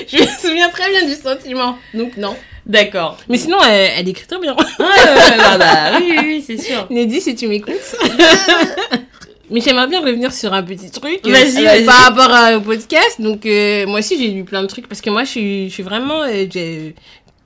je 0.09 0.17
me 0.23 0.27
souviens 0.41 0.69
très 0.71 0.89
bien 0.91 1.05
du 1.05 1.15
sentiment. 1.15 1.79
Donc 1.95 2.17
non. 2.17 2.37
D'accord. 2.67 3.17
Mais 3.29 3.39
sinon, 3.39 3.59
elle, 3.65 3.91
elle 3.99 4.09
écrit 4.09 4.27
très 4.27 4.39
bien. 4.41 4.55
Ah, 4.59 4.83
ouais, 4.83 4.87
ouais, 4.87 5.59
bah, 5.59 5.99
oui, 6.01 6.07
oui, 6.11 6.19
oui, 6.25 6.45
c'est 6.47 6.59
sûr. 6.61 6.87
Neddy, 6.91 7.21
si 7.21 7.35
tu 7.37 7.47
m'écoutes. 7.47 7.75
Mais 9.51 9.61
j'aimerais 9.61 9.87
bien 9.87 10.01
revenir 10.01 10.33
sur 10.33 10.53
un 10.53 10.63
petit 10.65 10.91
truc 10.91 11.21
euh, 11.25 11.31
Vas-y, 11.31 11.59
euh, 11.65 11.71
vas-y. 11.71 11.85
par 11.85 11.95
rapport 12.03 12.33
à- 12.35 12.57
au 12.57 12.61
podcast. 12.61 13.21
Donc 13.21 13.47
euh, 13.47 13.87
moi 13.87 14.01
aussi 14.01 14.19
j'ai 14.19 14.29
lu 14.33 14.43
plein 14.45 14.61
de 14.63 14.67
trucs 14.67 14.89
parce 14.89 15.01
que 15.01 15.09
moi 15.09 15.23
je 15.23 15.31
suis, 15.31 15.69
je 15.69 15.75
suis 15.75 15.83
vraiment 15.85 16.23
euh, 16.25 16.47
j'ai- 16.53 16.97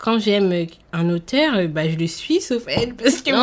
quand 0.03 0.19
j'aime 0.19 0.67
un 0.95 1.11
auteur, 1.11 1.57
euh, 1.57 1.67
bah 1.67 1.89
je 1.89 1.95
le 1.97 2.07
suis 2.07 2.41
sauf 2.41 2.63
elle 2.67 2.95
parce 2.95 3.21
que 3.21 3.31
bon, 3.31 3.37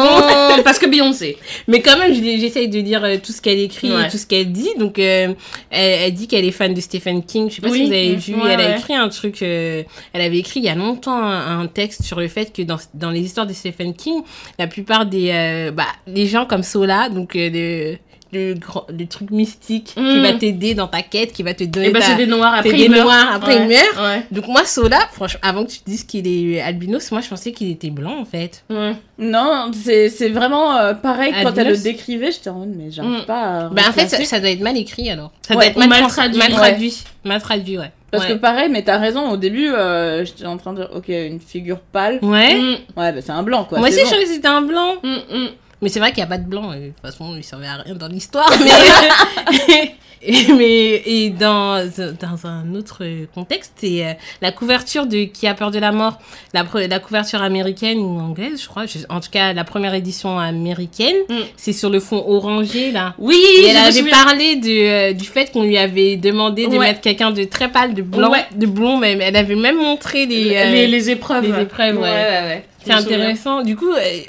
Non, 0.58 0.62
parce 0.66 0.80
que 0.80 0.88
Beyoncé. 0.88 1.38
Mais 1.68 1.82
quand 1.82 1.97
même, 1.97 2.12
j'essaye 2.14 2.68
de 2.68 2.80
lire 2.80 3.03
euh, 3.03 3.18
tout 3.24 3.32
ce 3.32 3.41
qu'elle 3.41 3.60
écrit 3.60 3.91
Ouais. 3.91 4.08
et 4.08 4.10
tout 4.10 4.18
ce 4.18 4.26
qu'elle 4.26 4.51
dit. 4.51 4.70
Donc, 4.80 4.97
euh, 4.97 5.34
elle, 5.70 5.99
elle 6.01 6.14
dit 6.14 6.28
qu'elle 6.28 6.45
est 6.45 6.51
fan 6.51 6.74
de 6.74 6.82
Stephen 6.82 7.24
King. 7.24 7.49
Je 7.49 7.55
sais 7.55 7.62
pas 7.62 7.70
Oui. 7.70 7.78
si 7.80 7.86
vous 7.86 7.93
avez 7.93 8.16
vu. 8.16 8.34
Ouais, 8.36 8.53
elle 8.53 8.62
a 8.62 8.78
écrit 8.78 8.95
un 8.95 9.08
truc. 9.10 9.41
euh, 9.43 9.84
elle 10.14 10.22
avait 10.22 10.39
écrit 10.39 10.60
il 10.62 10.66
y 10.66 10.70
a 10.70 10.76
longtemps 10.76 11.16
un, 11.22 11.60
un 11.62 11.68
texte 11.68 12.01
sur 12.03 12.20
le 12.20 12.28
fait 12.28 12.51
que 12.51 12.64
dans, 12.64 12.78
dans 12.95 13.12
les 13.12 13.22
histoires 13.22 13.45
de 13.47 13.53
Stephen 13.53 13.93
King, 13.93 14.24
la 14.58 14.66
plupart 14.68 15.05
des 15.05 15.30
euh, 15.32 15.72
bah, 15.72 15.86
les 16.08 16.26
gens 16.26 16.45
comme 16.47 16.64
Sola, 16.64 17.10
donc 17.10 17.36
euh, 17.36 17.95
le- 18.34 18.56
le, 18.90 19.06
truc 19.08 19.32
mystique 19.32 19.94
qui 19.96 20.00
Mm. 20.00 20.22
va 20.22 20.34
t'aider 20.34 20.74
dans 20.74 20.88
ta 20.88 21.02
quête, 21.02 21.32
qui 21.34 21.44
va 21.44 21.54
te 21.54 21.64
donner 21.64 21.88
Et 21.88 21.92
bah, 21.92 22.00
ta- 22.00 22.06
c'est 22.08 22.16
des 22.16 22.28
noirs 22.28 22.54
après, 22.56 22.72
des 22.74 22.84
il 22.86 22.92
meurt. 22.92 23.04
noirs, 23.04 23.32
après 23.34 23.56
il 23.56 23.62
Ouais. 23.62 23.68
meurt. 23.68 23.98
Ouais. 23.98 24.26
Donc 24.32 24.48
moi, 24.48 24.66
Sola, 24.66 25.00
franchement, 25.14 25.40
avant 25.44 25.66
que 25.66 25.72
tu 25.72 25.80
dises 25.86 26.04
qu'il 26.04 26.28
est 26.28 26.60
albinos, 26.62 27.12
moi 27.12 27.22
je 27.22 27.30
pensais 27.30 27.52
qu'il 27.52 27.70
était 27.72 27.90
blanc 27.90 28.18
en 28.20 28.26
fait. 28.26 28.64
Ouais. 28.70 28.94
Non, 29.18 29.72
c'est 29.74 30.10
c'est 30.10 30.30
vraiment 30.30 30.76
euh, 30.78 30.94
pareil 30.94 31.34
quand 31.42 31.58
elle 31.58 31.70
le 31.70 31.78
décrivait, 31.78 32.32
j'étais 32.32 32.50
en 32.50 32.60
mode, 32.60 32.74
mais 32.76 32.92
j'arrive 32.92 33.22
Mm. 33.22 33.26
pas 33.26 33.42
à. 33.44 33.70
Bah 33.70 33.82
en 33.88 33.92
fait, 33.92 34.08
ça, 34.08 34.40
doit 34.40 34.50
être 34.50 34.62
mal 34.62 34.78
écrit 34.78 35.10
alors. 35.10 35.32
Ça 35.48 35.56
Ouais, 35.56 35.72
doit 35.72 35.84
être 35.84 35.90
mal, 35.90 36.08
traduit. 36.08 36.38
Mal 36.38 36.50
Ouais. 36.52 36.56
traduit. 36.56 37.04
Mal 37.24 37.42
traduit, 37.42 37.78
ouais. 37.78 37.92
Parce 38.10 38.24
ouais. 38.26 38.34
que 38.34 38.38
pareil, 38.38 38.70
mais 38.72 38.84
t'as 38.84 38.98
raison, 39.00 39.30
au 39.32 39.36
début, 39.38 39.68
euh, 39.70 40.24
j'étais 40.24 40.46
en 40.46 40.56
train 40.56 40.72
de 40.72 40.78
dire, 40.78 40.90
ok, 40.96 41.10
une 41.10 41.42
figure 41.42 41.80
pâle. 41.80 42.20
Ouais. 42.22 42.56
Mm, 42.56 42.76
Ouais, 42.96 43.12
bah 43.12 43.20
c'est 43.22 43.32
un 43.34 43.44
blanc 43.44 43.66
quoi. 43.66 43.80
Moi 43.80 43.90
aussi, 43.90 44.00
je 44.00 44.06
croyais 44.06 44.24
que 44.24 44.30
c'était 44.32 44.48
un 44.48 44.62
blanc. 44.62 44.94
mm, 45.04 45.10
mm. 45.10 45.48
Mais 45.82 45.90
c'est 45.90 46.00
vrai 46.00 46.10
qu'il 46.10 46.18
n'y 46.20 46.24
a 46.24 46.28
pas 46.28 46.38
de 46.40 46.48
blanc. 46.48 46.74
et 46.74 46.80
De 46.80 46.88
toute 46.88 47.02
façon, 47.02 47.36
il 47.38 47.44
servait 47.44 47.68
à 47.68 47.76
rien 47.78 47.94
dans 47.96 48.08
l'histoire. 48.08 48.52
Mais, 48.64 49.96
et, 50.24 50.52
mais 50.54 51.04
et 51.06 51.30
dans, 51.30 51.88
dans 52.20 52.48
un 52.48 52.74
autre 52.74 53.04
contexte, 53.36 53.74
c'est 53.78 54.04
euh, 54.06 54.14
la 54.42 54.52
couverture 54.52 55.06
de 55.06 55.26
Qui 55.26 55.46
a 55.46 55.54
peur 55.54 55.70
de 55.70 55.78
la 55.78 55.92
mort. 55.92 56.18
La, 56.54 56.64
couverture 57.00 57.44
américaine 57.44 58.00
ou 58.00 58.20
anglaise, 58.20 58.60
je 58.62 58.68
crois. 58.68 58.88
je- 58.88 58.98
en 59.10 59.20
tout 59.20 59.30
cas, 59.30 59.54
la 59.54 59.64
première 59.64 59.94
édition 59.94 60.40
américaine. 60.40 61.16
Mm. 61.30 61.36
C'est 61.56 61.74
sur 61.74 61.92
le 61.92 62.00
fond 62.00 62.24
orangé, 62.28 62.92
là. 62.92 63.14
Oui, 63.20 63.40
Et 63.62 63.68
elle 63.68 63.78
avait 63.78 64.10
parlé 64.10 64.56
de, 64.56 65.12
euh, 65.12 65.14
du 65.14 65.26
fait 65.26 65.52
qu'on 65.52 65.62
lui 65.64 65.78
avait 65.78 66.16
demandé 66.16 66.66
de 66.66 66.72
Ouais. 66.72 66.80
mettre 66.88 67.02
quelqu'un 67.02 67.30
de 67.30 67.44
très 67.44 67.70
pâle, 67.70 67.94
de 67.94 68.02
blanc, 68.02 68.32
Ouais. 68.32 68.46
de 68.56 68.66
blond 68.66 68.98
même. 68.98 69.22
Elle 69.22 69.36
avait 69.36 69.56
même 69.56 69.78
montré 69.78 70.26
les, 70.26 70.56
euh, 70.56 70.72
les, 70.72 70.88
les 70.88 71.10
épreuves. 71.12 71.44
les 71.56 71.62
épreuves, 71.62 72.00
ouais. 72.00 72.66
C'est 72.88 72.94
intéressant. 72.94 73.62
Du 73.62 73.76
coup, 73.76 73.92
euh, 73.92 74.20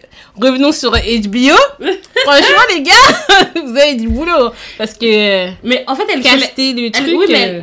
revenons 0.40 0.72
sur 0.72 0.90
HBO. 0.92 1.56
Franchement, 2.24 2.64
les 2.74 2.82
gars, 2.82 2.92
vous 3.64 3.76
avez 3.76 3.94
du 3.94 4.08
boulot. 4.08 4.50
Parce 4.76 4.94
que 4.94 5.48
Mais 5.64 5.84
en 5.86 5.94
fait, 5.94 6.04
elle, 6.12 6.20
caster 6.22 6.72
le 6.72 6.84
elle- 6.86 6.92
truc. 6.92 7.14
oui, 7.16 7.26
mais 7.28 7.48
euh, 7.48 7.60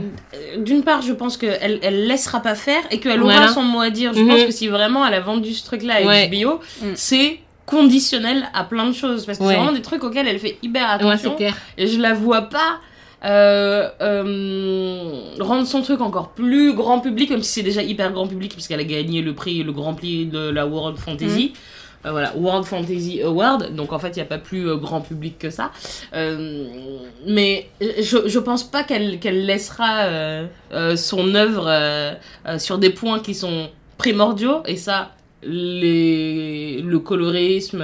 elle- 0.54 0.64
d'une 0.64 0.84
part, 0.84 1.02
je 1.02 1.14
pense 1.14 1.38
qu'elle 1.38 1.80
elle 1.82 2.08
laissera 2.08 2.40
pas 2.42 2.56
faire 2.56 2.82
et 2.92 3.00
qu'elle 3.00 3.22
aura 3.22 3.34
Voilà. 3.38 3.48
son 3.54 3.62
mot 3.64 3.82
à 3.82 3.90
dire. 3.90 4.14
Je 4.14 4.20
Mhm. 4.22 4.28
pense 4.30 4.44
que 4.46 4.52
si 4.52 4.68
vraiment 4.68 5.06
elle 5.06 5.14
a 5.14 5.20
vendu 5.20 5.54
ce 5.54 5.66
truc-là 5.66 5.96
à 5.96 6.02
Ouais. 6.04 6.28
HBO, 6.30 6.60
Mm. 6.82 6.86
c'est 6.96 7.40
conditionnel 7.66 8.48
à 8.54 8.64
plein 8.64 8.88
de 8.88 8.94
choses. 8.96 9.26
Parce 9.26 9.38
que 9.38 9.44
Ouais. 9.44 9.52
c'est 9.54 9.58
vraiment 9.60 9.74
des 9.74 9.82
trucs 9.82 10.04
auxquels 10.04 10.28
elle 10.28 10.40
fait 10.40 10.58
hyper 10.64 10.84
ouais, 10.88 10.94
attention. 11.12 11.36
clair. 11.36 11.56
et 11.78 11.88
je 11.88 12.00
la 12.00 12.14
vois 12.14 12.44
pas 12.44 12.80
euh, 13.26 13.90
euh, 14.02 15.22
rendre 15.40 15.66
son 15.66 15.82
truc 15.82 16.00
encore 16.02 16.30
plus 16.30 16.74
grand 16.74 17.00
public, 17.00 17.32
même 17.32 17.42
si 17.42 17.54
c'est 17.54 17.64
déjà 17.64 17.82
hyper 17.82 18.12
grand 18.12 18.28
public, 18.28 18.54
puisqu'elle 18.54 18.80
a 18.80 18.84
gagné 18.84 19.22
le 19.22 19.34
prix, 19.34 19.64
le 19.64 19.72
grand 19.72 19.96
prix 19.96 20.28
de 20.28 20.50
la 20.50 20.68
World 20.68 20.98
Fantasy. 20.98 21.54
Euh, 22.06 22.12
voilà, 22.12 22.36
World 22.38 22.66
Fantasy 22.66 23.24
Award, 23.24 23.74
donc 23.76 23.92
en 23.92 23.98
fait 23.98 24.10
il 24.10 24.18
n'y 24.18 24.22
a 24.22 24.26
pas 24.26 24.38
plus 24.38 24.78
grand 24.78 25.02
public 25.02 25.40
que 25.40 25.50
ça. 25.50 25.72
Mais 26.14 27.68
je, 27.82 28.28
je 28.28 28.40
pense 28.40 28.64
pas 28.64 28.84
qu'elle 28.84 29.46
laissera 29.46 30.08
son 30.96 31.34
œuvre 31.34 32.16
sur 32.60 32.78
des 32.78 32.92
points 32.92 33.20
qui 33.20 33.34
sont 33.34 33.70
primordiaux, 33.98 34.62
et 34.68 34.76
ça, 34.76 35.14
les, 35.42 36.80
le 36.84 37.00
colorisme, 37.00 37.84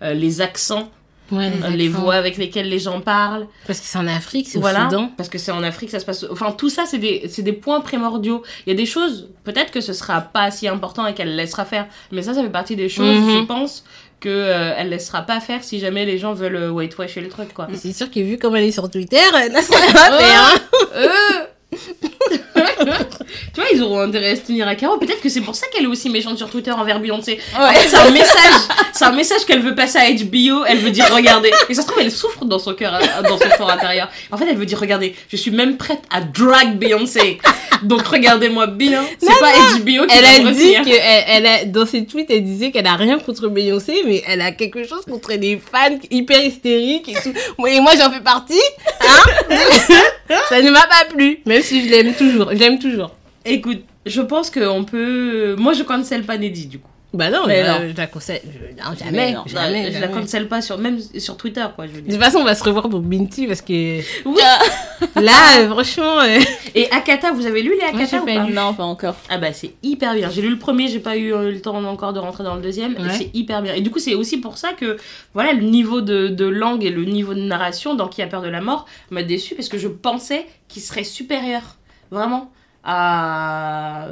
les 0.00 0.40
accents, 0.40 0.90
Ouais, 1.32 1.50
euh, 1.64 1.70
les 1.70 1.88
voix 1.88 2.14
avec 2.14 2.36
lesquelles 2.36 2.68
les 2.68 2.78
gens 2.78 3.00
parlent, 3.00 3.46
Parce 3.66 3.80
que 3.80 3.86
c'est 3.86 3.98
en 3.98 4.06
Afrique, 4.06 4.46
c'est 4.48 4.58
voilà, 4.60 4.86
au 4.86 4.90
Soudan. 4.90 5.10
parce 5.16 5.28
que 5.28 5.38
c'est 5.38 5.50
en 5.50 5.62
Afrique, 5.62 5.90
ça 5.90 5.98
se 5.98 6.04
passe. 6.04 6.24
Enfin, 6.30 6.52
tout 6.52 6.68
ça, 6.68 6.84
c'est 6.86 6.98
des, 6.98 7.24
c'est 7.28 7.42
des 7.42 7.52
points 7.54 7.80
primordiaux. 7.80 8.42
Il 8.66 8.70
y 8.70 8.72
a 8.72 8.76
des 8.76 8.86
choses, 8.86 9.30
peut-être 9.44 9.70
que 9.72 9.80
ce 9.80 9.92
sera 9.94 10.20
pas 10.20 10.50
si 10.50 10.68
important 10.68 11.06
et 11.06 11.14
qu'elle 11.14 11.34
laissera 11.34 11.64
faire, 11.64 11.86
mais 12.12 12.22
ça, 12.22 12.34
ça 12.34 12.42
fait 12.42 12.50
partie 12.50 12.76
des 12.76 12.88
choses, 12.88 13.16
Mhm. 13.18 13.30
je 13.40 13.44
pense, 13.46 13.82
que 14.20 14.28
euh, 14.28 14.74
elle 14.76 14.90
laissera 14.90 15.22
pas 15.22 15.40
faire 15.40 15.64
si 15.64 15.80
jamais 15.80 16.04
les 16.04 16.16
gens 16.18 16.32
veulent 16.34 16.54
euh, 16.54 16.70
whitewasher 16.70 17.20
le 17.22 17.28
truc, 17.28 17.52
quoi. 17.54 17.66
C'est 17.74 17.92
sûr 17.92 18.08
que 18.10 18.20
vu 18.20 18.38
comme 18.38 18.54
elle 18.54 18.64
est 18.64 18.70
sur 18.70 18.88
Twitter, 18.90 19.16
elle 19.42 19.50
n'a 19.52 19.60
pas 19.94 20.16
Ouais. 20.16 20.22
faire. 20.22 21.48
tu 23.54 23.60
vois, 23.60 23.68
ils 23.72 23.82
auront 23.82 24.00
intérêt 24.00 24.30
à 24.30 24.36
se 24.36 24.40
tenir 24.42 24.66
à 24.66 24.74
carreau. 24.74 24.96
Peut-être 24.98 25.20
que 25.20 25.28
c'est 25.28 25.40
pour 25.40 25.54
ça 25.54 25.66
qu'elle 25.68 25.84
est 25.84 25.88
aussi 25.88 26.08
méchante 26.08 26.38
sur 26.38 26.48
Twitter 26.50 26.70
envers 26.72 27.00
Beyoncé. 27.00 27.38
En 27.56 27.64
Ouais. 27.68 27.74
fait, 27.74 27.88
c'est 27.88 27.96
un 27.96 28.10
message, 28.10 28.52
c'est 28.92 29.04
un 29.04 29.12
message 29.12 29.44
qu'elle 29.44 29.60
veut 29.60 29.74
passer 29.74 29.98
à 29.98 30.10
HBO. 30.10 30.64
Elle 30.66 30.78
veut 30.78 30.90
dire, 30.90 31.06
regardez. 31.14 31.50
Et 31.68 31.74
ça 31.74 31.82
se 31.82 31.86
trouve, 31.86 32.00
elle 32.00 32.10
souffre 32.10 32.44
dans 32.44 32.58
son 32.58 32.74
cœur, 32.74 32.94
euh, 32.94 33.22
dans 33.28 33.38
son 33.38 33.48
fort 33.50 33.70
intérieur. 33.70 34.08
En 34.30 34.36
fait, 34.36 34.46
elle 34.48 34.56
veut 34.56 34.66
dire, 34.66 34.78
regardez, 34.80 35.14
je 35.30 35.36
suis 35.36 35.50
même 35.50 35.76
prête 35.76 36.00
à 36.10 36.20
drag 36.20 36.76
Beyoncé. 36.78 37.38
Donc 37.82 38.06
regardez-moi 38.06 38.68
bien. 38.68 39.04
C'est 39.20 39.26
pas 39.40 39.52
HBO 39.78 40.06
qui 40.06 40.16
Elle 40.16 40.24
a 40.24 40.44
me 40.44 40.52
dit 40.52 40.72
que 40.74 40.96
elle, 40.96 41.24
elle 41.28 41.46
a, 41.46 41.64
dans 41.64 41.84
ses 41.86 42.06
tweets, 42.06 42.30
elle 42.30 42.44
disait 42.44 42.70
qu'elle 42.70 42.86
a 42.86 42.94
rien 42.96 43.18
contre 43.18 43.48
Beyoncé, 43.48 44.02
mais 44.06 44.22
elle 44.26 44.40
a 44.40 44.52
quelque 44.52 44.84
chose 44.86 45.04
contre 45.04 45.32
les 45.32 45.58
fans 45.58 45.98
hyper 46.10 46.42
hystériques 46.44 47.08
et 47.08 47.14
tout. 47.14 47.32
Et 47.66 47.80
moi, 47.80 47.92
j'en 47.98 48.10
fais 48.10 48.20
partie. 48.20 48.60
Hein 49.00 49.56
Ça 50.48 50.62
ne 50.62 50.70
m'a 50.70 50.86
pas 50.86 51.04
plu, 51.12 51.40
même 51.46 51.62
si 51.62 51.84
je 51.84 51.90
l'aime 51.90 52.14
toujours. 52.14 52.50
Je 52.52 52.56
l'aime 52.58 52.78
toujours. 52.78 53.10
Écoute, 53.44 53.82
je 54.06 54.20
pense 54.22 54.50
qu'on 54.50 54.84
peut. 54.84 55.54
Moi, 55.58 55.72
je 55.72 55.82
cancel 55.82 56.24
pas 56.24 56.38
Neddy 56.38 56.66
du 56.66 56.78
coup. 56.78 56.88
Bah 57.14 57.28
non, 57.28 57.40
Mais 57.46 57.62
non. 57.62 57.74
je 57.90 57.94
la 57.94 58.06
conseille. 58.06 58.40
je- 58.42 58.82
non, 58.82 58.92
Mais 58.92 59.04
jamais. 59.04 59.32
non. 59.34 59.42
jamais, 59.46 59.88
je 59.92 60.00
la 60.00 60.06
jamais. 60.08 60.20
cancel 60.22 60.48
pas 60.48 60.62
sur 60.62 60.78
même 60.78 60.98
sur 61.18 61.36
Twitter 61.36 61.66
quoi. 61.76 61.86
Je 61.86 61.92
veux 61.92 62.00
De 62.00 62.10
toute 62.10 62.18
façon, 62.18 62.38
on 62.38 62.44
va 62.44 62.54
se 62.54 62.64
revoir 62.64 62.88
pour 62.88 63.00
Binti 63.00 63.46
parce 63.46 63.60
que 63.60 63.98
Oui. 64.26 64.40
là, 65.16 65.68
franchement, 65.68 66.20
euh, 66.20 66.38
Et 66.74 66.90
Akata, 66.90 67.32
vous 67.32 67.44
avez 67.44 67.60
lu 67.60 67.72
les 67.72 67.92
Moi, 67.92 68.02
Akata 68.02 68.16
ou 68.22 68.24
pas 68.24 68.34
pas 68.34 68.44
lu. 68.46 68.52
Non, 68.54 68.72
pas 68.72 68.84
encore. 68.84 69.16
Ah 69.28 69.36
bah 69.36 69.52
c'est 69.52 69.74
hyper 69.82 70.14
bien. 70.14 70.30
J'ai 70.30 70.40
lu 70.40 70.48
le 70.48 70.58
premier, 70.58 70.88
j'ai 70.88 71.00
pas 71.00 71.18
eu 71.18 71.34
euh, 71.34 71.50
le 71.52 71.60
temps 71.60 71.84
encore 71.84 72.14
de 72.14 72.18
rentrer 72.18 72.44
dans 72.44 72.54
le 72.54 72.62
deuxième. 72.62 72.92
et 72.98 73.02
Ouais. 73.02 73.10
C'est 73.12 73.30
hyper 73.34 73.60
bien. 73.60 73.74
Et 73.74 73.82
du 73.82 73.90
coup 73.90 73.98
c'est 73.98 74.14
aussi 74.14 74.38
pour 74.38 74.56
ça 74.56 74.72
que 74.72 74.96
voilà 75.34 75.52
le 75.52 75.62
niveau 75.64 76.00
de, 76.00 76.28
de 76.28 76.46
langue 76.46 76.82
et 76.82 76.90
le 76.90 77.04
niveau 77.04 77.34
de 77.34 77.40
narration 77.40 77.94
dans 77.94 78.08
Qui 78.08 78.22
a 78.22 78.26
peur 78.26 78.40
de 78.40 78.48
la 78.48 78.62
mort 78.62 78.86
m'a 79.10 79.22
déçu 79.22 79.54
parce 79.54 79.68
que 79.68 79.76
je 79.76 79.88
pensais 79.88 80.46
qu'il 80.68 80.80
serait 80.80 81.04
supérieur, 81.04 81.76
vraiment 82.10 82.50
à 82.84 84.06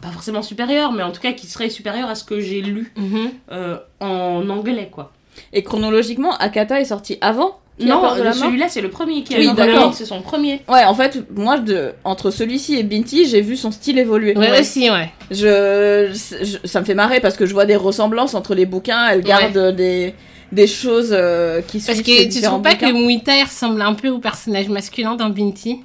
pas 0.00 0.08
forcément 0.08 0.42
supérieur, 0.42 0.92
mais 0.92 1.02
en 1.02 1.10
tout 1.12 1.20
cas 1.20 1.32
qu'il 1.32 1.48
serait 1.48 1.70
supérieur 1.70 2.08
à 2.08 2.14
ce 2.14 2.24
que 2.24 2.40
j'ai 2.40 2.60
lu 2.60 2.92
mhm. 2.96 3.30
euh, 3.52 3.76
en 4.00 4.48
anglais 4.50 4.88
quoi. 4.92 5.12
Et 5.52 5.62
chronologiquement, 5.62 6.34
Akata 6.38 6.80
est 6.80 6.86
sorti 6.86 7.18
avant 7.20 7.58
Qui 7.78 7.86
non, 7.86 8.00
mort 8.00 8.16
celui-là 8.16 8.68
c'est 8.68 8.80
le 8.80 8.88
premier 8.90 9.22
qui 9.22 9.34
a 9.34 9.38
Oui, 9.38 9.52
d'accord. 9.54 9.92
c'est 9.94 10.06
son 10.06 10.22
premier. 10.22 10.62
Ouais, 10.68 10.84
en 10.84 10.94
fait, 10.94 11.24
moi, 11.36 11.58
de, 11.58 11.92
entre 12.04 12.30
celui-ci 12.30 12.76
et 12.76 12.82
Binti, 12.82 13.26
j'ai 13.26 13.42
vu 13.42 13.54
son 13.56 13.70
style 13.70 13.98
évoluer. 13.98 14.36
ouais, 14.36 14.50
Ouais. 14.50 14.60
aussi, 14.60 14.90
ouais. 14.90 15.10
Je, 15.30 16.10
je- 16.42 16.66
ça 16.66 16.80
me 16.80 16.86
fait 16.86 16.94
marrer 16.94 17.20
parce 17.20 17.36
que 17.36 17.44
je 17.44 17.52
vois 17.52 17.66
des 17.66 17.76
ressemblances 17.76 18.34
entre 18.34 18.54
les 18.54 18.64
bouquins. 18.64 19.08
Elle 19.08 19.20
garde 19.22 19.76
des, 19.76 20.14
des 20.52 20.66
choses 20.66 21.10
euh, 21.12 21.60
qui 21.60 21.80
Parce 21.80 21.98
suivent 21.98 22.06
ces 22.16 22.28
que 22.28 22.34
tu 22.34 22.40
trouves 22.40 22.62
pas 22.62 22.74
que. 22.76 22.90
Muita 22.90 23.32
ressemble 23.44 23.82
un 23.82 23.92
peu 23.94 24.08
au 24.08 24.18
personnage 24.20 24.68
masculin 24.70 25.14
dans 25.16 25.28
Binti? 25.28 25.80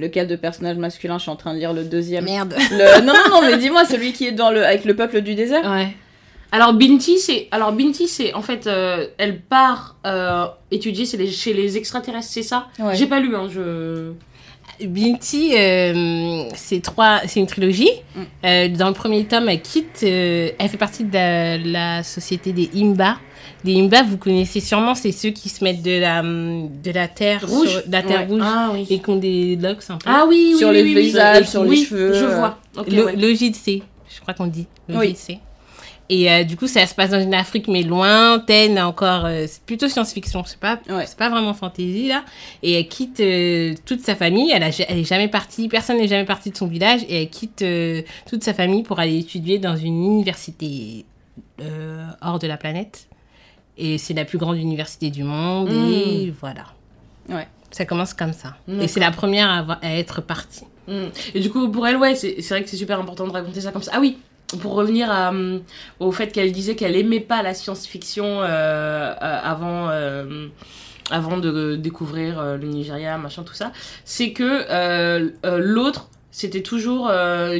Lequel 0.00 0.26
de 0.26 0.34
personnage 0.36 0.76
masculin 0.78 1.18
Je 1.18 1.22
suis 1.22 1.30
en 1.30 1.36
train 1.36 1.52
de 1.54 1.58
lire 1.58 1.72
le 1.72 1.84
deuxième. 1.84 2.24
Merde. 2.24 2.54
Le- 2.72 3.00
Non, 3.02 3.12
non, 3.12 3.40
non, 3.40 3.46
mais 3.46 3.58
dis-moi, 3.58 3.84
celui 3.84 4.12
qui 4.12 4.26
est 4.26 4.32
dans 4.32 4.50
le... 4.50 4.64
avec 4.64 4.84
le 4.84 4.96
peuple 4.96 5.20
du 5.20 5.34
désert 5.34 5.70
Ouais. 5.70 5.88
Alors 6.52 6.72
Binti, 6.72 7.18
c'est 7.20 7.46
alors 7.52 7.70
Binti, 7.70 8.08
c'est 8.08 8.34
en 8.34 8.42
fait, 8.42 8.66
euh, 8.66 9.06
elle 9.18 9.38
part 9.40 9.94
euh, 10.04 10.46
étudier 10.72 11.04
les- 11.16 11.30
chez 11.30 11.52
les 11.52 11.76
extraterrestres, 11.76 12.26
c'est 12.28 12.42
ça? 12.42 12.66
Ouais. 12.80 12.96
J'ai 12.96 13.06
pas 13.06 13.20
lu, 13.20 13.36
hein, 13.36 13.46
je. 13.52 14.10
Binti, 14.84 15.52
euh, 15.56 16.44
c'est 16.54 16.80
trois, 16.82 17.20
c'est 17.26 17.38
une 17.40 17.46
trilogie. 17.46 17.90
Mm. 18.16 18.20
Euh, 18.46 18.68
dans 18.68 18.88
le 18.88 18.94
premier 18.94 19.24
tome, 19.26 19.48
elle 19.48 19.60
quitte, 19.60 20.00
euh, 20.02 20.48
elle 20.58 20.68
fait 20.68 20.76
partie 20.78 21.04
de 21.04 21.12
la, 21.14 21.58
la 21.58 22.02
société 22.02 22.52
des 22.52 22.70
Imba. 22.74 23.16
Les 23.64 23.78
Imba, 23.78 24.02
vous 24.02 24.16
connaissez 24.16 24.60
sûrement, 24.60 24.94
c'est 24.94 25.12
ceux 25.12 25.30
qui 25.30 25.48
se 25.50 25.62
mettent 25.62 25.82
de 25.82 25.98
la, 26.00 26.22
de 26.22 26.90
la 26.92 27.08
terre 27.08 27.46
Rouge 27.46 27.68
sur- 27.68 27.86
de 27.86 27.92
la 27.92 28.02
terre 28.02 28.20
Ouais. 28.20 28.26
rouge 28.26 28.42
Ah 28.42 28.70
oui. 28.72 28.86
et 28.88 28.98
qui 29.00 29.10
ont 29.10 29.16
des 29.16 29.56
locks 29.56 29.82
un 29.90 29.98
peu. 29.98 30.06
Ah 30.10 30.24
oui, 30.28 30.50
oui, 30.52 30.58
Sur 30.58 30.70
oui. 30.70 30.94
visages, 30.94 31.48
sur 31.48 31.64
les 31.64 31.84
cheveux, 31.84 32.14
Je 32.14 32.24
vois. 32.24 32.58
Ok, 32.78 32.90
Lo- 32.90 33.04
ouais. 33.06 33.16
Je 33.16 34.20
crois 34.22 34.34
qu'on 34.34 34.46
dit. 34.46 34.66
Oui. 34.88 34.94
Logidc. 34.96 35.38
Et 36.12 36.28
euh, 36.32 36.42
du 36.42 36.56
coup, 36.56 36.66
ça 36.66 36.84
se 36.88 36.94
passe 36.96 37.10
dans 37.10 37.20
une 37.22 37.34
Afrique, 37.34 37.68
mais 37.68 37.82
lointaine 37.84 38.80
encore. 38.80 39.26
euh, 39.26 39.44
c'est 39.46 39.62
plutôt 39.62 39.88
science-fiction, 39.88 40.42
c'est 40.44 40.58
pas, 40.58 40.80
Ouais. 40.88 41.04
c'est 41.06 41.16
pas 41.16 41.28
vraiment 41.28 41.54
fantasy, 41.54 42.08
là. 42.08 42.24
Et 42.64 42.72
elle 42.80 42.88
quitte 42.88 43.20
euh, 43.20 43.74
toute 43.86 44.00
sa 44.00 44.16
famille. 44.16 44.50
Elle, 44.50 44.64
a, 44.64 44.70
elle 44.88 44.98
est 44.98 45.04
jamais 45.04 45.28
partie, 45.28 45.68
personne 45.68 45.98
n'est 45.98 46.08
jamais 46.08 46.24
parti 46.24 46.50
de 46.50 46.56
son 46.56 46.66
village. 46.66 47.02
Et 47.08 47.22
elle 47.22 47.28
quitte 47.30 47.64
toute 48.28 48.42
sa 48.42 48.54
famille 48.54 48.82
pour 48.82 48.98
aller 48.98 49.18
étudier 49.18 49.58
dans 49.60 49.76
une 49.76 50.02
université 50.04 51.04
hors 52.22 52.38
de 52.38 52.46
la 52.46 52.56
planète. 52.56 53.06
Et 53.78 53.98
c'est 53.98 54.14
la 54.14 54.24
plus 54.24 54.38
grande 54.38 54.56
université 54.56 55.10
du 55.10 55.24
monde. 55.24 55.70
Et 55.70 56.32
voilà. 56.40 56.66
Ouais. 57.28 57.48
Ça 57.70 57.84
commence 57.84 58.14
comme 58.14 58.32
ça. 58.32 58.56
Et 58.68 58.88
c'est 58.88 59.00
la 59.00 59.12
première 59.12 59.78
à, 59.80 59.96
être 59.96 60.20
partie. 60.20 60.64
Mm. 60.88 61.04
Et 61.34 61.40
du 61.40 61.50
coup, 61.50 61.68
pour 61.70 61.86
elle, 61.86 61.96
ouais, 61.96 62.14
c'est 62.14 62.40
vrai 62.48 62.62
que 62.62 62.68
c'est 62.68 62.76
super 62.76 62.98
important 62.98 63.26
de 63.26 63.32
raconter 63.32 63.60
ça 63.60 63.70
comme 63.70 63.82
ça. 63.82 63.92
Ah 63.94 64.00
oui, 64.00 64.18
pour 64.58 64.74
revenir 64.74 65.10
à, 65.10 65.28
hum, 65.30 65.62
au 65.98 66.12
fait 66.12 66.32
qu'elle 66.32 66.52
disait 66.52 66.74
qu'elle 66.74 66.96
aimait 66.96 67.20
pas 67.20 67.42
la 67.42 67.54
science-fiction 67.54 68.42
euh, 68.42 68.46
euh, 68.46 69.14
avant, 69.42 69.88
euh, 69.90 70.48
avant 71.10 71.38
de 71.38 71.76
découvrir 71.76 72.38
euh, 72.38 72.56
le 72.56 72.66
Nigeria, 72.66 73.18
machin, 73.18 73.42
tout 73.42 73.54
ça, 73.54 73.72
c'est 74.04 74.32
que 74.32 74.64
euh, 74.70 75.30
euh, 75.44 75.58
l'autre 75.58 76.08
c'était 76.30 76.62
toujours 76.62 77.08
euh, 77.10 77.58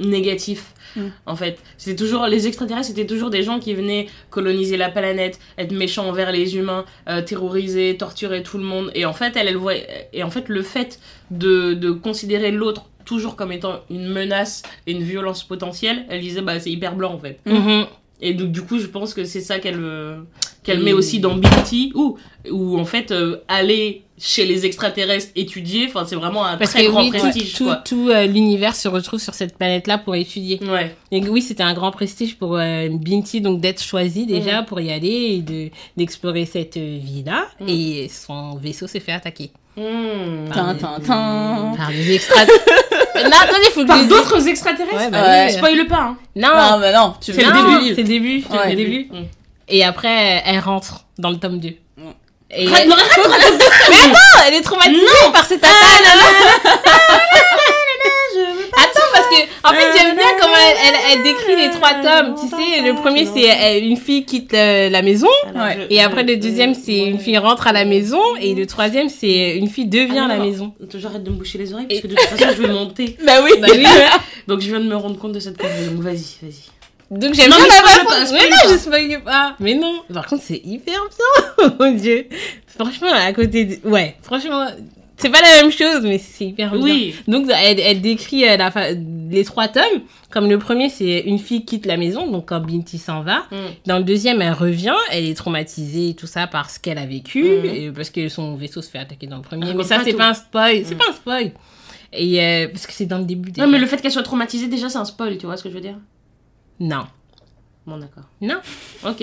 négatif. 0.00 0.72
Mm. 0.96 1.00
En 1.26 1.36
fait, 1.36 1.58
c'était 1.76 1.96
toujours 1.96 2.26
les 2.26 2.46
extraterrestres, 2.46 2.88
c'était 2.88 3.06
toujours 3.06 3.30
des 3.30 3.42
gens 3.42 3.58
qui 3.58 3.74
venaient 3.74 4.06
coloniser 4.30 4.76
la 4.76 4.88
planète, 4.88 5.38
être 5.58 5.72
méchants 5.72 6.08
envers 6.08 6.32
les 6.32 6.56
humains, 6.56 6.84
euh, 7.08 7.22
terroriser, 7.22 7.96
torturer 7.98 8.42
tout 8.42 8.58
le 8.58 8.64
monde. 8.64 8.90
Et 8.94 9.04
en 9.04 9.12
fait, 9.12 9.36
elle, 9.36 9.48
elle 9.48 9.56
voyait, 9.56 10.08
et 10.12 10.22
en 10.22 10.30
fait, 10.30 10.48
le 10.48 10.62
fait 10.62 10.98
de, 11.30 11.74
de 11.74 11.90
considérer 11.90 12.50
l'autre 12.50 12.86
toujours 13.04 13.36
comme 13.36 13.52
étant 13.52 13.80
une 13.88 14.08
menace 14.08 14.62
et 14.86 14.92
une 14.92 15.02
violence 15.02 15.44
potentielle, 15.44 16.06
elle 16.08 16.20
disait 16.20 16.42
bah 16.42 16.58
c'est 16.58 16.70
hyper 16.70 16.96
blanc 16.96 17.12
en 17.14 17.18
fait. 17.18 17.38
Mhm. 17.46 17.86
Et 18.20 18.34
donc 18.34 18.50
du 18.50 18.62
coup, 18.62 18.78
je 18.80 18.86
pense 18.86 19.14
que 19.14 19.24
c'est 19.24 19.40
ça 19.40 19.60
qu'elle 19.60 19.78
euh, 19.78 20.16
qu'elle 20.64 20.80
Et- 20.80 20.84
met 20.84 20.92
aussi 20.92 21.20
dans 21.20 21.36
BT 21.36 21.92
où 21.94 22.18
où 22.50 22.78
en 22.78 22.84
fait 22.84 23.12
euh, 23.12 23.36
aller 23.46 24.02
chez 24.18 24.46
les 24.46 24.64
extraterrestres 24.64 25.30
étudier, 25.36 25.86
enfin 25.88 26.04
c'est 26.06 26.16
vraiment 26.16 26.44
un 26.44 26.56
Parce 26.56 26.70
très 26.72 26.86
que 26.86 26.90
grand 26.90 27.02
oui, 27.02 27.10
prestige 27.10 27.52
tout, 27.54 27.64
quoi. 27.64 27.76
tout, 27.76 28.08
euh, 28.08 28.26
l'univers 28.26 28.74
se 28.74 28.88
retrouve 28.88 29.20
sur 29.20 29.34
cette 29.34 29.56
planète-là 29.58 29.98
pour 29.98 30.14
étudier. 30.14 30.58
Ouais. 30.62 30.94
Et 31.12 31.20
oui, 31.28 31.42
c'était 31.42 31.62
un 31.62 31.74
grand 31.74 31.90
prestige 31.90 32.36
pour 32.36 32.56
euh, 32.56 32.88
Binti 32.90 33.40
donc 33.40 33.60
d'être 33.60 33.82
choisie 33.82 34.24
déjà 34.26 34.62
pour 34.62 34.80
y 34.80 34.90
aller 34.90 35.36
et 35.36 35.42
de 35.42 35.70
d'explorer 35.96 36.46
cette 36.46 36.76
euh, 36.78 36.98
vie-là. 37.02 37.46
Mm. 37.60 37.68
Et 37.68 38.08
son 38.08 38.56
vaisseau 38.56 38.86
s'est 38.86 39.00
fait 39.00 39.12
attaquer 39.12 39.50
Hmm. 39.78 40.48
Tin, 40.50 40.74
tin, 40.74 40.98
tin. 41.06 41.74
par 41.76 41.90
des 41.90 42.14
extraterrestres. 42.14 42.64
non, 43.16 43.30
attendez, 43.42 43.70
faut 43.74 43.82
que 43.82 43.86
Par 43.86 44.06
d'autres 44.06 44.48
extraterrestres 44.48 44.96
Ouais, 44.96 45.10
bah 45.10 45.22
Ouais. 45.22 45.50
Spoil 45.50 45.86
pas 45.86 46.00
hein. 46.00 46.16
Non, 46.34 46.48
Non, 46.48 46.78
mais 46.78 46.94
non, 46.94 47.14
tu 47.20 47.34
c'est 47.34 47.42
veux 47.42 47.52
le 47.52 47.78
début. 47.82 47.94
C'est 47.94 48.00
le 48.02 48.08
début. 48.08 48.44
Ouais. 48.50 48.70
le 48.70 48.74
début. 48.76 49.08
Hmm. 49.12 49.24
Et 49.68 49.84
après, 49.84 50.42
elle 50.46 50.60
rentre 50.60 51.04
dans 51.18 51.28
le 51.28 51.36
tome 51.36 51.60
2. 51.60 51.74
Non, 52.48 52.72
arrête, 52.72 53.54
Mais 53.90 53.96
attends, 53.96 54.44
elle 54.46 54.54
est 54.54 54.60
traumatisée 54.62 55.00
par 55.32 55.44
cette 55.44 55.64
attaque. 55.64 55.74
Attends, 58.78 59.08
parce 59.12 59.26
que 59.28 59.68
en 59.68 59.72
fait, 59.72 59.98
j'aime 59.98 60.14
bien 60.16 60.26
comment 60.40 60.54
elle, 60.54 60.76
elle, 60.86 60.94
elle 61.12 61.22
décrit 61.22 61.56
les 61.56 61.70
trois 61.70 61.94
tomes. 61.94 62.34
Tu 62.40 62.48
sais, 62.48 62.82
le 62.82 62.94
premier, 62.94 63.26
c'est 63.26 63.50
euh, 63.50 63.80
une 63.80 63.96
fille 63.96 64.24
quitte 64.24 64.54
euh, 64.54 64.88
la 64.90 65.02
maison. 65.02 65.28
Ouais. 65.54 65.86
Et 65.90 66.00
après, 66.02 66.22
le 66.22 66.36
deuxième, 66.36 66.74
c'est 66.74 66.98
une 66.98 67.18
fille 67.18 67.38
rentre 67.38 67.66
à 67.66 67.72
la 67.72 67.84
maison. 67.84 68.20
Et 68.40 68.54
le 68.54 68.66
troisième, 68.66 69.08
c'est 69.08 69.56
une 69.56 69.68
fille 69.68 69.86
devient 69.86 70.22
Ah, 70.24 70.28
la 70.28 70.36
non, 70.36 70.44
non. 70.44 70.50
maison. 70.50 70.74
J'arrête 70.94 71.24
de 71.24 71.30
me 71.30 71.36
boucher 71.36 71.58
les 71.58 71.72
oreilles 71.72 71.86
parce 71.88 72.00
que 72.00 72.06
de 72.06 72.14
toute 72.14 72.26
façon 72.28 72.52
je 72.56 72.62
vais 72.62 72.72
monter. 72.72 73.16
Bah 73.26 73.40
oui. 73.42 73.50
Bah 73.60 73.68
oui. 73.72 73.84
Donc 74.46 74.60
je 74.60 74.66
viens 74.68 74.80
de 74.80 74.84
me 74.86 74.96
rendre 74.96 75.18
compte 75.18 75.32
de 75.32 75.40
cette 75.40 75.58
connerie. 75.58 75.86
Donc 75.86 76.02
vas-y, 76.02 76.36
vas-y. 76.42 76.62
Donc 77.10 77.34
j'aime 77.34 77.50
Non, 77.50 77.56
bien 77.56 77.66
la 77.66 78.04
façon- 78.04 78.32
Mais 78.34 78.48
non, 78.50 78.56
je 78.72 78.76
spoil 78.78 79.22
pas. 79.22 79.54
Mais 79.60 79.74
non. 79.74 80.02
Par 80.12 80.26
contre, 80.26 80.42
c'est 80.42 80.60
hyper 80.64 81.00
bien. 81.58 81.72
Mon 81.80 81.92
dieu. 81.92 82.26
Franchement, 82.66 83.08
à 83.12 83.32
côté 83.32 83.64
de... 83.64 83.88
Ouais, 83.88 84.16
franchement, 84.22 84.66
c'est 85.16 85.30
pas 85.30 85.40
la 85.40 85.62
même 85.62 85.70
chose, 85.72 86.00
mais 86.02 86.18
c'est 86.18 86.46
hyper 86.46 86.72
bien. 86.72 86.82
Oui. 86.82 87.14
Donc, 87.28 87.46
elle, 87.48 87.80
elle 87.80 88.00
décrit 88.00 88.46
euh, 88.48 88.56
la 88.56 88.70
fa- 88.70 88.90
les 88.90 89.44
trois 89.44 89.68
tomes. 89.68 90.02
Comme 90.30 90.50
le 90.50 90.58
premier, 90.58 90.90
c'est 90.90 91.20
une 91.20 91.38
fille 91.38 91.64
quitte 91.64 91.86
la 91.86 91.96
maison, 91.96 92.26
donc 92.30 92.48
quand 92.48 92.60
Binti 92.60 92.98
s'en 92.98 93.22
va. 93.22 93.46
Hmm. 93.52 93.70
Dans 93.86 93.98
le 93.98 94.04
deuxième, 94.04 94.42
elle 94.42 94.52
revient, 94.52 94.92
elle 95.12 95.24
est 95.26 95.34
traumatisée 95.34 96.10
et 96.10 96.14
tout 96.14 96.26
ça 96.26 96.46
par 96.48 96.68
ce 96.70 96.78
qu'elle 96.80 96.98
a 96.98 97.06
vécu, 97.06 97.44
Mhm. 97.44 97.64
et 97.74 97.90
parce 97.92 98.10
que 98.10 98.28
son 98.28 98.56
vaisseau 98.56 98.82
se 98.82 98.90
fait 98.90 98.98
attaquer 98.98 99.26
dans 99.28 99.36
le 99.36 99.42
premier. 99.42 99.64
Raconte 99.64 99.78
mais 99.78 99.84
ça, 99.84 100.00
c'est 100.04 100.12
pas 100.12 100.30
un 100.30 100.34
spoil. 100.34 100.82
C'est 100.84 100.92
Mhm. 100.94 100.98
pas 100.98 101.04
un 101.08 101.14
spoil. 101.14 101.52
Et 102.12 102.42
euh, 102.42 102.68
parce 102.68 102.86
que 102.86 102.92
c'est 102.92 103.06
dans 103.06 103.18
le 103.18 103.24
début. 103.24 103.48
Non 103.50 103.54
déjà. 103.54 103.66
mais 103.68 103.78
le 103.78 103.86
fait 103.86 104.02
qu'elle 104.02 104.12
soit 104.12 104.22
traumatisée 104.22 104.66
déjà 104.68 104.88
c'est 104.88 104.98
un 104.98 105.04
spoil, 105.04 105.38
tu 105.38 105.46
vois 105.46 105.56
ce 105.56 105.62
que 105.62 105.70
je 105.70 105.74
veux 105.74 105.80
dire? 105.80 105.96
Non. 106.80 107.06
Bon 107.86 107.98
d'accord. 107.98 108.24
Non. 108.40 108.60
Ok. 109.04 109.22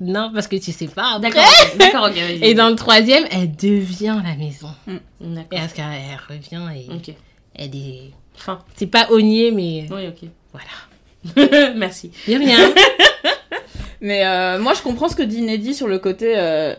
Non, 0.00 0.30
parce 0.34 0.48
que 0.48 0.56
tu 0.56 0.70
sais 0.72 0.88
pas. 0.88 1.18
D'accord. 1.18 1.42
D'accord. 1.78 2.08
Ok. 2.10 2.14
Vas-y. 2.16 2.44
Et 2.44 2.54
dans 2.54 2.68
le 2.68 2.74
troisième, 2.76 3.24
elle 3.30 3.54
devient 3.56 4.20
la 4.24 4.34
maison. 4.36 4.68
Et 4.88 4.92
D'accord. 5.20 5.48
parce 5.50 5.72
qu'elle 5.72 5.84
elle 5.86 6.36
revient 6.36 6.68
et 6.76 6.92
Ok. 6.92 7.14
elle 7.54 7.74
est. 7.76 8.10
Fin. 8.34 8.58
C'est 8.76 8.86
pas 8.86 9.08
Ognier, 9.10 9.50
mais 9.50 9.86
Oui 9.90 10.08
ok. 10.08 10.28
voilà. 10.52 11.72
Merci. 11.76 12.10
De 12.28 12.34
rien. 12.36 12.58
Mais 14.00 14.26
euh, 14.26 14.58
moi, 14.58 14.74
je 14.74 14.82
comprends 14.82 15.08
ce 15.08 15.14
que 15.14 15.22
dit 15.22 15.42
Neddy 15.42 15.74
sur 15.74 15.86
le 15.86 15.98
côté. 16.00 16.32
euh, 16.36 16.74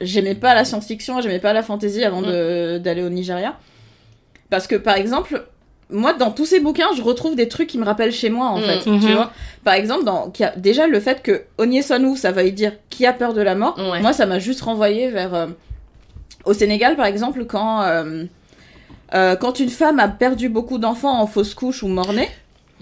j'aimais 0.00 0.36
pas 0.36 0.54
la 0.54 0.64
science-fiction, 0.64 1.20
j'aimais 1.20 1.40
pas 1.40 1.52
la 1.52 1.62
fantasy 1.64 2.04
avant 2.04 2.22
de- 2.22 2.78
d'aller 2.78 3.02
au 3.02 3.08
Nigeria. 3.08 3.58
Parce 4.48 4.66
que, 4.68 4.76
par 4.76 4.94
exemple, 4.96 5.44
moi, 5.90 6.12
dans 6.12 6.30
tous 6.30 6.44
ces 6.44 6.60
bouquins, 6.60 6.88
je 6.96 7.02
retrouve 7.02 7.34
des 7.36 7.48
trucs 7.48 7.68
qui 7.68 7.78
me 7.78 7.84
rappellent 7.84 8.12
chez 8.12 8.28
moi, 8.30 8.46
en 8.48 8.58
Mm. 8.58 8.62
fait. 8.62 8.86
Mhm. 8.86 9.00
Tu 9.00 9.12
vois 9.12 9.30
Par 9.64 9.74
exemple, 9.74 10.04
dans, 10.04 10.32
a- 10.40 10.56
déjà, 10.56 10.86
le 10.86 11.00
fait 11.00 11.22
que 11.22 11.42
Onyesonu, 11.58 12.16
ça 12.16 12.30
veuille 12.32 12.52
dire 12.52 12.72
qui 12.90 13.06
a 13.06 13.12
peur 13.12 13.32
de 13.34 13.40
la 13.42 13.54
mort, 13.54 13.76
Ouais. 13.78 14.00
moi, 14.00 14.12
ça 14.12 14.26
m'a 14.26 14.38
juste 14.38 14.60
renvoyé 14.62 15.08
vers. 15.10 15.34
euh, 15.34 15.46
au 16.44 16.52
Sénégal, 16.54 16.96
par 16.96 17.06
exemple, 17.06 17.44
quand. 17.46 17.82
euh, 17.82 18.24
euh, 19.14 19.36
quand 19.36 19.58
une 19.60 19.70
femme 19.70 19.98
a 20.00 20.08
perdu 20.08 20.48
beaucoup 20.48 20.78
d'enfants 20.78 21.18
en 21.20 21.26
fausse 21.26 21.54
couche 21.54 21.82
ou 21.82 21.88
mort-né, 21.88 22.28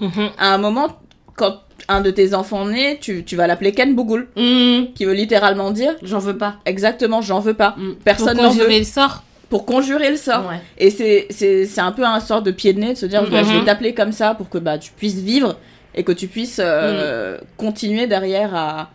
Mhm. 0.00 0.30
à 0.38 0.52
un 0.54 0.58
moment, 0.58 0.88
quand 1.36 1.60
un 1.88 2.00
de 2.00 2.10
tes 2.10 2.34
enfants 2.34 2.66
naît, 2.66 2.98
tu, 3.00 3.24
tu 3.24 3.36
vas 3.36 3.46
l'appeler 3.46 3.70
Ken 3.72 3.94
Bougoul, 3.94 4.28
Hmm. 4.36 4.92
qui 4.94 5.04
veut 5.04 5.12
littéralement 5.14 5.70
dire 5.70 5.94
J'en 6.02 6.18
veux 6.18 6.36
pas. 6.36 6.56
exactement 6.64 7.20
j'en 7.22 7.38
veux 7.38 7.54
pas. 7.54 7.74
Hmm. 7.78 7.92
Personne 8.04 8.36
n'en 8.38 8.50
veut. 8.50 8.66
le 8.68 8.82
sort? 8.84 9.22
Pour 9.48 9.64
conjurer 9.64 10.10
le 10.10 10.16
sort. 10.16 10.48
Ouais. 10.48 10.60
Et 10.78 10.90
c'est- 10.90 11.26
c'est 11.30 11.66
c'est 11.66 11.80
un 11.80 11.92
peu 11.92 12.04
un 12.04 12.18
sort 12.20 12.42
de 12.42 12.50
pied 12.50 12.72
de 12.72 12.80
nez 12.80 12.94
de 12.94 12.98
se 12.98 13.06
dire 13.06 13.22
Mhm. 13.22 13.30
bah, 13.30 13.42
je 13.44 13.52
vais 13.58 13.64
t'appeler 13.64 13.94
comme 13.94 14.12
ça 14.12 14.34
pour 14.34 14.48
que 14.48 14.58
bah, 14.58 14.76
tu 14.78 14.90
puisses 14.92 15.14
vivre 15.20 15.56
et 15.94 16.02
que 16.02 16.12
tu 16.12 16.26
puisses 16.26 16.60
euh, 16.62 17.38
continuer 17.56 18.06
derrière 18.08 18.54
à, 18.54 18.90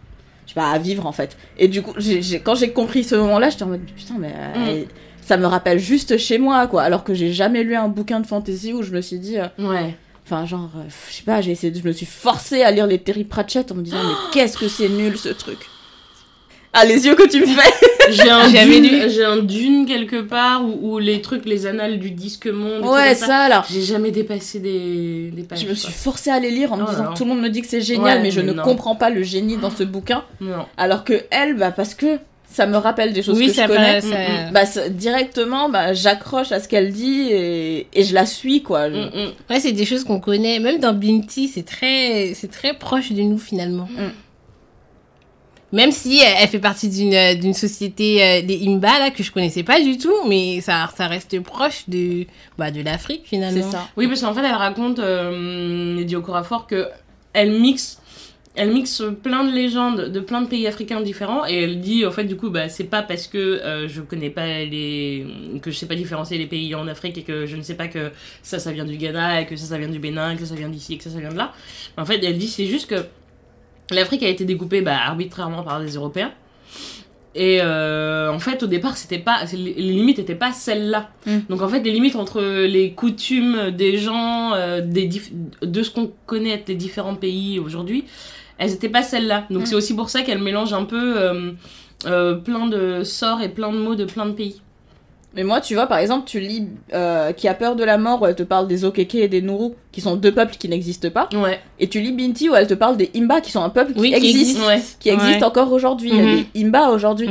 je 0.45 0.53
sais 0.53 0.59
pas, 0.59 0.69
à 0.71 0.77
vivre 0.77 1.05
en 1.05 1.11
fait. 1.13 1.37
Et 1.57 1.67
du 1.69 1.81
coup, 1.81 1.93
quand 2.43 2.55
j'ai 2.55 2.71
compris 2.71 3.03
ce 3.05 3.15
moment-là, 3.15 3.49
j'étais 3.49 3.63
en 3.63 3.67
mode 3.67 3.81
putain, 3.95 4.15
mais 4.19 4.33
ça 5.21 5.37
me 5.37 5.45
rappelle 5.45 5.79
juste 5.79 6.17
chez 6.17 6.37
moi 6.37 6.67
quoi. 6.67 6.81
Alors 6.83 7.03
que 7.05 7.13
j'ai 7.13 7.31
jamais 7.31 7.63
lu 7.63 7.75
un 7.75 7.87
bouquin 7.87 8.19
de 8.19 8.27
fantasy 8.27 8.73
où 8.73 8.83
je 8.83 8.91
me 8.91 8.99
suis 9.01 9.19
dit. 9.19 9.37
euh, 9.39 9.47
Ouais. 9.57 9.95
Enfin, 10.25 10.45
genre, 10.45 10.69
euh, 10.77 10.83
je 11.09 11.13
sais 11.15 11.23
pas, 11.23 11.41
j'ai 11.41 11.51
essayé 11.51 11.71
de- 11.71 11.79
je 11.79 11.85
me 11.87 11.91
suis 11.93 12.05
forcée 12.05 12.61
à 12.63 12.71
lire 12.71 12.87
les 12.87 12.99
Terry 12.99 13.23
Pratchett 13.23 13.71
en 13.71 13.75
me 13.75 13.81
disant, 13.81 13.97
mais 14.03 14.13
qu'est-ce 14.33 14.57
que 14.57 14.67
c'est 14.67 14.87
nul 14.89 15.17
ce 15.17 15.29
truc. 15.29 15.57
Ah, 16.73 16.85
les 16.85 17.05
yeux 17.05 17.15
que 17.15 17.27
tu 17.27 17.41
me 17.41 17.45
fais 17.47 17.69
J'ai 18.09 18.29
un 18.29 18.49
dune, 18.49 18.83
lu. 18.83 19.09
j'ai 19.09 19.23
un 19.25 19.37
dune 19.37 19.85
quelque 19.85 20.21
part 20.21 20.63
où, 20.65 20.93
où 20.95 20.99
les 20.99 21.21
trucs, 21.21 21.45
les 21.45 21.65
annales 21.65 21.99
du 21.99 22.11
disque 22.11 22.47
monde. 22.47 22.83
Ouais, 22.85 23.15
ça, 23.15 23.47
là. 23.49 23.63
J'ai 23.71 23.81
jamais 23.81 24.11
dépassé 24.11 24.59
des, 24.59 25.31
des 25.35 25.43
pages. 25.43 25.61
Je 25.61 25.67
me 25.67 25.73
suis 25.75 25.91
forcée 25.93 26.29
à 26.31 26.39
les 26.39 26.51
lire 26.51 26.73
en 26.73 26.77
me 26.77 26.83
Oh 26.83 26.89
disant, 26.89 27.03
là. 27.03 27.13
tout 27.15 27.23
le 27.23 27.29
monde 27.29 27.41
me 27.41 27.49
dit 27.49 27.61
que 27.61 27.67
c'est 27.67 27.81
génial, 27.81 28.17
Ouais, 28.17 28.23
mais 28.23 28.31
je 28.31 28.41
mais 28.41 28.47
ne 28.47 28.53
non. 28.53 28.63
comprends 28.63 28.95
pas 28.95 29.09
le 29.09 29.23
génie 29.23 29.57
dans 29.57 29.69
ce 29.71 29.83
bouquin. 29.83 30.23
Non. 30.39 30.65
Alors 30.77 31.03
que 31.03 31.21
elle, 31.31 31.55
bah, 31.55 31.71
parce 31.71 31.93
que 31.93 32.17
ça 32.53 32.67
me 32.67 32.75
rappelle 32.75 33.13
des 33.13 33.21
choses 33.23 33.37
Oui, 33.37 33.47
que 33.47 33.53
ça 33.53 33.63
je 33.63 33.67
connais. 33.69 33.79
paraît. 33.79 34.01
ça- 34.01 34.07
Mm, 34.49 34.51
Bah, 34.53 34.65
ça- 34.65 34.89
directement, 34.89 35.69
bah, 35.69 35.93
j'accroche 35.93 36.51
à 36.51 36.59
ce 36.59 36.67
qu'elle 36.67 36.91
dit 36.91 37.29
et, 37.31 37.87
et 37.93 38.03
je 38.03 38.13
la 38.13 38.25
suis, 38.25 38.61
quoi. 38.61 38.89
Je- 38.89 38.95
Mm, 38.95 39.05
mm. 39.05 39.31
Ouais, 39.49 39.59
c'est 39.61 39.71
des 39.71 39.85
choses 39.85 40.03
qu'on 40.03 40.19
connaît. 40.19 40.59
Même 40.59 40.79
dans 40.79 40.91
Binti, 40.93 41.47
c'est 41.47 41.63
très, 41.65 42.33
c'est 42.35 42.51
très 42.51 42.73
proche 42.73 43.13
de 43.13 43.21
nous 43.21 43.37
finalement. 43.37 43.87
Mm. 43.95 44.09
Même 45.73 45.91
si 45.91 46.19
elle, 46.19 46.47
fait 46.49 46.59
partie 46.59 46.89
d'une, 46.89 47.13
euh, 47.13 47.35
d'une 47.35 47.53
société 47.53 48.21
euh, 48.21 48.41
des 48.41 48.67
Imba 48.67 48.99
là 48.99 49.09
que 49.11 49.23
je 49.23 49.31
connaissais 49.31 49.63
pas 49.63 49.81
du 49.81 49.97
tout, 49.97 50.27
mais 50.27 50.59
ça, 50.61 50.89
ça 50.95 51.07
reste 51.07 51.39
proche 51.41 51.83
de, 51.87 52.25
bah, 52.57 52.71
de 52.71 52.81
l'Afrique 52.81 53.21
C'est 53.23 53.29
finalement. 53.37 53.71
ça. 53.71 53.87
Oui, 53.95 54.07
parce 54.07 54.21
qu'en 54.21 54.33
fait, 54.33 54.41
elle 54.43 54.53
raconte, 54.53 54.99
euh, 54.99 55.95
Lady 55.95 56.15
Okorafor, 56.15 56.67
que 56.67 56.87
elle 57.33 57.51
mixe, 57.61 57.99
elle 58.53 58.73
mixe 58.73 59.01
plein 59.23 59.45
de 59.45 59.51
légendes 59.53 60.09
de 60.11 60.19
plein 60.19 60.41
de 60.41 60.47
pays 60.47 60.67
africains 60.67 60.99
différents 60.99 61.47
et 61.47 61.63
elle 61.63 61.79
dit, 61.79 62.05
en 62.05 62.11
fait, 62.11 62.25
du 62.25 62.35
coup, 62.35 62.49
bah, 62.49 62.67
c'est 62.67 62.83
pas 62.83 63.01
parce 63.01 63.27
que 63.27 63.37
euh, 63.37 63.87
je 63.87 64.01
connais 64.01 64.29
pas 64.29 64.45
les. 64.65 65.25
que 65.61 65.71
je 65.71 65.77
sais 65.77 65.85
pas 65.85 65.95
différencier 65.95 66.37
les 66.37 66.47
pays 66.47 66.75
en 66.75 66.85
Afrique 66.89 67.17
et 67.17 67.23
que 67.23 67.45
je 67.45 67.55
ne 67.55 67.61
sais 67.61 67.75
pas 67.75 67.87
que 67.87 68.11
ça, 68.43 68.59
ça 68.59 68.73
vient 68.73 68.83
du 68.83 68.97
Ghana 68.97 69.39
et 69.39 69.45
que 69.45 69.55
ça, 69.55 69.67
ça 69.67 69.77
vient 69.77 69.87
du 69.87 69.99
Bénin, 69.99 70.35
que 70.35 70.43
ça 70.43 70.55
vient 70.55 70.67
d'ici 70.67 70.95
et 70.95 70.97
que 70.97 71.05
ça, 71.05 71.11
ça 71.11 71.19
vient 71.19 71.31
de 71.31 71.37
là. 71.37 71.53
En 71.97 72.05
fait, 72.05 72.21
elle 72.21 72.37
dit, 72.37 72.49
c'est 72.49 72.65
juste 72.65 72.89
que 72.89 73.05
l'Afrique 73.95 74.23
a 74.23 74.27
été 74.27 74.45
découpée 74.45 74.81
bah, 74.81 74.97
arbitrairement 75.05 75.63
par 75.63 75.79
des 75.79 75.91
Européens. 75.95 76.31
Et 77.33 77.59
euh, 77.61 78.31
en 78.31 78.39
fait, 78.39 78.61
au 78.61 78.67
départ, 78.67 78.97
c'était 78.97 79.17
pas, 79.19 79.39
les 79.53 79.73
limites 79.73 80.17
n'étaient 80.17 80.35
pas 80.35 80.51
celles-là. 80.51 81.09
Mm. 81.25 81.37
Donc 81.49 81.61
en 81.61 81.69
fait, 81.69 81.79
les 81.81 81.91
limites 81.91 82.15
entre 82.17 82.41
les 82.41 82.91
coutumes 82.91 83.71
des 83.71 83.97
gens, 83.97 84.53
euh, 84.53 84.81
des 84.81 85.09
de 85.61 85.83
ce 85.83 85.89
qu'on 85.91 86.11
connaît 86.25 86.61
les 86.67 86.75
différents 86.75 87.15
pays 87.15 87.57
aujourd'hui, 87.59 88.03
elles 88.57 88.71
n'étaient 88.71 88.89
pas 88.89 89.01
celles-là. 89.03 89.45
Donc 89.49 89.63
Mm. 89.63 89.65
c'est 89.65 89.75
aussi 89.75 89.95
pour 89.95 90.09
ça 90.09 90.23
qu'elle 90.23 90.39
mélange 90.39 90.73
un 90.73 90.83
peu 90.83 91.17
euh, 91.17 91.51
euh, 92.05 92.35
plein 92.35 92.67
de 92.67 93.03
sorts 93.03 93.41
et 93.41 93.49
plein 93.49 93.71
de 93.71 93.77
mots 93.77 93.95
de 93.95 94.05
plein 94.05 94.25
de 94.25 94.33
pays. 94.33 94.61
Mais 95.33 95.43
moi, 95.43 95.61
tu 95.61 95.75
vois, 95.75 95.87
par 95.87 95.99
exemple, 95.99 96.25
tu 96.27 96.41
lis 96.41 96.67
euh, 96.93 97.31
Qui 97.31 97.47
a 97.47 97.53
peur 97.53 97.77
de 97.77 97.85
la 97.85 97.97
mort, 97.97 98.21
où 98.21 98.25
elle 98.25 98.35
te 98.35 98.43
parle 98.43 98.67
des 98.67 98.83
Okeke 98.83 99.15
et 99.15 99.27
des 99.29 99.41
Nourou, 99.41 99.75
qui 99.93 100.01
sont 100.01 100.17
deux 100.17 100.33
peuples 100.33 100.55
qui 100.57 100.67
n'existent 100.67 101.09
pas. 101.09 101.29
Ouais. 101.33 101.57
Et 101.79 101.87
tu 101.87 102.01
lis 102.01 102.11
Binti, 102.11 102.49
où 102.49 102.55
elle 102.55 102.67
te 102.67 102.73
parle 102.73 102.97
des 102.97 103.09
Imba, 103.15 103.39
qui 103.39 103.49
sont 103.49 103.61
un 103.63 103.69
peuple 103.69 103.93
qui 103.93 103.99
Oui, 104.01 104.09
qui 104.09 104.15
existe, 104.29 104.59
qui 104.99 105.07
existe 105.09 105.37
Ouais. 105.39 105.43
encore 105.45 105.71
aujourd'hui. 105.71 106.09
Il 106.09 106.15
y 106.17 106.19
a 106.19 106.23
Mhm. 106.23 106.43
des 106.53 106.61
Imba 106.65 106.89
aujourd'hui. 106.89 107.29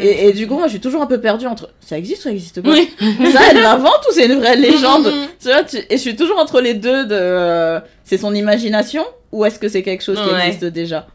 Et, 0.00 0.28
et 0.28 0.32
du 0.32 0.46
coup, 0.46 0.54
moi, 0.54 0.66
je 0.68 0.70
suis 0.72 0.80
toujours 0.80 1.02
un 1.02 1.06
peu 1.06 1.20
perdue 1.20 1.46
entre 1.46 1.70
ça 1.80 1.98
existe 1.98 2.20
ou 2.20 2.22
ça 2.24 2.30
existe 2.30 2.60
pas? 2.62 2.70
Oui. 2.70 2.88
Ça, 3.32 3.40
elle 3.50 3.60
l'invente 3.62 4.00
ou 4.08 4.12
c'est 4.12 4.26
une 4.26 4.38
vraie 4.38 4.56
légende? 4.56 5.06
Mhm. 5.06 5.26
tu 5.40 5.48
vois, 5.48 5.64
tu- 5.64 5.78
Et 5.78 5.96
je 5.96 6.02
suis 6.02 6.14
toujours 6.16 6.38
entre 6.38 6.60
les 6.60 6.74
deux 6.74 7.04
de. 7.06 7.80
c'est 8.04 8.18
son 8.18 8.32
imagination 8.32 9.04
ou 9.32 9.44
est-ce 9.44 9.58
que 9.58 9.68
c'est 9.68 9.82
quelque 9.82 10.04
chose 10.04 10.20
qui 10.20 10.46
existe 10.46 10.64
déjà? 10.66 11.06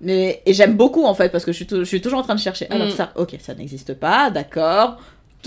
Mais, 0.00 0.42
Et 0.44 0.52
j'aime 0.52 0.74
beaucoup 0.76 1.04
en 1.04 1.14
fait 1.14 1.30
parce 1.30 1.44
que 1.44 1.52
je 1.52 1.56
suis, 1.56 1.66
je 1.70 1.84
suis 1.84 2.00
toujours 2.02 2.18
en 2.18 2.22
train 2.22 2.34
de 2.34 2.40
chercher. 2.40 2.66
Alors 2.70 2.88
Mhm. 2.88 2.92
ça, 2.92 3.12
ok, 3.16 3.36
ça 3.40 3.54
n'existe 3.54 3.94
pas, 3.94 4.30
d'accord. 4.30 4.96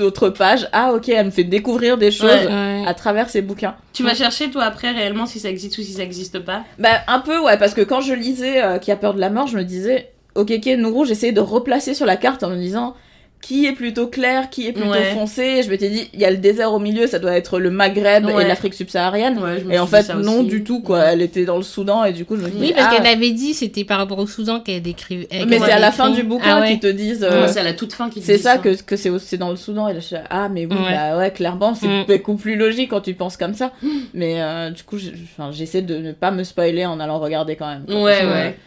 Autre 0.01 0.29
page. 0.29 0.67
Ah 0.71 0.93
ok, 0.93 1.09
elle 1.09 1.27
me 1.27 1.31
fait 1.31 1.43
découvrir 1.43 1.97
des 1.97 2.11
choses 2.11 2.29
Ouais. 2.29 2.47
Ouais. 2.47 2.83
à 2.87 2.93
travers 2.93 3.29
ses 3.29 3.41
bouquins. 3.41 3.75
Tu 3.93 4.03
vas 4.03 4.13
chercher 4.15 4.49
toi 4.49 4.63
après 4.63 4.91
réellement 4.91 5.25
si 5.25 5.39
ça 5.39 5.49
existe 5.49 5.77
ou 5.77 5.81
si 5.81 5.93
ça 5.93 6.03
existe 6.03 6.39
pas. 6.39 6.63
Bah 6.77 7.01
un 7.07 7.19
peu 7.19 7.39
ouais, 7.39 7.57
parce 7.57 7.73
que 7.73 7.81
quand 7.81 8.01
je 8.01 8.13
lisais 8.13 8.63
euh, 8.63 8.77
Qui 8.77 8.91
a 8.91 8.95
peur 8.95 9.13
de 9.13 9.19
la 9.19 9.29
mort, 9.29 9.47
je 9.47 9.57
me 9.57 9.63
disais, 9.63 10.11
ok, 10.35 10.51
ok, 10.57 10.65
Nourou, 10.77 11.05
j'essayais 11.05 11.31
de 11.33 11.41
replacer 11.41 11.93
sur 11.93 12.05
la 12.05 12.15
carte 12.17 12.43
en 12.43 12.49
me 12.49 12.55
disant 12.57 12.95
qui 13.41 13.65
est 13.65 13.71
plutôt 13.71 14.07
clair, 14.07 14.49
qui 14.49 14.67
est 14.67 14.73
plutôt 14.73 14.89
Ouais. 14.91 15.11
foncé. 15.13 15.63
Je 15.63 15.69
m'étais 15.69 15.89
dit, 15.89 16.09
il 16.13 16.19
y 16.19 16.25
a 16.25 16.29
le 16.29 16.37
désert 16.37 16.73
au 16.73 16.79
milieu, 16.79 17.07
ça 17.07 17.19
doit 17.19 17.35
être 17.37 17.57
le 17.59 17.71
Maghreb 17.71 18.25
Ouais. 18.25 18.43
et 18.43 18.47
l'Afrique 18.47 18.73
subsaharienne. 18.73 19.39
Ouais, 19.39 19.59
je 19.59 19.65
me 19.65 19.73
Et 19.73 19.79
en 19.79 19.87
suis 19.87 19.97
dit 19.97 20.03
fait, 20.03 20.13
non 20.15 20.39
aussi. 20.41 20.47
du 20.49 20.63
tout, 20.63 20.81
quoi. 20.81 20.99
Elle 21.05 21.21
était 21.21 21.45
dans 21.45 21.55
le 21.55 21.63
Soudan 21.63 22.03
et 22.03 22.11
du 22.11 22.25
coup, 22.25 22.35
je 22.35 22.41
me 22.41 22.49
dis. 22.49 22.57
Oui, 22.59 22.73
parce 22.75 22.89
ah. 22.91 22.95
qu'elle 22.97 23.07
avait 23.07 23.31
dit, 23.31 23.53
c'était 23.53 23.85
par 23.85 23.97
rapport 23.97 24.19
au 24.19 24.27
Soudan 24.27 24.59
qu'elle 24.59 24.81
décrivait. 24.81 25.27
Mais 25.47 25.57
c'est 25.59 25.71
à 25.71 25.79
la 25.79 25.91
fin 25.91 26.09
du 26.09 26.23
bouquin 26.23 26.57
Ah 26.57 26.61
ouais. 26.61 26.67
qu'ils 26.71 26.79
te 26.81 26.87
disent. 26.87 27.23
Euh, 27.23 27.47
c'est 27.47 27.61
à 27.61 27.63
la 27.63 27.73
toute 27.73 27.93
fin 27.93 28.09
qui 28.09 28.19
te 28.19 28.25
c'est 28.25 28.35
dit 28.37 28.43
ça 28.43 28.57
que, 28.57 28.75
que 28.81 28.95
c'est 28.97 29.37
dans 29.37 29.49
le 29.49 29.55
Soudan. 29.55 29.87
Et 29.87 29.93
là, 29.93 29.99
je 30.01 30.05
suis 30.05 30.15
là, 30.15 30.23
ah, 30.29 30.49
mais 30.49 30.65
oui, 30.65 30.73
Ouais. 30.75 30.93
bah 30.93 31.17
ouais, 31.17 31.31
clairement, 31.31 31.73
c'est 31.75 31.87
Mm. 31.87 32.05
beaucoup 32.07 32.35
plus 32.35 32.55
logique 32.57 32.89
quand 32.91 33.01
tu 33.01 33.13
penses 33.13 33.37
comme 33.37 33.53
ça. 33.53 33.71
Mais 34.13 34.41
euh, 34.41 34.69
du 34.69 34.83
coup, 34.83 34.97
j'essaie 35.51 35.81
de 35.81 35.95
ne 35.97 36.11
pas 36.11 36.31
me 36.31 36.43
spoiler 36.43 36.85
en 36.85 36.99
allant 36.99 37.19
regarder 37.19 37.55
quand 37.55 37.67
même. 37.67 37.85
quoi. 37.85 37.95
Ouais, 38.03 38.25
ouais. 38.25 38.57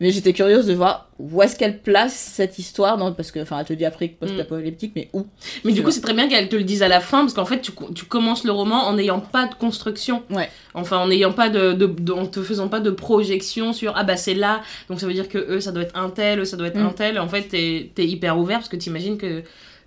Mais 0.00 0.12
j'étais 0.12 0.32
curieuse 0.32 0.66
de 0.66 0.74
voir 0.74 1.08
où 1.18 1.42
est-ce 1.42 1.56
qu'elle 1.56 1.80
place 1.80 2.14
cette 2.14 2.58
histoire. 2.58 2.96
Dans... 2.98 3.12
Parce 3.12 3.32
que, 3.32 3.40
enfin, 3.40 3.58
elle 3.58 3.66
te 3.66 3.72
dit 3.72 3.84
Afrique 3.84 4.18
post-apocalyptique, 4.20 4.92
mais 4.94 5.08
où? 5.12 5.26
Mais 5.64 5.72
du 5.72 5.82
coup, 5.82 5.90
c'est 5.90 6.00
très 6.00 6.14
bien 6.14 6.28
qu'elle 6.28 6.48
te 6.48 6.54
le 6.56 6.62
dise 6.62 6.82
à 6.82 6.88
la 6.88 7.00
fin, 7.00 7.20
parce 7.22 7.34
qu'en 7.34 7.44
fait, 7.44 7.60
tu, 7.60 7.72
co- 7.72 7.90
tu 7.92 8.04
commences 8.04 8.44
le 8.44 8.52
roman 8.52 8.86
en 8.86 8.92
n'ayant 8.94 9.18
pas 9.20 9.46
de 9.46 9.54
construction. 9.54 10.22
Ouais. 10.30 10.48
Enfin, 10.74 10.98
en 10.98 11.08
n'ayant 11.08 11.32
pas 11.32 11.48
de, 11.48 11.72
de, 11.72 11.86
de- 11.86 12.12
en 12.12 12.26
te 12.26 12.42
faisant 12.42 12.68
pas 12.68 12.78
de 12.80 12.90
projection 12.90 13.72
sur 13.72 13.92
ah 13.96 14.04
bah 14.04 14.16
c'est 14.16 14.34
là, 14.34 14.62
donc 14.88 15.00
ça 15.00 15.06
veut 15.06 15.14
dire 15.14 15.28
que 15.28 15.38
eux 15.38 15.60
ça 15.60 15.72
doit 15.72 15.82
être 15.82 15.96
un 15.98 16.10
tel, 16.10 16.38
eux 16.40 16.44
ça 16.44 16.56
doit 16.56 16.68
être 16.68 16.78
Mm. 16.78 16.86
un 16.86 16.90
tel. 16.92 17.18
En 17.18 17.28
fait, 17.28 17.42
t'es 17.48 17.90
es 17.96 18.06
hyper 18.06 18.38
ouvert 18.38 18.58
parce 18.58 18.68
que 18.68 18.76
t'imagines 18.76 19.18
que 19.18 19.42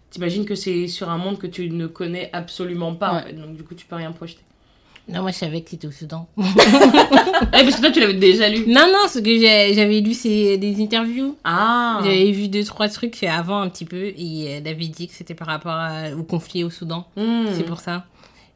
t'imagines 0.09 0.43
que 0.43 0.55
c'est 0.55 0.87
sur 0.87 1.09
un 1.09 1.17
monde 1.17 1.37
que 1.39 1.47
tu 1.47 1.69
ne 1.69 1.87
connais 1.87 2.29
absolument 2.33 2.93
pas. 2.95 3.11
en 3.13 3.21
fait. 3.21 3.33
donc 3.33 3.55
du 3.55 3.63
coup, 3.63 3.75
tu 3.75 3.85
peux 3.85 3.95
rien 3.95 4.11
projeter. 4.11 4.41
Non, 5.11 5.21
moi, 5.21 5.31
je 5.31 5.37
savais 5.37 5.61
que 5.61 5.69
c'était 5.71 5.87
au 5.87 5.91
Soudan. 5.91 6.27
Eh, 7.53 7.63
parce 7.63 7.75
que 7.75 7.81
toi, 7.81 7.91
tu 7.91 7.99
l'avais 7.99 8.13
déjà 8.13 8.47
lu. 8.49 8.65
non, 8.67 8.85
non, 8.87 9.07
ce 9.09 9.19
que 9.19 9.37
j'avais 9.73 9.99
lu, 9.99 10.13
c'est 10.13 10.57
des 10.57 10.81
interviews. 10.81 11.35
Ah. 11.43 11.99
J'avais 12.03 12.31
vu 12.31 12.47
deux, 12.47 12.63
trois 12.63 12.87
trucs 12.87 13.23
avant 13.23 13.59
un 13.61 13.69
petit 13.69 13.83
peu. 13.85 14.05
Et 14.15 14.45
elle 14.45 14.67
avait 14.67 14.87
dit 14.87 15.07
que 15.07 15.13
c'était 15.13 15.33
par 15.33 15.47
rapport 15.47 15.71
à- 15.73 16.11
au 16.17 16.23
conflit 16.23 16.63
au 16.63 16.69
Soudan. 16.69 17.07
Hmm. 17.17 17.45
C'est 17.53 17.63
pour 17.65 17.79
ça. 17.79 18.05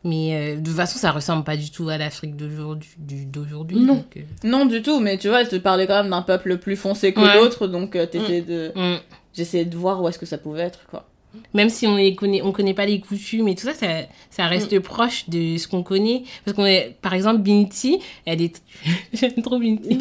Mais 0.03 0.35
euh, 0.35 0.59
de 0.59 0.63
toute 0.65 0.75
façon, 0.75 0.99
ça 0.99 1.11
ressemble 1.11 1.43
pas 1.43 1.57
du 1.57 1.71
tout 1.71 1.89
à 1.89 1.97
l'Afrique 1.97 2.35
d'aujourd'hui. 2.37 3.79
Non. 3.79 3.95
donc, 3.95 4.17
euh, 4.17 4.21
Non, 4.43 4.65
du 4.67 4.81
tout. 4.83 4.99
Mais 4.99 5.17
tu 5.17 5.29
vois, 5.29 5.41
elle 5.41 5.49
te 5.49 5.55
parlait 5.55 5.87
quand 5.87 6.01
même 6.03 6.11
d'un 6.11 6.21
peuple 6.21 6.57
plus 6.57 6.75
foncé 6.75 7.11
que 7.13 7.19
Ouais. 7.21 7.35
l'autre. 7.35 7.67
Donc, 7.67 7.95
euh, 7.95 8.05
t'essayais 8.05 8.41
de... 8.41 8.71
mm. 8.75 8.97
j'essayais 9.33 9.65
de 9.65 9.75
voir 9.75 10.01
où 10.01 10.07
est-ce 10.07 10.19
que 10.19 10.25
ça 10.27 10.37
pouvait 10.37 10.61
être, 10.61 10.81
quoi. 10.89 11.07
Même 11.53 11.69
si 11.69 11.87
on 11.87 11.95
les 11.97 12.15
connaît, 12.15 12.41
on 12.41 12.51
connaît 12.51 12.73
pas 12.73 12.85
les 12.85 12.99
coutumes 12.99 13.47
et 13.47 13.55
tout 13.55 13.65
ça, 13.67 13.73
ça, 13.73 13.87
ça 14.29 14.45
reste 14.47 14.73
Mm. 14.73 14.81
proche 14.81 15.29
de 15.29 15.57
ce 15.57 15.67
qu'on 15.67 15.83
connaît. 15.83 16.23
Parce 16.43 16.55
qu'on 16.55 16.65
est, 16.65 16.95
par 17.01 17.13
exemple, 17.13 17.39
Binti, 17.41 17.99
elle 18.25 18.41
est, 18.41 18.61
j'aime 19.13 19.41
trop 19.41 19.57
Binti. 19.59 19.97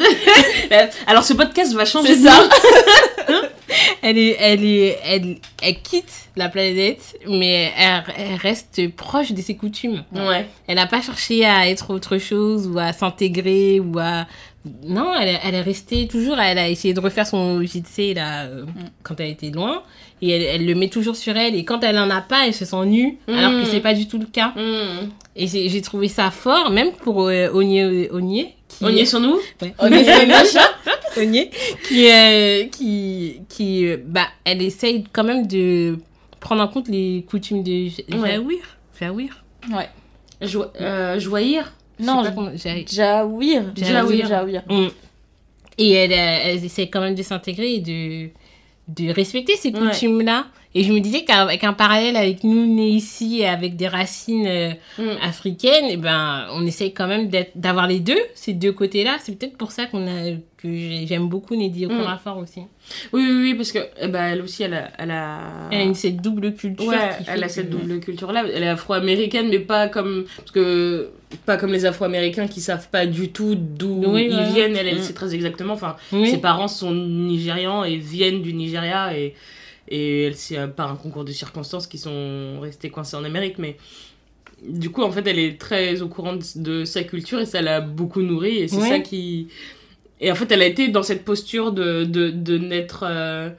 Euh, 0.71 0.85
Alors, 1.07 1.23
ce 1.23 1.33
podcast 1.33 1.73
va 1.73 1.85
changer 1.85 2.15
ça. 2.15 2.47
Elle 4.01 4.19
est, 4.19 4.35
elle 4.39 4.63
est, 4.63 4.99
elle, 5.03 5.37
elle 5.61 5.81
quitte 5.81 6.11
la 6.35 6.47
planète, 6.49 7.17
mais 7.27 7.71
elle, 7.77 8.03
elle 8.17 8.35
reste 8.35 8.87
proche 8.95 9.31
de 9.31 9.41
ses 9.41 9.55
coutumes. 9.55 10.03
Ouais. 10.13 10.45
Elle 10.67 10.75
n'a 10.75 10.85
pas 10.85 11.01
cherché 11.01 11.43
à 11.43 11.67
être 11.67 11.89
autre 11.91 12.19
chose 12.19 12.67
ou 12.67 12.77
à 12.77 12.93
s'intégrer 12.93 13.79
ou 13.79 13.97
à. 13.97 14.27
Non, 14.85 15.13
elle, 15.19 15.39
elle 15.43 15.55
est 15.55 15.61
restée 15.61 16.07
toujours. 16.07 16.39
Elle 16.39 16.59
a 16.59 16.69
essayé 16.69 16.93
de 16.93 16.99
refaire 16.99 17.25
son 17.25 17.61
JTC 17.63 18.13
là 18.13 18.43
euh, 18.45 18.65
quand 19.03 19.19
elle 19.19 19.31
était 19.31 19.49
loin 19.49 19.81
et 20.21 20.29
elle, 20.29 20.41
elle 20.43 20.65
le 20.65 20.75
met 20.75 20.89
toujours 20.89 21.15
sur 21.15 21.35
elle. 21.37 21.55
Et 21.55 21.63
quand 21.65 21.83
elle 21.83 21.97
en 21.99 22.09
a 22.09 22.21
pas, 22.21 22.47
elle 22.47 22.53
se 22.53 22.65
sent 22.65 22.85
nue, 22.85 23.17
alors 23.27 23.51
que 23.51 23.61
Mm. 23.61 23.65
c'est 23.65 23.79
pas 23.81 23.93
du 23.93 24.07
tout 24.07 24.17
le 24.17 24.25
cas. 24.25 24.53
Hmm. 24.55 25.09
Et 25.35 25.47
j'ai 25.47 25.81
trouvé 25.81 26.07
ça 26.07 26.31
fort, 26.31 26.71
même 26.71 26.91
pour 26.93 27.27
euh, 27.27 27.49
Ogné, 27.51 28.09
Ogné, 28.11 28.55
qui 28.69 28.83
On 28.85 28.89
y 28.89 28.99
est 28.99 29.05
sur 29.05 29.19
nous 29.19 29.37
Ouais. 29.61 29.73
Est 29.91 30.03
sur 30.05 30.27
machin. 30.27 30.67
Ogné, 31.17 31.49
qui, 31.87 32.09
euh, 32.09 32.65
qui, 32.67 33.41
qui, 33.49 33.85
euh, 33.87 33.97
bah, 34.05 34.27
elle 34.45 34.61
essaye 34.61 35.03
quand 35.11 35.23
même 35.25 35.45
de 35.47 35.97
prendre 36.39 36.61
en 36.61 36.67
compte 36.67 36.87
les 36.87 37.25
coutumes 37.29 37.63
de. 37.63 37.89
Jaouir. 38.09 38.59
Jaouir. 38.99 39.43
Ouais. 39.73 39.89
Jo 40.41 40.65
euh, 40.81 41.19
Joyir 41.19 41.73
Non, 41.99 42.19
Je 42.19 42.23
sais 42.23 42.29
pas 42.29 42.35
comment- 42.35 42.51
Jaouir. 42.87 43.63
Jawir. 43.75 44.27
Jawir. 44.27 44.61
Mm. 44.69 44.87
Et 45.77 45.91
elle, 45.91 46.11
euh, 46.13 46.39
elle 46.53 46.63
essaie 46.65 46.87
quand 46.87 47.01
même 47.01 47.15
de 47.15 47.23
s'intégrer 47.23 47.73
et 47.75 47.79
de, 47.79 48.29
de 48.87 49.09
respecter 49.11 49.55
ces 49.55 49.71
Ouais. 49.71 49.79
coutumes-là. 49.79 50.47
Et 50.77 50.83
je 50.83 50.91
me 50.91 50.99
disais 50.99 51.23
qu'avec 51.23 51.63
un 51.63 51.71
parallèle 51.71 52.17
avec 52.17 52.43
nous 52.43 52.65
nés 52.65 52.89
ici 52.89 53.39
et 53.39 53.47
avec 53.47 53.77
des 53.77 53.87
racines 53.87 54.45
euh, 54.45 54.71
Hmm. 54.97 55.15
africaines, 55.23 55.85
eh 55.89 55.95
ben, 55.97 56.47
on 56.51 56.65
essaye 56.67 56.93
quand 56.93 57.07
même 57.07 57.29
d'avoir 57.55 57.87
les 57.87 57.99
deux, 58.01 58.19
ces 58.33 58.51
deux 58.53 58.73
côtés-là. 58.73 59.15
C'est 59.21 59.37
peut-être 59.39 59.57
pour 59.57 59.71
ça 59.71 59.85
qu'on 59.85 60.05
a, 60.05 60.31
que 60.57 60.67
j'ai- 60.67 61.07
j'aime 61.07 61.29
beaucoup 61.29 61.55
Neddy 61.55 61.85
Okorafor 61.85 62.37
aussi. 62.39 62.59
Oui, 63.13 63.23
oui, 63.25 63.37
oui, 63.41 63.53
parce 63.55 63.71
que 63.71 63.79
eh 64.01 64.07
ben, 64.09 64.25
elle 64.25 64.41
aussi, 64.41 64.63
elle 64.63 64.73
a. 64.73 64.89
Elle 64.99 65.11
a... 65.11 65.39
Elle 65.71 65.79
a 65.79 65.83
une, 65.83 65.95
cette 65.95 66.17
double 66.21 66.53
culture. 66.53 66.87
Ouais, 66.87 66.97
elle 67.27 67.41
a 67.43 67.47
que- 67.47 67.53
cette 67.53 67.69
double 67.69 67.99
culture-là. 68.01 68.43
Elle 68.53 68.63
est 68.63 68.67
afro-américaine, 68.67 69.47
mais 69.49 69.59
pas 69.59 69.87
comme. 69.87 70.25
Parce 70.37 70.51
que. 70.51 71.09
Pas 71.45 71.55
comme 71.57 71.71
les 71.71 71.85
afro-américains 71.85 72.47
qui 72.47 72.59
savent 72.61 72.87
pas 72.89 73.05
du 73.05 73.29
tout 73.29 73.55
d'où 73.55 74.03
Oui, 74.07 74.27
ils 74.29 74.53
viennent. 74.53 74.75
Elle, 74.75 74.87
elle 74.87 74.99
Mm. 74.99 75.03
sait 75.03 75.13
très 75.13 75.33
exactement. 75.33 75.73
Enfin, 75.73 75.95
Oui. 76.11 76.29
ses 76.29 76.37
parents 76.37 76.67
sont 76.67 76.93
nigérians 76.93 77.83
et 77.85 77.95
viennent 77.97 78.41
du 78.41 78.53
Nigeria. 78.53 79.17
Et, 79.17 79.33
et 79.87 80.23
elle, 80.23 80.35
c'est 80.35 80.57
euh, 80.57 80.67
par 80.67 80.91
un 80.91 80.95
concours 80.95 81.25
de 81.25 81.31
circonstances 81.31 81.87
qui 81.87 81.97
sont 81.97 82.59
restés 82.61 82.89
coincés 82.89 83.15
en 83.15 83.23
Amérique. 83.23 83.57
Mais 83.59 83.77
du 84.67 84.89
coup, 84.89 85.03
en 85.03 85.11
fait, 85.11 85.25
elle 85.27 85.39
est 85.39 85.59
très 85.59 86.01
au 86.01 86.07
courant 86.07 86.35
de, 86.35 86.43
de 86.55 86.85
sa 86.85 87.03
culture 87.03 87.39
et 87.39 87.45
ça 87.45 87.61
l'a 87.61 87.81
beaucoup 87.81 88.21
nourrie. 88.21 88.57
Et 88.57 88.67
c'est 88.67 88.77
Ouais. 88.81 88.89
ça 88.89 88.99
qui. 88.99 89.47
Et 90.21 90.31
en 90.31 90.35
fait, 90.35 90.51
elle 90.51 90.61
a 90.61 90.65
été 90.65 90.87
dans 90.87 91.03
cette 91.03 91.25
posture 91.25 91.71
de, 91.71 92.03
de, 92.05 92.29
de 92.29 92.57
n'être 92.57 93.03
euh, 93.07 93.49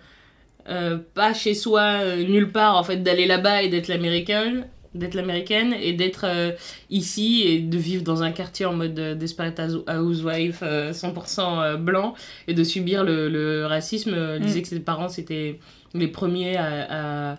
euh, 0.68 0.98
pas 1.14 1.34
chez 1.34 1.54
soi, 1.54 1.82
euh, 1.82 2.24
nulle 2.24 2.50
part, 2.50 2.76
en 2.76 2.82
fait, 2.82 2.96
d'aller 3.02 3.26
là-bas 3.26 3.62
et 3.62 3.68
d'être 3.68 3.88
l'américaine 3.88 4.66
d'être 4.94 5.12
l'américaine 5.14 5.74
et 5.78 5.92
d'être 5.92 6.24
euh, 6.24 6.52
ici 6.88 7.42
et 7.44 7.58
de 7.60 7.76
vivre 7.76 8.02
dans 8.02 8.22
un 8.22 8.30
quartier 8.32 8.64
en 8.64 8.72
mode 8.72 8.98
euh, 8.98 9.14
Desperate 9.14 9.60
House- 9.60 9.84
Housewife 9.86 10.60
euh, 10.62 10.90
100% 10.92 11.40
euh, 11.40 11.76
blanc 11.76 12.14
et 12.48 12.54
de 12.54 12.64
subir 12.64 13.04
le, 13.04 13.28
le 13.28 13.66
racisme. 13.66 14.14
Elle 14.14 14.40
disait 14.40 14.62
que 14.62 14.68
ses 14.68 14.80
parents 14.80 15.10
c'était 15.10 15.58
les 15.98 16.08
premiers 16.08 16.56
à, 16.56 17.32
à- 17.32 17.36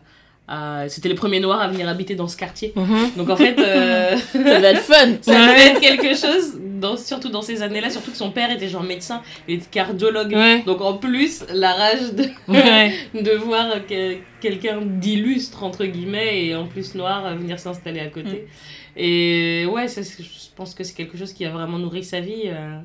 à- 0.49 0.87
c'était 0.89 1.09
les 1.09 1.15
premiers 1.15 1.39
noirs 1.41 1.59
à 1.61 1.67
venir 1.67 1.89
habiter 1.89 2.15
dans 2.15 2.27
ce 2.29 2.37
quartier. 2.37 2.71
Mhm. 2.75 3.11
Donc 3.17 3.29
en 3.29 3.35
fait, 3.35 3.57
euh, 3.59 4.15
Ça 4.31 4.59
va 4.59 4.69
être 4.69 4.81
fun. 4.81 4.93
ça 5.21 5.31
Ouais. 5.33 5.47
devait 5.47 5.67
être 5.71 5.79
quelque 5.81 6.15
chose, 6.15 6.57
dans, 6.79 6.95
surtout 6.95 7.27
dans 7.29 7.41
ces 7.41 7.61
années-là, 7.63 7.89
surtout 7.89 8.11
que 8.11 8.17
son 8.17 8.31
père 8.31 8.49
était 8.51 8.69
genre 8.69 8.83
médecin, 8.83 9.21
il 9.47 9.55
était 9.55 9.65
cardiologue. 9.69 10.31
Ouais. 10.33 10.61
Donc 10.65 10.79
en 10.81 10.93
plus, 10.97 11.43
la 11.53 11.73
rage 11.73 12.13
de, 12.13 12.25
Ouais. 12.47 12.93
de 13.13 13.31
voir 13.31 13.85
que- 13.87 14.17
quelqu'un 14.39 14.79
d'illustre, 14.81 15.63
entre 15.63 15.85
guillemets, 15.85 16.45
et 16.45 16.55
en 16.55 16.65
plus 16.67 16.95
noir, 16.95 17.25
euh, 17.25 17.35
venir 17.35 17.59
s'installer 17.59 17.99
à 17.99 18.07
côté. 18.07 18.47
Et 18.95 19.65
ouais, 19.69 19.87
ça, 19.89 20.01
je 20.01 20.23
pense 20.55 20.73
que 20.73 20.83
c'est 20.83 20.93
quelque 20.95 21.17
chose 21.17 21.33
qui 21.33 21.43
a 21.45 21.49
vraiment 21.49 21.77
nourri 21.77 22.03
sa 22.03 22.19
vie. 22.21 22.43
euh. 22.45 22.79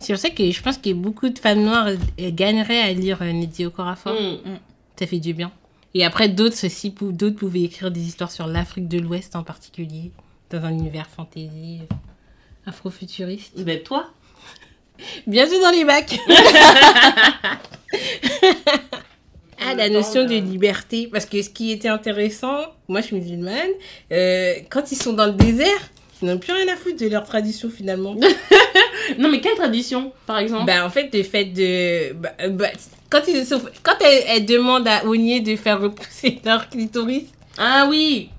C'est 0.00 0.12
pour 0.12 0.20
ça 0.20 0.30
que 0.30 0.50
je 0.50 0.62
pense 0.62 0.78
que 0.78 0.92
beaucoup 0.92 1.28
de 1.28 1.38
femmes 1.38 1.62
noires 1.62 1.88
euh, 1.88 2.30
gagneraient 2.32 2.80
à 2.82 2.92
lire 2.92 3.18
euh, 3.22 3.32
Neddy 3.32 3.66
Okorafor. 3.66 4.12
Mm. 4.14 4.58
Ça 4.98 5.06
fait 5.06 5.20
du 5.20 5.32
bien. 5.32 5.52
Et 5.94 6.04
après, 6.04 6.28
d'autres 6.28 6.56
ceci, 6.56 6.90
d'autres 6.90 7.36
pouvaient 7.36 7.62
écrire 7.62 7.90
des 7.90 8.00
histoires 8.00 8.30
sur 8.32 8.46
l'Afrique 8.46 8.88
de 8.88 8.98
l'Ouest 8.98 9.36
en 9.36 9.42
particulier, 9.44 10.10
dans 10.50 10.64
un 10.64 10.70
univers 10.70 11.06
fantasy 11.08 11.80
euh, 11.82 11.94
afrofuturiste. 12.66 13.60
Ben 13.62 13.82
toi? 13.82 14.10
Bientôt 15.26 15.60
dans 15.60 15.70
les 15.70 15.84
bacs 15.84 16.18
Ah, 19.60 19.74
la 19.74 19.88
notion 19.88 20.24
de 20.24 20.34
liberté. 20.34 21.08
Parce 21.12 21.26
que 21.26 21.42
ce 21.42 21.50
qui 21.50 21.70
était 21.72 21.88
intéressant, 21.88 22.58
moi 22.88 23.00
je 23.00 23.06
suis 23.06 23.16
musulmane, 23.16 23.70
euh, 24.12 24.54
quand 24.70 24.92
ils 24.92 24.96
sont 24.96 25.12
dans 25.12 25.26
le 25.26 25.32
désert, 25.32 25.90
ils 26.22 26.28
n'ont 26.28 26.38
plus 26.38 26.52
rien 26.52 26.72
à 26.72 26.76
foutre 26.76 26.96
de 26.98 27.08
leur 27.08 27.24
tradition 27.24 27.70
finalement. 27.70 28.16
Non 29.16 29.30
mais 29.30 29.40
quelle 29.40 29.54
tradition, 29.54 30.12
par 30.26 30.38
exemple? 30.38 30.66
Bah, 30.66 30.84
en 30.84 30.90
fait, 30.90 31.08
le 31.14 31.22
fait 31.22 31.46
de. 31.46 32.12
bah, 32.12 32.34
euh, 32.42 32.50
bah, 32.50 32.68
quand 33.10 33.20
ils, 33.28 33.44
sauf- 33.46 33.70
quand 33.82 33.96
elle, 34.00 34.22
elle 34.28 34.46
demande 34.46 34.86
à 34.88 35.04
Ogné 35.06 35.40
de 35.40 35.56
faire 35.56 35.80
repousser 35.80 36.40
leur 36.44 36.68
clitoris, 36.68 37.24
Ah 37.58 37.86
oui. 37.88 38.30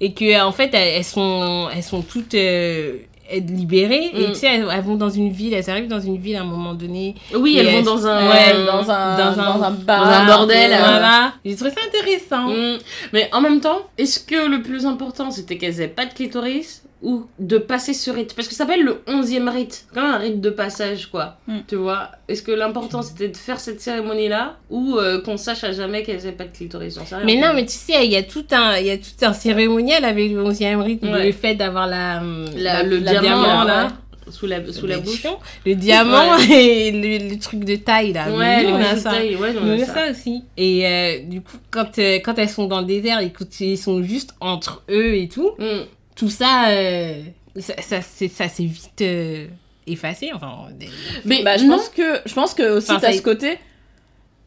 Et 0.00 0.12
que 0.12 0.42
en 0.42 0.52
fait 0.52 0.70
elles, 0.74 0.96
elles 0.98 1.04
sont 1.04 1.68
elles 1.74 1.82
sont 1.82 2.02
toutes 2.02 2.34
euh, 2.34 2.98
libérées. 3.32 4.10
Et 4.14 4.26
Mm. 4.28 4.32
tu 4.32 4.34
sais 4.34 4.46
elles, 4.46 4.68
elles 4.70 4.82
vont 4.84 4.96
dans 4.96 5.08
une 5.10 5.30
ville 5.30 5.54
elles 5.54 5.70
arrivent 5.70 5.88
dans 5.88 6.00
une 6.00 6.18
ville 6.18 6.36
à 6.36 6.42
un 6.42 6.44
moment 6.44 6.74
donné. 6.74 7.14
Oui, 7.34 7.56
elles 7.58 7.74
vont 7.76 7.82
dans 7.82 8.06
un... 8.06 8.28
Ouais, 8.28 8.52
dans 8.66 8.90
un, 8.90 9.16
dans 9.16 9.40
un, 9.64 9.70
bar. 9.70 10.04
dans 10.04 10.10
un 10.12 10.26
bordel, 10.26 10.72
euh, 10.72 10.76
voilà. 10.78 11.32
J'ai 11.44 11.56
trouvé 11.56 11.70
ça 11.70 11.80
intéressant. 11.86 12.48
Mm. 12.48 12.78
Mais 13.14 13.28
en 13.32 13.40
même 13.40 13.60
temps, 13.60 13.78
est-ce 13.96 14.20
que 14.20 14.46
le 14.48 14.60
plus 14.62 14.84
important 14.86 15.30
c'était 15.30 15.56
qu'elles 15.56 15.80
aient 15.80 15.88
pas 15.88 16.04
de 16.06 16.12
clitoris? 16.12 16.82
Ou 17.02 17.26
de 17.38 17.58
passer 17.58 17.92
ce 17.92 18.10
rite 18.10 18.34
Parce 18.34 18.48
que 18.48 18.54
ça 18.54 18.64
s'appelle 18.64 18.82
le 18.82 19.02
onzième 19.06 19.48
rite, 19.48 19.86
quand 19.94 20.00
même 20.02 20.14
un 20.14 20.18
rite 20.18 20.40
de 20.40 20.50
passage, 20.50 21.06
quoi. 21.10 21.36
Mm. 21.46 21.58
Tu 21.68 21.76
vois 21.76 22.10
Est-ce 22.28 22.42
que 22.42 22.52
l'important 22.52 23.02
c'était 23.02 23.28
de 23.28 23.36
faire 23.36 23.60
cette 23.60 23.80
cérémonie-là 23.80 24.56
ou 24.70 24.96
euh, 24.96 25.20
qu'on 25.20 25.36
sache 25.36 25.62
à 25.64 25.72
jamais 25.72 26.02
qu'elles 26.02 26.16
n'avaient 26.16 26.32
pas 26.32 26.44
de 26.44 26.52
clitoris. 26.56 26.98
Mais 27.24 27.36
non, 27.36 27.52
mais 27.54 27.66
tu 27.66 27.72
sais, 27.74 28.04
il 28.06 28.10
y 28.12 28.16
a 28.16 28.22
tout 28.22 28.46
un, 28.50 28.76
il 28.78 28.86
y 28.86 28.90
a 28.90 28.96
tout 28.96 29.04
un 29.22 29.32
cérémonial 29.34 30.04
avec 30.04 30.30
le 30.32 30.42
11e 30.42 30.80
rythme, 30.80 31.08
Ouais. 31.12 31.26
le 31.26 31.32
fait 31.32 31.54
d'avoir 31.54 31.86
la, 31.86 32.22
La- 32.56 32.82
le 32.82 32.98
diamant, 33.00 33.64
là, 33.64 33.92
sous 34.30 34.46
la, 34.46 34.72
sous 34.72 34.86
la 34.86 34.96
Le 34.96 35.02
bouche. 35.02 35.26
le 35.66 35.74
diamant 35.76 36.36
et 36.50 36.90
le, 36.90 37.28
le 37.34 37.38
truc 37.38 37.60
de 37.62 37.76
taille 37.76 38.12
là. 38.14 38.28
Ouais, 38.30 38.64
Nous, 38.64 38.70
on 38.70 38.80
a 38.80 38.96
ça. 38.96 39.10
tailles, 39.10 39.36
ouais, 39.36 39.50
On 39.60 39.66
on 39.68 39.70
a 39.70 39.74
a 39.74 39.78
ça. 39.86 39.94
ça 39.94 40.10
aussi. 40.10 40.42
Et 40.56 40.84
euh, 40.86 41.18
du 41.26 41.42
coup, 41.42 41.58
quand, 41.70 41.98
euh, 41.98 42.18
quand 42.24 42.36
elles 42.38 42.48
sont 42.48 42.66
dans 42.66 42.80
le 42.80 42.86
désert, 42.86 43.20
écoute, 43.20 43.60
ils 43.60 43.78
sont 43.78 44.02
juste 44.02 44.34
entre 44.40 44.82
eux 44.90 45.14
et 45.14 45.28
tout. 45.28 45.52
Mm. 45.58 45.82
Tout 46.16 46.28
ça, 46.30 46.68
euh, 46.70 47.22
ça, 47.58 47.74
ça, 47.80 48.00
c'est- 48.02 48.28
ça 48.28 48.48
s'est 48.48 48.64
vite 48.64 49.00
euh, 49.02 49.46
effacé. 49.86 50.30
Enfin, 50.34 50.68
des- 50.72 50.88
Mais 51.24 51.42
Bah, 51.44 51.56
je 51.56 51.64
non, 51.64 51.76
pense 51.76 51.88
que 51.90 52.20
je 52.26 52.34
pense 52.34 52.54
que 52.54 52.76
aussi 52.78 52.90
Enfin, 52.90 53.00
t'as 53.00 53.12
ce 53.12 53.22
côté. 53.22 53.58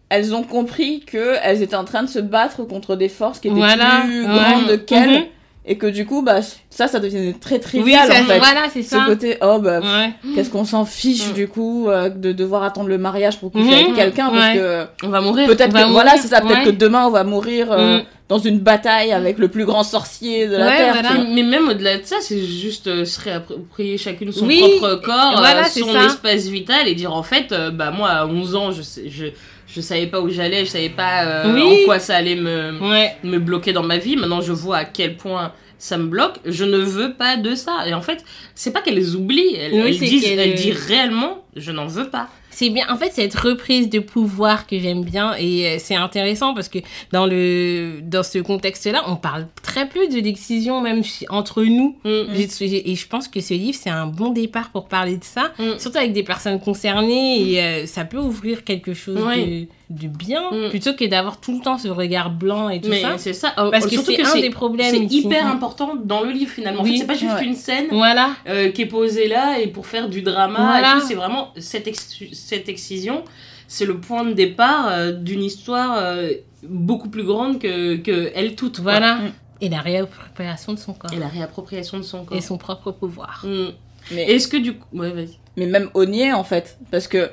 Elles 0.10 0.34
ont 0.34 0.44
compris 0.44 1.02
que 1.02 1.36
elles 1.44 1.62
étaient 1.62 1.76
en 1.76 1.86
train 1.86 2.02
de 2.02 2.10
se 2.10 2.18
battre 2.20 2.64
contre 2.64 2.96
des 2.96 3.10
forces 3.10 3.40
qui 3.40 3.48
étaient 3.48 3.56
Voilà, 3.58 4.02
plus 4.06 4.24
ouais. 4.26 4.28
grandes 4.28 4.86
qu'elles 4.86 5.20
Mhm. 5.20 5.26
Et 5.72 5.78
que 5.78 5.86
du 5.88 6.06
coup 6.06 6.22
bah 6.24 6.40
ça 6.70 6.88
ça 6.88 7.00
devenait 7.00 7.34
très 7.40 7.56
Oui, 7.56 7.62
trivial 7.62 8.08
ça- 8.12 8.22
en 8.22 8.26
fait. 8.26 8.40
voilà, 8.40 8.64
c'est 8.74 8.84
Ce 8.84 8.90
ça. 8.90 9.04
côté 9.08 9.38
oh 9.42 9.60
bah 9.60 9.80
Ouais. 9.80 10.12
qu'est-ce 10.36 10.50
qu'on 10.50 10.66
s'en 10.66 10.84
fiche 10.84 11.30
Mm. 11.30 11.34
du 11.34 11.48
coup 11.48 11.88
euh, 11.90 12.10
de 12.10 12.32
devoir 12.34 12.64
attendre 12.64 12.90
le 12.90 12.98
mariage 12.98 13.40
pour 13.40 13.52
coucher 13.52 13.66
Mhm. 13.66 13.74
avec 13.74 13.96
quelqu'un 13.96 14.30
parce 14.32 14.56
que 14.58 14.86
on 15.04 15.10
va 15.10 15.22
mourir. 15.22 15.48
peut-être 15.48 15.72
que 15.74 15.92
voilà 15.92 16.18
c'est 16.18 16.28
ça 16.28 16.42
peut-être 16.42 16.60
ouais. 16.60 16.66
que 16.66 16.70
demain 16.72 17.06
on 17.06 17.12
va 17.12 17.24
mourir 17.24 17.72
euh, 17.72 18.00
Mm. 18.00 18.04
dans 18.30 18.38
une 18.40 18.60
bataille 18.60 19.12
avec 19.12 19.38
le 19.38 19.48
plus 19.48 19.66
grand 19.66 19.84
sorcier 19.84 20.48
de 20.48 20.56
la 20.56 20.68
terre. 20.68 20.94
voilà. 21.02 21.24
Mais 21.34 21.42
même 21.44 21.68
au-delà 21.70 21.98
de 21.98 22.04
ça, 22.04 22.18
c'est 22.22 22.40
juste 22.46 22.88
euh, 22.88 23.04
se 23.06 23.20
réapproprier 23.22 23.98
chacune 23.98 24.32
son 24.32 24.46
Oui, 24.46 24.60
propre 24.80 25.02
corps, 25.04 25.34
voilà, 25.38 25.62
euh, 25.62 25.64
son 25.66 25.92
ça. 25.94 26.06
espace 26.06 26.46
vital 26.48 26.88
et 26.88 26.94
dire 26.96 27.14
en 27.14 27.24
fait, 27.24 27.52
euh, 27.52 27.72
bah 27.72 27.90
moi 27.92 28.10
à 28.10 28.26
11 28.28 28.56
ans, 28.56 28.72
je, 28.72 28.82
sais, 28.84 29.10
je, 29.10 29.26
je 29.74 29.82
savais 29.82 30.08
pas 30.08 30.20
où 30.20 30.30
j'allais, 30.30 30.66
je 30.66 30.70
savais 30.72 30.90
pas 30.90 31.24
euh, 31.26 31.54
Oui. 31.54 31.62
en 31.84 31.86
quoi 31.86 32.00
ça 32.00 32.16
allait 32.16 32.36
me, 32.36 32.80
Ouais. 32.82 33.16
me 33.24 33.38
bloquer 33.38 33.72
dans 33.74 33.84
ma 33.84 33.98
vie. 33.98 34.16
Maintenant, 34.16 34.42
je 34.42 34.52
vois 34.52 34.78
à 34.78 34.86
quel 34.86 35.16
point 35.16 35.52
ça 35.80 35.98
me 35.98 36.06
bloque. 36.06 36.36
Je 36.46 36.64
ne 36.66 36.78
veux 36.78 37.14
pas 37.14 37.38
de 37.38 37.56
ça. 37.56 37.88
Et 37.88 37.94
en 37.96 38.02
fait, 38.02 38.24
c'est 38.54 38.72
pas 38.72 38.82
qu'elles 38.82 39.16
oublient, 39.16 39.56
elles, 39.56 39.74
Oui, 39.74 39.80
elles 39.88 39.94
c'est 39.98 40.06
disent, 40.06 40.24
qu'elles- 40.24 40.40
elles 40.40 40.54
disent 40.56 40.78
réellement, 40.86 41.44
je 41.56 41.72
n'en 41.72 41.88
veux 41.88 42.10
pas. 42.10 42.30
C'est 42.52 42.70
bien, 42.72 42.86
en 42.90 42.98
fait, 42.98 43.12
cette 43.14 43.36
reprise 43.36 43.90
de 43.90 44.00
pouvoir 44.00 44.68
que 44.68 44.78
j'aime 44.78 45.04
bien 45.06 45.34
et 45.40 45.66
euh, 45.68 45.76
c'est 45.80 45.96
intéressant 45.96 46.54
parce 46.54 46.68
que 46.68 46.80
dans 47.14 47.26
le 47.26 48.00
dans 48.02 48.24
ce 48.24 48.40
contexte-là, 48.40 49.04
on 49.08 49.16
parle 49.16 49.48
très 49.64 49.88
peu 49.88 50.08
de 50.10 50.20
l'excision 50.20 50.82
même 50.82 51.02
entre 51.30 51.64
nous. 51.64 51.96
Mm. 52.04 52.34
J'ai- 52.60 52.92
Et 52.92 52.96
je 52.96 53.08
pense 53.08 53.28
que 53.30 53.40
ce 53.40 53.54
livre, 53.54 53.78
c'est 53.82 53.90
un 53.92 54.08
bon 54.08 54.32
départ 54.32 54.72
pour 54.72 54.88
parler 54.90 55.16
de 55.16 55.24
ça, 55.24 55.54
Mm. 55.58 55.78
surtout 55.80 56.00
avec 56.00 56.12
des 56.12 56.24
personnes 56.24 56.60
concernées 56.60 57.50
et 57.54 57.64
euh, 57.64 57.86
ça 57.86 58.04
peut 58.04 58.18
ouvrir 58.18 58.64
quelque 58.66 58.94
chose 58.94 59.20
Oui. 59.26 59.46
de, 59.46 59.68
de 59.90 60.08
bien 60.08 60.44
Mm. 60.52 60.70
plutôt 60.70 60.94
que 60.94 61.06
d'avoir 61.06 61.40
tout 61.40 61.54
le 61.58 61.62
temps 61.64 61.78
ce 61.78 61.88
regard 61.88 62.30
blanc 62.32 62.70
et 62.70 62.80
tout 62.80 62.90
Mais 62.90 63.02
ça. 63.02 63.18
c'est 63.18 63.34
ça. 63.34 63.54
Euh, 63.58 63.72
Parce 63.72 63.86
que 63.86 63.92
surtout 63.92 64.12
c'est 64.16 64.22
un 64.24 64.40
des 64.42 64.50
problèmes. 64.52 64.90
C'est 64.94 65.04
hyper 65.16 65.48
important 65.48 65.96
dans 66.04 66.22
le 66.22 66.32
livre 66.32 66.52
finalement. 66.52 66.82
En 66.82 66.84
Oui. 66.84 66.92
fait, 66.94 66.98
c'est 67.00 67.08
pas 67.08 67.14
juste 67.16 67.34
Ouais. 67.34 67.46
une 67.46 67.56
scène. 67.56 67.88
Voilà. 67.92 68.36
euh, 68.48 68.70
qui 68.72 68.84
est 68.84 68.86
posée 68.88 69.28
là 69.28 69.60
et 69.60 69.68
pour 69.68 69.88
faire 69.88 70.08
du 70.10 70.22
drama 70.22 70.60
Voilà. 70.60 71.00
c'est 71.08 71.16
vraiment 71.16 71.50
cette, 71.58 71.88
ex- 71.88 72.20
cette 72.34 72.70
excision 72.70 73.24
c'est 73.68 73.86
le 73.86 74.00
point 74.00 74.24
de 74.26 74.34
départ 74.34 74.88
euh, 74.90 75.12
d'une 75.12 75.44
histoire 75.44 75.96
euh, 75.98 76.32
beaucoup 76.64 77.10
plus 77.10 77.24
grande 77.24 77.60
que, 77.60 77.98
que 77.98 78.32
elle 78.36 78.56
toute 78.56 78.76
quoi. 78.82 78.92
Voilà. 78.94 79.16
Mm. 79.16 79.32
Et 79.62 79.70
la 79.70 79.82
réappropriation 79.82 80.74
de 80.74 80.80
son 80.80 80.94
corps. 80.94 81.12
et 81.14 81.18
la 81.18 81.28
réappropriation 81.28 81.98
de 81.98 82.04
son 82.04 82.24
corps 82.26 82.38
Et 82.38 82.42
son 82.42 82.58
propre 82.58 82.92
pouvoir. 82.92 83.44
Mm. 83.46 83.68
Mais, 84.12 84.24
est-ce 84.32 84.48
que 84.48 84.58
du 84.58 84.74
coup 84.74 84.86
ouais 84.94 85.12
vas-y 85.12 85.38
mais 85.58 85.66
même 85.66 85.90
au 85.94 86.06
nier 86.06 86.32
en 86.34 86.44
fait 86.44 86.78
parce 86.92 87.08
que 87.08 87.30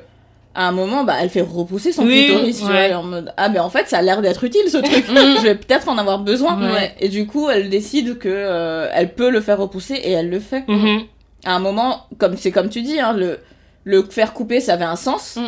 à 0.57 0.67
un 0.67 0.71
moment 0.71 1.03
bah 1.03 1.13
elle 1.21 1.29
fait 1.29 1.41
repousser 1.41 1.91
son 1.93 2.03
Oui, 2.03 2.25
clitoris 2.25 2.59
tu 2.59 2.65
ouais. 2.65 2.89
vois, 2.89 2.97
en 2.97 3.03
mode 3.03 3.31
ah 3.37 3.47
mais 3.49 3.59
en 3.59 3.69
fait 3.69 3.87
ça 3.87 3.99
a 3.99 4.01
l'air 4.01 4.21
d'être 4.21 4.43
utile 4.43 4.67
ce 4.69 4.77
truc 4.77 5.05
Mm. 5.09 5.37
je 5.37 5.41
vais 5.43 5.55
peut-être 5.55 5.87
en 5.87 5.97
avoir 5.97 6.19
besoin 6.19 6.59
Ouais. 6.73 6.93
et 6.99 7.09
du 7.09 7.27
coup 7.27 7.49
elle 7.49 7.69
décide 7.69 8.17
que 8.17 8.27
euh, 8.27 8.89
elle 8.93 9.13
peut 9.13 9.29
le 9.29 9.39
faire 9.39 9.59
repousser 9.59 9.93
et 9.93 10.11
elle 10.11 10.29
le 10.29 10.39
fait 10.39 10.63
Mhm. 10.67 11.01
à 11.45 11.55
un 11.55 11.59
moment 11.59 12.07
comme 12.17 12.35
c'est 12.37 12.51
comme 12.51 12.69
tu 12.69 12.81
dis 12.81 12.99
hein, 12.99 13.13
le 13.13 13.39
le 13.83 14.03
faire 14.03 14.33
couper 14.33 14.59
ça 14.59 14.73
avait 14.73 14.83
un 14.85 14.95
sens 14.97 15.35
Mm. 15.37 15.47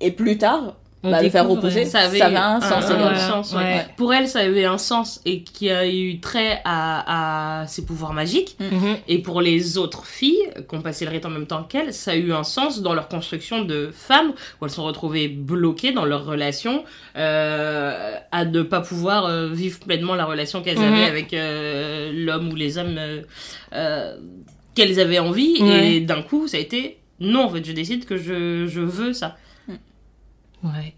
et 0.00 0.10
plus 0.10 0.36
tard 0.38 0.74
bah, 1.02 1.22
le 1.22 1.30
faire 1.30 1.42
découvre, 1.44 1.60
repousser 1.62 1.82
euh, 1.82 1.88
ça 1.88 2.00
avait, 2.00 2.20
un 2.22 2.60
sens 2.60 2.90
un 2.90 3.00
autre 3.06 3.18
sens, 3.20 3.52
ouais. 3.52 3.58
Ouais. 3.62 3.86
pour 3.96 4.12
elle 4.12 4.26
ça 4.28 4.40
avait 4.40 4.64
un 4.64 4.78
sens 4.78 5.20
et 5.24 5.42
qui 5.42 5.70
a 5.70 5.86
eu 5.88 6.18
trait 6.18 6.60
à, 6.64 7.60
à 7.62 7.66
ses 7.68 7.84
pouvoirs 7.84 8.12
magiques 8.12 8.56
Mhm. 8.58 8.96
Et 9.06 9.18
pour 9.20 9.40
les 9.40 9.78
autres 9.78 10.04
filles 10.06 10.48
qui 10.68 10.74
ont 10.74 10.80
passé 10.80 11.04
le 11.04 11.10
rite 11.12 11.24
en 11.26 11.30
même 11.30 11.46
temps 11.46 11.62
qu'elles, 11.62 11.92
ça 11.94 12.12
a 12.12 12.16
eu 12.16 12.32
un 12.32 12.42
sens 12.42 12.80
dans 12.82 12.94
leur 12.94 13.06
construction 13.08 13.62
de 13.64 13.90
femmes, 13.92 14.32
où 14.60 14.64
elles 14.64 14.70
sont 14.70 14.84
retrouvées 14.84 15.28
bloquées 15.28 15.92
dans 15.92 16.04
leur 16.04 16.24
relation, 16.24 16.82
euh, 17.16 18.14
à 18.32 18.44
ne 18.44 18.62
pas 18.62 18.80
pouvoir 18.80 19.26
euh, 19.26 19.48
vivre 19.48 19.78
pleinement 19.80 20.14
la 20.14 20.24
relation 20.24 20.62
qu'elles 20.62 20.78
Mhm. 20.78 20.92
avaient 20.92 21.04
avec 21.04 21.34
euh, 21.34 22.10
l'homme 22.14 22.50
ou 22.50 22.54
les 22.56 22.78
hommes 22.78 22.96
euh, 22.98 23.22
euh, 23.74 24.16
qu'elles 24.74 24.98
avaient 25.00 25.18
envie. 25.18 25.56
Et 25.62 26.00
d'un 26.00 26.22
coup, 26.22 26.48
ça 26.48 26.56
a 26.56 26.60
été 26.60 26.98
non, 27.20 27.44
en 27.44 27.48
fait, 27.48 27.64
je 27.64 27.72
décide 27.72 28.04
que 28.04 28.16
je, 28.18 28.66
je 28.66 28.80
veux 28.80 29.12
ça. 29.14 29.36
Ouais. 30.62 30.94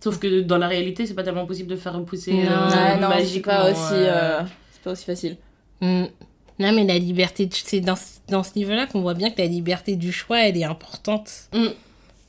Sauf 0.00 0.18
que 0.18 0.40
dans 0.40 0.58
la 0.58 0.66
réalité, 0.68 1.06
c'est 1.06 1.14
pas 1.14 1.22
tellement 1.22 1.46
possible 1.46 1.68
de 1.70 1.76
faire 1.76 1.94
repousser 1.94 2.32
Non. 2.32 2.40
euh, 2.50 2.68
Ouais, 2.70 2.98
non 3.00 3.08
c'est 3.24 3.40
pas 3.40 3.70
aussi 3.70 3.92
euh, 3.92 4.40
euh, 4.40 4.42
c'est 4.72 4.82
pas 4.82 4.92
aussi 4.92 5.04
facile 5.04 5.36
Mm. 5.80 6.04
Non, 6.60 6.72
mais 6.72 6.84
la 6.84 6.98
liberté, 6.98 7.46
de- 7.46 7.54
c'est 7.54 7.80
dans, 7.80 7.96
ce- 7.96 8.20
dans 8.28 8.42
ce 8.44 8.56
niveau-là 8.56 8.86
qu'on 8.86 9.00
voit 9.00 9.14
bien 9.14 9.30
que 9.30 9.38
la 9.40 9.46
liberté 9.48 9.96
du 9.96 10.12
choix, 10.12 10.46
elle 10.46 10.56
est 10.56 10.64
importante. 10.64 11.48
Mm. 11.52 11.66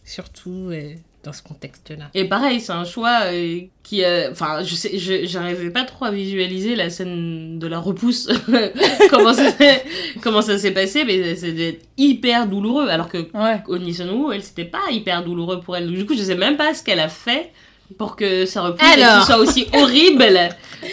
Surtout 0.04 0.70
euh, 0.72 0.96
dans 1.24 1.34
ce 1.34 1.42
contexte-là. 1.42 2.10
Et 2.14 2.26
pareil, 2.26 2.60
c'est 2.60 2.72
un 2.74 2.84
choix 2.84 3.22
euh, 3.26 3.62
qui. 3.84 4.04
Enfin, 4.32 4.62
je 4.64 4.76
sais, 4.76 4.98
je- 4.98 5.26
j'arrivais 5.26 5.70
pas 5.70 5.84
trop 5.84 6.06
à 6.06 6.12
visualiser 6.12 6.76
la 6.76 6.90
scène 6.90 7.60
de 7.60 7.68
la 7.68 7.80
repousse, 7.80 8.30
comment 9.10 9.34
ça, 9.34 9.52
s'est- 9.52 9.84
comment 10.22 10.42
ça 10.42 10.58
s'est 10.58 10.72
passé, 10.72 11.04
mais 11.06 11.18
être 11.20 11.86
hyper 11.98 12.48
douloureux, 12.48 12.88
alors 12.90 13.08
que 13.10 13.18
ouais 13.34 13.62
Onisono, 13.68 14.32
elle, 14.32 14.44
c'était 14.44 14.66
pas 14.66 14.92
hyper 14.92 15.24
douloureux 15.24 15.60
pour 15.62 15.76
elle. 15.78 15.88
Donc, 15.88 15.96
du 15.96 16.06
coup, 16.06 16.16
je 16.16 16.24
sais 16.24 16.36
même 16.36 16.58
pas 16.58 16.74
ce 16.74 16.84
qu'elle 16.84 17.00
a 17.00 17.10
fait 17.10 17.52
pour 17.98 18.16
que 18.16 18.46
ça 18.46 18.62
repousse 18.62 18.82
et 18.82 19.02
que 19.02 19.20
ce 19.22 19.26
soit 19.26 19.38
aussi 19.38 19.68
horrible, 19.74 20.24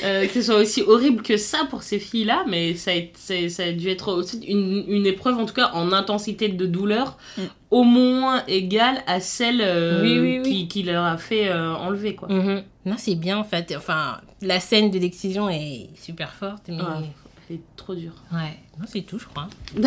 euh, 0.05 0.27
que 0.27 0.33
ce 0.35 0.43
soit 0.43 0.57
aussi 0.61 0.83
horrible 0.83 1.23
que 1.23 1.37
ça 1.37 1.59
pour 1.71 1.83
ces 1.83 1.99
filles-là, 1.99 2.45
mais 2.49 2.75
ça 2.75 2.91
a, 2.91 2.95
été- 2.95 3.49
ça 3.49 3.65
a 3.65 3.73
dû 3.73 3.89
être 3.89 4.13
aussi 4.13 4.39
une, 4.47 4.85
une 4.89 5.07
épreuve, 5.07 5.39
en 5.39 5.47
tout 5.47 5.55
cas 5.55 5.71
en 5.75 5.93
intensité 5.93 6.49
de 6.49 6.67
douleur, 6.67 7.17
Mm. 7.37 7.43
au 7.71 7.85
moins 7.85 8.43
égale 8.49 9.03
à 9.07 9.21
celle 9.21 9.61
euh, 9.63 10.03
Oui, 10.03 10.19
oui, 10.19 10.41
oui. 10.45 10.51
Qui, 10.51 10.69
qui 10.69 10.83
leur 10.83 11.05
a 11.05 11.17
fait 11.19 11.49
euh, 11.49 11.75
enlever, 11.75 12.15
quoi. 12.15 12.29
Mhm. 12.29 12.63
Non, 12.87 12.95
c'est 12.99 13.15
bien 13.15 13.39
en 13.39 13.45
fait. 13.45 13.75
Enfin, 13.77 14.19
la 14.43 14.59
scène 14.61 14.91
de 14.91 14.99
l'excision 14.99 15.49
est 15.49 15.89
super 16.01 16.33
forte, 16.33 16.65
mais. 16.69 16.77
Ouais. 16.77 16.81
C'est 17.51 17.59
trop 17.77 17.95
dur. 17.97 18.13
Ouais. 18.33 18.57
Non, 18.79 18.85
c'est 18.87 19.01
tout, 19.03 19.19
je 19.19 19.27
crois. 19.27 19.49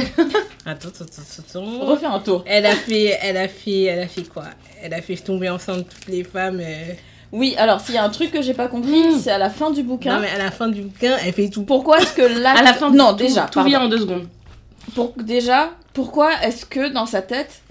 attends, 0.65 0.89
attends, 0.89 1.05
attends, 1.39 1.59
on 1.63 1.85
refait 1.85 2.05
un 2.05 2.19
tour 2.19 2.43
Elle 2.45 2.65
a 2.65 2.75
fait, 2.75 3.17
elle 3.21 3.37
a 3.37 3.47
fait, 3.47 3.83
elle 3.83 3.99
a 4.01 4.07
fait 4.07 4.23
quoi? 4.23 4.45
Elle 4.81 4.93
a 4.93 5.01
fait 5.01 5.15
tomber 5.15 5.49
enceinte 5.49 5.87
toutes 5.87 6.07
les 6.07 6.25
femmes. 6.25 6.59
euh. 6.61 6.93
oui 7.31 7.55
alors 7.57 7.79
s'il 7.79 7.95
y 7.95 7.97
a 7.97 8.03
un 8.03 8.09
truc 8.09 8.31
que 8.31 8.41
j'ai 8.41 8.53
pas 8.53 8.67
compris 8.67 9.07
Mm. 9.07 9.17
c'est 9.19 9.31
à 9.31 9.37
la 9.37 9.49
fin 9.49 9.71
du 9.71 9.81
bouquin 9.81 10.15
Non, 10.15 10.21
mais 10.21 10.29
à 10.29 10.37
la 10.37 10.51
fin 10.51 10.67
du 10.67 10.81
bouquin, 10.81 11.15
elle 11.25 11.31
fait 11.33 11.49
tout. 11.49 11.63
pourquoi 11.63 11.99
est-ce 12.01 12.13
que 12.13 12.21
là 12.41 12.53
À 12.57 12.63
la 12.63 12.73
fin, 12.73 12.91
non 12.91 13.11
tout, 13.11 13.23
déjà 13.23 13.43
tout 13.43 13.53
pardon. 13.53 13.69
vient 13.69 13.81
en 13.85 13.87
deux 13.87 13.99
secondes. 13.99 14.27
Pour, 14.93 15.13
déjà, 15.15 15.71
pourquoi 15.93 16.31
est-ce 16.43 16.65
que 16.65 16.89
dans 16.91 17.05
sa 17.05 17.21
tête, 17.21 17.61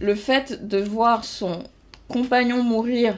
le 0.00 0.16
fait 0.16 0.66
de 0.66 0.78
voir 0.78 1.24
son 1.24 1.62
compagnon 2.08 2.64
mourir 2.64 3.16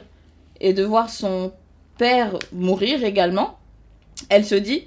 et 0.61 0.73
de 0.73 0.83
voir 0.83 1.09
son 1.09 1.51
père 1.97 2.33
mourir 2.53 3.03
également, 3.03 3.57
elle 4.29 4.45
se 4.45 4.53
dit, 4.55 4.83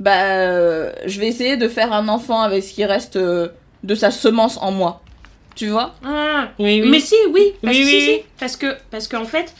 bah, 0.00 0.22
euh, 0.24 0.90
je 1.06 1.20
vais 1.20 1.28
essayer 1.28 1.56
de 1.56 1.68
faire 1.68 1.92
un 1.92 2.08
enfant 2.08 2.40
avec 2.40 2.64
ce 2.64 2.72
qui 2.74 2.84
reste 2.84 3.16
euh, 3.16 3.48
de 3.84 3.94
sa 3.94 4.10
semence 4.10 4.58
en 4.60 4.72
moi. 4.72 5.00
Tu 5.54 5.68
vois? 5.68 5.94
Ah, 6.04 6.48
Oui, 6.58 6.80
oui. 6.82 6.88
Mais 6.90 7.00
si, 7.00 7.14
oui, 7.32 7.52
parce 7.62 7.76
Oui, 7.76 7.82
que, 7.82 7.86
oui, 7.86 8.00
si, 8.00 8.06
si, 8.06 8.20
parce 8.38 8.56
que 8.56 8.66
parce 8.90 9.08
qu'en 9.08 9.24
fait, 9.24 9.54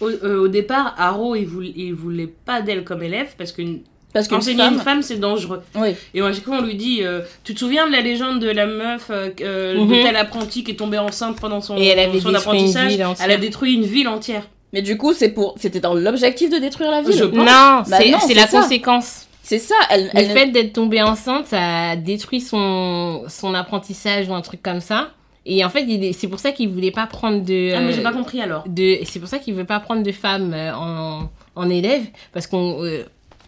au, 0.00 0.08
euh, 0.08 0.42
au 0.42 0.48
départ, 0.48 0.94
Haro, 0.98 1.34
il 1.34 1.46
voulait, 1.46 1.72
il 1.76 1.94
voulait 1.94 2.26
pas 2.44 2.60
d'elle 2.60 2.84
comme 2.84 3.02
élève 3.02 3.28
parce 3.38 3.52
qu'une 3.52 3.80
Parce 4.12 4.28
qu'une 4.28 4.38
enseigner 4.38 4.58
femme... 4.64 4.74
une 4.74 4.80
femme 4.80 5.02
c'est 5.02 5.16
dangereux. 5.18 5.62
Oui, 5.74 5.94
Et 6.14 6.20
à 6.20 6.32
chaque 6.32 6.44
fois 6.44 6.58
on 6.58 6.62
lui 6.62 6.74
dit, 6.74 6.98
euh, 7.02 7.20
tu 7.44 7.54
te 7.54 7.58
souviens 7.60 7.86
de 7.86 7.92
la 7.92 8.00
légende 8.02 8.40
de 8.40 8.50
la 8.50 8.66
meuf 8.66 9.06
euh, 9.10 9.28
de 9.30 10.02
tel 10.02 10.16
apprenti 10.16 10.64
qui 10.64 10.72
est 10.72 10.76
tombée 10.76 10.98
enceinte 10.98 11.40
pendant 11.40 11.60
son, 11.62 11.76
Et 11.78 11.86
elle 11.86 12.00
avait 12.00 12.20
son 12.20 12.34
apprentissage, 12.34 12.98
elle 13.22 13.30
a 13.30 13.36
détruit 13.38 13.74
une 13.74 13.84
ville 13.86 14.08
entière. 14.08 14.42
mais 14.72 14.82
du 14.82 14.98
coup, 14.98 15.14
c'est 15.14 15.30
pour... 15.30 15.54
c'était 15.58 15.80
dans 15.80 15.94
l'objectif 15.94 16.50
de 16.50 16.58
détruire 16.58 16.90
la 16.90 17.00
ville. 17.02 17.16
Je 17.16 17.24
pense. 17.24 17.38
Non, 17.38 17.82
Bah 17.88 17.98
c'est 18.26 18.34
la 18.34 18.46
ça. 18.46 18.60
conséquence. 18.62 19.25
C'est 19.46 19.60
ça, 19.60 19.76
elle... 19.90 20.06
Le 20.06 20.10
elle 20.14 20.30
fait 20.30 20.48
d'être 20.48 20.72
tombée 20.72 21.00
enceinte, 21.02 21.46
ça 21.46 21.90
a 21.90 21.96
détruit 21.96 22.40
son, 22.40 23.22
son 23.28 23.54
apprentissage 23.54 24.28
ou 24.28 24.34
un 24.34 24.40
truc 24.40 24.60
comme 24.60 24.80
ça. 24.80 25.10
Et 25.44 25.64
en 25.64 25.70
fait, 25.70 25.86
c'est 26.14 26.26
pour 26.26 26.40
ça 26.40 26.50
qu'il 26.50 26.68
voulait 26.68 26.90
pas 26.90 27.06
prendre 27.06 27.44
de. 27.44 27.72
Ah 27.72 27.80
mais 27.80 27.92
j'ai 27.92 28.02
pas 28.02 28.12
compris 28.12 28.40
alors. 28.40 28.64
de 28.66 28.98
c'est 29.04 29.20
pour 29.20 29.28
ça 29.28 29.38
qu'il 29.38 29.54
veut 29.54 29.64
pas 29.64 29.78
prendre 29.78 30.02
de 30.02 30.10
femmes 30.10 30.52
euh, 30.52 30.74
en, 30.74 31.30
en 31.54 31.70
élève 31.70 32.02
parce 32.32 32.48
qu'on 32.48 32.82
euh, 32.82 33.04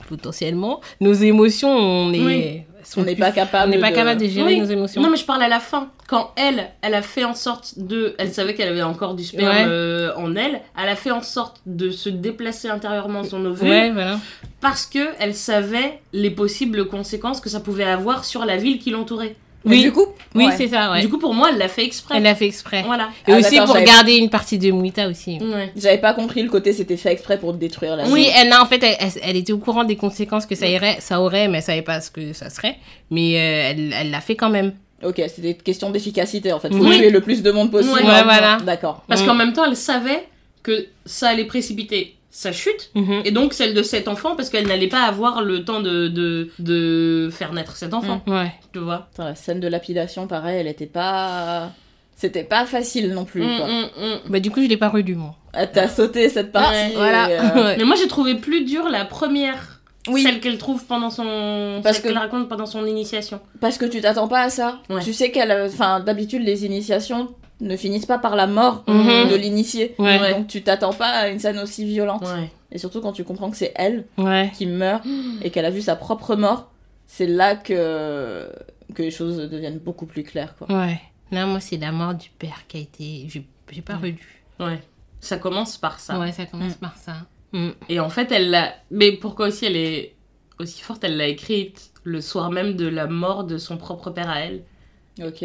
potentiellement 0.08 0.80
nos 1.00 1.12
émotions 1.12 1.68
on 1.76 2.12
est 2.12 2.20
Oui. 2.20 2.62
On 2.96 3.02
n'est 3.02 3.16
pas 3.16 3.32
capable 3.32 3.68
on 3.72 3.74
n'est 3.76 3.80
pas 3.80 3.90
de- 3.90 3.94
capable 3.96 4.20
de 4.20 4.26
gérer 4.28 4.54
Oui. 4.54 4.60
nos 4.60 4.66
émotions. 4.66 5.02
Non, 5.02 5.10
mais 5.10 5.16
je 5.16 5.24
parle 5.24 5.42
à 5.42 5.48
la 5.48 5.60
fin. 5.60 5.90
Quand 6.08 6.32
elle, 6.36 6.68
elle 6.80 6.94
a 6.94 7.02
fait 7.02 7.24
en 7.24 7.34
sorte 7.34 7.74
de. 7.76 8.14
Elle 8.18 8.32
savait 8.32 8.54
qu'elle 8.54 8.68
avait 8.70 8.82
encore 8.82 9.14
du 9.14 9.24
sperme 9.24 9.48
Ouais. 9.54 9.64
euh, 9.68 10.14
en 10.16 10.34
elle. 10.36 10.60
Elle 10.80 10.88
a 10.88 10.96
fait 10.96 11.10
en 11.10 11.22
sorte 11.22 11.60
de 11.66 11.90
se 11.90 12.08
déplacer 12.08 12.68
intérieurement 12.68 13.24
son 13.24 13.44
ovule 13.44 13.68
ouais, 13.68 13.90
voilà. 13.90 14.18
parce 14.60 14.86
que 14.86 15.08
elle 15.20 15.34
savait 15.34 16.00
les 16.12 16.30
possibles 16.30 16.88
conséquences 16.88 17.40
que 17.40 17.48
ça 17.50 17.60
pouvait 17.60 17.84
avoir 17.84 18.24
sur 18.24 18.44
la 18.46 18.56
ville 18.56 18.78
qui 18.78 18.90
l'entourait. 18.90 19.36
Oui. 19.64 19.82
du 19.82 19.92
coup, 19.92 20.06
Oui, 20.34 20.46
ouais. 20.46 20.54
c'est 20.56 20.68
ça, 20.68 20.90
ouais. 20.92 21.00
Du 21.00 21.08
coup, 21.08 21.18
pour 21.18 21.34
moi, 21.34 21.48
elle 21.52 21.58
l'a 21.58 21.68
fait 21.68 21.84
exprès. 21.84 22.14
Elle 22.16 22.22
l'a 22.22 22.34
fait 22.34 22.46
exprès. 22.46 22.82
Voilà. 22.86 23.08
Et 23.26 23.32
Ah, 23.32 23.38
aussi 23.38 23.56
pour 23.60 23.78
garder 23.80 24.16
une 24.16 24.30
partie 24.30 24.56
de 24.58 24.70
Mouita 24.70 25.08
aussi. 25.08 25.38
Ouais. 25.40 25.72
J'avais 25.76 25.98
pas 25.98 26.14
compris 26.14 26.42
le 26.42 26.48
côté 26.48 26.72
c'était 26.72 26.96
fait 26.96 27.12
exprès 27.12 27.38
pour 27.38 27.52
détruire 27.54 27.96
la 27.96 28.06
Oui, 28.08 28.28
elle, 28.36 28.52
a- 28.52 28.62
en 28.62 28.66
fait, 28.66 28.82
elle, 28.82 28.96
elle- 29.00 29.20
elle 29.22 29.36
était 29.36 29.52
au 29.52 29.58
courant 29.58 29.84
des 29.84 29.96
conséquences 29.96 30.46
que 30.46 30.54
ça, 30.54 30.66
irait, 30.66 30.98
ça 31.00 31.20
aurait, 31.20 31.48
mais 31.48 31.58
elle 31.58 31.64
savait 31.64 31.82
pas 31.82 32.00
ce 32.00 32.10
que 32.10 32.32
ça 32.32 32.50
serait. 32.50 32.76
Mais 33.10 33.34
euh, 33.36 33.70
elle 33.70 33.92
elle 34.00 34.10
l'a 34.10 34.20
fait 34.20 34.36
quand 34.36 34.50
même. 34.50 34.72
Ok, 35.02 35.16
c'était 35.28 35.50
une 35.50 35.56
question 35.56 35.90
d'efficacité 35.90 36.52
en 36.52 36.60
fait. 36.60 36.70
Faut 36.72 36.84
Oui. 36.84 36.98
tuer 36.98 37.10
le 37.10 37.20
plus 37.20 37.42
de 37.42 37.50
monde 37.50 37.70
possible. 37.70 37.94
Ouais, 37.98 38.04
ouais, 38.04 38.22
voilà. 38.24 38.58
D'accord. 38.64 39.02
Parce 39.08 39.22
Mm. 39.22 39.26
qu'en 39.26 39.34
même 39.34 39.52
temps, 39.52 39.64
elle 39.64 39.76
savait 39.76 40.24
que 40.62 40.86
ça 41.06 41.28
allait 41.28 41.44
précipiter 41.44 42.14
sa 42.38 42.52
chute. 42.52 42.90
Mhm. 42.94 43.22
Et 43.24 43.32
donc 43.32 43.52
celle 43.52 43.74
de 43.74 43.82
cet 43.82 44.06
enfant, 44.06 44.36
parce 44.36 44.48
qu'elle 44.48 44.68
n'allait 44.68 44.86
pas 44.86 45.02
avoir 45.02 45.42
le 45.42 45.64
temps 45.64 45.80
de, 45.80 46.06
de, 46.06 46.50
de 46.60 47.30
faire 47.32 47.52
naître 47.52 47.76
cet 47.76 47.94
enfant. 47.94 48.22
Ouais. 48.28 48.52
Tu 48.72 48.78
vois 48.78 49.08
Attends, 49.12 49.24
la 49.24 49.34
scène 49.34 49.58
de 49.58 49.66
lapidation, 49.66 50.28
pareil, 50.28 50.58
elle 50.60 50.68
était 50.68 50.86
pas. 50.86 51.72
C'était 52.14 52.44
pas 52.44 52.64
facile 52.64 53.12
non 53.12 53.24
plus. 53.24 53.42
Mm, 53.42 53.56
Quoi. 53.56 53.66
mm, 53.66 53.80
mm. 53.80 54.30
Bah, 54.30 54.38
du 54.40 54.52
coup, 54.52 54.62
je 54.62 54.68
l'ai 54.68 54.76
pas 54.76 54.88
relu, 54.88 55.16
moi. 55.16 55.34
Ah, 55.52 55.66
T'as 55.66 55.88
sauté 55.88 56.28
cette 56.28 56.52
partie. 56.52 56.76
Ouais, 56.76 56.92
et, 56.92 56.94
voilà. 56.96 57.28
euh, 57.28 57.54
Ouais. 57.64 57.76
Mais 57.76 57.84
moi, 57.84 57.96
j'ai 57.96 58.06
trouvé 58.08 58.36
plus 58.36 58.64
dur 58.64 58.88
la 58.88 59.04
première. 59.04 59.80
Oui. 60.06 60.22
Celle 60.22 60.38
qu'elle 60.38 60.58
trouve 60.58 60.84
pendant 60.84 61.10
son. 61.10 61.80
Parce 61.82 61.98
qu'elle 61.98 62.16
raconte 62.18 62.48
pendant 62.48 62.66
son 62.66 62.86
initiation. 62.86 63.40
Parce 63.60 63.78
que 63.78 63.84
tu 63.84 64.00
t'attends 64.00 64.28
pas 64.28 64.42
à 64.42 64.50
ça. 64.50 64.78
Ouais. 64.90 65.02
Tu 65.02 65.12
sais 65.12 65.32
qu'elle. 65.32 65.50
Enfin, 65.66 65.98
d'habitude, 65.98 66.42
les 66.44 66.64
initiations 66.64 67.30
ne 67.60 67.76
finissent 67.76 68.06
pas 68.06 68.18
par 68.18 68.36
la 68.36 68.46
mort 68.46 68.84
Mhm. 68.86 69.30
de 69.30 69.36
l'initié. 69.36 69.94
Ouais. 69.98 70.32
Donc 70.34 70.46
tu 70.46 70.62
t'attends 70.62 70.92
pas 70.92 71.08
à 71.10 71.28
une 71.28 71.38
scène 71.38 71.58
aussi 71.58 71.84
violente. 71.84 72.22
Ouais. 72.22 72.50
Et 72.70 72.78
surtout 72.78 73.00
quand 73.00 73.12
tu 73.12 73.24
comprends 73.24 73.50
que 73.50 73.56
c'est 73.56 73.72
elle 73.74 74.06
Ouais. 74.16 74.50
qui 74.56 74.66
meurt 74.66 75.04
et 75.42 75.50
qu'elle 75.50 75.64
a 75.64 75.70
vu 75.70 75.80
sa 75.80 75.96
propre 75.96 76.36
mort, 76.36 76.70
c'est 77.06 77.26
là 77.26 77.56
que 77.56 78.50
que 78.94 79.02
les 79.02 79.10
choses 79.10 79.36
deviennent 79.36 79.78
beaucoup 79.78 80.06
plus 80.06 80.22
claires. 80.24 80.54
Quoi. 80.56 80.66
Ouais. 80.74 81.00
Là, 81.30 81.44
moi, 81.44 81.60
c'est 81.60 81.76
la 81.76 81.92
mort 81.92 82.14
du 82.14 82.30
père 82.30 82.66
qui 82.68 82.78
a 82.78 82.80
été. 82.80 83.26
J'ai 83.70 83.82
pas 83.82 83.96
relu. 83.96 84.42
Ouais. 84.58 84.80
Ça 85.20 85.36
commence 85.36 85.76
par 85.76 86.00
ça. 86.00 86.18
Ouais, 86.18 86.32
ça 86.32 86.46
commence 86.46 86.74
par 86.74 86.96
ça. 86.96 87.16
Mm. 87.52 87.70
Et 87.90 88.00
en 88.00 88.08
fait, 88.08 88.32
elle 88.32 88.50
l'a. 88.50 88.72
Mais 88.90 89.12
pourquoi 89.12 89.48
aussi 89.48 89.66
elle 89.66 89.76
est 89.76 90.14
aussi 90.58 90.80
forte 90.80 91.04
Elle 91.04 91.16
l'a 91.18 91.26
écrite 91.26 91.90
le 92.04 92.20
soir 92.22 92.50
même 92.50 92.76
de 92.76 92.86
la 92.88 93.06
mort 93.06 93.44
de 93.44 93.58
son 93.58 93.76
propre 93.76 94.08
père 94.10 94.30
à 94.30 94.40
elle? 94.40 94.62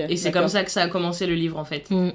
Et 0.10 0.18
c'est 0.18 0.32
comme 0.32 0.48
ça 0.48 0.64
que 0.64 0.72
ça 0.72 0.82
a 0.84 0.88
commencé 0.88 1.26
le 1.28 1.36
livre 1.36 1.58
en 1.58 1.66
fait. 1.66 1.90
Mm. 1.90 2.12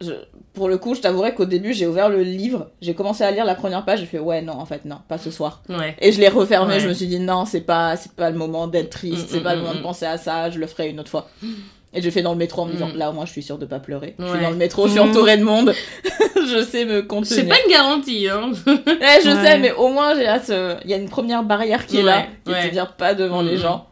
Je- 0.00 0.12
pour 0.54 0.68
le 0.68 0.78
coup, 0.78 0.94
je 0.96 1.00
t'avouerais 1.00 1.32
qu'au 1.32 1.44
début, 1.44 1.72
j'ai 1.72 1.86
ouvert 1.86 2.08
le 2.08 2.22
livre, 2.22 2.70
j'ai 2.80 2.92
commencé 2.92 3.22
à 3.22 3.30
lire 3.30 3.44
la 3.44 3.54
première 3.54 3.84
page, 3.84 4.00
j'ai 4.00 4.06
fait 4.06 4.18
ouais 4.18 4.42
non 4.42 4.54
en 4.54 4.66
fait 4.66 4.84
non, 4.84 4.98
pas 5.08 5.16
ce 5.16 5.30
soir. 5.30 5.62
Ouais. 5.68 5.94
Et 6.00 6.10
je 6.10 6.20
l'ai 6.20 6.28
refermé, 6.28 6.74
Ouais. 6.74 6.80
je 6.80 6.88
me 6.88 6.92
suis 6.92 7.06
dit 7.06 7.20
non, 7.20 7.44
c'est 7.44 7.60
pas 7.60 7.96
c'est 7.96 8.12
pas 8.12 8.30
le 8.30 8.36
moment 8.36 8.66
d'être 8.66 8.90
triste, 8.90 9.26
Mm, 9.26 9.28
c'est 9.30 9.40
mm, 9.40 9.42
pas 9.44 9.54
le 9.54 9.60
mm, 9.60 9.64
moment 9.64 9.74
de 9.76 9.82
penser 9.82 10.04
à 10.06 10.18
ça, 10.18 10.50
je 10.50 10.58
le 10.58 10.66
ferai 10.66 10.88
une 10.90 10.98
autre 10.98 11.10
fois. 11.10 11.28
Et 11.94 12.00
j'ai 12.02 12.10
fait 12.10 12.22
dans 12.22 12.32
le 12.32 12.38
métro 12.38 12.62
en 12.62 12.66
me 12.66 12.72
disant 12.72 12.88
Mm. 12.88 12.96
là 12.96 13.10
au 13.10 13.12
moins 13.12 13.26
je 13.26 13.30
suis 13.32 13.42
sûre 13.44 13.58
de 13.58 13.66
pas 13.66 13.78
pleurer. 13.78 14.16
Je 14.18 14.26
suis 14.26 14.40
dans 14.40 14.50
le 14.50 14.56
métro, 14.56 14.86
je 14.86 14.92
suis 14.92 15.00
entourée 15.00 15.36
de 15.36 15.44
monde, 15.44 15.72
je 16.36 16.64
sais 16.64 16.84
me 16.84 17.02
contenir. 17.02 17.26
C'est 17.36 17.44
pas 17.46 17.56
une 17.64 17.70
garantie, 17.70 18.26
hein. 18.28 18.50
Ouais, 18.66 19.20
je 19.24 19.28
Ouais. 19.30 19.44
sais, 19.44 19.58
mais 19.58 19.70
au 19.72 19.88
moins 19.88 20.16
j'ai 20.16 20.24
là 20.24 20.40
ce... 20.40 20.76
il 20.84 20.90
y 20.90 20.94
a 20.94 20.96
une 20.96 21.08
première 21.08 21.44
barrière 21.44 21.86
qui 21.86 21.98
est 21.98 22.02
là, 22.02 22.26
qui 22.44 22.50
ouais. 22.50 22.66
te 22.68 22.72
vient 22.72 22.86
pas 22.86 23.14
devant 23.14 23.42
Mm, 23.44 23.46
les 23.46 23.58
gens. 23.58 23.86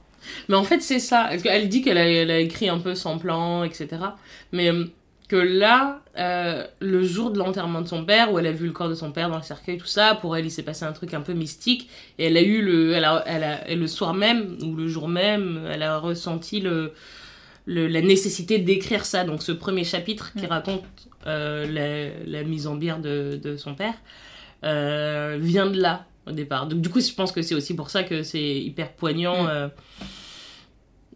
Mais 0.48 0.56
en 0.56 0.64
fait, 0.64 0.80
c'est 0.80 0.98
ça. 0.98 1.30
Qu'elle 1.42 1.68
dit 1.68 1.82
qu'elle 1.82 1.98
a, 1.98 2.06
elle 2.08 2.30
a 2.30 2.38
écrit 2.38 2.68
un 2.68 2.78
peu 2.78 2.94
sans 2.94 3.18
plan, 3.18 3.64
etc. 3.64 4.16
Mais 4.52 4.70
euh, 4.70 4.84
que 5.28 5.36
là, 5.36 6.00
euh, 6.18 6.66
le 6.80 7.02
jour 7.04 7.30
de 7.30 7.38
l'enterrement 7.38 7.80
de 7.82 7.88
son 7.88 8.04
père, 8.04 8.32
où 8.32 8.38
elle 8.38 8.46
a 8.46 8.52
vu 8.52 8.66
le 8.66 8.72
corps 8.72 8.88
de 8.88 8.94
son 8.94 9.12
père 9.12 9.30
dans 9.30 9.36
le 9.36 9.42
cercueil, 9.42 9.78
tout 9.78 9.86
ça, 9.86 10.14
pour 10.16 10.36
elle, 10.36 10.44
il 10.46 10.50
s'est 10.50 10.62
passé 10.64 10.84
un 10.84 10.92
truc 10.92 11.14
un 11.14 11.20
peu 11.20 11.32
mystique. 11.34 11.88
Et 12.18 12.26
elle 12.26 12.36
a 12.36 12.42
eu 12.42 12.62
le. 12.62 12.92
Elle 12.92 13.04
a, 13.04 13.22
elle 13.26 13.44
a- 13.44 13.74
le 13.74 13.86
soir 13.86 14.14
même, 14.14 14.58
ou 14.62 14.74
le 14.74 14.88
jour 14.88 15.08
même, 15.08 15.66
elle 15.70 15.82
a 15.82 15.98
ressenti 15.98 16.60
le, 16.60 16.92
le- 17.66 17.86
la 17.88 18.02
nécessité 18.02 18.58
d'écrire 18.58 19.04
ça. 19.04 19.24
Donc, 19.24 19.42
ce 19.42 19.52
premier 19.52 19.84
chapitre 19.84 20.32
qui 20.34 20.46
raconte 20.46 20.84
euh, 21.26 21.66
la, 21.66 22.38
la 22.40 22.44
mise 22.44 22.66
en 22.66 22.74
bière 22.76 22.98
de, 22.98 23.38
de 23.42 23.56
son 23.56 23.74
père 23.74 23.94
euh, 24.64 25.38
vient 25.40 25.66
de 25.66 25.80
là 25.80 26.06
au 26.26 26.32
départ. 26.32 26.66
Donc 26.66 26.80
du 26.80 26.88
coup, 26.88 27.00
je 27.00 27.12
pense 27.12 27.32
que 27.32 27.42
c'est 27.42 27.54
aussi 27.54 27.74
pour 27.74 27.90
ça 27.90 28.02
que 28.02 28.22
c'est 28.22 28.60
hyper 28.60 28.92
poignant. 28.92 29.44
Mm. 29.44 29.48
euh, 29.48 29.68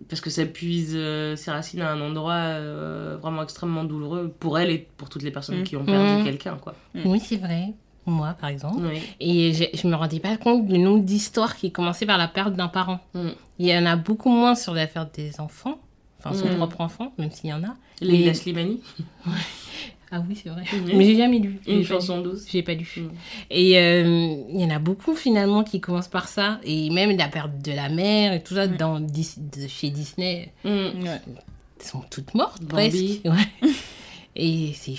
parce 0.09 0.21
que 0.21 0.29
ça 0.29 0.45
puise 0.45 0.93
euh, 0.95 1.35
ses 1.37 1.51
racines 1.51 1.81
à 1.81 1.91
un 1.93 2.01
endroit 2.01 2.35
euh, 2.35 3.17
vraiment 3.23 3.43
extrêmement 3.43 3.85
douloureux 3.85 4.35
pour 4.41 4.59
elle 4.59 4.71
et 4.71 4.89
pour 4.97 5.09
toutes 5.09 5.23
les 5.23 5.31
personnes 5.31 5.61
Mm. 5.61 5.65
qui 5.65 5.77
ont 5.77 5.85
perdu 5.85 6.21
Mm. 6.21 6.25
quelqu'un, 6.25 6.57
quoi. 6.57 6.75
Oui, 7.05 7.21
c'est 7.21 7.37
vrai. 7.37 7.73
Moi, 8.07 8.35
par 8.39 8.51
exemple. 8.51 8.83
Oui. 8.83 8.99
Et 9.21 9.53
je, 9.55 9.65
je 9.73 9.87
me 9.89 9.95
rendais 9.95 10.21
pas 10.21 10.37
compte 10.37 10.67
du 10.67 10.79
nombre 10.79 11.03
d'histoires 11.05 11.57
qui 11.57 11.73
commençaient 11.73 12.05
par 12.07 12.19
la 12.19 12.29
perte 12.29 12.53
d'un 12.55 12.69
parent. 12.69 13.01
Il 13.15 13.67
y 13.67 13.75
en 13.79 13.87
a 13.87 13.97
beaucoup 13.97 14.29
moins 14.31 14.55
sur 14.57 14.75
la 14.75 14.87
perte 14.87 15.15
des 15.15 15.41
enfants. 15.41 15.79
Enfin, 16.19 16.37
son 16.37 16.49
propre 16.57 16.81
enfant, 16.83 17.15
même 17.19 17.31
s'il 17.31 17.51
y 17.51 17.53
en 17.53 17.63
a. 17.65 17.75
Mais- 18.03 18.35
Slimani, 18.35 18.81
Ah 20.17 20.23
oui, 20.29 20.39
c'est 20.41 20.49
vrai. 20.51 20.63
Mais 20.95 21.05
j'ai 21.05 21.17
jamais 21.17 21.41
lu. 21.41 21.59
une 21.67 21.83
chanson 21.85 22.21
douce. 22.21 22.45
J'ai 22.49 22.63
pas 22.63 22.75
lu. 22.75 22.89
Mm. 22.97 23.09
Et 23.51 23.79
euh, 23.79 24.37
il 24.49 24.61
y 24.61 24.65
en 24.65 24.71
a 24.71 24.79
beaucoup 24.79 25.17
finalement 25.17 25.65
qui 25.65 25.81
commencent 25.81 26.07
par 26.09 26.29
ça. 26.29 26.61
Et 26.63 26.89
même 26.91 27.17
la 27.17 27.27
perte 27.29 27.59
de 27.65 27.73
la 27.73 27.89
mère 27.89 28.33
et 28.33 28.41
tout 28.43 28.55
ça 28.55 28.69
dans, 28.69 29.01
Dis- 29.01 29.35
de- 29.39 29.67
chez 29.67 29.91
Disney, 29.91 30.53
Mm. 30.65 30.69
Ouais. 30.69 31.21
elles 31.27 31.85
sont 31.85 32.03
toutes 32.11 32.33
mortes 32.35 32.63
Bambi. 32.63 33.21
presque. 33.23 33.25
Ouais. 33.63 33.71
Et 34.37 34.73
c'est, 34.75 34.95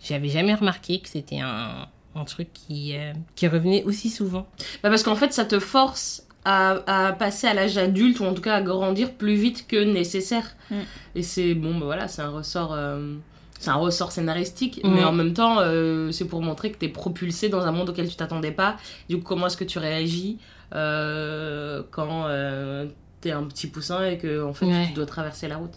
j'avais 0.00 0.28
jamais 0.28 0.54
remarqué 0.54 1.00
que 1.00 1.08
c'était 1.08 1.40
un, 1.40 1.88
un 2.14 2.24
truc 2.24 2.48
qui, 2.52 2.96
euh, 2.96 3.12
qui 3.34 3.48
revenait 3.48 3.82
aussi 3.84 4.10
souvent. 4.10 4.46
Bah 4.82 4.90
parce 4.90 5.02
qu'en 5.02 5.16
fait, 5.16 5.32
ça 5.32 5.44
te 5.44 5.58
force 5.58 6.24
à, 6.44 7.08
à 7.08 7.12
passer 7.12 7.46
à 7.48 7.54
l'âge 7.54 7.76
adulte, 7.78 8.20
ou 8.20 8.24
en 8.24 8.32
tout 8.34 8.42
cas 8.42 8.54
à 8.54 8.62
grandir 8.62 9.12
plus 9.14 9.34
vite 9.34 9.66
que 9.66 9.82
nécessaire. 9.82 10.56
Mm. 10.70 10.74
Et 11.16 11.22
c'est 11.22 11.54
bon, 11.54 11.76
bah 11.78 11.86
voilà, 11.86 12.06
c'est 12.08 12.22
un 12.22 12.30
ressort. 12.30 12.72
euh, 12.74 13.14
c'est 13.58 13.70
un 13.70 13.74
ressort 13.76 14.12
scénaristique, 14.12 14.80
Mm. 14.84 14.94
mais 14.94 15.04
en 15.04 15.12
même 15.12 15.32
temps, 15.32 15.56
euh, 15.60 16.10
c'est 16.12 16.26
pour 16.26 16.42
montrer 16.42 16.70
que 16.70 16.76
t'es 16.78 16.88
propulsé 16.88 17.48
dans 17.48 17.60
un 17.64 17.72
monde 17.72 17.88
auquel 17.90 18.08
tu 18.08 18.16
t'attendais 18.16 18.52
pas. 18.52 18.76
Du 19.08 19.16
coup, 19.18 19.24
comment 19.24 19.46
est-ce 19.46 19.56
que 19.56 19.64
tu 19.64 19.78
réagis 19.78 20.38
euh, 20.74 21.82
quand 21.90 22.24
euh, 22.26 22.86
t'es 23.20 23.30
un 23.32 23.44
petit 23.44 23.66
poussin 23.66 24.04
et 24.06 24.18
que 24.18 24.44
en 24.44 24.52
fait 24.52 24.66
Ouais. 24.66 24.86
tu 24.88 24.92
dois 24.94 25.06
traverser 25.06 25.48
la 25.48 25.56
route? 25.56 25.74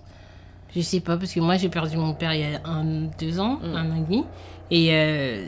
Je 0.75 0.81
sais 0.81 0.99
pas, 0.99 1.17
parce 1.17 1.33
que 1.33 1.39
moi 1.39 1.57
j'ai 1.57 1.69
perdu 1.69 1.97
mon 1.97 2.13
père 2.13 2.33
il 2.33 2.41
y 2.41 2.43
a 2.55 2.61
un, 2.65 2.83
deux 3.19 3.39
ans, 3.39 3.59
Mm. 3.63 3.75
un 3.75 3.91
an 3.91 3.95
et 3.95 4.01
demi. 4.01 4.23
Et 4.71 4.89
euh, 4.93 5.45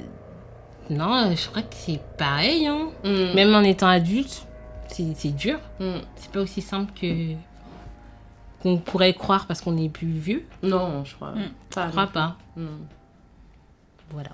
non, 0.90 1.34
je 1.36 1.48
crois 1.50 1.62
que 1.62 1.76
c'est 1.76 2.00
pareil. 2.18 2.66
Hein. 2.66 2.90
Mm. 3.04 3.36
Même 3.36 3.54
en 3.56 3.62
étant 3.62 3.88
adulte, 3.88 4.48
c'est, 4.88 5.36
dur. 5.36 5.60
C'est 6.16 6.32
pas 6.32 6.42
aussi 6.42 6.62
simple 6.62 6.92
que 7.00 7.34
qu'on 8.62 8.78
pourrait 8.78 9.14
croire 9.14 9.48
parce 9.48 9.62
qu'on 9.62 9.78
est 9.78 9.90
plus 9.90 10.08
vieux. 10.08 10.44
Non, 10.64 11.04
je 11.06 11.16
crois 11.16 11.32
Mm. 11.32 11.52
pas. 11.74 11.86
Je 11.88 11.92
crois 11.92 12.08
pas. 12.08 12.38
Mm. 12.56 12.66
Voilà. 14.12 14.30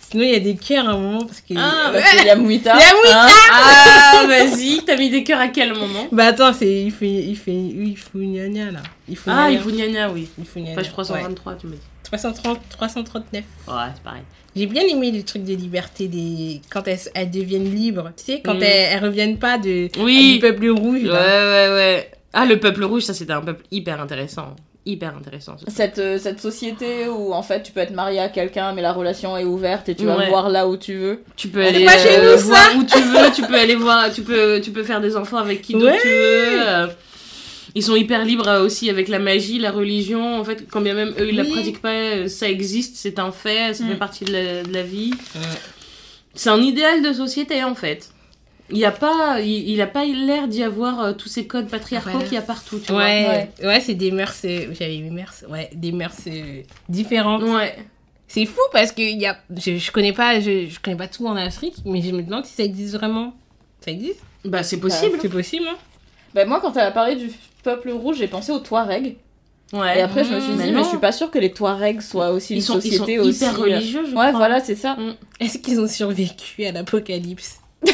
Sinon, 0.00 0.24
il 0.24 0.30
y 0.30 0.34
a 0.34 0.40
des 0.40 0.56
cœurs 0.56 0.88
à 0.88 0.92
un 0.92 0.98
moment 0.98 1.20
parce 1.26 1.42
que. 1.42 1.52
Ah, 1.56 1.92
qu'il 2.16 2.26
y 2.26 2.30
a 2.30 2.36
Mouita. 2.36 2.74
Il 2.76 2.80
y 2.80 2.84
a 2.84 2.94
Mouita 2.94 3.26
hein. 3.26 3.30
Ah, 3.52 4.24
vas-y, 4.26 4.82
t'as 4.86 4.96
mis 4.96 5.10
des 5.10 5.22
cœurs 5.22 5.40
à 5.40 5.48
quel 5.48 5.74
moment 5.74 6.06
Bah 6.12 6.26
attends, 6.28 6.52
c'est 6.54 6.82
il 6.84 6.90
fait 6.92 7.10
il 7.24 7.36
fait 7.36 7.52
il 7.54 7.96
faut 7.96 8.18
gna 8.20 8.48
gna, 8.48 8.70
là. 8.70 8.80
Il 9.08 9.16
faut 9.16 9.30
Ah, 9.30 9.48
gna 9.48 9.50
il 9.50 9.60
faut 9.60 9.70
gna 9.70 9.86
gna, 9.88 10.10
oui. 10.10 10.28
il 10.38 10.46
faut 10.46 10.60
gna 10.60 10.70
gna. 10.70 10.74
Page 10.76 10.86
Ouais. 10.86 10.92
323, 10.92 11.54
tu 11.56 11.66
me 11.66 11.72
dis. 11.74 11.80
330 12.04 12.58
339. 12.70 13.44
Ouais, 13.68 13.74
c'est 13.94 14.02
pareil. 14.02 14.22
J'ai 14.56 14.66
bien 14.66 14.82
aimé 14.82 15.10
le 15.12 15.22
truc 15.22 15.44
de 15.44 15.54
liberté 15.54 16.08
des 16.08 16.60
quand 16.70 16.88
elles, 16.88 16.98
elles 17.14 17.30
deviennent 17.30 17.72
libres. 17.74 18.10
Tu 18.16 18.24
sais 18.24 18.40
quand 18.44 18.54
Mm. 18.54 18.62
elles, 18.62 18.88
elles 18.92 19.04
reviennent 19.04 19.38
pas 19.38 19.58
de 19.58 19.88
Oui. 20.00 20.34
du 20.34 20.38
peuple 20.40 20.68
rouge 20.70 21.02
Ouais, 21.02 21.08
là. 21.08 21.68
ouais, 21.68 21.74
ouais. 21.74 22.10
Ah, 22.32 22.46
le 22.46 22.58
peuple 22.58 22.84
rouge, 22.84 23.02
ça 23.02 23.14
c'était 23.14 23.32
un 23.32 23.42
peuple 23.42 23.64
hyper 23.70 24.00
intéressant. 24.00 24.56
Hyper 24.88 25.16
intéressant. 25.16 25.56
Cette, 25.66 25.98
euh, 25.98 26.16
cette 26.16 26.40
société 26.40 27.08
où 27.08 27.32
en 27.34 27.42
fait 27.42 27.62
tu 27.64 27.72
peux 27.72 27.80
être 27.80 27.92
marié 27.92 28.20
à 28.20 28.28
quelqu'un 28.28 28.72
mais 28.72 28.82
la 28.82 28.92
relation 28.92 29.36
est 29.36 29.42
ouverte 29.44 29.88
et 29.88 29.94
tu 29.96 30.06
vas 30.06 30.16
Ouais. 30.16 30.28
voir 30.28 30.48
là 30.48 30.68
où 30.68 30.76
tu 30.76 30.94
veux. 30.94 31.22
Tu 31.36 31.48
peux 31.48 31.60
aller 31.64 31.84
euh, 31.86 32.36
voir 32.36 32.70
où 32.78 32.84
tu 32.84 32.98
veux, 33.00 33.32
tu 33.34 33.42
peux 33.42 33.56
aller 33.58 33.74
voir, 33.74 34.12
tu 34.12 34.22
peux, 34.22 34.60
tu 34.62 34.70
peux 34.70 34.84
faire 34.84 35.00
des 35.00 35.16
enfants 35.16 35.38
avec 35.38 35.60
qui 35.62 35.74
Ouais. 35.74 35.98
tu 36.00 36.08
veux. 36.08 36.88
Ils 37.76 37.82
sont 37.82 37.94
hyper 37.94 38.24
libres 38.24 38.48
euh, 38.48 38.64
aussi 38.64 38.88
avec 38.90 39.06
la 39.08 39.18
magie, 39.18 39.58
la 39.58 39.70
religion. 39.70 40.40
En 40.40 40.44
fait, 40.44 40.66
quand 40.68 40.80
bien 40.80 40.94
même 40.94 41.12
eux, 41.20 41.28
ils 41.28 41.36
la 41.36 41.42
Oui. 41.42 41.50
pratiquent 41.52 41.82
pas, 41.82 41.92
euh, 41.92 42.26
ça 42.28 42.48
existe, 42.48 42.96
c'est 42.96 43.18
un 43.18 43.30
fait, 43.30 43.74
ça 43.74 43.84
Mm. 43.84 43.88
fait 43.88 43.94
partie 43.96 44.24
de 44.24 44.32
la, 44.32 44.62
de 44.62 44.72
la 44.72 44.82
vie. 44.82 45.12
C'est 46.34 46.50
un 46.50 46.60
idéal 46.60 47.02
de 47.02 47.12
société 47.12 47.62
en 47.64 47.74
fait. 47.74 48.10
Il 48.70 48.78
y 48.78 48.84
a 48.84 48.90
pas, 48.90 49.40
il, 49.40 49.68
il 49.70 49.80
a 49.80 49.86
pas 49.86 50.04
l'air 50.04 50.48
d'y 50.48 50.62
avoir 50.62 51.00
euh, 51.00 51.12
tous 51.12 51.28
ces 51.28 51.46
codes 51.46 51.68
patriarcaux 51.68 52.10
Voilà. 52.10 52.24
qu'il 52.26 52.34
y 52.34 52.38
a 52.38 52.42
partout, 52.42 52.80
tu 52.80 52.90
Ouais, 52.92 53.48
ouais, 53.62 53.80
c'est 53.80 53.94
des 53.94 54.10
mœurs 54.10 54.34
j'avais 54.42 55.08
mœurs 55.10 55.44
ouais, 55.48 55.70
des 55.74 55.92
mœurs 55.92 56.16
euh, 56.26 56.62
différentes. 56.88 57.42
Ouais. 57.42 57.76
C'est 58.26 58.44
fou 58.44 58.60
parce 58.72 58.90
que 58.90 59.02
il 59.02 59.20
y 59.20 59.26
a 59.26 59.38
je, 59.56 59.76
je 59.76 59.92
connais 59.92 60.12
pas 60.12 60.40
je, 60.40 60.66
je 60.66 60.80
connais 60.80 60.96
pas 60.96 61.06
tout 61.06 61.24
en 61.28 61.36
Afrique 61.36 61.76
mais 61.84 62.02
je 62.02 62.10
me 62.10 62.22
demande 62.22 62.44
si 62.44 62.54
ça 62.54 62.64
existe 62.64 62.94
vraiment. 62.94 63.34
Ça 63.84 63.92
existe? 63.92 64.20
Bah, 64.44 64.62
c'est 64.64 64.80
possible. 64.80 65.18
C'est 65.22 65.28
possible, 65.28 65.66
hein 65.68 65.76
Bah, 66.34 66.44
moi, 66.44 66.60
quand 66.60 66.72
elle 66.76 66.86
a 66.86 66.90
parlé 66.90 67.14
du 67.16 67.30
peuple 67.66 67.90
rouge, 67.90 68.16
j'ai 68.18 68.28
pensé 68.28 68.52
aux 68.52 68.60
Touaregs. 68.60 69.16
Ouais. 69.72 69.98
Et 69.98 70.00
après, 70.02 70.22
je 70.24 70.32
me 70.32 70.38
suis 70.40 70.52
Mmh, 70.52 70.62
dit, 70.62 70.70
mais 70.72 70.84
je 70.84 70.88
suis 70.88 70.98
pas 70.98 71.10
sûre 71.10 71.30
que 71.30 71.38
les 71.40 71.50
Touaregs 71.52 72.00
soient 72.00 72.30
aussi 72.30 72.54
une 72.54 72.60
sont, 72.60 72.78
ils 72.78 72.92
sont 72.92 73.04
société 73.04 73.14
hyper 73.20 73.54
euh, 73.58 73.62
religieux, 73.62 74.02
je 74.04 74.10
Ouais, 74.10 74.28
crois. 74.28 74.30
voilà, 74.32 74.60
c'est 74.60 74.76
ça. 74.76 74.96
Est-ce 75.40 75.58
qu'ils 75.58 75.80
ont 75.80 75.88
survécu 75.88 76.64
à 76.64 76.70
l'apocalypse? 76.72 77.56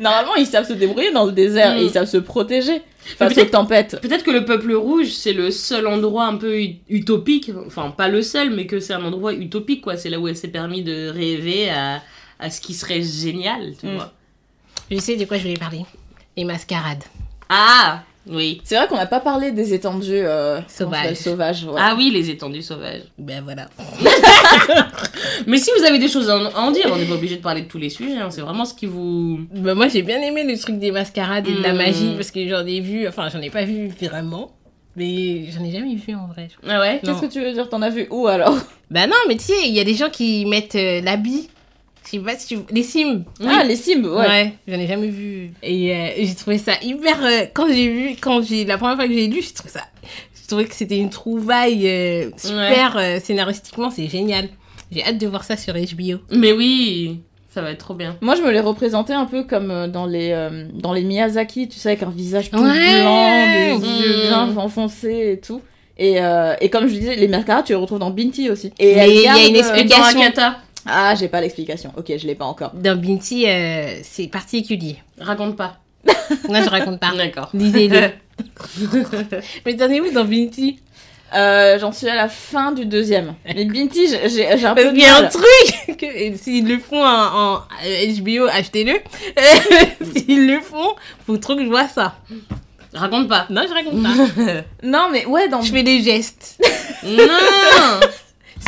Normalement, 0.00 0.34
ils 0.36 0.46
savent 0.46 0.66
se 0.66 0.72
débrouiller 0.72 1.12
dans 1.12 1.24
le 1.26 1.32
désert 1.32 1.74
Mm. 1.74 1.78
et 1.78 1.82
ils 1.84 1.90
savent 1.90 2.06
se 2.08 2.16
protéger 2.16 2.82
face 3.18 3.32
aux 3.32 3.34
peut-être- 3.34 3.50
tempêtes. 3.50 3.98
Peut-être 4.00 4.24
que 4.24 4.30
le 4.30 4.44
peuple 4.44 4.72
rouge, 4.74 5.08
c'est 5.10 5.32
le 5.32 5.50
seul 5.50 5.86
endroit 5.86 6.26
un 6.26 6.36
peu 6.36 6.58
ut- 6.60 6.78
utopique, 6.88 7.50
enfin 7.66 7.90
pas 7.90 8.08
le 8.08 8.22
seul, 8.22 8.50
mais 8.50 8.66
que 8.66 8.80
c'est 8.80 8.92
un 8.94 9.04
endroit 9.04 9.32
utopique, 9.34 9.82
quoi. 9.82 9.96
C'est 9.96 10.10
là 10.10 10.18
où 10.18 10.28
elle 10.28 10.36
s'est 10.36 10.48
permis 10.48 10.82
de 10.82 11.08
rêver 11.08 11.70
à, 11.70 12.02
à 12.38 12.50
ce 12.50 12.60
qui 12.60 12.74
serait 12.74 13.02
génial, 13.02 13.72
tu 13.78 13.86
Mm. 13.86 13.94
vois. 13.96 14.12
Je 14.90 14.98
sais 14.98 15.16
de 15.16 15.24
quoi 15.24 15.38
je 15.38 15.42
voulais 15.42 15.54
parler. 15.56 15.84
Les 16.36 16.44
mascarades. 16.44 17.02
Ah 17.48 18.02
Oui. 18.26 18.60
C'est 18.64 18.76
vrai 18.76 18.86
qu'on 18.88 18.96
n'a 18.96 19.06
pas 19.06 19.20
parlé 19.20 19.52
des 19.52 19.74
étendues 19.74 20.12
euh, 20.12 20.60
Sauvages. 20.66 21.16
sauvages. 21.16 21.64
ouais. 21.64 21.78
Ah 21.78 21.94
oui, 21.96 22.10
les 22.10 22.30
étendues 22.30 22.62
sauvages. 22.62 23.02
Ben 23.18 23.42
voilà. 23.44 23.68
Mais 25.46 25.58
si 25.58 25.70
vous 25.78 25.84
avez 25.84 25.98
des 25.98 26.08
choses 26.08 26.30
à 26.30 26.36
en, 26.58 26.70
dire, 26.70 26.86
on 26.92 26.96
n'est 26.96 27.04
pas 27.04 27.14
obligé 27.14 27.36
de 27.36 27.42
parler 27.42 27.62
de 27.62 27.68
tous 27.68 27.78
les 27.78 27.90
sujets, 27.90 28.16
hein. 28.18 28.30
c'est 28.30 28.40
vraiment 28.40 28.64
ce 28.64 28.74
qui 28.74 28.86
vous... 28.86 29.40
Ben 29.52 29.74
moi 29.74 29.88
j'ai 29.88 30.02
bien 30.02 30.20
aimé 30.22 30.44
le 30.44 30.58
truc 30.58 30.78
des 30.78 30.90
mascarades 30.90 31.46
et 31.48 31.52
de 31.54 31.62
la 31.62 31.72
Mm. 31.72 31.76
magie 31.76 32.12
parce 32.14 32.30
que 32.30 32.46
j'en 32.48 32.64
ai 32.66 32.80
vu, 32.80 33.06
enfin 33.08 33.28
j'en 33.28 33.40
ai 33.40 33.50
pas 33.50 33.64
vu 33.64 33.88
vraiment, 34.00 34.52
mais 34.96 35.46
j'en 35.50 35.64
ai 35.64 35.72
jamais 35.72 35.94
vu 35.96 36.14
en 36.14 36.26
vrai. 36.28 36.48
Ah 36.66 36.80
ouais? 36.80 37.00
Qu'est-ce 37.04 37.20
que 37.20 37.26
tu 37.26 37.40
veux 37.42 37.52
dire? 37.52 37.68
T'en 37.68 37.82
as 37.82 37.90
vu 37.90 38.06
où 38.10 38.26
alors? 38.26 38.56
Bah 38.90 39.06
non, 39.06 39.16
mais 39.28 39.36
tu 39.36 39.44
sais, 39.44 39.66
il 39.66 39.74
y 39.74 39.80
a 39.80 39.84
des 39.84 39.94
gens 39.94 40.08
qui 40.10 40.46
mettent 40.46 40.76
euh, 40.76 41.00
l'habit. 41.00 41.48
Je 42.14 42.18
sais 42.20 42.24
pas 42.24 42.38
si 42.38 42.46
tu... 42.48 42.58
Les 42.72 42.82
Sims. 42.82 43.24
Oui. 43.40 43.46
Ah, 43.48 43.64
les 43.64 43.76
Sims, 43.76 44.04
ouais. 44.04 44.26
Ouais, 44.26 44.52
j'en 44.68 44.78
ai 44.78 44.86
jamais 44.86 45.08
vu. 45.08 45.50
Et 45.62 45.94
euh, 45.94 46.08
j'ai 46.18 46.34
trouvé 46.34 46.58
ça 46.58 46.72
hyper. 46.82 47.24
euh, 47.24 47.46
quand 47.52 47.68
j'ai 47.68 47.88
vu, 47.88 48.16
quand 48.20 48.42
j'ai 48.42 48.64
la 48.64 48.78
première 48.78 48.96
fois 48.96 49.06
que 49.06 49.12
j'ai 49.14 49.26
lu, 49.26 49.42
j'ai 49.42 49.52
trouvé 49.52 49.70
ça. 49.70 49.82
Je 50.42 50.46
trouvais 50.48 50.64
que 50.66 50.74
c'était 50.74 50.98
une 50.98 51.10
trouvaille 51.10 51.88
euh, 51.88 52.30
super 52.36 52.96
euh, 52.98 53.18
scénaristiquement, 53.20 53.90
c'est 53.90 54.08
génial. 54.08 54.48
J'ai 54.92 55.02
hâte 55.04 55.18
de 55.18 55.26
voir 55.26 55.42
ça 55.44 55.56
sur 55.56 55.72
HBO. 55.74 56.18
Mais 56.30 56.52
oui, 56.52 57.20
ça 57.50 57.62
va 57.62 57.70
être 57.70 57.78
trop 57.78 57.94
bien. 57.94 58.16
Moi, 58.20 58.34
je 58.36 58.42
me 58.42 58.50
les 58.50 58.60
représentais 58.60 59.14
un 59.14 59.24
peu 59.24 59.44
comme 59.44 59.86
dans 59.90 60.04
les, 60.06 60.30
euh, 60.32 60.66
dans 60.74 60.92
les 60.92 61.02
Miyazaki, 61.02 61.68
tu 61.68 61.78
sais, 61.78 61.88
avec 61.90 62.02
un 62.02 62.10
visage 62.10 62.50
tout 62.50 62.58
Ouais. 62.58 63.00
blanc, 63.00 63.46
des 63.46 63.78
Mmh. 63.78 64.02
yeux 64.02 64.22
bien 64.28 64.56
enfoncés 64.58 65.32
et 65.32 65.40
tout. 65.40 65.62
Et, 65.96 66.20
euh, 66.20 66.54
et 66.60 66.68
comme 66.70 66.88
je 66.88 66.92
disais, 66.94 67.14
les 67.16 67.28
mascarades, 67.28 67.64
tu 67.64 67.72
les 67.72 67.76
retrouves 67.78 68.00
dans 68.00 68.10
Binti 68.10 68.50
aussi. 68.50 68.72
Et 68.78 68.90
il 68.92 69.22
y 69.22 69.26
a 69.28 69.46
une 69.46 69.56
explication. 69.56 70.18
Dans 70.18 70.20
Akata, 70.22 70.58
Ah, 70.86 71.14
j'ai 71.14 71.28
pas 71.28 71.40
l'explication. 71.40 71.92
Ok, 71.96 72.12
je 72.16 72.26
l'ai 72.26 72.34
pas 72.34 72.44
encore. 72.44 72.72
Dans 72.74 72.98
Binti, 73.00 73.46
euh, 73.48 73.98
c'est 74.02 74.26
particulier. 74.28 74.96
raconte 75.18 75.56
pas. 75.56 75.78
Moi, 76.48 76.62
je 76.62 76.68
raconte 76.68 77.00
pas. 77.00 77.12
D'accord. 77.16 77.50
Lisez-le. 77.54 78.10
Mais 79.66 79.76
t'en 79.76 79.88
es 79.90 80.00
où 80.00 80.10
dans 80.12 80.24
Binti 80.24 80.78
Euh, 81.34 81.78
J'en 81.78 81.90
suis 81.92 82.08
à 82.08 82.14
la 82.14 82.28
fin 82.28 82.72
du 82.72 82.84
deuxième. 82.84 83.34
Mais 83.46 83.64
Binti, 83.64 84.08
j'ai 84.28 84.66
un 84.66 84.74
peu 84.74 84.90
qu'il 84.90 85.00
y 85.00 85.06
a 85.06 85.16
un 85.16 85.28
truc 85.28 85.96
que 85.98 86.04
et 86.06 86.36
S'ils 86.36 86.68
le 86.68 86.78
font 86.78 87.02
en, 87.02 87.54
en 87.54 87.54
euh, 87.86 88.12
HBO, 88.20 88.46
achetez-le. 88.52 88.94
S'ils 90.16 90.46
le 90.46 90.60
font, 90.60 90.94
faut 91.26 91.38
trop 91.38 91.56
que 91.56 91.62
je 91.64 91.68
vois 91.68 91.88
ça. 91.88 92.16
Raconte 92.92 93.28
pas. 93.28 93.46
Non, 93.50 93.62
je 93.68 93.72
raconte 93.74 94.02
pas. 94.02 94.62
Non, 94.82 95.08
mais 95.10 95.24
ouais, 95.26 95.48
dans 95.48 95.62
Je 95.62 95.72
fais 95.72 95.82
des 95.82 96.02
gestes. 96.02 96.62
non 97.04 98.00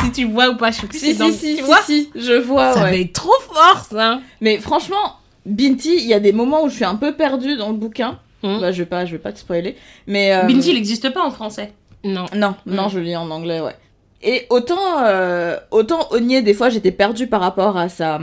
si 0.01 0.11
tu 0.11 0.25
vois 0.25 0.49
ou 0.49 0.57
pas, 0.57 0.71
je 0.71 0.81
sais 0.81 0.87
plus 0.87 0.99
Si, 0.99 1.15
dans- 1.15 1.27
si, 1.31 1.33
si, 1.33 1.55
tu 1.57 1.63
vois 1.63 1.81
si, 1.81 2.09
je 2.15 2.33
vois, 2.33 2.73
Ça 2.73 2.83
ouais. 2.83 2.91
va 2.91 2.97
être 2.97 3.13
trop 3.13 3.39
fort, 3.51 3.85
ça. 3.89 4.19
Mais 4.41 4.57
franchement, 4.59 5.15
Binti, 5.45 5.95
il 5.97 6.05
y 6.07 6.13
a 6.13 6.19
des 6.19 6.33
moments 6.33 6.63
où 6.63 6.69
je 6.69 6.75
suis 6.75 6.85
un 6.85 6.95
peu 6.95 7.13
perdue 7.13 7.55
dans 7.57 7.69
le 7.69 7.75
bouquin. 7.77 8.19
Hmm. 8.43 8.59
Bah, 8.59 8.71
je 8.71 8.79
vais 8.79 8.85
pas, 8.85 9.05
je 9.05 9.13
vais 9.13 9.17
pas 9.17 9.31
te 9.31 9.39
spoiler. 9.39 9.75
Mais 10.05 10.33
euh, 10.33 10.43
Binti, 10.43 10.69
il 10.69 10.75
n'existe 10.75 11.09
pas 11.11 11.23
en 11.23 11.31
français. 11.31 11.73
Non. 12.03 12.25
non, 12.35 12.55
non, 12.65 12.85
Hmm. 12.87 12.89
je 12.91 12.99
lis 12.99 13.15
en 13.15 13.29
anglais, 13.31 13.59
ouais. 13.61 13.75
Et 14.21 14.45
autant, 14.49 15.03
euh, 15.03 15.57
autant 15.71 16.07
Onye, 16.11 16.41
des 16.43 16.53
fois, 16.53 16.69
j'étais 16.69 16.91
perdue 16.91 17.27
par 17.27 17.41
rapport 17.41 17.77
à 17.77 17.87
sa, 17.89 18.19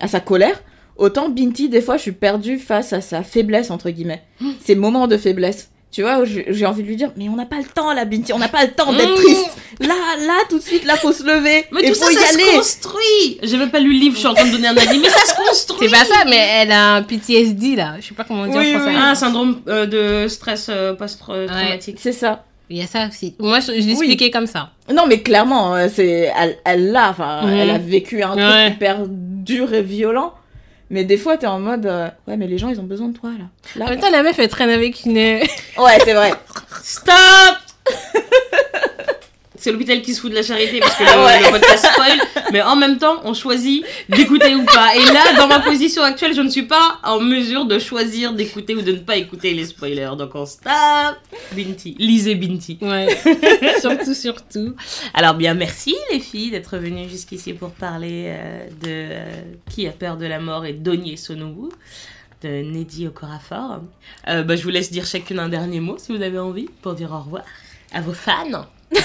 à 0.00 0.08
sa 0.08 0.20
colère. 0.20 0.62
Autant 0.96 1.28
Binti, 1.28 1.68
des 1.68 1.80
fois, 1.80 1.96
je 1.96 2.02
suis 2.02 2.12
perdue 2.12 2.58
face 2.58 2.92
à 2.92 3.00
sa 3.00 3.22
faiblesse 3.22 3.70
entre 3.70 3.90
guillemets. 3.90 4.22
Hmm. 4.40 4.52
Ses 4.60 4.74
moments 4.76 5.06
de 5.08 5.16
faiblesse. 5.16 5.70
Tu 5.94 6.02
vois, 6.02 6.24
j'ai 6.24 6.46
j'ai 6.48 6.66
envie 6.66 6.82
de 6.82 6.88
lui 6.88 6.96
dire, 6.96 7.12
mais 7.16 7.28
on 7.28 7.36
n'a 7.36 7.46
pas 7.46 7.58
le 7.58 7.64
temps 7.72 7.92
là, 7.92 8.04
Binti, 8.04 8.32
on 8.32 8.38
n'a 8.40 8.48
pas 8.48 8.64
le 8.64 8.72
temps 8.72 8.92
d'être 8.92 9.12
Mmh. 9.12 9.22
triste. 9.22 9.50
Là, 9.80 9.94
là, 10.26 10.34
tout 10.48 10.58
de 10.58 10.62
suite, 10.62 10.84
là, 10.84 10.96
faut 10.96 11.12
se 11.12 11.22
lever. 11.22 11.66
Mais 11.70 11.82
et 11.82 11.92
tout 11.92 11.94
faut 11.98 12.06
ça, 12.06 12.12
y 12.12 12.14
ça 12.16 12.26
se 12.32 12.56
construit 12.56 13.38
Je 13.44 13.56
vais 13.56 13.68
pas 13.68 13.78
lu 13.78 13.92
le 13.92 13.98
livre, 14.00 14.14
je 14.14 14.18
suis 14.20 14.26
en 14.26 14.34
train 14.34 14.44
de 14.46 14.50
donner 14.50 14.66
un 14.68 14.76
avis, 14.76 14.98
mais 14.98 15.08
ça 15.08 15.24
se 15.24 15.34
construit 15.36 15.88
C'est 15.88 15.96
pas 15.96 16.04
ça, 16.04 16.24
mais 16.26 16.36
elle 16.36 16.72
a 16.72 16.94
un 16.94 17.02
PTSD, 17.02 17.76
là. 17.76 17.94
Je 18.00 18.08
sais 18.08 18.14
pas 18.14 18.24
comment 18.24 18.44
dire 18.46 18.56
Oui, 18.56 18.74
en 18.74 18.78
français. 18.80 18.94
oui. 18.96 19.00
Ah, 19.00 19.14
syndrome 19.14 19.60
euh, 19.68 19.86
de 19.86 20.26
stress 20.28 20.66
euh, 20.68 20.94
post-traumatique. 20.94 21.98
C'est 22.00 22.12
ça. 22.12 22.44
Il 22.70 22.78
y 22.78 22.82
a 22.82 22.86
ça 22.86 23.06
aussi. 23.08 23.34
Moi, 23.38 23.60
je, 23.60 23.66
je 23.66 23.86
l'expliquais 23.86 24.30
comme 24.32 24.46
ça. 24.46 24.70
Non, 24.92 25.06
mais 25.06 25.20
clairement, 25.22 25.76
euh, 25.76 25.86
c'est 25.92 26.32
elle, 26.36 26.56
elle 26.64 26.90
l'a, 26.92 27.10
enfin, 27.10 27.42
elle 27.48 27.70
a 27.70 27.78
vécu 27.78 28.22
un 28.22 28.30
truc 28.32 28.40
Ouais. 28.42 28.70
hyper 28.70 28.98
dur 29.08 29.72
et 29.74 29.82
violent. 29.82 30.32
Mais 30.94 31.02
des 31.02 31.16
fois, 31.16 31.36
t'es 31.36 31.48
en 31.48 31.58
mode, 31.58 31.86
euh, 31.86 32.08
ouais, 32.28 32.36
mais 32.36 32.46
les 32.46 32.56
gens, 32.56 32.68
ils 32.68 32.78
ont 32.78 32.84
besoin 32.84 33.08
de 33.08 33.16
toi 33.18 33.30
là. 33.30 33.46
En 33.74 33.78
là. 33.80 33.90
même 33.90 34.00
temps, 34.00 34.10
la 34.10 34.22
meuf, 34.22 34.38
elle 34.38 34.48
traîne 34.48 34.70
avec 34.70 35.04
une... 35.04 35.16
Ouais, 35.16 35.98
c'est 36.04 36.14
vrai. 36.14 36.32
Stop 36.84 37.63
C'est 39.64 39.72
l'hôpital 39.72 40.02
qui 40.02 40.12
se 40.12 40.20
fout 40.20 40.28
de 40.30 40.34
la 40.36 40.42
charité 40.42 40.78
parce 40.78 40.94
que 40.94 41.04
le, 41.04 41.24
Ouais. 41.24 41.40
le 41.42 41.50
podcast 41.50 41.86
spoil, 41.90 42.18
mais 42.52 42.60
en 42.60 42.76
même 42.76 42.98
temps, 42.98 43.22
on 43.24 43.32
choisit 43.32 43.82
d'écouter 44.10 44.54
ou 44.54 44.62
pas. 44.66 44.94
Et 44.94 45.04
là, 45.06 45.32
dans 45.38 45.46
ma 45.46 45.58
position 45.60 46.02
actuelle, 46.02 46.34
je 46.34 46.42
ne 46.42 46.50
suis 46.50 46.64
pas 46.64 46.98
en 47.02 47.18
mesure 47.18 47.64
de 47.64 47.78
choisir 47.78 48.34
d'écouter 48.34 48.74
ou 48.74 48.82
de 48.82 48.92
ne 48.92 48.98
pas 48.98 49.16
écouter 49.16 49.54
les 49.54 49.64
spoilers. 49.64 50.10
Donc 50.18 50.34
on 50.34 50.44
stop 50.44 50.70
Binti. 51.52 51.96
Lisez 51.98 52.34
Binti. 52.34 52.76
Ouais. 52.82 53.18
surtout, 53.80 54.12
surtout. 54.12 54.74
Alors 55.14 55.32
bien, 55.32 55.54
merci 55.54 55.96
les 56.12 56.20
filles 56.20 56.50
d'être 56.50 56.76
venues 56.76 57.08
jusqu'ici 57.08 57.54
pour 57.54 57.70
parler 57.70 58.24
euh, 58.26 58.66
de 58.82 58.86
euh, 58.86 59.32
Qui 59.70 59.86
a 59.88 59.92
peur 59.92 60.18
de 60.18 60.26
la 60.26 60.40
mort 60.40 60.66
et 60.66 60.74
d'Ogné 60.74 61.16
Sonobu 61.16 61.70
de 62.42 62.48
Neddy 62.48 63.06
Okorafor. 63.06 63.80
Euh, 64.28 64.42
bah, 64.42 64.56
je 64.56 64.62
vous 64.62 64.68
laisse 64.68 64.90
dire 64.90 65.06
chacune 65.06 65.38
un 65.38 65.48
dernier 65.48 65.80
mot 65.80 65.96
si 65.96 66.14
vous 66.14 66.20
avez 66.22 66.38
envie 66.38 66.68
pour 66.82 66.92
dire 66.92 67.10
au 67.12 67.20
revoir 67.20 67.44
à 67.94 68.02
vos 68.02 68.12
fans. 68.12 68.66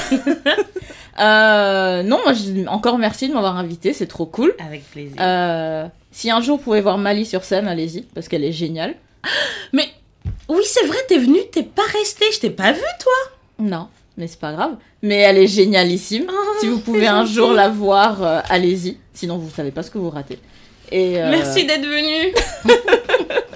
Euh, 1.20 2.02
non, 2.04 2.20
moi, 2.24 2.32
je- 2.32 2.66
encore 2.68 2.98
merci 2.98 3.28
de 3.28 3.34
m'avoir 3.34 3.58
invité, 3.58 3.92
c'est 3.92 4.08
trop 4.08 4.26
cool. 4.26 4.56
Avec 4.66 4.90
plaisir. 4.90 5.18
Euh, 5.20 5.86
si 6.12 6.32
un 6.32 6.40
jour 6.40 6.58
vous 6.58 6.64
pouvez 6.64 6.80
voir 6.80 6.98
Mali 6.98 7.26
sur 7.26 7.44
scène, 7.44 7.68
allez-y, 7.68 8.04
parce 8.04 8.30
qu'elle 8.30 8.46
est 8.46 8.54
géniale. 8.54 8.96
Oui, 10.48 10.64
c'est 10.66 10.86
vrai, 10.88 10.98
t'es 11.08 11.18
venue, 11.20 11.40
t'es 11.52 11.62
pas 11.62 11.84
restée, 11.84 12.26
je 12.34 12.40
t'ai 12.40 12.50
pas 12.50 12.72
vue. 12.72 12.82
Non, 13.60 13.88
mais 14.18 14.26
c'est 14.28 14.40
pas 14.40 14.52
grave. 14.52 14.78
Mais 15.04 15.18
elle 15.18 15.38
est 15.38 15.48
génialissime. 15.48 16.26
si 16.60 16.68
vous 16.68 16.80
pouvez 16.80 17.06
un 17.06 17.24
jour 17.26 17.52
la 17.54 17.70
voir, 17.70 18.24
euh, 18.24 18.40
allez-y. 18.50 18.98
Sinon, 19.14 19.38
vous 19.38 19.50
savez 19.56 19.70
pas 19.72 19.84
ce 19.84 19.92
que 19.92 20.00
vous 20.00 20.10
ratez. 20.10 20.40
Et, 20.92 21.14
Merci 21.14 21.66
d'être 21.68 21.86
venue. 21.86 22.34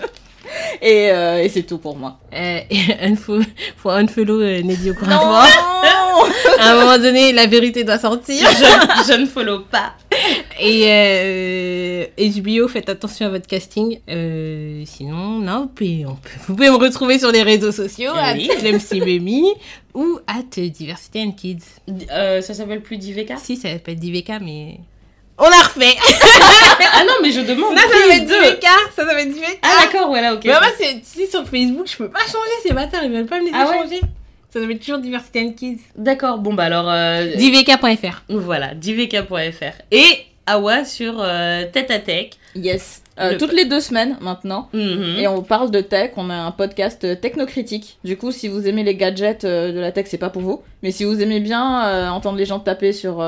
Et, 0.82 1.12
euh, 1.12 1.42
et 1.44 1.50
c'est 1.50 1.64
tout 1.64 1.78
pour 1.78 1.96
moi. 1.96 2.20
Euh, 2.34 2.60
unfo- 3.04 3.46
faut 3.78 3.90
unfollow 3.90 4.42
euh, 4.42 4.62
Neddy 4.62 4.92
au 4.92 4.94
Non 5.06 5.34
À 6.60 6.72
un 6.72 6.76
moment 6.80 6.98
donné, 6.98 7.34
la 7.34 7.48
vérité 7.48 7.84
doit 7.84 7.98
sortir. 8.00 8.48
je, 8.50 9.14
je 9.14 9.20
ne 9.20 9.26
follow 9.26 9.62
pas. 9.62 9.94
Et 10.60 10.86
euh, 10.88 12.06
HBO, 12.18 12.68
faites 12.68 12.88
attention 12.90 13.26
à 13.26 13.30
votre 13.30 13.48
casting. 13.48 14.00
Euh, 14.10 14.84
sinon, 14.86 15.40
non, 15.40 15.62
vous 15.62 15.68
pouvez, 15.68 16.06
on 16.06 16.16
peut- 16.16 16.30
vous 16.48 16.56
pouvez 16.56 16.70
me 16.70 16.76
retrouver 16.78 17.20
sur 17.20 17.32
les 17.32 17.44
réseaux 17.44 17.72
sociaux, 17.72 18.12
à 18.16 18.34
Oui. 18.34 18.48
Ou 19.96 20.20
at 20.28 20.44
Diversity 20.60 21.20
and 21.22 21.32
Kids. 21.34 21.64
Euh, 22.12 22.42
ça 22.42 22.54
s'appelle 22.54 22.82
plus 22.82 22.98
d'IVK 22.98 23.34
Si, 23.38 23.58
ça 23.58 23.72
s'appelle 23.72 24.00
DVK, 24.00 24.34
mais... 24.42 24.80
On 25.38 25.50
l'a 25.50 25.58
refait 25.64 25.96
Ah 26.94 27.04
non, 27.06 27.14
mais 27.22 27.32
je 27.32 27.42
demande. 27.42 27.74
Non, 27.76 27.82
ça 27.82 27.88
Please 27.90 28.02
s'appelle 28.02 28.28
do. 28.28 28.34
DVK 28.34 28.68
Ça 28.96 29.04
Ah 29.64 29.84
d'accord, 29.84 30.08
voilà, 30.08 30.34
ok. 30.36 30.42
Mais 30.46 30.52
moi, 30.52 30.62
c'est 30.78 31.02
si 31.04 31.28
sur 31.28 31.48
Facebook, 31.48 31.88
je 31.88 31.98
peux 31.98 32.10
pas 32.10 32.20
changer 32.20 32.52
ces 32.66 32.74
bâtards, 32.74 33.04
ils 33.04 33.12
veulent 33.12 33.26
pas 33.26 33.40
me 33.40 33.46
laisser 33.46 33.56
Ah 33.58 33.68
ouais 33.70 33.78
changer. 33.84 34.02
Ça 34.54 34.62
s'appelle 34.62 34.80
toujours 34.80 35.00
Diversity 35.00 35.40
and 35.40 35.54
Kids. 35.54 35.80
D'accord, 35.96 36.38
bon 36.38 36.54
bah 36.54 36.66
alors... 36.66 36.90
euh, 36.90 37.36
DVK.fr. 37.36 38.22
Voilà, 38.30 38.76
divk.fr. 38.76 39.74
Et 39.92 40.26
Awa 40.46 40.86
sur 40.86 41.16
euh, 41.20 41.64
Tête 41.72 41.90
à 41.90 42.00
Tech. 42.00 42.32
Yes. 42.56 43.02
Euh, 43.20 43.34
Le- 43.34 43.38
Toutes 43.38 43.54
les 43.54 43.66
deux 43.66 43.80
semaines 43.80 44.18
maintenant. 44.22 44.70
Mhm. 44.74 45.18
Et 45.20 45.28
on 45.28 45.42
parle 45.44 45.70
de 45.70 45.82
tech, 45.82 46.12
on 46.18 46.30
a 46.32 46.36
un 46.36 46.52
podcast 46.52 47.04
euh, 47.04 47.16
technocritique. 47.16 47.98
Du 48.04 48.18
coup, 48.18 48.32
si 48.32 48.48
vous 48.48 48.68
aimez 48.68 48.84
les 48.84 48.96
gadgets 48.96 49.44
euh, 49.46 49.72
de 49.72 49.80
la 49.80 49.92
tech, 49.92 50.08
c'est 50.10 50.18
pas 50.18 50.30
pour 50.32 50.42
vous. 50.42 50.62
Mais 50.82 50.90
si 50.92 51.04
vous 51.04 51.22
aimez 51.22 51.40
bien 51.40 51.86
euh, 51.88 52.10
entendre 52.10 52.38
les 52.38 52.46
gens 52.46 52.60
taper 52.60 52.92
sur 52.92 53.24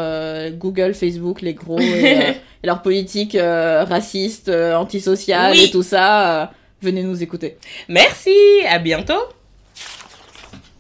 Google, 0.54 0.94
Facebook, 0.96 1.42
les 1.42 1.54
gros, 1.54 1.80
et, 1.80 2.18
et 2.64 2.68
leur 2.68 2.82
politique 2.82 3.38
raciste, 3.40 4.50
antisociale 4.50 5.52
Oui. 5.54 5.66
et 5.66 5.72
tout 5.72 5.84
ça, 5.84 6.52
venez 6.82 7.04
nous 7.04 7.22
écouter. 7.22 7.58
Merci, 7.88 8.36
à 8.68 8.80
bientôt. 8.80 9.14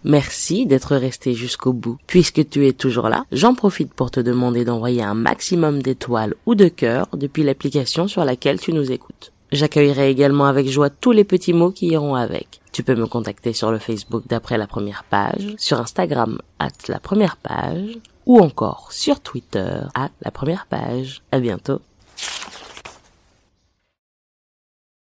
Merci 0.07 0.67
d'être 0.67 0.95
resté 0.95 1.33
jusqu'au 1.33 1.73
bout. 1.73 1.97
Puisque 2.05 2.47
tu 2.47 2.67
es 2.67 2.73
toujours 2.73 3.09
là, 3.09 3.25
j'en 3.31 3.55
profite 3.55 3.91
pour 3.91 4.11
te 4.11 4.19
demander 4.19 4.63
d'envoyer 4.63 5.01
un 5.01 5.15
maximum 5.15 5.81
d'étoiles 5.81 6.35
ou 6.45 6.53
de 6.53 6.67
cœurs 6.67 7.07
depuis 7.13 7.41
l'application 7.41 8.07
sur 8.07 8.23
laquelle 8.23 8.59
tu 8.59 8.71
nous 8.71 8.91
écoutes. 8.91 9.31
J'accueillerai 9.51 10.11
également 10.11 10.45
avec 10.45 10.69
joie 10.69 10.91
tous 10.91 11.11
les 11.11 11.23
petits 11.23 11.53
mots 11.53 11.71
qui 11.71 11.87
iront 11.87 12.13
avec. 12.13 12.61
Tu 12.71 12.83
peux 12.83 12.93
me 12.93 13.07
contacter 13.07 13.51
sur 13.51 13.71
le 13.71 13.79
Facebook 13.79 14.21
d'après 14.27 14.59
la 14.59 14.67
première 14.67 15.05
page, 15.05 15.55
sur 15.57 15.79
Instagram 15.79 16.37
at 16.59 16.69
la 16.87 16.99
première 16.99 17.37
page, 17.37 17.97
ou 18.27 18.39
encore 18.39 18.89
sur 18.91 19.19
Twitter 19.21 19.79
à 19.95 20.09
la 20.21 20.29
première 20.29 20.67
page. 20.67 21.23
À 21.31 21.39
bientôt. 21.39 21.81